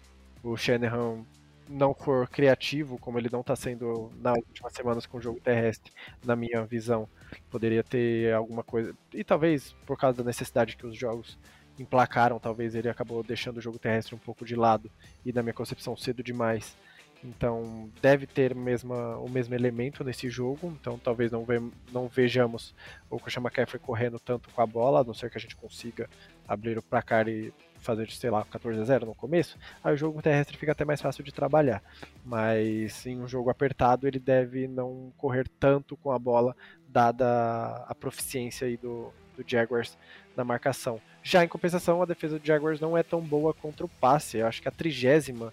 o 0.42 0.56
Shanahan 0.56 1.24
não 1.68 1.94
for 1.94 2.28
criativo, 2.28 2.98
como 2.98 3.18
ele 3.18 3.28
não 3.30 3.40
está 3.40 3.56
sendo 3.56 4.12
nas 4.20 4.36
últimas 4.36 4.72
semanas 4.72 5.06
com 5.06 5.18
o 5.18 5.20
jogo 5.20 5.40
terrestre, 5.40 5.92
na 6.24 6.36
minha 6.36 6.64
visão, 6.64 7.08
poderia 7.50 7.82
ter 7.82 8.32
alguma 8.34 8.62
coisa. 8.62 8.94
E 9.12 9.24
talvez 9.24 9.74
por 9.86 9.98
causa 9.98 10.18
da 10.18 10.24
necessidade 10.24 10.76
que 10.76 10.86
os 10.86 10.96
jogos 10.96 11.38
emplacaram, 11.78 12.38
talvez 12.38 12.74
ele 12.74 12.88
acabou 12.88 13.22
deixando 13.22 13.56
o 13.58 13.60
jogo 13.60 13.78
terrestre 13.78 14.14
um 14.14 14.18
pouco 14.18 14.44
de 14.44 14.54
lado 14.54 14.90
e, 15.24 15.32
na 15.32 15.42
minha 15.42 15.54
concepção, 15.54 15.96
cedo 15.96 16.22
demais. 16.22 16.76
Então 17.24 17.90
deve 18.02 18.26
ter 18.26 18.54
mesma, 18.54 19.16
o 19.16 19.28
mesmo 19.28 19.54
elemento 19.54 20.04
nesse 20.04 20.28
jogo. 20.28 20.76
Então 20.78 20.98
talvez 20.98 21.32
não, 21.32 21.44
ve, 21.44 21.58
não 21.90 22.06
vejamos 22.06 22.74
o 23.08 23.18
Christian 23.18 23.42
McCaffrey 23.42 23.80
correndo 23.80 24.20
tanto 24.20 24.50
com 24.50 24.60
a 24.60 24.66
bola, 24.66 25.00
a 25.00 25.04
não 25.04 25.14
ser 25.14 25.30
que 25.30 25.38
a 25.38 25.40
gente 25.40 25.56
consiga 25.56 26.08
abrir 26.46 26.76
o 26.76 26.82
placar 26.82 27.26
e 27.26 27.52
fazer, 27.84 28.10
sei 28.10 28.30
lá, 28.30 28.44
14 28.44 28.80
a 28.80 28.84
0 28.84 29.06
no 29.06 29.14
começo, 29.14 29.58
aí 29.82 29.94
o 29.94 29.96
jogo 29.96 30.22
terrestre 30.22 30.56
fica 30.56 30.72
até 30.72 30.84
mais 30.84 31.00
fácil 31.00 31.22
de 31.22 31.32
trabalhar. 31.32 31.82
Mas 32.24 33.04
em 33.06 33.20
um 33.20 33.28
jogo 33.28 33.50
apertado 33.50 34.06
ele 34.06 34.18
deve 34.18 34.66
não 34.66 35.12
correr 35.16 35.48
tanto 35.60 35.96
com 35.96 36.10
a 36.10 36.18
bola, 36.18 36.56
dada 36.88 37.84
a 37.86 37.94
proficiência 37.94 38.66
aí 38.66 38.76
do, 38.76 39.12
do 39.36 39.44
Jaguars 39.46 39.96
na 40.36 40.44
marcação. 40.44 41.00
Já 41.22 41.44
em 41.44 41.48
compensação, 41.48 42.02
a 42.02 42.06
defesa 42.06 42.38
do 42.38 42.46
Jaguars 42.46 42.80
não 42.80 42.96
é 42.96 43.02
tão 43.02 43.20
boa 43.20 43.54
contra 43.54 43.86
o 43.86 43.88
passe. 43.88 44.38
Eu 44.38 44.46
acho 44.46 44.60
que 44.60 44.68
a 44.68 44.72
trigésima 44.72 45.52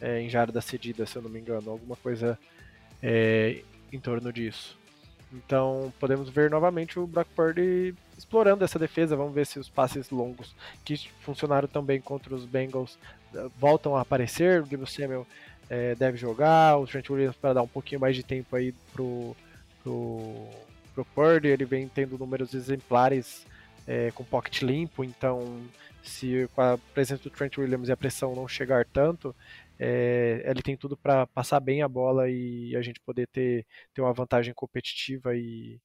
é, 0.00 0.20
em 0.20 0.30
jarda 0.30 0.60
cedida, 0.60 1.04
se 1.04 1.16
eu 1.16 1.22
não 1.22 1.30
me 1.30 1.38
engano, 1.38 1.70
alguma 1.70 1.96
coisa 1.96 2.38
é, 3.02 3.62
em 3.92 4.00
torno 4.00 4.32
disso. 4.32 4.79
Então 5.32 5.92
podemos 6.00 6.28
ver 6.28 6.50
novamente 6.50 6.98
o 6.98 7.06
Brock 7.06 7.28
Purdy 7.34 7.94
explorando 8.18 8.64
essa 8.64 8.78
defesa. 8.78 9.16
Vamos 9.16 9.34
ver 9.34 9.46
se 9.46 9.58
os 9.58 9.68
passes 9.68 10.10
longos 10.10 10.54
que 10.84 10.96
funcionaram 11.20 11.68
também 11.68 12.00
contra 12.00 12.34
os 12.34 12.44
Bengals 12.44 12.98
eh, 13.34 13.48
voltam 13.58 13.96
a 13.96 14.00
aparecer. 14.00 14.62
O 14.62 14.66
Debo 14.66 14.86
Samuel 14.86 15.26
é, 15.68 15.94
deve 15.94 16.18
jogar, 16.18 16.76
o 16.78 16.86
Trent 16.86 17.08
Williams 17.08 17.36
para 17.36 17.54
dar 17.54 17.62
um 17.62 17.68
pouquinho 17.68 18.00
mais 18.00 18.16
de 18.16 18.24
tempo 18.24 18.56
aí 18.56 18.74
pro, 18.92 19.36
pro, 19.84 20.48
pro 20.94 21.04
Purdy. 21.04 21.48
Ele 21.48 21.64
vem 21.64 21.86
tendo 21.86 22.18
números 22.18 22.52
exemplares 22.52 23.46
é, 23.86 24.10
com 24.10 24.24
pocket 24.24 24.62
limpo, 24.62 25.04
então 25.04 25.60
se 26.02 26.48
com 26.54 26.62
a 26.62 26.78
presença 26.92 27.22
do 27.22 27.30
Trent 27.30 27.56
Williams 27.58 27.88
e 27.88 27.92
a 27.92 27.96
pressão 27.96 28.34
não 28.34 28.48
chegar 28.48 28.84
tanto, 28.84 29.34
é, 29.82 30.42
ele 30.44 30.60
tem 30.60 30.76
tudo 30.76 30.94
para 30.94 31.26
passar 31.28 31.58
bem 31.58 31.80
a 31.80 31.88
bola 31.88 32.28
e 32.28 32.76
a 32.76 32.82
gente 32.82 33.00
poder 33.00 33.26
ter, 33.28 33.66
ter 33.94 34.02
uma 34.02 34.12
vantagem 34.12 34.52
competitiva 34.52 35.34
e, 35.34 35.80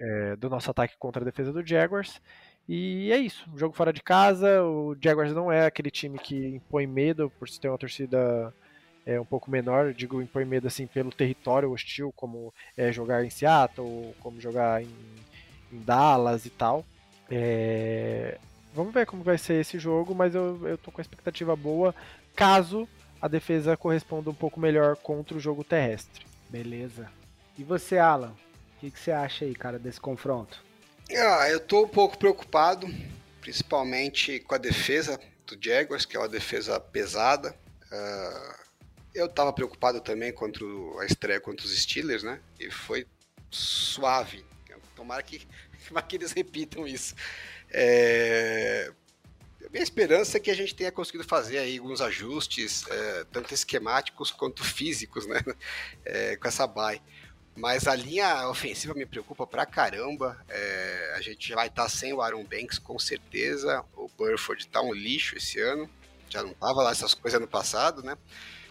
é, 0.00 0.36
do 0.36 0.48
nosso 0.48 0.70
ataque 0.70 0.94
contra 0.96 1.20
a 1.20 1.24
defesa 1.24 1.52
do 1.52 1.66
Jaguars. 1.66 2.22
E 2.68 3.10
é 3.10 3.18
isso, 3.18 3.50
jogo 3.56 3.74
fora 3.74 3.92
de 3.92 4.00
casa, 4.00 4.62
o 4.62 4.96
Jaguars 5.02 5.32
não 5.34 5.50
é 5.50 5.66
aquele 5.66 5.90
time 5.90 6.20
que 6.20 6.36
impõe 6.54 6.86
medo 6.86 7.28
por 7.36 7.48
ter 7.48 7.68
uma 7.68 7.76
torcida 7.76 8.54
é, 9.04 9.20
um 9.20 9.24
pouco 9.24 9.50
menor, 9.50 9.92
digo 9.92 10.22
impõe 10.22 10.44
medo 10.44 10.68
assim 10.68 10.86
pelo 10.86 11.10
território 11.10 11.72
hostil, 11.72 12.12
como 12.14 12.54
é 12.76 12.92
jogar 12.92 13.24
em 13.24 13.30
Seattle, 13.30 14.14
como 14.20 14.40
jogar 14.40 14.84
em, 14.84 14.94
em 15.72 15.80
Dallas 15.80 16.46
e 16.46 16.50
tal. 16.50 16.84
É, 17.28 18.38
vamos 18.72 18.94
ver 18.94 19.04
como 19.04 19.24
vai 19.24 19.36
ser 19.36 19.54
esse 19.54 19.80
jogo, 19.80 20.14
mas 20.14 20.32
eu, 20.36 20.68
eu 20.68 20.78
tô 20.78 20.92
com 20.92 21.00
a 21.00 21.02
expectativa 21.02 21.56
boa 21.56 21.92
caso 22.36 22.88
a 23.20 23.28
defesa 23.28 23.76
corresponda 23.76 24.30
um 24.30 24.34
pouco 24.34 24.58
melhor 24.58 24.96
contra 24.96 25.36
o 25.36 25.40
jogo 25.40 25.62
terrestre. 25.62 26.24
Beleza. 26.48 27.10
E 27.58 27.64
você, 27.64 27.98
Alan? 27.98 28.34
O 28.76 28.80
que, 28.80 28.90
que 28.90 28.98
você 28.98 29.12
acha 29.12 29.44
aí, 29.44 29.54
cara, 29.54 29.78
desse 29.78 30.00
confronto? 30.00 30.62
Ah, 31.10 31.48
eu 31.50 31.60
tô 31.60 31.84
um 31.84 31.88
pouco 31.88 32.16
preocupado, 32.16 32.86
principalmente 33.40 34.40
com 34.40 34.54
a 34.54 34.58
defesa 34.58 35.20
do 35.46 35.58
Jaguars, 35.60 36.04
que 36.04 36.16
é 36.16 36.20
uma 36.20 36.28
defesa 36.28 36.80
pesada. 36.80 37.54
Uh, 37.92 38.60
eu 39.14 39.28
tava 39.28 39.52
preocupado 39.52 40.00
também 40.00 40.32
contra 40.32 40.64
a 41.00 41.04
estreia 41.04 41.40
contra 41.40 41.66
os 41.66 41.76
Steelers, 41.76 42.22
né? 42.22 42.40
E 42.58 42.70
foi 42.70 43.06
suave. 43.50 44.44
Tomara 44.94 45.22
que, 45.22 45.46
que 46.08 46.16
eles 46.16 46.32
repitam 46.32 46.86
isso. 46.86 47.14
É, 47.70 48.92
minha 49.72 49.82
esperança 49.82 50.36
é 50.36 50.40
que 50.40 50.50
a 50.50 50.54
gente 50.54 50.74
tenha 50.74 50.90
conseguido 50.90 51.24
fazer 51.24 51.58
aí 51.58 51.78
alguns 51.78 52.00
ajustes, 52.00 52.84
é, 52.88 53.24
tanto 53.32 53.54
esquemáticos 53.54 54.30
quanto 54.30 54.64
físicos, 54.64 55.26
né? 55.26 55.40
É, 56.04 56.36
com 56.36 56.48
essa 56.48 56.66
bye. 56.66 57.00
Mas 57.56 57.86
a 57.86 57.94
linha 57.94 58.48
ofensiva 58.48 58.94
me 58.94 59.06
preocupa 59.06 59.46
pra 59.46 59.66
caramba. 59.66 60.42
É, 60.48 61.14
a 61.16 61.20
gente 61.20 61.52
vai 61.54 61.68
estar 61.68 61.84
tá 61.84 61.88
sem 61.88 62.12
o 62.12 62.20
Aaron 62.20 62.44
Banks, 62.44 62.78
com 62.78 62.98
certeza. 62.98 63.84
O 63.94 64.08
Burford 64.08 64.66
tá 64.68 64.80
um 64.80 64.92
lixo 64.92 65.36
esse 65.36 65.60
ano. 65.60 65.88
Já 66.28 66.42
não 66.42 66.54
tava 66.54 66.82
lá 66.82 66.90
essas 66.90 67.14
coisas 67.14 67.40
no 67.40 67.46
passado, 67.46 68.02
né? 68.02 68.16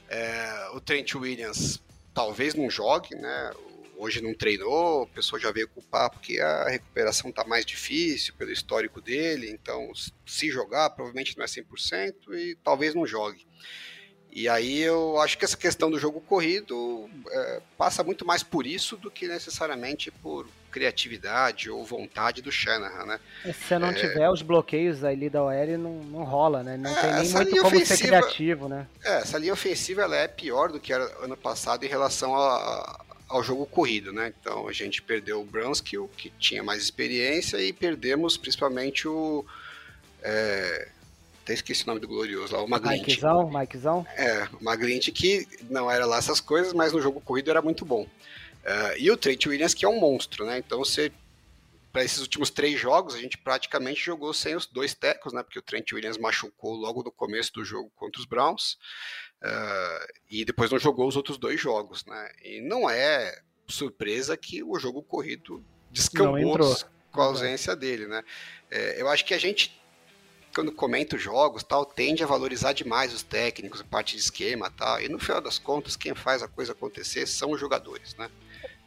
É, 0.08 0.70
o 0.74 0.80
Trent 0.80 1.14
Williams 1.16 1.82
talvez 2.14 2.56
não 2.56 2.70
jogue, 2.70 3.16
né? 3.16 3.52
Hoje 4.00 4.22
não 4.22 4.34
treinou, 4.34 5.04
a 5.04 5.08
pessoa 5.08 5.40
já 5.40 5.52
veio 5.52 5.68
culpar 5.68 6.10
porque 6.10 6.40
a 6.40 6.70
recuperação 6.70 7.30
está 7.30 7.44
mais 7.44 7.66
difícil 7.66 8.34
pelo 8.36 8.52
histórico 8.52 9.02
dele, 9.02 9.52
então 9.52 9.92
se 10.26 10.50
jogar 10.50 10.90
provavelmente 10.92 11.38
não 11.38 11.44
é 11.44 11.48
100% 11.48 12.14
e 12.34 12.56
talvez 12.64 12.96
não 12.96 13.06
jogue. 13.06 13.46
E 14.32 14.48
aí 14.48 14.80
eu 14.80 15.20
acho 15.20 15.38
que 15.38 15.44
essa 15.44 15.58
questão 15.58 15.90
do 15.90 16.00
jogo 16.00 16.22
corrido 16.22 17.10
é, 17.32 17.62
passa 17.78 18.04
muito 18.04 18.26
mais 18.26 18.44
por 18.44 18.66
isso 18.66 18.96
do 18.96 19.10
que 19.10 19.28
necessariamente 19.28 20.12
por 20.12 20.48
criatividade 20.72 21.70
ou 21.70 21.84
vontade 21.84 22.40
do 22.40 22.52
Shanahan, 22.52 23.06
né? 23.06 23.20
Se 23.44 23.54
você 23.54 23.80
não 23.80 23.90
é... 23.90 23.94
tiver 23.94 24.30
os 24.30 24.44
bloqueios 24.44 25.04
ali 25.04 25.32
da 25.32 25.44
OL, 25.44 25.78
não, 25.80 26.04
não 26.04 26.24
rola, 26.24 26.62
né? 26.62 26.78
Não 26.78 26.92
é, 26.92 27.02
tem 27.02 27.14
nem 27.16 27.32
muito 27.32 27.50
como 27.50 27.68
ofensiva, 27.68 27.98
ser 27.98 28.06
criativo, 28.06 28.70
né? 28.70 28.88
É, 29.04 29.18
essa 29.18 29.40
linha 29.40 29.52
ofensiva 29.52 30.04
ela 30.04 30.16
é 30.16 30.28
pior 30.28 30.72
do 30.72 30.80
que 30.80 30.94
era 30.94 31.06
ano 31.24 31.36
passado 31.36 31.84
em 31.84 31.90
relação 31.90 32.36
a, 32.36 33.04
ao 33.30 33.44
jogo 33.44 33.66
corrido, 33.66 34.12
né? 34.12 34.34
Então 34.40 34.68
a 34.68 34.74
gente 34.74 35.02
perdeu 35.02 35.40
o 35.40 35.46
Brunskill, 35.46 36.10
que 36.18 36.32
tinha 36.40 36.64
mais 36.64 36.82
experiência, 36.82 37.58
e 37.62 37.72
perdemos 37.72 38.36
principalmente 38.36 39.08
o. 39.08 39.46
É, 40.22 40.90
até 41.44 41.54
esqueci 41.54 41.84
o 41.84 41.88
nome 41.88 42.00
do 42.00 42.08
glorioso 42.08 42.54
lá, 42.54 42.64
o 42.64 42.68
Maglint. 42.68 43.08
Mikezão, 43.08 43.50
Mikezão? 43.50 44.08
É, 44.18 44.48
o 44.60 44.64
Maglint 44.64 45.10
que 45.12 45.48
não 45.70 45.90
era 45.90 46.06
lá 46.06 46.18
essas 46.18 46.42
coisas, 46.42 46.74
mas 46.74 46.92
no 46.92 47.02
jogo 47.02 47.22
corrido 47.22 47.50
era 47.50 47.62
muito 47.62 47.86
bom. 47.86 48.02
Uh, 48.02 48.98
e 48.98 49.10
o 49.10 49.18
Trent 49.18 49.46
Williams, 49.46 49.74
que 49.74 49.86
é 49.86 49.90
um 49.90 50.00
monstro, 50.00 50.46
né? 50.46 50.58
Então 50.58 50.80
você. 50.80 51.12
Para 51.92 52.04
esses 52.04 52.20
últimos 52.20 52.52
três 52.52 52.80
jogos, 52.80 53.16
a 53.16 53.18
gente 53.18 53.36
praticamente 53.36 54.00
jogou 54.00 54.32
sem 54.32 54.56
os 54.56 54.68
dois 54.68 54.94
tecos, 54.94 55.34
né? 55.34 55.42
Porque 55.42 55.58
o 55.58 55.62
Trent 55.62 55.92
Williams 55.92 56.20
machucou 56.20 56.76
logo 56.76 57.02
no 57.02 57.12
começo 57.12 57.52
do 57.52 57.66
jogo 57.66 57.92
contra 57.96 58.22
os 58.22 58.28
Browns. 58.28 58.78
Uh, 59.42 60.14
e 60.30 60.44
depois 60.44 60.70
não 60.70 60.78
jogou 60.78 61.08
os 61.08 61.16
outros 61.16 61.38
dois 61.38 61.60
jogos, 61.60 62.06
né? 62.06 62.32
E 62.44 62.62
não 62.62 62.90
é 62.90 63.42
surpresa 63.68 64.36
que 64.36 64.64
o 64.64 64.78
jogo 64.78 65.02
corrido 65.02 65.64
descambou 65.92 66.58
com 67.12 67.22
a 67.22 67.26
ausência 67.26 67.76
dele, 67.76 68.08
né? 68.08 68.24
É, 68.70 69.02
eu 69.02 69.08
acho 69.08 69.26
que 69.26 69.34
a 69.34 69.38
gente, 69.38 69.82
quando 70.54 70.72
comenta 70.72 71.16
os 71.16 71.22
jogos, 71.22 71.64
tal, 71.64 71.86
tende 71.86 72.24
a 72.24 72.28
valorizar 72.28 72.74
demais 72.74 73.14
os 73.14 73.24
técnicos, 73.24 73.82
a 73.82 73.84
parte 73.84 74.16
de 74.16 74.22
esquema, 74.22 74.70
tal. 74.70 75.02
E 75.02 75.08
no 75.08 75.20
final 75.20 75.42
das 75.42 75.58
contas, 75.58 75.96
quem 75.96 76.14
faz 76.14 76.44
a 76.44 76.48
coisa 76.48 76.74
acontecer 76.74 77.26
são 77.26 77.52
os 77.52 77.60
jogadores, 77.60 78.16
né? 78.16 78.30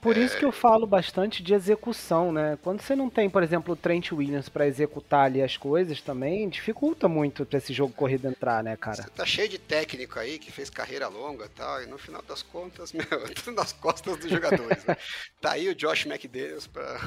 Por 0.02 0.16
isso 0.16 0.36
que 0.36 0.44
eu 0.44 0.50
falo 0.50 0.84
bastante 0.84 1.44
de 1.44 1.54
execução, 1.54 2.32
né? 2.32 2.58
Quando 2.60 2.82
você 2.82 2.96
não 2.96 3.08
tem, 3.08 3.30
por 3.30 3.40
exemplo, 3.40 3.74
o 3.74 3.76
Trent 3.76 4.10
Williams 4.10 4.48
para 4.48 4.66
executar 4.66 5.26
ali 5.26 5.40
as 5.40 5.56
coisas 5.56 6.02
também, 6.02 6.48
dificulta 6.48 7.06
muito 7.06 7.46
para 7.46 7.58
esse 7.58 7.72
jogo 7.72 7.94
corrido 7.94 8.26
entrar, 8.26 8.64
né, 8.64 8.76
cara? 8.76 9.04
Você 9.04 9.10
tá 9.10 9.24
cheio 9.24 9.48
de 9.48 9.60
técnico 9.60 10.18
aí 10.18 10.40
que 10.40 10.50
fez 10.50 10.68
carreira 10.68 11.06
longa 11.06 11.44
e 11.44 11.48
tal, 11.50 11.80
e 11.84 11.86
no 11.86 11.98
final 11.98 12.20
das 12.22 12.42
contas, 12.42 12.90
meu, 12.92 13.04
é 13.04 13.28
tudo 13.28 13.52
nas 13.52 13.72
costas 13.72 14.18
dos 14.18 14.28
jogadores, 14.28 14.84
né? 14.84 14.96
Tá 15.40 15.52
aí 15.52 15.68
o 15.68 15.74
Josh 15.74 16.04
McDaniels 16.04 16.66
para 16.66 16.98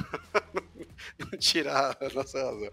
não 1.20 1.38
tirar 1.38 1.94
a 2.00 2.14
nossa 2.14 2.38
razão. 2.42 2.70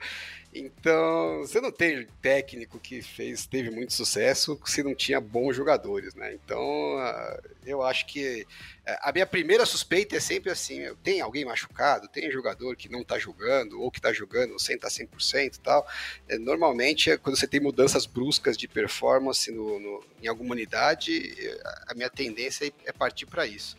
Então, 0.56 1.40
você 1.40 1.60
não 1.60 1.72
tem 1.72 2.06
técnico 2.22 2.80
que 2.80 3.02
fez, 3.02 3.48
teve 3.48 3.72
muito 3.72 3.92
sucesso 3.92 4.60
se 4.66 4.84
não 4.84 4.94
tinha 4.94 5.20
bons 5.20 5.56
jogadores, 5.56 6.14
né? 6.14 6.32
Então, 6.34 6.62
ah, 7.00 7.42
eu 7.66 7.82
acho 7.82 8.06
que 8.06 8.46
eh, 8.86 9.00
a 9.02 9.12
minha 9.12 9.26
primeira 9.26 9.66
suspeita 9.66 10.16
é 10.16 10.20
sempre 10.20 10.52
assim: 10.52 10.82
tem 11.02 11.22
alguém 11.22 11.44
machucado, 11.44 12.08
tem 12.08 12.30
jogador 12.32 12.76
que 12.76 12.88
não 12.88 13.02
está 13.02 13.18
jogando, 13.18 13.82
ou 13.82 13.90
que 13.90 13.98
está 13.98 14.14
jogando 14.14 14.60
sem 14.60 14.76
estar 14.76 14.90
100% 14.90 15.56
e 15.56 15.60
tal. 15.60 15.88
É, 16.30 16.38
normalmente, 16.38 17.10
é 17.10 17.18
quando 17.18 17.36
você 17.36 17.48
tem 17.48 17.60
mudanças 17.60 18.06
bruscas 18.06 18.56
de 18.56 18.68
performance 18.68 19.52
no, 19.52 19.80
no, 19.80 20.06
em 20.22 20.28
alguma 20.28 20.52
unidade, 20.52 21.34
eh, 21.36 21.64
a 21.88 21.96
minha 21.96 22.12
tendência 22.12 22.72
é 22.86 22.92
partir 22.92 23.26
para 23.26 23.48
isso. 23.48 23.76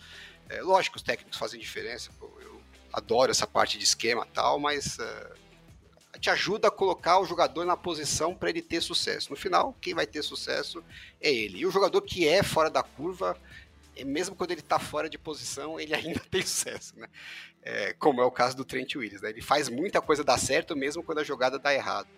É, 0.49 0.61
lógico, 0.61 0.97
os 0.97 1.03
técnicos 1.03 1.39
fazem 1.39 1.61
diferença, 1.61 2.11
pô, 2.19 2.29
eu 2.43 2.61
adoro 2.93 3.31
essa 3.31 3.47
parte 3.47 3.79
de 3.79 3.85
esquema 3.85 4.27
tal, 4.27 4.59
mas. 4.59 4.99
Uh, 4.99 5.45
te 6.19 6.31
ajuda 6.31 6.69
a 6.69 6.71
colocar 6.71 7.19
o 7.19 7.25
jogador 7.25 7.65
na 7.65 7.77
posição 7.77 8.35
para 8.35 8.51
ele 8.51 8.63
ter 8.63 8.81
sucesso. 8.81 9.31
No 9.31 9.37
final, 9.37 9.77
quem 9.81 9.95
vai 9.95 10.07
ter 10.07 10.23
sucesso 10.23 10.83
é 11.21 11.33
ele. 11.33 11.59
E 11.59 11.67
o 11.67 11.71
jogador 11.71 12.01
que 12.03 12.27
é 12.29 12.43
fora 12.43 12.71
da 12.71 12.83
curva, 12.83 13.37
é, 13.97 14.05
mesmo 14.05 14.35
quando 14.35 14.53
ele 14.53 14.61
está 14.61 14.79
fora 14.79 15.09
de 15.09 15.19
posição, 15.19 15.79
ele 15.79 15.95
ainda 15.95 16.21
tem 16.31 16.43
sucesso, 16.43 16.99
né? 16.99 17.09
É, 17.63 17.95
como 17.95 18.21
é 18.21 18.25
o 18.25 18.31
caso 18.31 18.57
do 18.57 18.65
Trent 18.65 18.95
Williams, 18.95 19.23
né? 19.23 19.31
Ele 19.31 19.41
faz 19.41 19.69
muita 19.69 20.01
coisa 20.01 20.23
dar 20.23 20.39
certo, 20.39 20.77
mesmo 20.77 21.03
quando 21.03 21.19
a 21.19 21.25
jogada 21.25 21.59
dá 21.59 21.75
errado. 21.75 22.09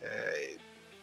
É, 0.00 0.56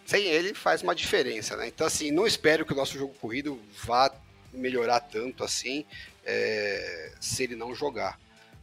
sem 0.06 0.26
ele 0.26 0.54
faz 0.54 0.82
uma 0.82 0.96
diferença, 0.96 1.56
né? 1.56 1.68
Então, 1.68 1.86
assim, 1.86 2.12
não 2.12 2.26
espero 2.26 2.66
que 2.66 2.74
o 2.74 2.76
nosso 2.76 2.98
jogo 2.98 3.14
corrido 3.16 3.60
vá 3.84 4.12
melhorar 4.54 5.00
tanto 5.00 5.44
assim 5.44 5.86
é, 6.26 7.14
se 7.20 7.44
ele 7.44 7.56
não 7.56 7.74
jogar. 7.74 8.20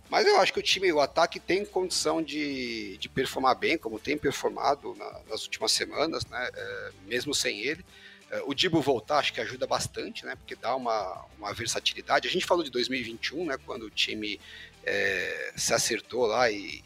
Mas 0.08 0.26
eu 0.26 0.40
acho 0.40 0.52
que 0.52 0.58
o 0.58 0.62
time, 0.62 0.90
o 0.92 1.00
ataque 1.00 1.38
tem 1.38 1.64
condição 1.64 2.22
de, 2.22 2.96
de 2.98 3.08
performar 3.08 3.56
bem, 3.56 3.76
como 3.76 3.98
tem 3.98 4.16
performado 4.16 4.94
na, 4.94 5.20
nas 5.28 5.42
últimas 5.44 5.72
semanas, 5.72 6.24
né? 6.26 6.48
É, 6.54 6.90
mesmo 7.06 7.34
sem 7.34 7.60
ele. 7.60 7.84
É, 8.30 8.42
o 8.46 8.54
Dibo 8.54 8.80
voltar 8.80 9.18
acho 9.18 9.32
que 9.32 9.40
ajuda 9.40 9.66
bastante, 9.66 10.24
né? 10.24 10.34
Porque 10.36 10.56
dá 10.56 10.74
uma, 10.74 11.24
uma 11.38 11.52
versatilidade. 11.52 12.26
A 12.26 12.30
gente 12.30 12.46
falou 12.46 12.64
de 12.64 12.70
2021, 12.70 13.46
né? 13.46 13.58
Quando 13.66 13.84
o 13.84 13.90
time 13.90 14.40
é, 14.84 15.52
se 15.56 15.74
acertou 15.74 16.26
lá 16.26 16.50
e 16.50 16.82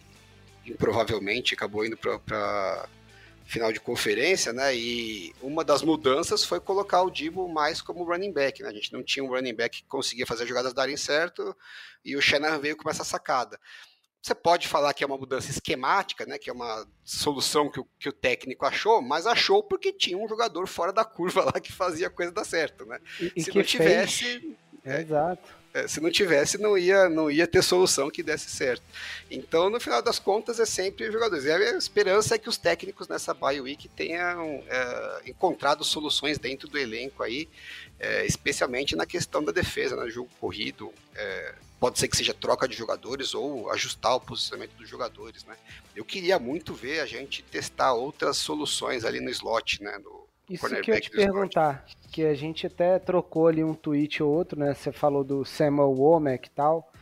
improvavelmente 0.66 1.54
acabou 1.54 1.84
indo 1.84 1.96
para 1.96 2.88
final 3.52 3.70
de 3.70 3.78
conferência, 3.78 4.52
né? 4.52 4.74
E 4.74 5.34
uma 5.42 5.62
das 5.62 5.82
mudanças 5.82 6.42
foi 6.42 6.58
colocar 6.58 7.02
o 7.02 7.10
Dibo 7.10 7.46
mais 7.46 7.82
como 7.82 8.02
running 8.02 8.32
back, 8.32 8.62
né? 8.62 8.68
A 8.70 8.72
gente 8.72 8.92
não 8.92 9.02
tinha 9.02 9.22
um 9.22 9.28
running 9.28 9.54
back 9.54 9.82
que 9.82 9.88
conseguia 9.88 10.26
fazer 10.26 10.44
as 10.44 10.48
jogadas 10.48 10.72
darem 10.72 10.96
certo 10.96 11.54
e 12.02 12.16
o 12.16 12.22
Shannon 12.22 12.58
veio 12.58 12.76
com 12.76 12.88
essa 12.88 13.04
sacada. 13.04 13.60
Você 14.22 14.34
pode 14.34 14.68
falar 14.68 14.94
que 14.94 15.04
é 15.04 15.06
uma 15.06 15.18
mudança 15.18 15.50
esquemática, 15.50 16.24
né? 16.24 16.38
Que 16.38 16.48
é 16.48 16.52
uma 16.52 16.86
solução 17.04 17.70
que 17.70 17.80
o, 17.80 17.86
que 17.98 18.08
o 18.08 18.12
técnico 18.12 18.64
achou, 18.64 19.02
mas 19.02 19.26
achou 19.26 19.62
porque 19.62 19.92
tinha 19.92 20.16
um 20.16 20.28
jogador 20.28 20.66
fora 20.66 20.92
da 20.92 21.04
curva 21.04 21.44
lá 21.52 21.60
que 21.60 21.72
fazia 21.72 22.06
a 22.06 22.10
coisa 22.10 22.32
dar 22.32 22.44
certo, 22.44 22.86
né? 22.86 22.98
E, 23.36 23.42
Se 23.42 23.54
não 23.54 23.62
tivesse. 23.62 24.24
Fez... 24.24 24.56
É, 24.84 25.00
exato 25.02 25.61
se 25.86 26.00
não 26.00 26.10
tivesse, 26.10 26.58
não 26.58 26.76
ia, 26.76 27.08
não 27.08 27.30
ia 27.30 27.46
ter 27.46 27.62
solução 27.62 28.10
que 28.10 28.22
desse 28.22 28.50
certo. 28.50 28.82
Então, 29.30 29.70
no 29.70 29.80
final 29.80 30.02
das 30.02 30.18
contas, 30.18 30.60
é 30.60 30.66
sempre 30.66 31.10
jogadores. 31.10 31.44
E 31.44 31.50
a 31.50 31.58
minha 31.58 31.76
esperança 31.76 32.34
é 32.34 32.38
que 32.38 32.48
os 32.48 32.58
técnicos 32.58 33.08
nessa 33.08 33.32
bye 33.32 33.60
week 33.60 33.88
tenham 33.88 34.62
é, 34.68 35.22
encontrado 35.26 35.82
soluções 35.82 36.38
dentro 36.38 36.68
do 36.68 36.78
elenco 36.78 37.22
aí, 37.22 37.48
é, 37.98 38.26
especialmente 38.26 38.94
na 38.94 39.06
questão 39.06 39.42
da 39.42 39.52
defesa, 39.52 39.96
no 39.96 40.04
né? 40.04 40.10
jogo 40.10 40.28
corrido. 40.40 40.92
É, 41.14 41.54
pode 41.80 41.98
ser 41.98 42.06
que 42.06 42.16
seja 42.16 42.32
troca 42.32 42.68
de 42.68 42.76
jogadores 42.76 43.34
ou 43.34 43.70
ajustar 43.70 44.14
o 44.14 44.20
posicionamento 44.20 44.72
dos 44.76 44.88
jogadores, 44.88 45.44
né? 45.44 45.56
Eu 45.96 46.04
queria 46.04 46.38
muito 46.38 46.74
ver 46.74 47.00
a 47.00 47.06
gente 47.06 47.42
testar 47.42 47.92
outras 47.92 48.36
soluções 48.36 49.04
ali 49.04 49.20
no 49.20 49.30
slot, 49.30 49.82
né? 49.82 49.98
No, 49.98 50.28
isso 50.48 50.68
que 50.82 50.90
eu 50.90 51.00
te 51.00 51.10
perguntar, 51.10 51.84
que 52.12 52.26
a 52.26 52.34
gente 52.34 52.66
até 52.66 52.98
trocou 52.98 53.46
ali 53.48 53.64
um 53.64 53.74
tweet 53.74 54.22
ou 54.22 54.30
outro, 54.30 54.60
né? 54.60 54.74
Você 54.74 54.92
falou 54.92 55.24
do 55.24 55.46
Samuel 55.46 55.90
Womack 55.92 56.46
e 56.46 56.50
tal. 56.50 56.92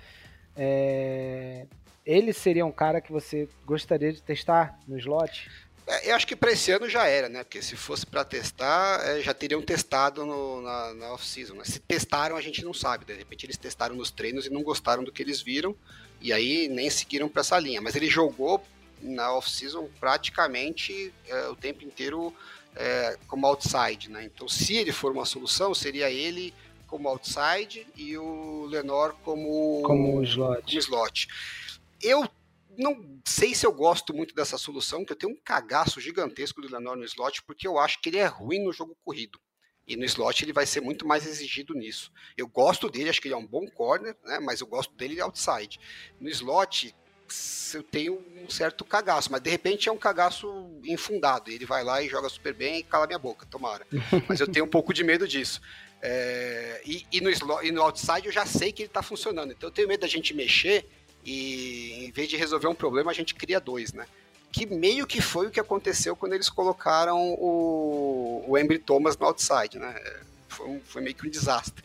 É... 0.57 1.67
Ele 2.07 2.33
seria 2.33 2.65
um 2.65 2.71
cara 2.71 3.01
que 3.01 3.11
você 3.11 3.49
gostaria 3.67 4.13
de 4.13 4.23
testar 4.23 4.79
no 4.87 4.97
slot? 4.99 5.51
É, 5.87 6.11
eu 6.11 6.15
acho 6.15 6.27
que 6.27 6.37
para 6.37 6.53
esse 6.53 6.71
ano 6.71 6.89
já 6.89 7.07
era, 7.07 7.29
né? 7.29 7.43
Porque 7.43 7.61
se 7.61 7.75
fosse 7.75 8.07
para 8.07 8.25
testar, 8.25 9.01
é, 9.05 9.21
já 9.21 9.35
teriam 9.35 9.61
testado 9.61 10.25
no, 10.25 10.63
na, 10.63 10.95
na 10.95 11.13
off-season. 11.13 11.55
Né? 11.55 11.65
Se 11.65 11.81
testaram, 11.81 12.37
a 12.37 12.41
gente 12.41 12.65
não 12.65 12.73
sabe. 12.73 13.05
De 13.05 13.13
repente 13.13 13.45
eles 13.45 13.57
testaram 13.57 13.97
nos 13.97 14.13
treinos 14.13 14.47
e 14.47 14.51
não 14.51 14.63
gostaram 14.63 15.03
do 15.03 15.11
que 15.11 15.21
eles 15.21 15.43
viram. 15.43 15.75
E 16.21 16.33
aí 16.33 16.69
nem 16.69 16.89
seguiram 16.89 17.29
para 17.29 17.41
essa 17.41 17.59
linha. 17.59 17.81
Mas 17.81 17.97
ele 17.97 18.09
jogou 18.09 18.63
na 19.03 19.35
off-season 19.35 19.89
praticamente 19.99 21.13
é, 21.27 21.49
o 21.49 21.57
tempo 21.57 21.85
inteiro 21.85 22.33
é, 22.77 23.19
como 23.27 23.47
outside, 23.47 24.11
né? 24.11 24.25
Então, 24.25 24.49
se 24.49 24.77
ele 24.77 24.93
for 24.93 25.13
uma 25.13 25.25
solução, 25.25 25.75
seria 25.75 26.11
ele 26.11 26.55
como 26.87 27.09
outside 27.09 27.87
e 27.97 28.17
o 28.19 28.67
Lenor 28.67 29.15
como, 29.25 29.83
como 29.83 30.23
slot. 30.25 30.63
Como 30.63 30.79
slot. 30.79 31.29
Eu 32.03 32.29
não 32.77 33.21
sei 33.25 33.55
se 33.55 33.67
eu 33.67 33.73
gosto 33.73 34.15
muito 34.15 34.35
dessa 34.35 34.57
solução, 34.57 35.05
que 35.05 35.13
eu 35.13 35.17
tenho 35.17 35.33
um 35.33 35.41
cagaço 35.45 36.01
gigantesco 36.01 36.61
do 36.61 36.73
Lenor 36.73 36.97
no 36.97 37.05
slot, 37.05 37.43
porque 37.43 37.67
eu 37.67 37.79
acho 37.79 38.01
que 38.01 38.09
ele 38.09 38.19
é 38.19 38.27
ruim 38.27 38.65
no 38.65 38.73
jogo 38.73 38.97
corrido. 39.05 39.39
E 39.87 39.97
no 39.97 40.05
slot 40.05 40.45
ele 40.45 40.53
vai 40.53 40.67
ser 40.67 40.81
muito 40.81 41.07
mais 41.07 41.27
exigido 41.27 41.75
nisso. 41.75 42.13
Eu 42.37 42.47
gosto 42.47 42.89
dele, 42.89 43.11
acho 43.11 43.21
que 43.21 43.29
ele 43.29 43.35
é 43.35 43.39
um 43.39 43.47
bom 43.47 43.67
corner, 43.69 44.17
né? 44.25 44.39
Mas 44.41 44.61
eu 44.61 44.67
gosto 44.67 44.95
dele 44.95 45.21
outside. 45.21 45.81
No 46.21 46.29
slot, 46.29 46.95
eu 47.75 47.83
tenho 47.83 48.23
um 48.43 48.51
certo 48.51 48.85
cagaço, 48.85 49.31
mas 49.31 49.41
de 49.41 49.51
repente 49.51 49.89
é 49.89 49.93
um 49.93 49.97
cagaço 49.97 50.69
infundado. 50.85 51.51
Ele 51.51 51.65
vai 51.65 51.85
lá 51.85 52.03
e 52.03 52.09
joga 52.09 52.29
super 52.29 52.55
bem 52.55 52.79
e 52.79 52.83
cala 52.83 53.07
minha 53.07 53.19
boca, 53.19 53.47
tomara. 53.47 53.87
Mas 54.29 54.41
eu 54.41 54.49
tenho 54.49 54.65
um 54.65 54.69
pouco 54.69 54.93
de 54.93 55.05
medo 55.05 55.27
disso. 55.29 55.61
É, 56.03 56.81
e, 56.85 57.07
e, 57.13 57.21
no 57.21 57.31
slot, 57.31 57.67
e 57.67 57.71
no 57.71 57.83
outside 57.83 58.27
eu 58.27 58.33
já 58.33 58.47
sei 58.47 58.73
que 58.73 58.83
ele 58.83 58.89
está 58.89 59.03
funcionando. 59.03 59.53
Então 59.53 59.69
eu 59.69 59.73
tenho 59.73 59.89
medo 59.89 60.01
da 60.01 60.09
gente 60.09 60.35
mexer 60.35 60.89
e 61.25 62.07
em 62.07 62.11
vez 62.11 62.29
de 62.29 62.37
resolver 62.37 62.67
um 62.67 62.75
problema, 62.75 63.11
a 63.11 63.15
gente 63.15 63.35
cria 63.35 63.61
dois, 63.61 63.93
né? 63.93 64.07
que 64.53 64.67
meio 64.67 65.07
que 65.07 65.21
foi 65.21 65.47
o 65.47 65.51
que 65.51 65.61
aconteceu 65.61 66.17
quando 66.17 66.33
eles 66.33 66.49
colocaram 66.49 67.35
o, 67.35 68.45
o 68.49 68.59
Embry 68.59 68.79
Thomas 68.79 69.17
no 69.17 69.27
outside, 69.27 69.79
né? 69.79 69.95
Foi, 70.49 70.67
um, 70.67 70.81
foi 70.81 71.03
meio 71.03 71.15
que 71.15 71.27
um 71.27 71.31
desastre. 71.31 71.85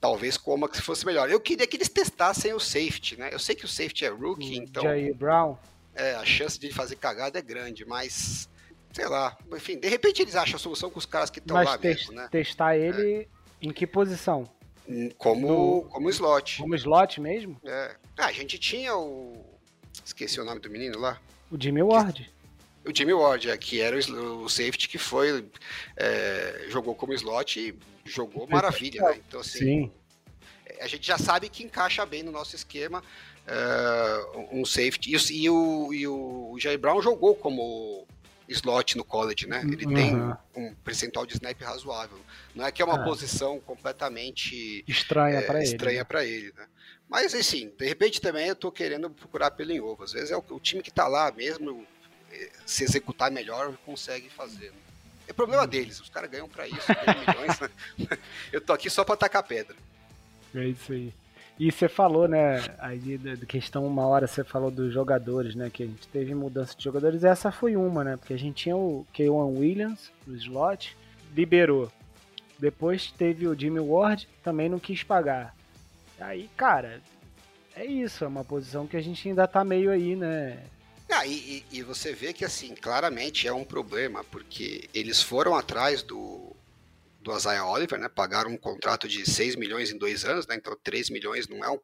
Talvez 0.00 0.36
como 0.36 0.68
que 0.68 0.80
fosse 0.80 1.04
melhor. 1.04 1.28
Eu 1.28 1.40
queria 1.40 1.66
que 1.66 1.76
eles 1.76 1.88
testassem 1.88 2.52
o 2.54 2.60
safety, 2.60 3.18
né? 3.18 3.30
Eu 3.32 3.38
sei 3.38 3.54
que 3.54 3.64
o 3.64 3.68
safety 3.68 4.04
é 4.04 4.08
rookie, 4.08 4.56
então. 4.56 4.82
Jair 4.82 5.14
Brown. 5.14 5.56
É, 5.94 6.14
a 6.14 6.24
chance 6.24 6.58
de 6.58 6.72
fazer 6.72 6.96
cagada 6.96 7.38
é 7.38 7.42
grande, 7.42 7.84
mas. 7.84 8.48
Sei 8.92 9.06
lá. 9.06 9.36
Enfim, 9.52 9.78
de 9.78 9.88
repente 9.88 10.22
eles 10.22 10.36
acham 10.36 10.56
a 10.56 10.58
solução 10.58 10.88
com 10.88 10.98
os 10.98 11.06
caras 11.06 11.30
que 11.30 11.40
estão 11.40 11.56
lá 11.62 11.76
mesmo, 11.76 12.12
né? 12.12 12.28
Testar 12.30 12.76
ele 12.76 13.22
é. 13.22 13.26
em 13.60 13.72
que 13.72 13.86
posição? 13.86 14.48
Como, 15.18 15.82
como 15.90 16.08
slot. 16.08 16.62
Como 16.62 16.74
slot 16.74 17.20
mesmo? 17.20 17.60
É. 17.64 17.96
Ah, 18.16 18.26
a 18.26 18.32
gente 18.32 18.58
tinha 18.58 18.96
o. 18.96 19.44
Esqueci 20.04 20.40
o 20.40 20.44
nome 20.44 20.60
do 20.60 20.70
menino 20.70 20.98
lá. 20.98 21.20
O 21.50 21.60
Jimmy 21.60 21.82
Ward. 21.82 22.32
O 22.84 22.94
Jimmy 22.94 23.12
Ward, 23.12 23.50
é, 23.50 23.56
que 23.56 23.80
era 23.80 23.96
o, 23.96 24.48
safety 24.48 24.88
que 24.88 24.98
foi. 24.98 25.48
É, 25.96 26.66
jogou 26.68 26.94
como 26.94 27.12
slot 27.12 27.60
e 27.60 27.74
jogou 28.04 28.46
maravilha, 28.46 29.02
né? 29.02 29.20
Então, 29.26 29.40
assim. 29.40 29.58
Sim. 29.58 29.92
A 30.80 30.86
gente 30.86 31.06
já 31.06 31.18
sabe 31.18 31.48
que 31.48 31.64
encaixa 31.64 32.06
bem 32.06 32.22
no 32.22 32.30
nosso 32.30 32.54
esquema 32.54 33.02
uh, 33.48 34.48
um 34.52 34.64
safety. 34.64 35.10
E, 35.32 35.50
o, 35.50 35.92
e 35.92 36.06
o 36.06 36.56
Jair 36.58 36.78
Brown 36.78 37.02
jogou 37.02 37.34
como 37.34 38.06
slot 38.48 38.96
no 38.96 39.04
college, 39.04 39.46
né? 39.46 39.62
Ele 39.64 39.86
uhum. 39.86 39.94
tem 39.94 40.14
um 40.56 40.74
percentual 40.76 41.26
de 41.26 41.34
snap 41.34 41.60
razoável. 41.60 42.18
Não 42.54 42.64
é 42.64 42.72
que 42.72 42.80
é 42.80 42.84
uma 42.84 43.00
é. 43.00 43.04
posição 43.04 43.60
completamente 43.60 44.84
estranha 44.88 45.38
é, 45.38 45.42
para 45.42 45.58
ele. 45.58 45.68
Estranha 45.68 46.04
para 46.04 46.24
ele, 46.24 46.52
né? 46.56 46.66
Mas 47.08 47.34
assim, 47.34 47.72
de 47.78 47.86
repente 47.86 48.20
também 48.20 48.48
eu 48.48 48.56
tô 48.56 48.70
querendo 48.70 49.10
procurar 49.10 49.50
pelo 49.50 49.72
em 49.72 49.80
ovo. 49.80 50.04
Às 50.04 50.12
vezes 50.12 50.30
é 50.30 50.36
o, 50.36 50.44
o 50.50 50.60
time 50.60 50.82
que 50.82 50.90
tá 50.90 51.06
lá 51.06 51.30
mesmo, 51.32 51.86
se 52.66 52.84
executar 52.84 53.30
melhor, 53.30 53.76
consegue 53.84 54.28
fazer. 54.28 54.70
Né? 54.70 54.78
É 55.28 55.32
problema 55.32 55.62
uhum. 55.62 55.68
deles, 55.68 56.00
os 56.00 56.08
caras 56.08 56.30
ganham 56.30 56.48
para 56.48 56.66
isso, 56.66 56.86
milhões, 57.26 57.60
né? 57.60 58.18
Eu 58.52 58.60
tô 58.60 58.72
aqui 58.72 58.88
só 58.88 59.04
para 59.04 59.16
tacar 59.16 59.42
pedra. 59.42 59.76
É 60.54 60.66
isso 60.66 60.92
aí. 60.92 61.12
E 61.58 61.72
você 61.72 61.88
falou, 61.88 62.28
né, 62.28 62.62
aí 62.78 63.18
da 63.18 63.44
questão, 63.44 63.84
uma 63.84 64.06
hora 64.06 64.28
você 64.28 64.44
falou 64.44 64.70
dos 64.70 64.92
jogadores, 64.92 65.56
né, 65.56 65.68
que 65.68 65.82
a 65.82 65.86
gente 65.86 66.06
teve 66.06 66.32
mudança 66.32 66.72
de 66.76 66.84
jogadores, 66.84 67.24
essa 67.24 67.50
foi 67.50 67.74
uma, 67.74 68.04
né, 68.04 68.16
porque 68.16 68.32
a 68.32 68.38
gente 68.38 68.62
tinha 68.62 68.76
o 68.76 69.04
K1 69.12 69.58
Williams, 69.58 70.12
o 70.26 70.34
slot, 70.34 70.96
liberou. 71.34 71.90
Depois 72.60 73.10
teve 73.10 73.48
o 73.48 73.58
Jimmy 73.58 73.80
Ward, 73.80 74.28
também 74.42 74.68
não 74.68 74.78
quis 74.78 75.02
pagar. 75.02 75.52
Aí, 76.20 76.48
cara, 76.56 77.00
é 77.74 77.84
isso, 77.84 78.24
é 78.24 78.28
uma 78.28 78.44
posição 78.44 78.86
que 78.86 78.96
a 78.96 79.00
gente 79.00 79.28
ainda 79.28 79.46
tá 79.48 79.64
meio 79.64 79.90
aí, 79.90 80.14
né? 80.14 80.58
Ah, 81.10 81.26
e, 81.26 81.64
e, 81.72 81.82
você 81.82 82.12
vê 82.12 82.32
que, 82.32 82.44
assim, 82.44 82.74
claramente 82.74 83.48
é 83.48 83.52
um 83.52 83.64
problema, 83.64 84.22
porque 84.24 84.88
eles 84.92 85.22
foram 85.22 85.56
atrás 85.56 86.02
do, 86.02 86.54
do 87.20 87.34
Isaiah 87.34 87.66
Oliver, 87.66 87.98
né? 87.98 88.08
Pagaram 88.08 88.50
um 88.50 88.58
contrato 88.58 89.08
de 89.08 89.28
6 89.28 89.56
milhões 89.56 89.90
em 89.90 89.98
dois 89.98 90.24
anos, 90.24 90.46
né? 90.46 90.54
Então 90.56 90.76
3 90.82 91.08
milhões 91.08 91.48
não 91.48 91.64
é 91.64 91.70
um, 91.70 91.80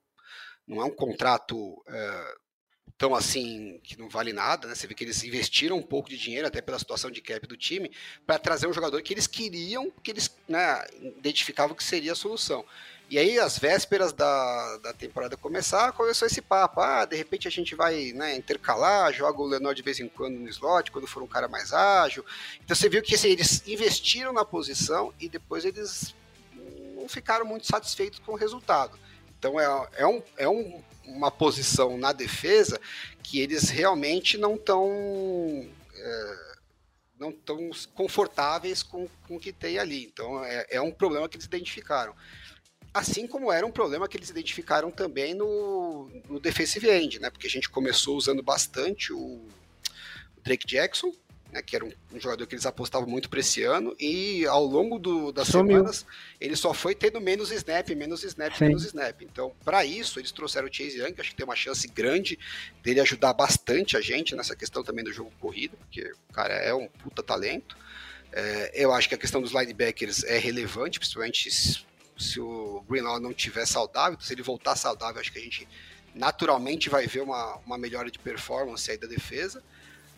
não 0.67 0.83
é 0.83 0.85
um 0.85 0.91
contrato 0.91 1.57
uh, 1.57 2.41
tão 2.99 3.15
assim 3.15 3.81
que 3.83 3.99
não 3.99 4.09
vale 4.09 4.33
nada, 4.33 4.69
né? 4.69 4.75
Você 4.75 4.87
vê 4.87 4.95
que 4.95 5.05
eles 5.05 5.25
investiram 5.25 5.79
um 5.79 5.83
pouco 5.83 6.09
de 6.09 6.19
dinheiro, 6.19 6.47
até 6.47 6.61
pela 6.61 6.79
situação 6.79 7.11
de 7.11 7.21
cap 7.21 7.47
do 7.47 7.57
time, 7.57 7.91
para 8.27 8.39
trazer 8.39 8.67
um 8.67 8.73
jogador 8.73 9.01
que 9.03 9.15
eles 9.15 9.27
queriam, 9.27 9.91
que 10.03 10.11
eles 10.11 10.35
né, 10.47 10.87
identificavam 11.01 11.75
que 11.75 11.83
seria 11.83 12.13
a 12.13 12.17
solução. 12.17 12.65
E 13.15 13.19
aí, 13.19 13.39
às 13.39 13.57
vésperas 13.57 14.13
da, 14.13 14.77
da 14.79 14.93
temporada 14.93 15.37
começar, 15.37 15.93
começou 15.93 16.27
esse 16.27 16.43
papo. 16.43 16.81
Ah, 16.81 17.05
de 17.05 17.15
repente 17.15 17.47
a 17.47 17.51
gente 17.51 17.73
vai 17.73 18.11
né, 18.11 18.35
intercalar, 18.35 19.13
joga 19.13 19.41
o 19.41 19.47
Lenor 19.47 19.73
de 19.73 19.83
vez 19.83 20.01
em 20.01 20.09
quando 20.09 20.37
no 20.37 20.49
slot, 20.49 20.91
quando 20.91 21.07
for 21.07 21.23
um 21.23 21.27
cara 21.29 21.47
mais 21.47 21.73
ágil. 21.73 22.25
Então 22.65 22.75
você 22.75 22.89
viu 22.89 23.01
que 23.01 23.15
assim, 23.15 23.29
eles 23.29 23.63
investiram 23.69 24.33
na 24.33 24.45
posição 24.45 25.15
e 25.21 25.29
depois 25.29 25.65
eles 25.65 26.13
não 26.97 27.09
ficaram 27.09 27.47
muito 27.47 27.69
satisfeitos 27.69 28.19
com 28.19 28.33
o 28.33 28.37
resultado. 28.37 28.99
Então 29.39 29.61
é, 29.61 29.89
é, 29.99 30.07
um, 30.09 30.21
é 30.37 30.49
um, 30.49 30.83
uma 31.05 31.31
posição 31.31 31.97
na 31.97 32.11
defesa 32.11 32.81
que 33.23 33.39
eles 33.39 33.69
realmente 33.71 34.37
não 34.37 34.57
estão. 34.57 34.91
É, 35.95 36.55
não 37.17 37.31
tão 37.31 37.71
confortáveis 37.95 38.83
com, 38.83 39.09
com 39.29 39.37
o 39.37 39.41
que 39.41 39.53
tem 39.53 39.79
ali. 39.79 40.05
Então 40.05 40.45
é, 40.45 40.67
é 40.69 40.81
um 40.81 40.91
problema 40.91 41.29
que 41.29 41.37
eles 41.37 41.47
identificaram. 41.47 42.13
Assim 42.95 43.27
como 43.27 43.51
era 43.51 43.67
um 43.67 43.73
problema 43.73 44.09
que 44.09 44.17
eles 44.17 44.31
identificaram 44.31 44.89
também 44.89 45.35
no, 45.35 46.09
no 46.29 46.39
defensive 46.39 46.89
end, 46.89 47.19
né? 47.19 47.29
Porque 47.29 47.49
a 47.49 47.51
gente 47.51 47.69
começou 47.69 48.17
usando 48.17 48.41
bastante 48.41 49.13
o 49.13 49.45
Drake 50.45 50.65
Jackson, 50.65 51.13
né, 51.55 51.63
que 51.63 51.77
era 51.77 51.85
um, 51.85 51.93
um, 52.13 52.21
jogador 52.21 52.47
que 52.47 52.55
eles 52.55 52.67
apostavam 52.67 53.09
muito 53.09 53.31
para 53.31 53.39
esse 53.39 53.63
ano, 53.63 53.95
e 53.99 54.45
ao 54.47 54.65
longo 54.65 54.99
do, 54.99 55.31
das 55.31 55.49
Sumiu. 55.49 55.77
semanas 55.77 56.05
ele 56.41 56.57
só 56.57 56.75
foi 56.75 56.97
tendo 56.97 57.21
menos 57.21 57.53
snap, 57.53 57.89
menos 57.91 58.25
snap, 58.25 58.53
Sim. 58.57 58.67
menos 58.67 58.85
snap. 58.85 59.23
Então, 59.23 59.55
para 59.65 59.85
isso, 59.85 60.19
eles 60.19 60.33
trouxeram 60.33 60.69
o 60.69 60.73
Chase 60.73 60.99
Young, 60.99 61.13
que 61.13 61.21
acho 61.21 61.31
que 61.31 61.37
tem 61.37 61.45
uma 61.45 61.55
chance 61.55 61.87
grande 61.87 62.39
dele 62.83 63.01
ajudar 63.01 63.33
bastante 63.33 63.97
a 63.97 64.01
gente 64.01 64.35
nessa 64.35 64.57
questão 64.57 64.83
também 64.83 65.05
do 65.05 65.13
jogo 65.13 65.33
corrido, 65.41 65.77
porque 65.77 66.13
o 66.29 66.33
cara 66.33 66.55
é 66.55 66.75
um 66.75 66.89
puta 66.89 67.23
talento. 67.23 67.77
É, 68.33 68.73
eu 68.75 68.93
acho 68.93 69.09
que 69.09 69.15
a 69.15 69.19
questão 69.19 69.41
dos 69.41 69.53
linebackers 69.53 70.25
é 70.25 70.39
relevante, 70.39 70.99
principalmente 70.99 71.49
se 72.17 72.41
o 72.41 72.85
Greenlaw 72.89 73.19
não 73.21 73.33
tiver 73.33 73.67
saudável, 73.67 74.19
se 74.21 74.33
ele 74.33 74.43
voltar 74.43 74.77
saudável, 74.77 75.21
acho 75.21 75.33
que 75.33 75.39
a 75.39 75.43
gente 75.43 75.69
naturalmente 76.15 76.89
vai 76.89 77.07
ver 77.07 77.23
uma, 77.23 77.57
uma 77.67 77.77
melhora 77.77 78.11
de 78.11 78.19
performance 78.19 78.91
aí 78.91 78.97
da 78.97 79.07
defesa. 79.07 79.63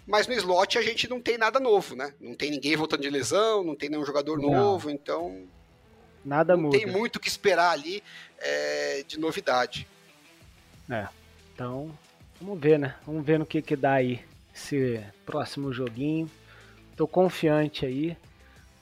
Mas 0.07 0.27
no 0.27 0.35
slot 0.35 0.79
a 0.79 0.83
gente 0.83 1.09
não 1.09 1.21
tem 1.21 1.37
nada 1.37 1.59
novo, 1.59 1.97
né? 1.97 2.15
Não 2.21 2.35
tem 2.35 2.51
ninguém 2.51 2.77
voltando 2.77 3.03
de 3.03 3.11
lesão, 3.11 3.65
não 3.65 3.75
tem 3.75 3.89
nenhum 3.89 4.05
jogador 4.05 4.39
não. 4.39 4.51
novo, 4.51 4.89
então. 4.89 5.45
Nada 6.25 6.57
não 6.57 6.65
muda. 6.65 6.79
tem 6.79 6.87
muito 6.87 7.17
o 7.17 7.21
que 7.21 7.29
esperar 7.29 7.71
ali 7.71 8.03
é, 8.39 9.05
de 9.07 9.19
novidade. 9.19 9.87
É. 10.89 11.09
Então, 11.53 11.91
vamos 12.41 12.61
ver, 12.61 12.79
né? 12.79 12.95
Vamos 13.05 13.25
ver 13.25 13.39
no 13.39 13.47
que, 13.47 13.61
que 13.61 13.75
dá 13.75 13.95
aí 13.95 14.25
esse 14.55 15.03
próximo 15.25 15.73
joguinho. 15.73 16.31
Tô 16.97 17.09
confiante 17.09 17.85
aí. 17.85 18.17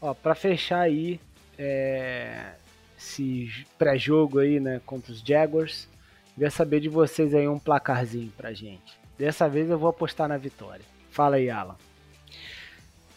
Ó, 0.01 0.13
pra 0.13 0.35
fechar 0.35 0.81
aí, 0.81 1.19
é, 1.59 2.53
esse 3.05 3.67
pré-jogo 3.79 4.39
aí, 4.39 4.59
né, 4.59 4.81
contra 4.87 5.13
os 5.13 5.21
Jaguars. 5.21 5.87
Queria 6.35 6.51
saber 6.51 6.81
de 6.81 6.89
vocês 6.89 7.35
aí 7.35 7.47
um 7.47 7.59
placarzinho 7.59 8.33
pra 8.37 8.55
gente. 8.55 8.99
Dessa 9.17 9.49
vez 9.49 9.71
eu 9.71 9.79
vou 9.79 9.91
apostar 9.91 10.29
na 10.29 10.37
vitória. 10.37 10.85
Fala 11.11 11.37
aí, 11.37 11.49
Alan. 11.49 11.77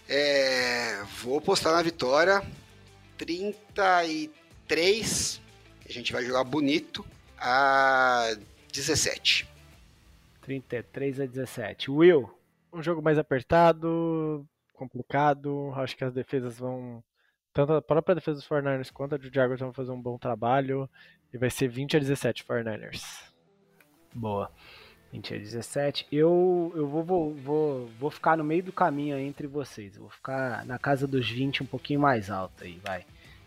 É, 0.08 1.02
vou 1.24 1.40
apostar 1.40 1.74
na 1.74 1.82
vitória. 1.82 2.44
33. 3.18 5.42
A 5.88 5.92
gente 5.92 6.14
vai 6.14 6.24
jogar 6.24 6.44
bonito. 6.44 7.04
A 7.40 8.36
17. 8.72 9.50
33 10.42 11.22
a 11.22 11.26
17. 11.26 11.90
Will? 11.90 12.30
Um 12.72 12.84
jogo 12.84 13.02
mais 13.02 13.18
apertado, 13.18 14.48
complicado. 14.74 15.74
Acho 15.76 15.98
que 15.98 16.04
as 16.04 16.14
defesas 16.14 16.60
vão 16.60 17.04
tanto 17.58 17.74
a 17.74 17.82
própria 17.82 18.14
defesa 18.14 18.38
dos 18.38 18.48
49ers 18.48 18.92
quanto 18.92 19.16
a 19.16 19.18
do 19.18 19.34
Jaguars 19.34 19.60
vão 19.60 19.74
fazer 19.74 19.92
um 19.92 20.00
bom 20.00 20.16
trabalho. 20.16 20.88
E 21.34 21.38
vai 21.40 21.50
ser 21.50 21.68
20 21.68 21.98
a 21.98 22.00
17 22.00 22.44
49ers. 22.44 23.04
Boa. 24.14 24.52
20 25.12 25.34
a 25.34 25.38
17. 25.40 26.06
Eu, 26.12 26.72
eu 26.76 26.88
vou, 26.88 27.04
vou, 27.04 27.34
vou, 27.34 27.88
vou 28.00 28.12
ficar 28.12 28.38
no 28.38 28.44
meio 28.44 28.62
do 28.62 28.72
caminho 28.72 29.18
entre 29.18 29.48
vocês. 29.48 29.96
Eu 29.96 30.04
vou 30.04 30.12
ficar 30.12 30.64
na 30.68 30.78
casa 30.78 31.08
dos 31.08 31.28
20, 31.28 31.64
um 31.64 31.66
pouquinho 31.66 32.00
mais 32.00 32.30
alto 32.30 32.64
aí, 32.64 32.80
vai. 32.86 33.04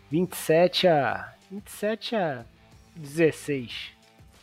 27 0.09 0.89
a 0.89 1.33
27 1.49 2.15
a 2.17 2.45
16 2.97 3.93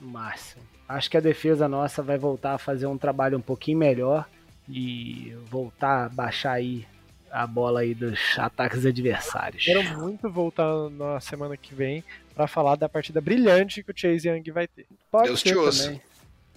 no 0.00 0.08
máximo. 0.08 0.62
Acho 0.88 1.10
que 1.10 1.18
a 1.18 1.20
defesa 1.20 1.68
nossa 1.68 2.02
vai 2.02 2.16
voltar 2.16 2.54
a 2.54 2.58
fazer 2.58 2.86
um 2.86 2.96
trabalho 2.96 3.36
um 3.36 3.42
pouquinho 3.42 3.76
melhor 3.76 4.26
e 4.66 5.36
voltar 5.50 6.06
a 6.06 6.08
baixar 6.08 6.52
aí 6.52 6.86
a 7.30 7.46
bola 7.46 7.80
aí 7.80 7.94
dos 7.94 8.18
ataques 8.38 8.84
adversários. 8.84 9.64
Quero 9.64 9.82
muito 9.98 10.30
voltar 10.30 10.88
na 10.90 11.20
semana 11.20 11.56
que 11.56 11.74
vem 11.74 12.05
para 12.34 12.46
falar 12.46 12.76
da 12.76 12.88
partida 12.88 13.20
brilhante 13.20 13.82
que 13.82 13.90
o 13.90 13.94
Chase 13.96 14.28
Young 14.28 14.50
vai 14.50 14.66
ter. 14.66 14.86
Pode 15.10 15.28
Deus 15.28 15.40
ser 15.40 15.86
também. 15.86 16.02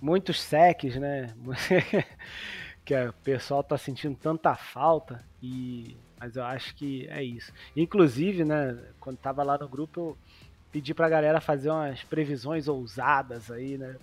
Muitos 0.02 0.42
secs, 0.42 0.96
né? 0.96 1.34
que 2.84 2.96
o 2.96 3.14
pessoal 3.24 3.64
tá 3.64 3.78
sentindo 3.78 4.16
tanta 4.16 4.56
falta 4.56 5.24
e 5.42 5.96
mas 6.22 6.36
eu 6.36 6.44
acho 6.44 6.76
que 6.76 7.08
é 7.10 7.24
isso. 7.24 7.52
Inclusive, 7.76 8.46
né, 8.46 8.78
quando 9.00 9.18
tava 9.18 9.42
lá 9.42 9.58
no 9.58 9.68
grupo, 9.68 10.00
eu 10.00 10.18
pedi 10.72 10.94
pra 10.94 11.10
galera 11.10 11.42
fazer 11.42 11.72
umas 11.72 12.04
previsões 12.04 12.68
ousadas 12.68 13.50
aí, 13.50 13.76
né, 13.76 13.96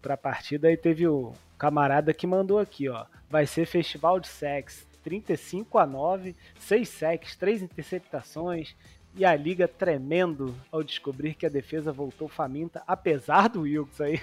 pra 0.00 0.16
partida. 0.16 0.72
E 0.72 0.76
teve 0.78 1.06
o 1.06 1.34
camarada 1.58 2.14
que 2.14 2.26
mandou 2.26 2.58
aqui, 2.58 2.88
ó. 2.88 3.04
Vai 3.28 3.46
ser 3.46 3.66
festival 3.66 4.18
de 4.18 4.28
sex, 4.28 4.88
35 5.02 5.78
a 5.78 5.86
9, 5.86 6.36
6 6.58 6.88
sacks, 6.88 7.36
3 7.36 7.62
interceptações 7.62 8.74
e 9.14 9.24
a 9.24 9.34
liga 9.34 9.66
tremendo 9.66 10.54
ao 10.70 10.82
descobrir 10.82 11.34
que 11.34 11.46
a 11.46 11.48
defesa 11.48 11.92
voltou 11.92 12.28
faminta, 12.28 12.82
apesar 12.86 13.48
do 13.48 13.62
Wilkes 13.62 14.00
aí. 14.00 14.20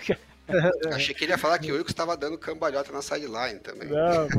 Achei 0.94 1.14
que 1.14 1.26
ele 1.26 1.34
ia 1.34 1.38
falar 1.38 1.60
que 1.60 1.72
o 1.72 1.76
Wilkes 1.76 1.92
estava 1.92 2.16
dando 2.16 2.38
cambalhota 2.38 2.92
na 2.92 3.02
sideline 3.02 3.60
também. 3.60 3.90
Não, 3.90 4.28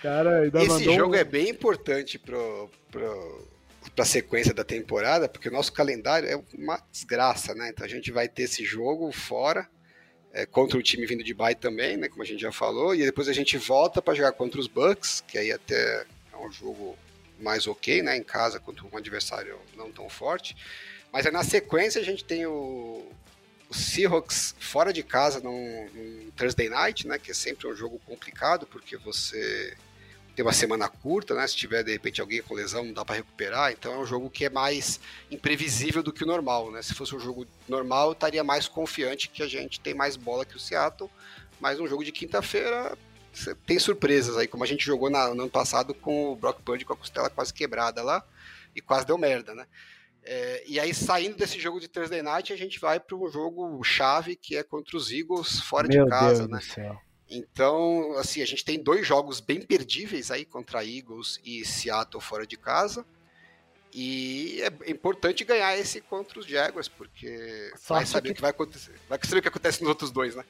Cara, 0.00 0.46
Esse 0.46 0.84
jogo 0.94 1.14
um... 1.14 1.18
é 1.18 1.24
bem 1.24 1.48
importante 1.48 2.20
pro, 2.20 2.70
pro, 2.88 3.48
pra 3.96 4.04
sequência 4.04 4.54
da 4.54 4.62
temporada, 4.62 5.28
porque 5.28 5.48
o 5.48 5.52
nosso 5.52 5.72
calendário 5.72 6.28
é 6.28 6.40
uma 6.56 6.80
desgraça, 6.92 7.52
né? 7.52 7.70
Então 7.70 7.84
a 7.84 7.88
gente 7.88 8.12
vai 8.12 8.28
ter 8.28 8.44
esse 8.44 8.64
jogo 8.64 9.10
fora 9.10 9.68
é, 10.32 10.46
contra 10.46 10.78
o 10.78 10.82
time 10.82 11.06
vindo 11.06 11.24
de 11.24 11.34
bye 11.34 11.54
também, 11.54 11.96
né, 11.96 12.08
como 12.08 12.22
a 12.22 12.26
gente 12.26 12.40
já 12.40 12.52
falou, 12.52 12.94
e 12.94 13.04
depois 13.04 13.28
a 13.28 13.32
gente 13.32 13.56
volta 13.56 14.00
para 14.00 14.14
jogar 14.14 14.32
contra 14.32 14.60
os 14.60 14.66
Bucks, 14.66 15.22
que 15.26 15.38
aí 15.38 15.52
até 15.52 16.06
é 16.32 16.36
um 16.36 16.50
jogo 16.50 16.96
mais 17.40 17.66
ok, 17.66 18.02
né, 18.02 18.16
em 18.16 18.22
casa 18.22 18.60
contra 18.60 18.84
um 18.86 18.96
adversário 18.96 19.58
não 19.76 19.90
tão 19.90 20.08
forte. 20.08 20.56
Mas 21.12 21.24
aí 21.24 21.32
na 21.32 21.44
sequência 21.44 22.00
a 22.00 22.04
gente 22.04 22.24
tem 22.24 22.46
o, 22.46 23.06
o 23.68 23.74
Seahawks 23.74 24.54
fora 24.58 24.92
de 24.92 25.02
casa 25.02 25.40
num, 25.40 25.88
num 25.94 26.30
Thursday 26.36 26.68
Night, 26.68 27.06
né, 27.06 27.18
que 27.18 27.30
é 27.30 27.34
sempre 27.34 27.66
um 27.66 27.74
jogo 27.74 27.98
complicado 28.04 28.66
porque 28.66 28.96
você 28.96 29.76
tem 30.38 30.44
uma 30.44 30.52
semana 30.52 30.88
curta, 30.88 31.34
né? 31.34 31.44
Se 31.48 31.56
tiver 31.56 31.82
de 31.82 31.90
repente 31.90 32.20
alguém 32.20 32.40
com 32.40 32.54
lesão, 32.54 32.84
não 32.84 32.92
dá 32.92 33.04
para 33.04 33.16
recuperar. 33.16 33.72
Então 33.72 33.92
é 33.92 33.98
um 33.98 34.06
jogo 34.06 34.30
que 34.30 34.44
é 34.44 34.48
mais 34.48 35.00
imprevisível 35.32 36.00
do 36.00 36.12
que 36.12 36.22
o 36.22 36.26
normal, 36.28 36.70
né? 36.70 36.80
Se 36.80 36.94
fosse 36.94 37.12
um 37.12 37.18
jogo 37.18 37.44
normal, 37.68 38.10
eu 38.10 38.12
estaria 38.12 38.44
mais 38.44 38.68
confiante 38.68 39.28
que 39.28 39.42
a 39.42 39.48
gente 39.48 39.80
tem 39.80 39.94
mais 39.94 40.14
bola 40.14 40.44
que 40.44 40.54
o 40.54 40.60
Seattle. 40.60 41.10
Mas 41.58 41.80
um 41.80 41.88
jogo 41.88 42.04
de 42.04 42.12
quinta-feira 42.12 42.96
tem 43.66 43.80
surpresas 43.80 44.36
aí, 44.36 44.46
como 44.46 44.62
a 44.62 44.66
gente 44.68 44.86
jogou 44.86 45.10
na, 45.10 45.34
no 45.34 45.42
ano 45.42 45.50
passado 45.50 45.92
com 45.92 46.30
o 46.30 46.36
Brock 46.36 46.62
Purdy 46.62 46.84
com 46.84 46.92
a 46.92 46.96
costela 46.96 47.28
quase 47.28 47.52
quebrada 47.52 48.00
lá 48.00 48.24
e 48.76 48.80
quase 48.80 49.04
deu 49.04 49.18
merda, 49.18 49.56
né? 49.56 49.66
É, 50.22 50.62
e 50.68 50.78
aí, 50.78 50.94
saindo 50.94 51.36
desse 51.36 51.58
jogo 51.58 51.80
de 51.80 51.88
Thursday 51.88 52.22
Night, 52.22 52.52
a 52.52 52.56
gente 52.56 52.78
vai 52.78 53.00
para 53.00 53.16
um 53.16 53.28
jogo 53.28 53.82
chave 53.82 54.36
que 54.36 54.56
é 54.56 54.62
contra 54.62 54.96
os 54.96 55.10
Eagles 55.10 55.58
fora 55.58 55.88
Meu 55.88 56.04
de 56.04 56.10
casa, 56.10 56.46
Deus 56.46 56.50
né? 56.50 56.58
Do 56.58 56.64
céu. 56.64 57.07
Então, 57.30 58.14
assim, 58.16 58.40
a 58.40 58.46
gente 58.46 58.64
tem 58.64 58.82
dois 58.82 59.06
jogos 59.06 59.40
bem 59.40 59.60
perdíveis 59.60 60.30
aí 60.30 60.44
contra 60.44 60.84
Eagles 60.84 61.40
e 61.44 61.64
Seattle 61.64 62.22
fora 62.22 62.46
de 62.46 62.56
casa. 62.56 63.04
E 63.94 64.60
é 64.62 64.90
importante 64.90 65.44
ganhar 65.44 65.76
esse 65.76 66.00
contra 66.00 66.38
os 66.38 66.46
Jaguars, 66.46 66.88
porque 66.88 67.70
Só 67.76 67.94
vai 67.94 68.06
saber 68.06 68.28
que... 68.28 68.32
o 68.32 68.34
que 68.36 68.40
vai 68.40 68.50
acontecer. 68.50 68.94
Vai 69.08 69.18
saber 69.22 69.38
o 69.38 69.42
que 69.42 69.48
acontece 69.48 69.80
nos 69.80 69.88
outros 69.88 70.10
dois, 70.10 70.34
né? 70.34 70.44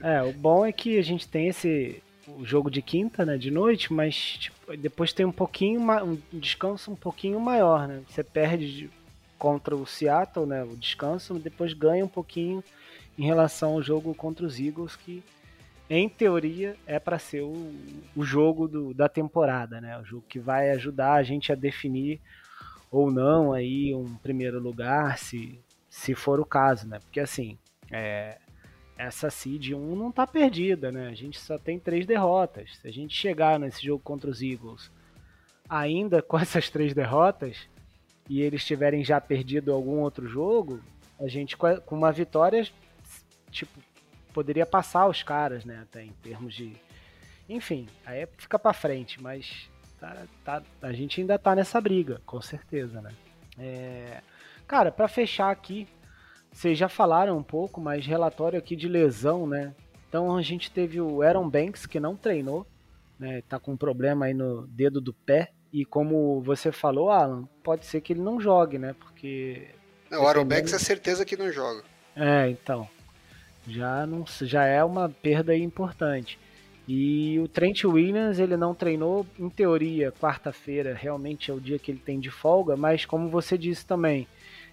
É, 0.00 0.22
o 0.22 0.32
bom 0.32 0.64
é 0.64 0.72
que 0.72 0.98
a 0.98 1.02
gente 1.02 1.28
tem 1.28 1.48
esse 1.48 2.02
o 2.26 2.44
jogo 2.44 2.70
de 2.70 2.80
quinta, 2.80 3.24
né, 3.24 3.36
de 3.36 3.50
noite, 3.50 3.92
mas 3.92 4.14
tipo, 4.14 4.76
depois 4.76 5.12
tem 5.12 5.26
um 5.26 5.32
pouquinho 5.32 5.80
um 6.02 6.18
descanso 6.32 6.90
um 6.90 6.96
pouquinho 6.96 7.40
maior, 7.40 7.88
né? 7.88 8.02
Você 8.08 8.22
perde 8.22 8.90
contra 9.38 9.74
o 9.74 9.86
Seattle, 9.86 10.46
né, 10.46 10.62
o 10.62 10.76
descanso, 10.76 11.34
depois 11.38 11.72
ganha 11.72 12.04
um 12.04 12.08
pouquinho 12.08 12.62
em 13.18 13.24
relação 13.24 13.72
ao 13.72 13.82
jogo 13.82 14.14
contra 14.14 14.46
os 14.46 14.60
Eagles 14.60 14.96
que 14.96 15.22
em 15.90 16.08
teoria, 16.08 16.76
é 16.86 17.00
para 17.00 17.18
ser 17.18 17.42
o, 17.42 17.74
o 18.14 18.24
jogo 18.24 18.68
do, 18.68 18.94
da 18.94 19.08
temporada, 19.08 19.80
né? 19.80 19.98
O 19.98 20.04
jogo 20.04 20.24
que 20.28 20.38
vai 20.38 20.70
ajudar 20.70 21.14
a 21.14 21.22
gente 21.24 21.50
a 21.50 21.56
definir 21.56 22.20
ou 22.92 23.10
não 23.10 23.52
aí 23.52 23.92
um 23.92 24.14
primeiro 24.14 24.60
lugar, 24.60 25.18
se, 25.18 25.60
se 25.88 26.14
for 26.14 26.38
o 26.38 26.44
caso, 26.44 26.86
né? 26.86 27.00
Porque 27.00 27.18
assim, 27.18 27.58
é, 27.90 28.38
essa 28.96 29.30
seed 29.30 29.72
1 29.72 29.96
não 29.96 30.12
tá 30.12 30.28
perdida, 30.28 30.92
né? 30.92 31.08
A 31.08 31.14
gente 31.14 31.40
só 31.40 31.58
tem 31.58 31.76
três 31.76 32.06
derrotas. 32.06 32.78
Se 32.80 32.86
a 32.86 32.92
gente 32.92 33.16
chegar 33.16 33.58
nesse 33.58 33.84
jogo 33.84 34.00
contra 34.00 34.30
os 34.30 34.40
Eagles 34.40 34.92
ainda 35.68 36.22
com 36.22 36.38
essas 36.38 36.70
três 36.70 36.94
derrotas 36.94 37.68
e 38.28 38.40
eles 38.42 38.64
tiverem 38.64 39.04
já 39.04 39.20
perdido 39.20 39.72
algum 39.72 39.98
outro 39.98 40.28
jogo, 40.28 40.80
a 41.18 41.26
gente 41.26 41.56
com 41.56 41.96
uma 41.96 42.12
vitória, 42.12 42.64
tipo, 43.50 43.80
poderia 44.32 44.66
passar 44.66 45.06
os 45.06 45.22
caras, 45.22 45.64
né? 45.64 45.80
Até 45.82 46.04
em 46.04 46.12
termos 46.22 46.54
de. 46.54 46.74
Enfim, 47.48 47.88
aí 48.06 48.26
fica 48.38 48.58
para 48.58 48.72
frente, 48.72 49.20
mas 49.20 49.68
tá, 49.98 50.16
tá, 50.44 50.62
a 50.80 50.92
gente 50.92 51.20
ainda 51.20 51.38
tá 51.38 51.54
nessa 51.54 51.80
briga, 51.80 52.20
com 52.24 52.40
certeza, 52.40 53.00
né? 53.00 53.12
É... 53.58 54.22
Cara, 54.66 54.92
para 54.92 55.08
fechar 55.08 55.50
aqui, 55.50 55.88
vocês 56.52 56.78
já 56.78 56.88
falaram 56.88 57.36
um 57.36 57.42
pouco, 57.42 57.80
mas 57.80 58.06
relatório 58.06 58.58
aqui 58.58 58.76
de 58.76 58.88
lesão, 58.88 59.46
né? 59.46 59.74
Então 60.08 60.36
a 60.36 60.42
gente 60.42 60.70
teve 60.70 61.00
o 61.00 61.22
Aaron 61.22 61.48
Banks 61.48 61.86
que 61.86 61.98
não 61.98 62.16
treinou, 62.16 62.66
né? 63.18 63.42
Tá 63.48 63.58
com 63.58 63.72
um 63.72 63.76
problema 63.76 64.26
aí 64.26 64.34
no 64.34 64.66
dedo 64.68 65.00
do 65.00 65.12
pé. 65.12 65.50
E 65.72 65.84
como 65.84 66.40
você 66.40 66.72
falou, 66.72 67.10
Alan, 67.10 67.48
pode 67.62 67.86
ser 67.86 68.00
que 68.00 68.12
ele 68.12 68.22
não 68.22 68.40
jogue, 68.40 68.78
né? 68.78 68.94
Porque. 68.98 69.68
Não, 70.10 70.22
o 70.22 70.26
Aaron 70.26 70.44
Banks 70.44 70.72
é 70.72 70.78
certeza 70.78 71.24
que 71.24 71.36
não 71.36 71.52
joga. 71.52 71.84
É, 72.16 72.48
então 72.48 72.88
já 73.66 74.06
não 74.06 74.24
já 74.26 74.64
é 74.64 74.82
uma 74.82 75.08
perda 75.08 75.56
importante. 75.56 76.38
E 76.88 77.38
o 77.38 77.46
Trent 77.46 77.84
Williams, 77.84 78.38
ele 78.38 78.56
não 78.56 78.74
treinou, 78.74 79.24
em 79.38 79.48
teoria, 79.48 80.10
quarta-feira 80.10 80.92
realmente 80.92 81.50
é 81.50 81.54
o 81.54 81.60
dia 81.60 81.78
que 81.78 81.92
ele 81.92 82.00
tem 82.04 82.18
de 82.18 82.30
folga, 82.30 82.76
mas 82.76 83.04
como 83.04 83.28
você 83.28 83.56
disse 83.56 83.86
também, 83.86 84.26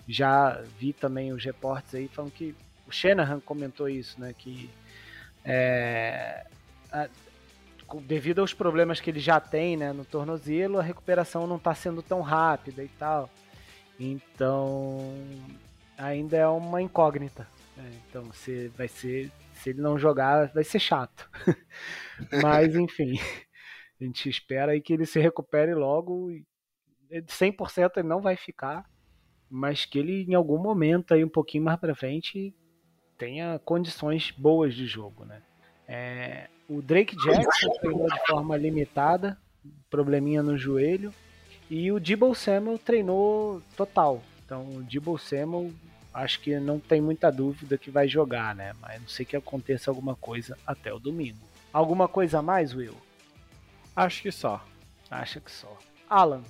já 0.08 0.62
vi 0.80 0.94
também 0.94 1.32
os 1.32 1.44
reportes 1.44 1.94
aí 1.94 2.08
falando 2.08 2.32
que 2.32 2.56
o 2.88 2.92
Shanahan 2.92 3.40
comentou 3.42 3.88
isso, 3.88 4.20
né, 4.20 4.34
que 4.36 4.70
é, 5.46 6.46
a, 6.92 7.08
devido 8.02 8.40
aos 8.40 8.54
problemas 8.54 9.00
que 9.00 9.12
ele 9.12 9.20
já 9.20 9.40
tem, 9.40 9.78
né, 9.78 9.94
no 9.94 10.04
tornozelo, 10.04 10.80
a 10.80 10.84
recuperação 10.84 11.46
não 11.46 11.58
está 11.58 11.76
sendo 11.76 12.02
tão 12.02 12.22
rápida 12.22 12.84
e 12.84 12.88
tal. 12.88 13.30
Então, 14.00 15.14
ainda 15.98 16.36
é 16.36 16.48
uma 16.48 16.82
incógnita 16.82 17.48
é, 17.78 17.92
então 18.10 18.32
se 18.34 18.70
vai 18.70 18.88
ser. 18.88 19.32
Se 19.54 19.70
ele 19.70 19.82
não 19.82 19.98
jogar, 19.98 20.52
vai 20.54 20.64
ser 20.64 20.80
chato. 20.80 21.30
Mas 22.42 22.76
enfim. 22.76 23.20
A 24.00 24.04
gente 24.04 24.30
espera 24.30 24.74
aí 24.74 24.82
que 24.82 24.94
ele 24.94 25.06
se 25.06 25.20
recupere 25.20 25.74
logo. 25.74 26.30
100% 27.12 27.92
ele 27.98 28.08
não 28.08 28.22
vai 28.22 28.36
ficar. 28.36 28.86
Mas 29.50 29.86
que 29.86 29.98
ele 29.98 30.24
em 30.24 30.34
algum 30.34 30.58
momento 30.58 31.14
aí 31.14 31.24
um 31.24 31.30
pouquinho 31.30 31.64
mais 31.64 31.80
para 31.80 31.96
frente 31.96 32.54
tenha 33.18 33.60
condições 33.60 34.32
boas 34.32 34.76
de 34.76 34.86
jogo, 34.86 35.26
né? 35.26 35.42
É, 35.88 36.50
o 36.70 36.82
Drake 36.82 37.16
Jackson 37.16 37.70
treinou 37.80 38.08
de 38.08 38.28
forma 38.28 38.58
limitada, 38.58 39.38
probleminha 39.90 40.44
no 40.44 40.58
joelho, 40.58 41.14
e 41.70 41.92
o 41.92 42.00
Debo 42.00 42.36
Samuel 42.36 42.78
treinou 42.78 43.62
total. 43.76 44.22
Então 44.46 44.64
o 44.76 44.84
Debo 44.84 45.18
Samuel 45.18 45.72
acho 46.18 46.40
que 46.40 46.60
não 46.60 46.80
tem 46.80 47.00
muita 47.00 47.32
dúvida 47.32 47.78
que 47.78 47.92
vai 47.92 48.08
jogar, 48.08 48.56
né? 48.56 48.74
Mas 48.82 49.00
não 49.00 49.08
sei 49.08 49.26
que 49.26 49.36
aconteça 49.36 49.92
alguma 49.92 50.16
coisa 50.16 50.58
até 50.66 50.92
o 50.92 51.00
domingo. 51.00 51.38
Alguma 51.72 52.08
coisa 52.08 52.40
a 52.40 52.42
mais, 52.42 52.74
Will? 52.74 52.98
Acho 53.96 54.24
que 54.24 54.32
só. 54.32 54.66
Acha 55.12 55.40
que 55.40 55.52
só. 55.52 55.78
Alan, 56.10 56.44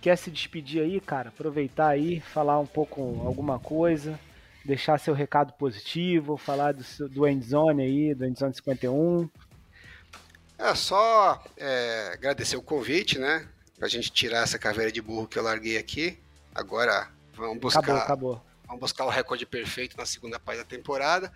quer 0.00 0.16
se 0.16 0.30
despedir 0.30 0.82
aí, 0.82 1.00
cara? 1.00 1.28
Aproveitar 1.28 1.88
aí, 1.88 2.20
falar 2.20 2.58
um 2.58 2.66
pouco 2.66 3.00
alguma 3.26 3.58
coisa, 3.58 4.18
deixar 4.64 4.98
seu 4.98 5.12
recado 5.12 5.52
positivo, 5.54 6.36
falar 6.36 6.72
do, 6.72 6.84
do 7.08 7.28
Endzone 7.28 7.82
aí, 7.82 8.14
do 8.14 8.24
Endzone 8.24 8.54
51. 8.54 9.28
É 10.58 10.74
só 10.74 11.42
é, 11.56 12.12
agradecer 12.14 12.56
o 12.56 12.62
convite, 12.62 13.18
né? 13.18 13.46
Pra 13.78 13.88
gente 13.88 14.10
tirar 14.10 14.42
essa 14.42 14.58
caveira 14.58 14.90
de 14.90 15.02
burro 15.02 15.26
que 15.26 15.38
eu 15.38 15.42
larguei 15.42 15.76
aqui. 15.76 16.18
Agora 16.54 17.08
vamos 17.34 17.58
buscar. 17.58 17.80
Acabou, 17.80 18.02
acabou. 18.02 18.51
Vamos 18.72 18.80
buscar 18.80 19.04
o 19.04 19.10
recorde 19.10 19.44
perfeito 19.44 19.98
na 19.98 20.06
segunda 20.06 20.40
parte 20.40 20.56
da 20.60 20.64
temporada. 20.64 21.30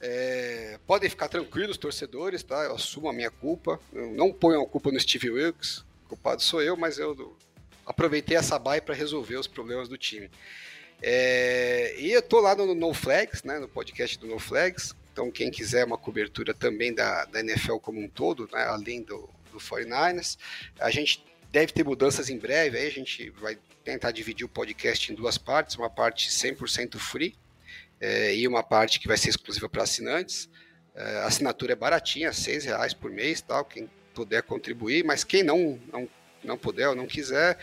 É, 0.00 0.78
podem 0.86 1.10
ficar 1.10 1.28
tranquilos, 1.28 1.76
torcedores, 1.76 2.42
tá? 2.42 2.64
Eu 2.64 2.76
assumo 2.76 3.10
a 3.10 3.12
minha 3.12 3.30
culpa. 3.30 3.78
Eu 3.92 4.10
não 4.12 4.32
ponho 4.32 4.62
a 4.62 4.66
culpa 4.66 4.90
no 4.90 4.98
Steve 4.98 5.28
Wilkes, 5.28 5.84
o 6.06 6.08
culpado 6.08 6.40
sou 6.40 6.62
eu, 6.62 6.74
mas 6.74 6.96
eu 6.96 7.36
aproveitei 7.84 8.38
essa 8.38 8.58
bye 8.58 8.80
para 8.80 8.94
resolver 8.94 9.36
os 9.36 9.46
problemas 9.46 9.86
do 9.86 9.98
time. 9.98 10.30
É, 11.02 11.94
e 11.98 12.10
eu 12.10 12.22
tô 12.22 12.40
lá 12.40 12.54
no 12.54 12.74
No 12.74 12.94
Flags, 12.94 13.42
né, 13.44 13.58
no 13.58 13.68
podcast 13.68 14.18
do 14.18 14.26
No 14.26 14.38
Flags. 14.38 14.94
Então, 15.12 15.30
quem 15.30 15.50
quiser 15.50 15.84
uma 15.84 15.98
cobertura 15.98 16.54
também 16.54 16.94
da, 16.94 17.26
da 17.26 17.40
NFL 17.40 17.76
como 17.76 18.00
um 18.00 18.08
todo, 18.08 18.48
né, 18.50 18.64
além 18.64 19.02
do, 19.02 19.28
do 19.52 19.58
49ers. 19.58 20.38
A 20.80 20.90
gente 20.90 21.22
deve 21.50 21.70
ter 21.70 21.84
mudanças 21.84 22.30
em 22.30 22.38
breve, 22.38 22.78
aí 22.78 22.86
a 22.86 22.90
gente 22.90 23.28
vai 23.28 23.58
tentar 23.84 24.10
dividir 24.12 24.44
o 24.44 24.48
podcast 24.48 25.12
em 25.12 25.14
duas 25.14 25.36
partes, 25.38 25.76
uma 25.76 25.90
parte 25.90 26.30
100% 26.30 26.98
free 26.98 27.34
é, 28.00 28.34
e 28.34 28.46
uma 28.48 28.62
parte 28.62 28.98
que 28.98 29.08
vai 29.08 29.16
ser 29.16 29.30
exclusiva 29.30 29.68
para 29.68 29.82
assinantes. 29.82 30.48
É, 30.94 31.18
a 31.18 31.26
assinatura 31.26 31.72
é 31.72 31.76
baratinha, 31.76 32.32
seis 32.32 32.64
reais 32.64 32.92
por 32.92 33.10
mês, 33.10 33.40
tal, 33.40 33.64
quem 33.64 33.88
puder 34.14 34.42
contribuir, 34.42 35.04
mas 35.04 35.24
quem 35.24 35.42
não, 35.42 35.80
não, 35.92 36.08
não 36.44 36.58
puder 36.58 36.88
ou 36.88 36.94
não 36.94 37.06
quiser, 37.06 37.58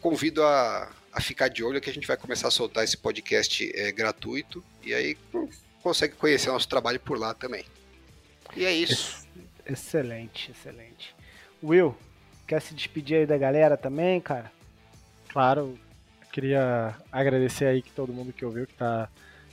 convido 0.00 0.42
a, 0.42 0.90
a 1.12 1.20
ficar 1.20 1.48
de 1.48 1.62
olho 1.62 1.80
que 1.80 1.90
a 1.90 1.92
gente 1.92 2.06
vai 2.06 2.16
começar 2.16 2.48
a 2.48 2.50
soltar 2.50 2.84
esse 2.84 2.96
podcast 2.96 3.70
é, 3.74 3.92
gratuito 3.92 4.64
e 4.82 4.94
aí 4.94 5.16
consegue 5.82 6.14
conhecer 6.14 6.48
nosso 6.50 6.68
trabalho 6.68 7.00
por 7.00 7.18
lá 7.18 7.34
também. 7.34 7.64
E 8.56 8.64
é 8.64 8.72
isso. 8.72 9.26
Excelente, 9.66 10.50
excelente. 10.50 11.14
Will, 11.62 11.96
quer 12.46 12.60
se 12.60 12.74
despedir 12.74 13.18
aí 13.18 13.26
da 13.26 13.36
galera 13.36 13.76
também, 13.76 14.20
cara? 14.20 14.50
Claro, 15.32 15.78
queria 16.32 16.96
agradecer 17.10 17.66
aí 17.66 17.82
que 17.82 17.92
todo 17.92 18.12
mundo 18.12 18.32
que 18.32 18.44
ouviu, 18.44 18.66
que 18.66 18.74
tá, 18.74 19.08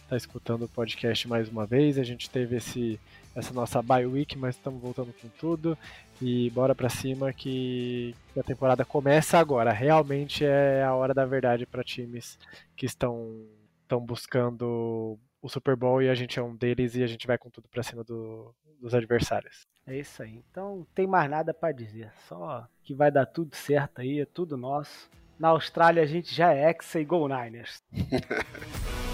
tá 0.09 0.17
escutando 0.17 0.65
o 0.65 0.69
podcast 0.69 1.27
mais 1.27 1.47
uma 1.49 1.67
vez. 1.67 1.99
A 1.99 2.03
gente 2.03 2.29
teve 2.29 2.57
esse, 2.57 2.99
essa 3.35 3.53
nossa 3.53 3.79
bye 3.81 4.05
week, 4.05 4.37
mas 4.37 4.55
estamos 4.55 4.81
voltando 4.81 5.13
com 5.13 5.27
tudo. 5.39 5.77
E 6.19 6.49
bora 6.49 6.73
pra 6.73 6.89
cima 6.89 7.31
que 7.31 8.15
a 8.35 8.41
temporada 8.41 8.83
começa 8.83 9.37
agora. 9.37 9.71
Realmente 9.71 10.43
é 10.43 10.83
a 10.83 10.95
hora 10.95 11.13
da 11.13 11.25
verdade 11.25 11.67
para 11.67 11.83
times 11.83 12.39
que 12.75 12.87
estão, 12.87 13.45
estão 13.83 13.99
buscando 13.99 15.19
o 15.39 15.47
Super 15.47 15.75
Bowl 15.75 16.01
e 16.01 16.09
a 16.09 16.15
gente 16.15 16.39
é 16.39 16.41
um 16.41 16.55
deles 16.55 16.95
e 16.95 17.03
a 17.03 17.07
gente 17.07 17.27
vai 17.27 17.37
com 17.37 17.51
tudo 17.51 17.67
pra 17.69 17.83
cima 17.83 18.03
do, 18.03 18.51
dos 18.81 18.95
adversários. 18.95 19.61
É 19.85 19.95
isso 19.95 20.23
aí. 20.23 20.43
Então 20.49 20.77
não 20.77 20.87
tem 20.95 21.05
mais 21.05 21.29
nada 21.29 21.53
para 21.53 21.71
dizer. 21.71 22.11
Só 22.27 22.67
que 22.81 22.95
vai 22.95 23.11
dar 23.11 23.27
tudo 23.27 23.55
certo 23.55 24.01
aí, 24.01 24.19
é 24.19 24.25
tudo 24.25 24.57
nosso. 24.57 25.07
Na 25.39 25.49
Austrália 25.49 26.03
a 26.03 26.05
gente 26.05 26.33
já 26.33 26.53
é 26.53 26.69
ex 26.69 26.95
e 26.95 27.03
Go 27.03 27.27
Niners. 27.27 27.83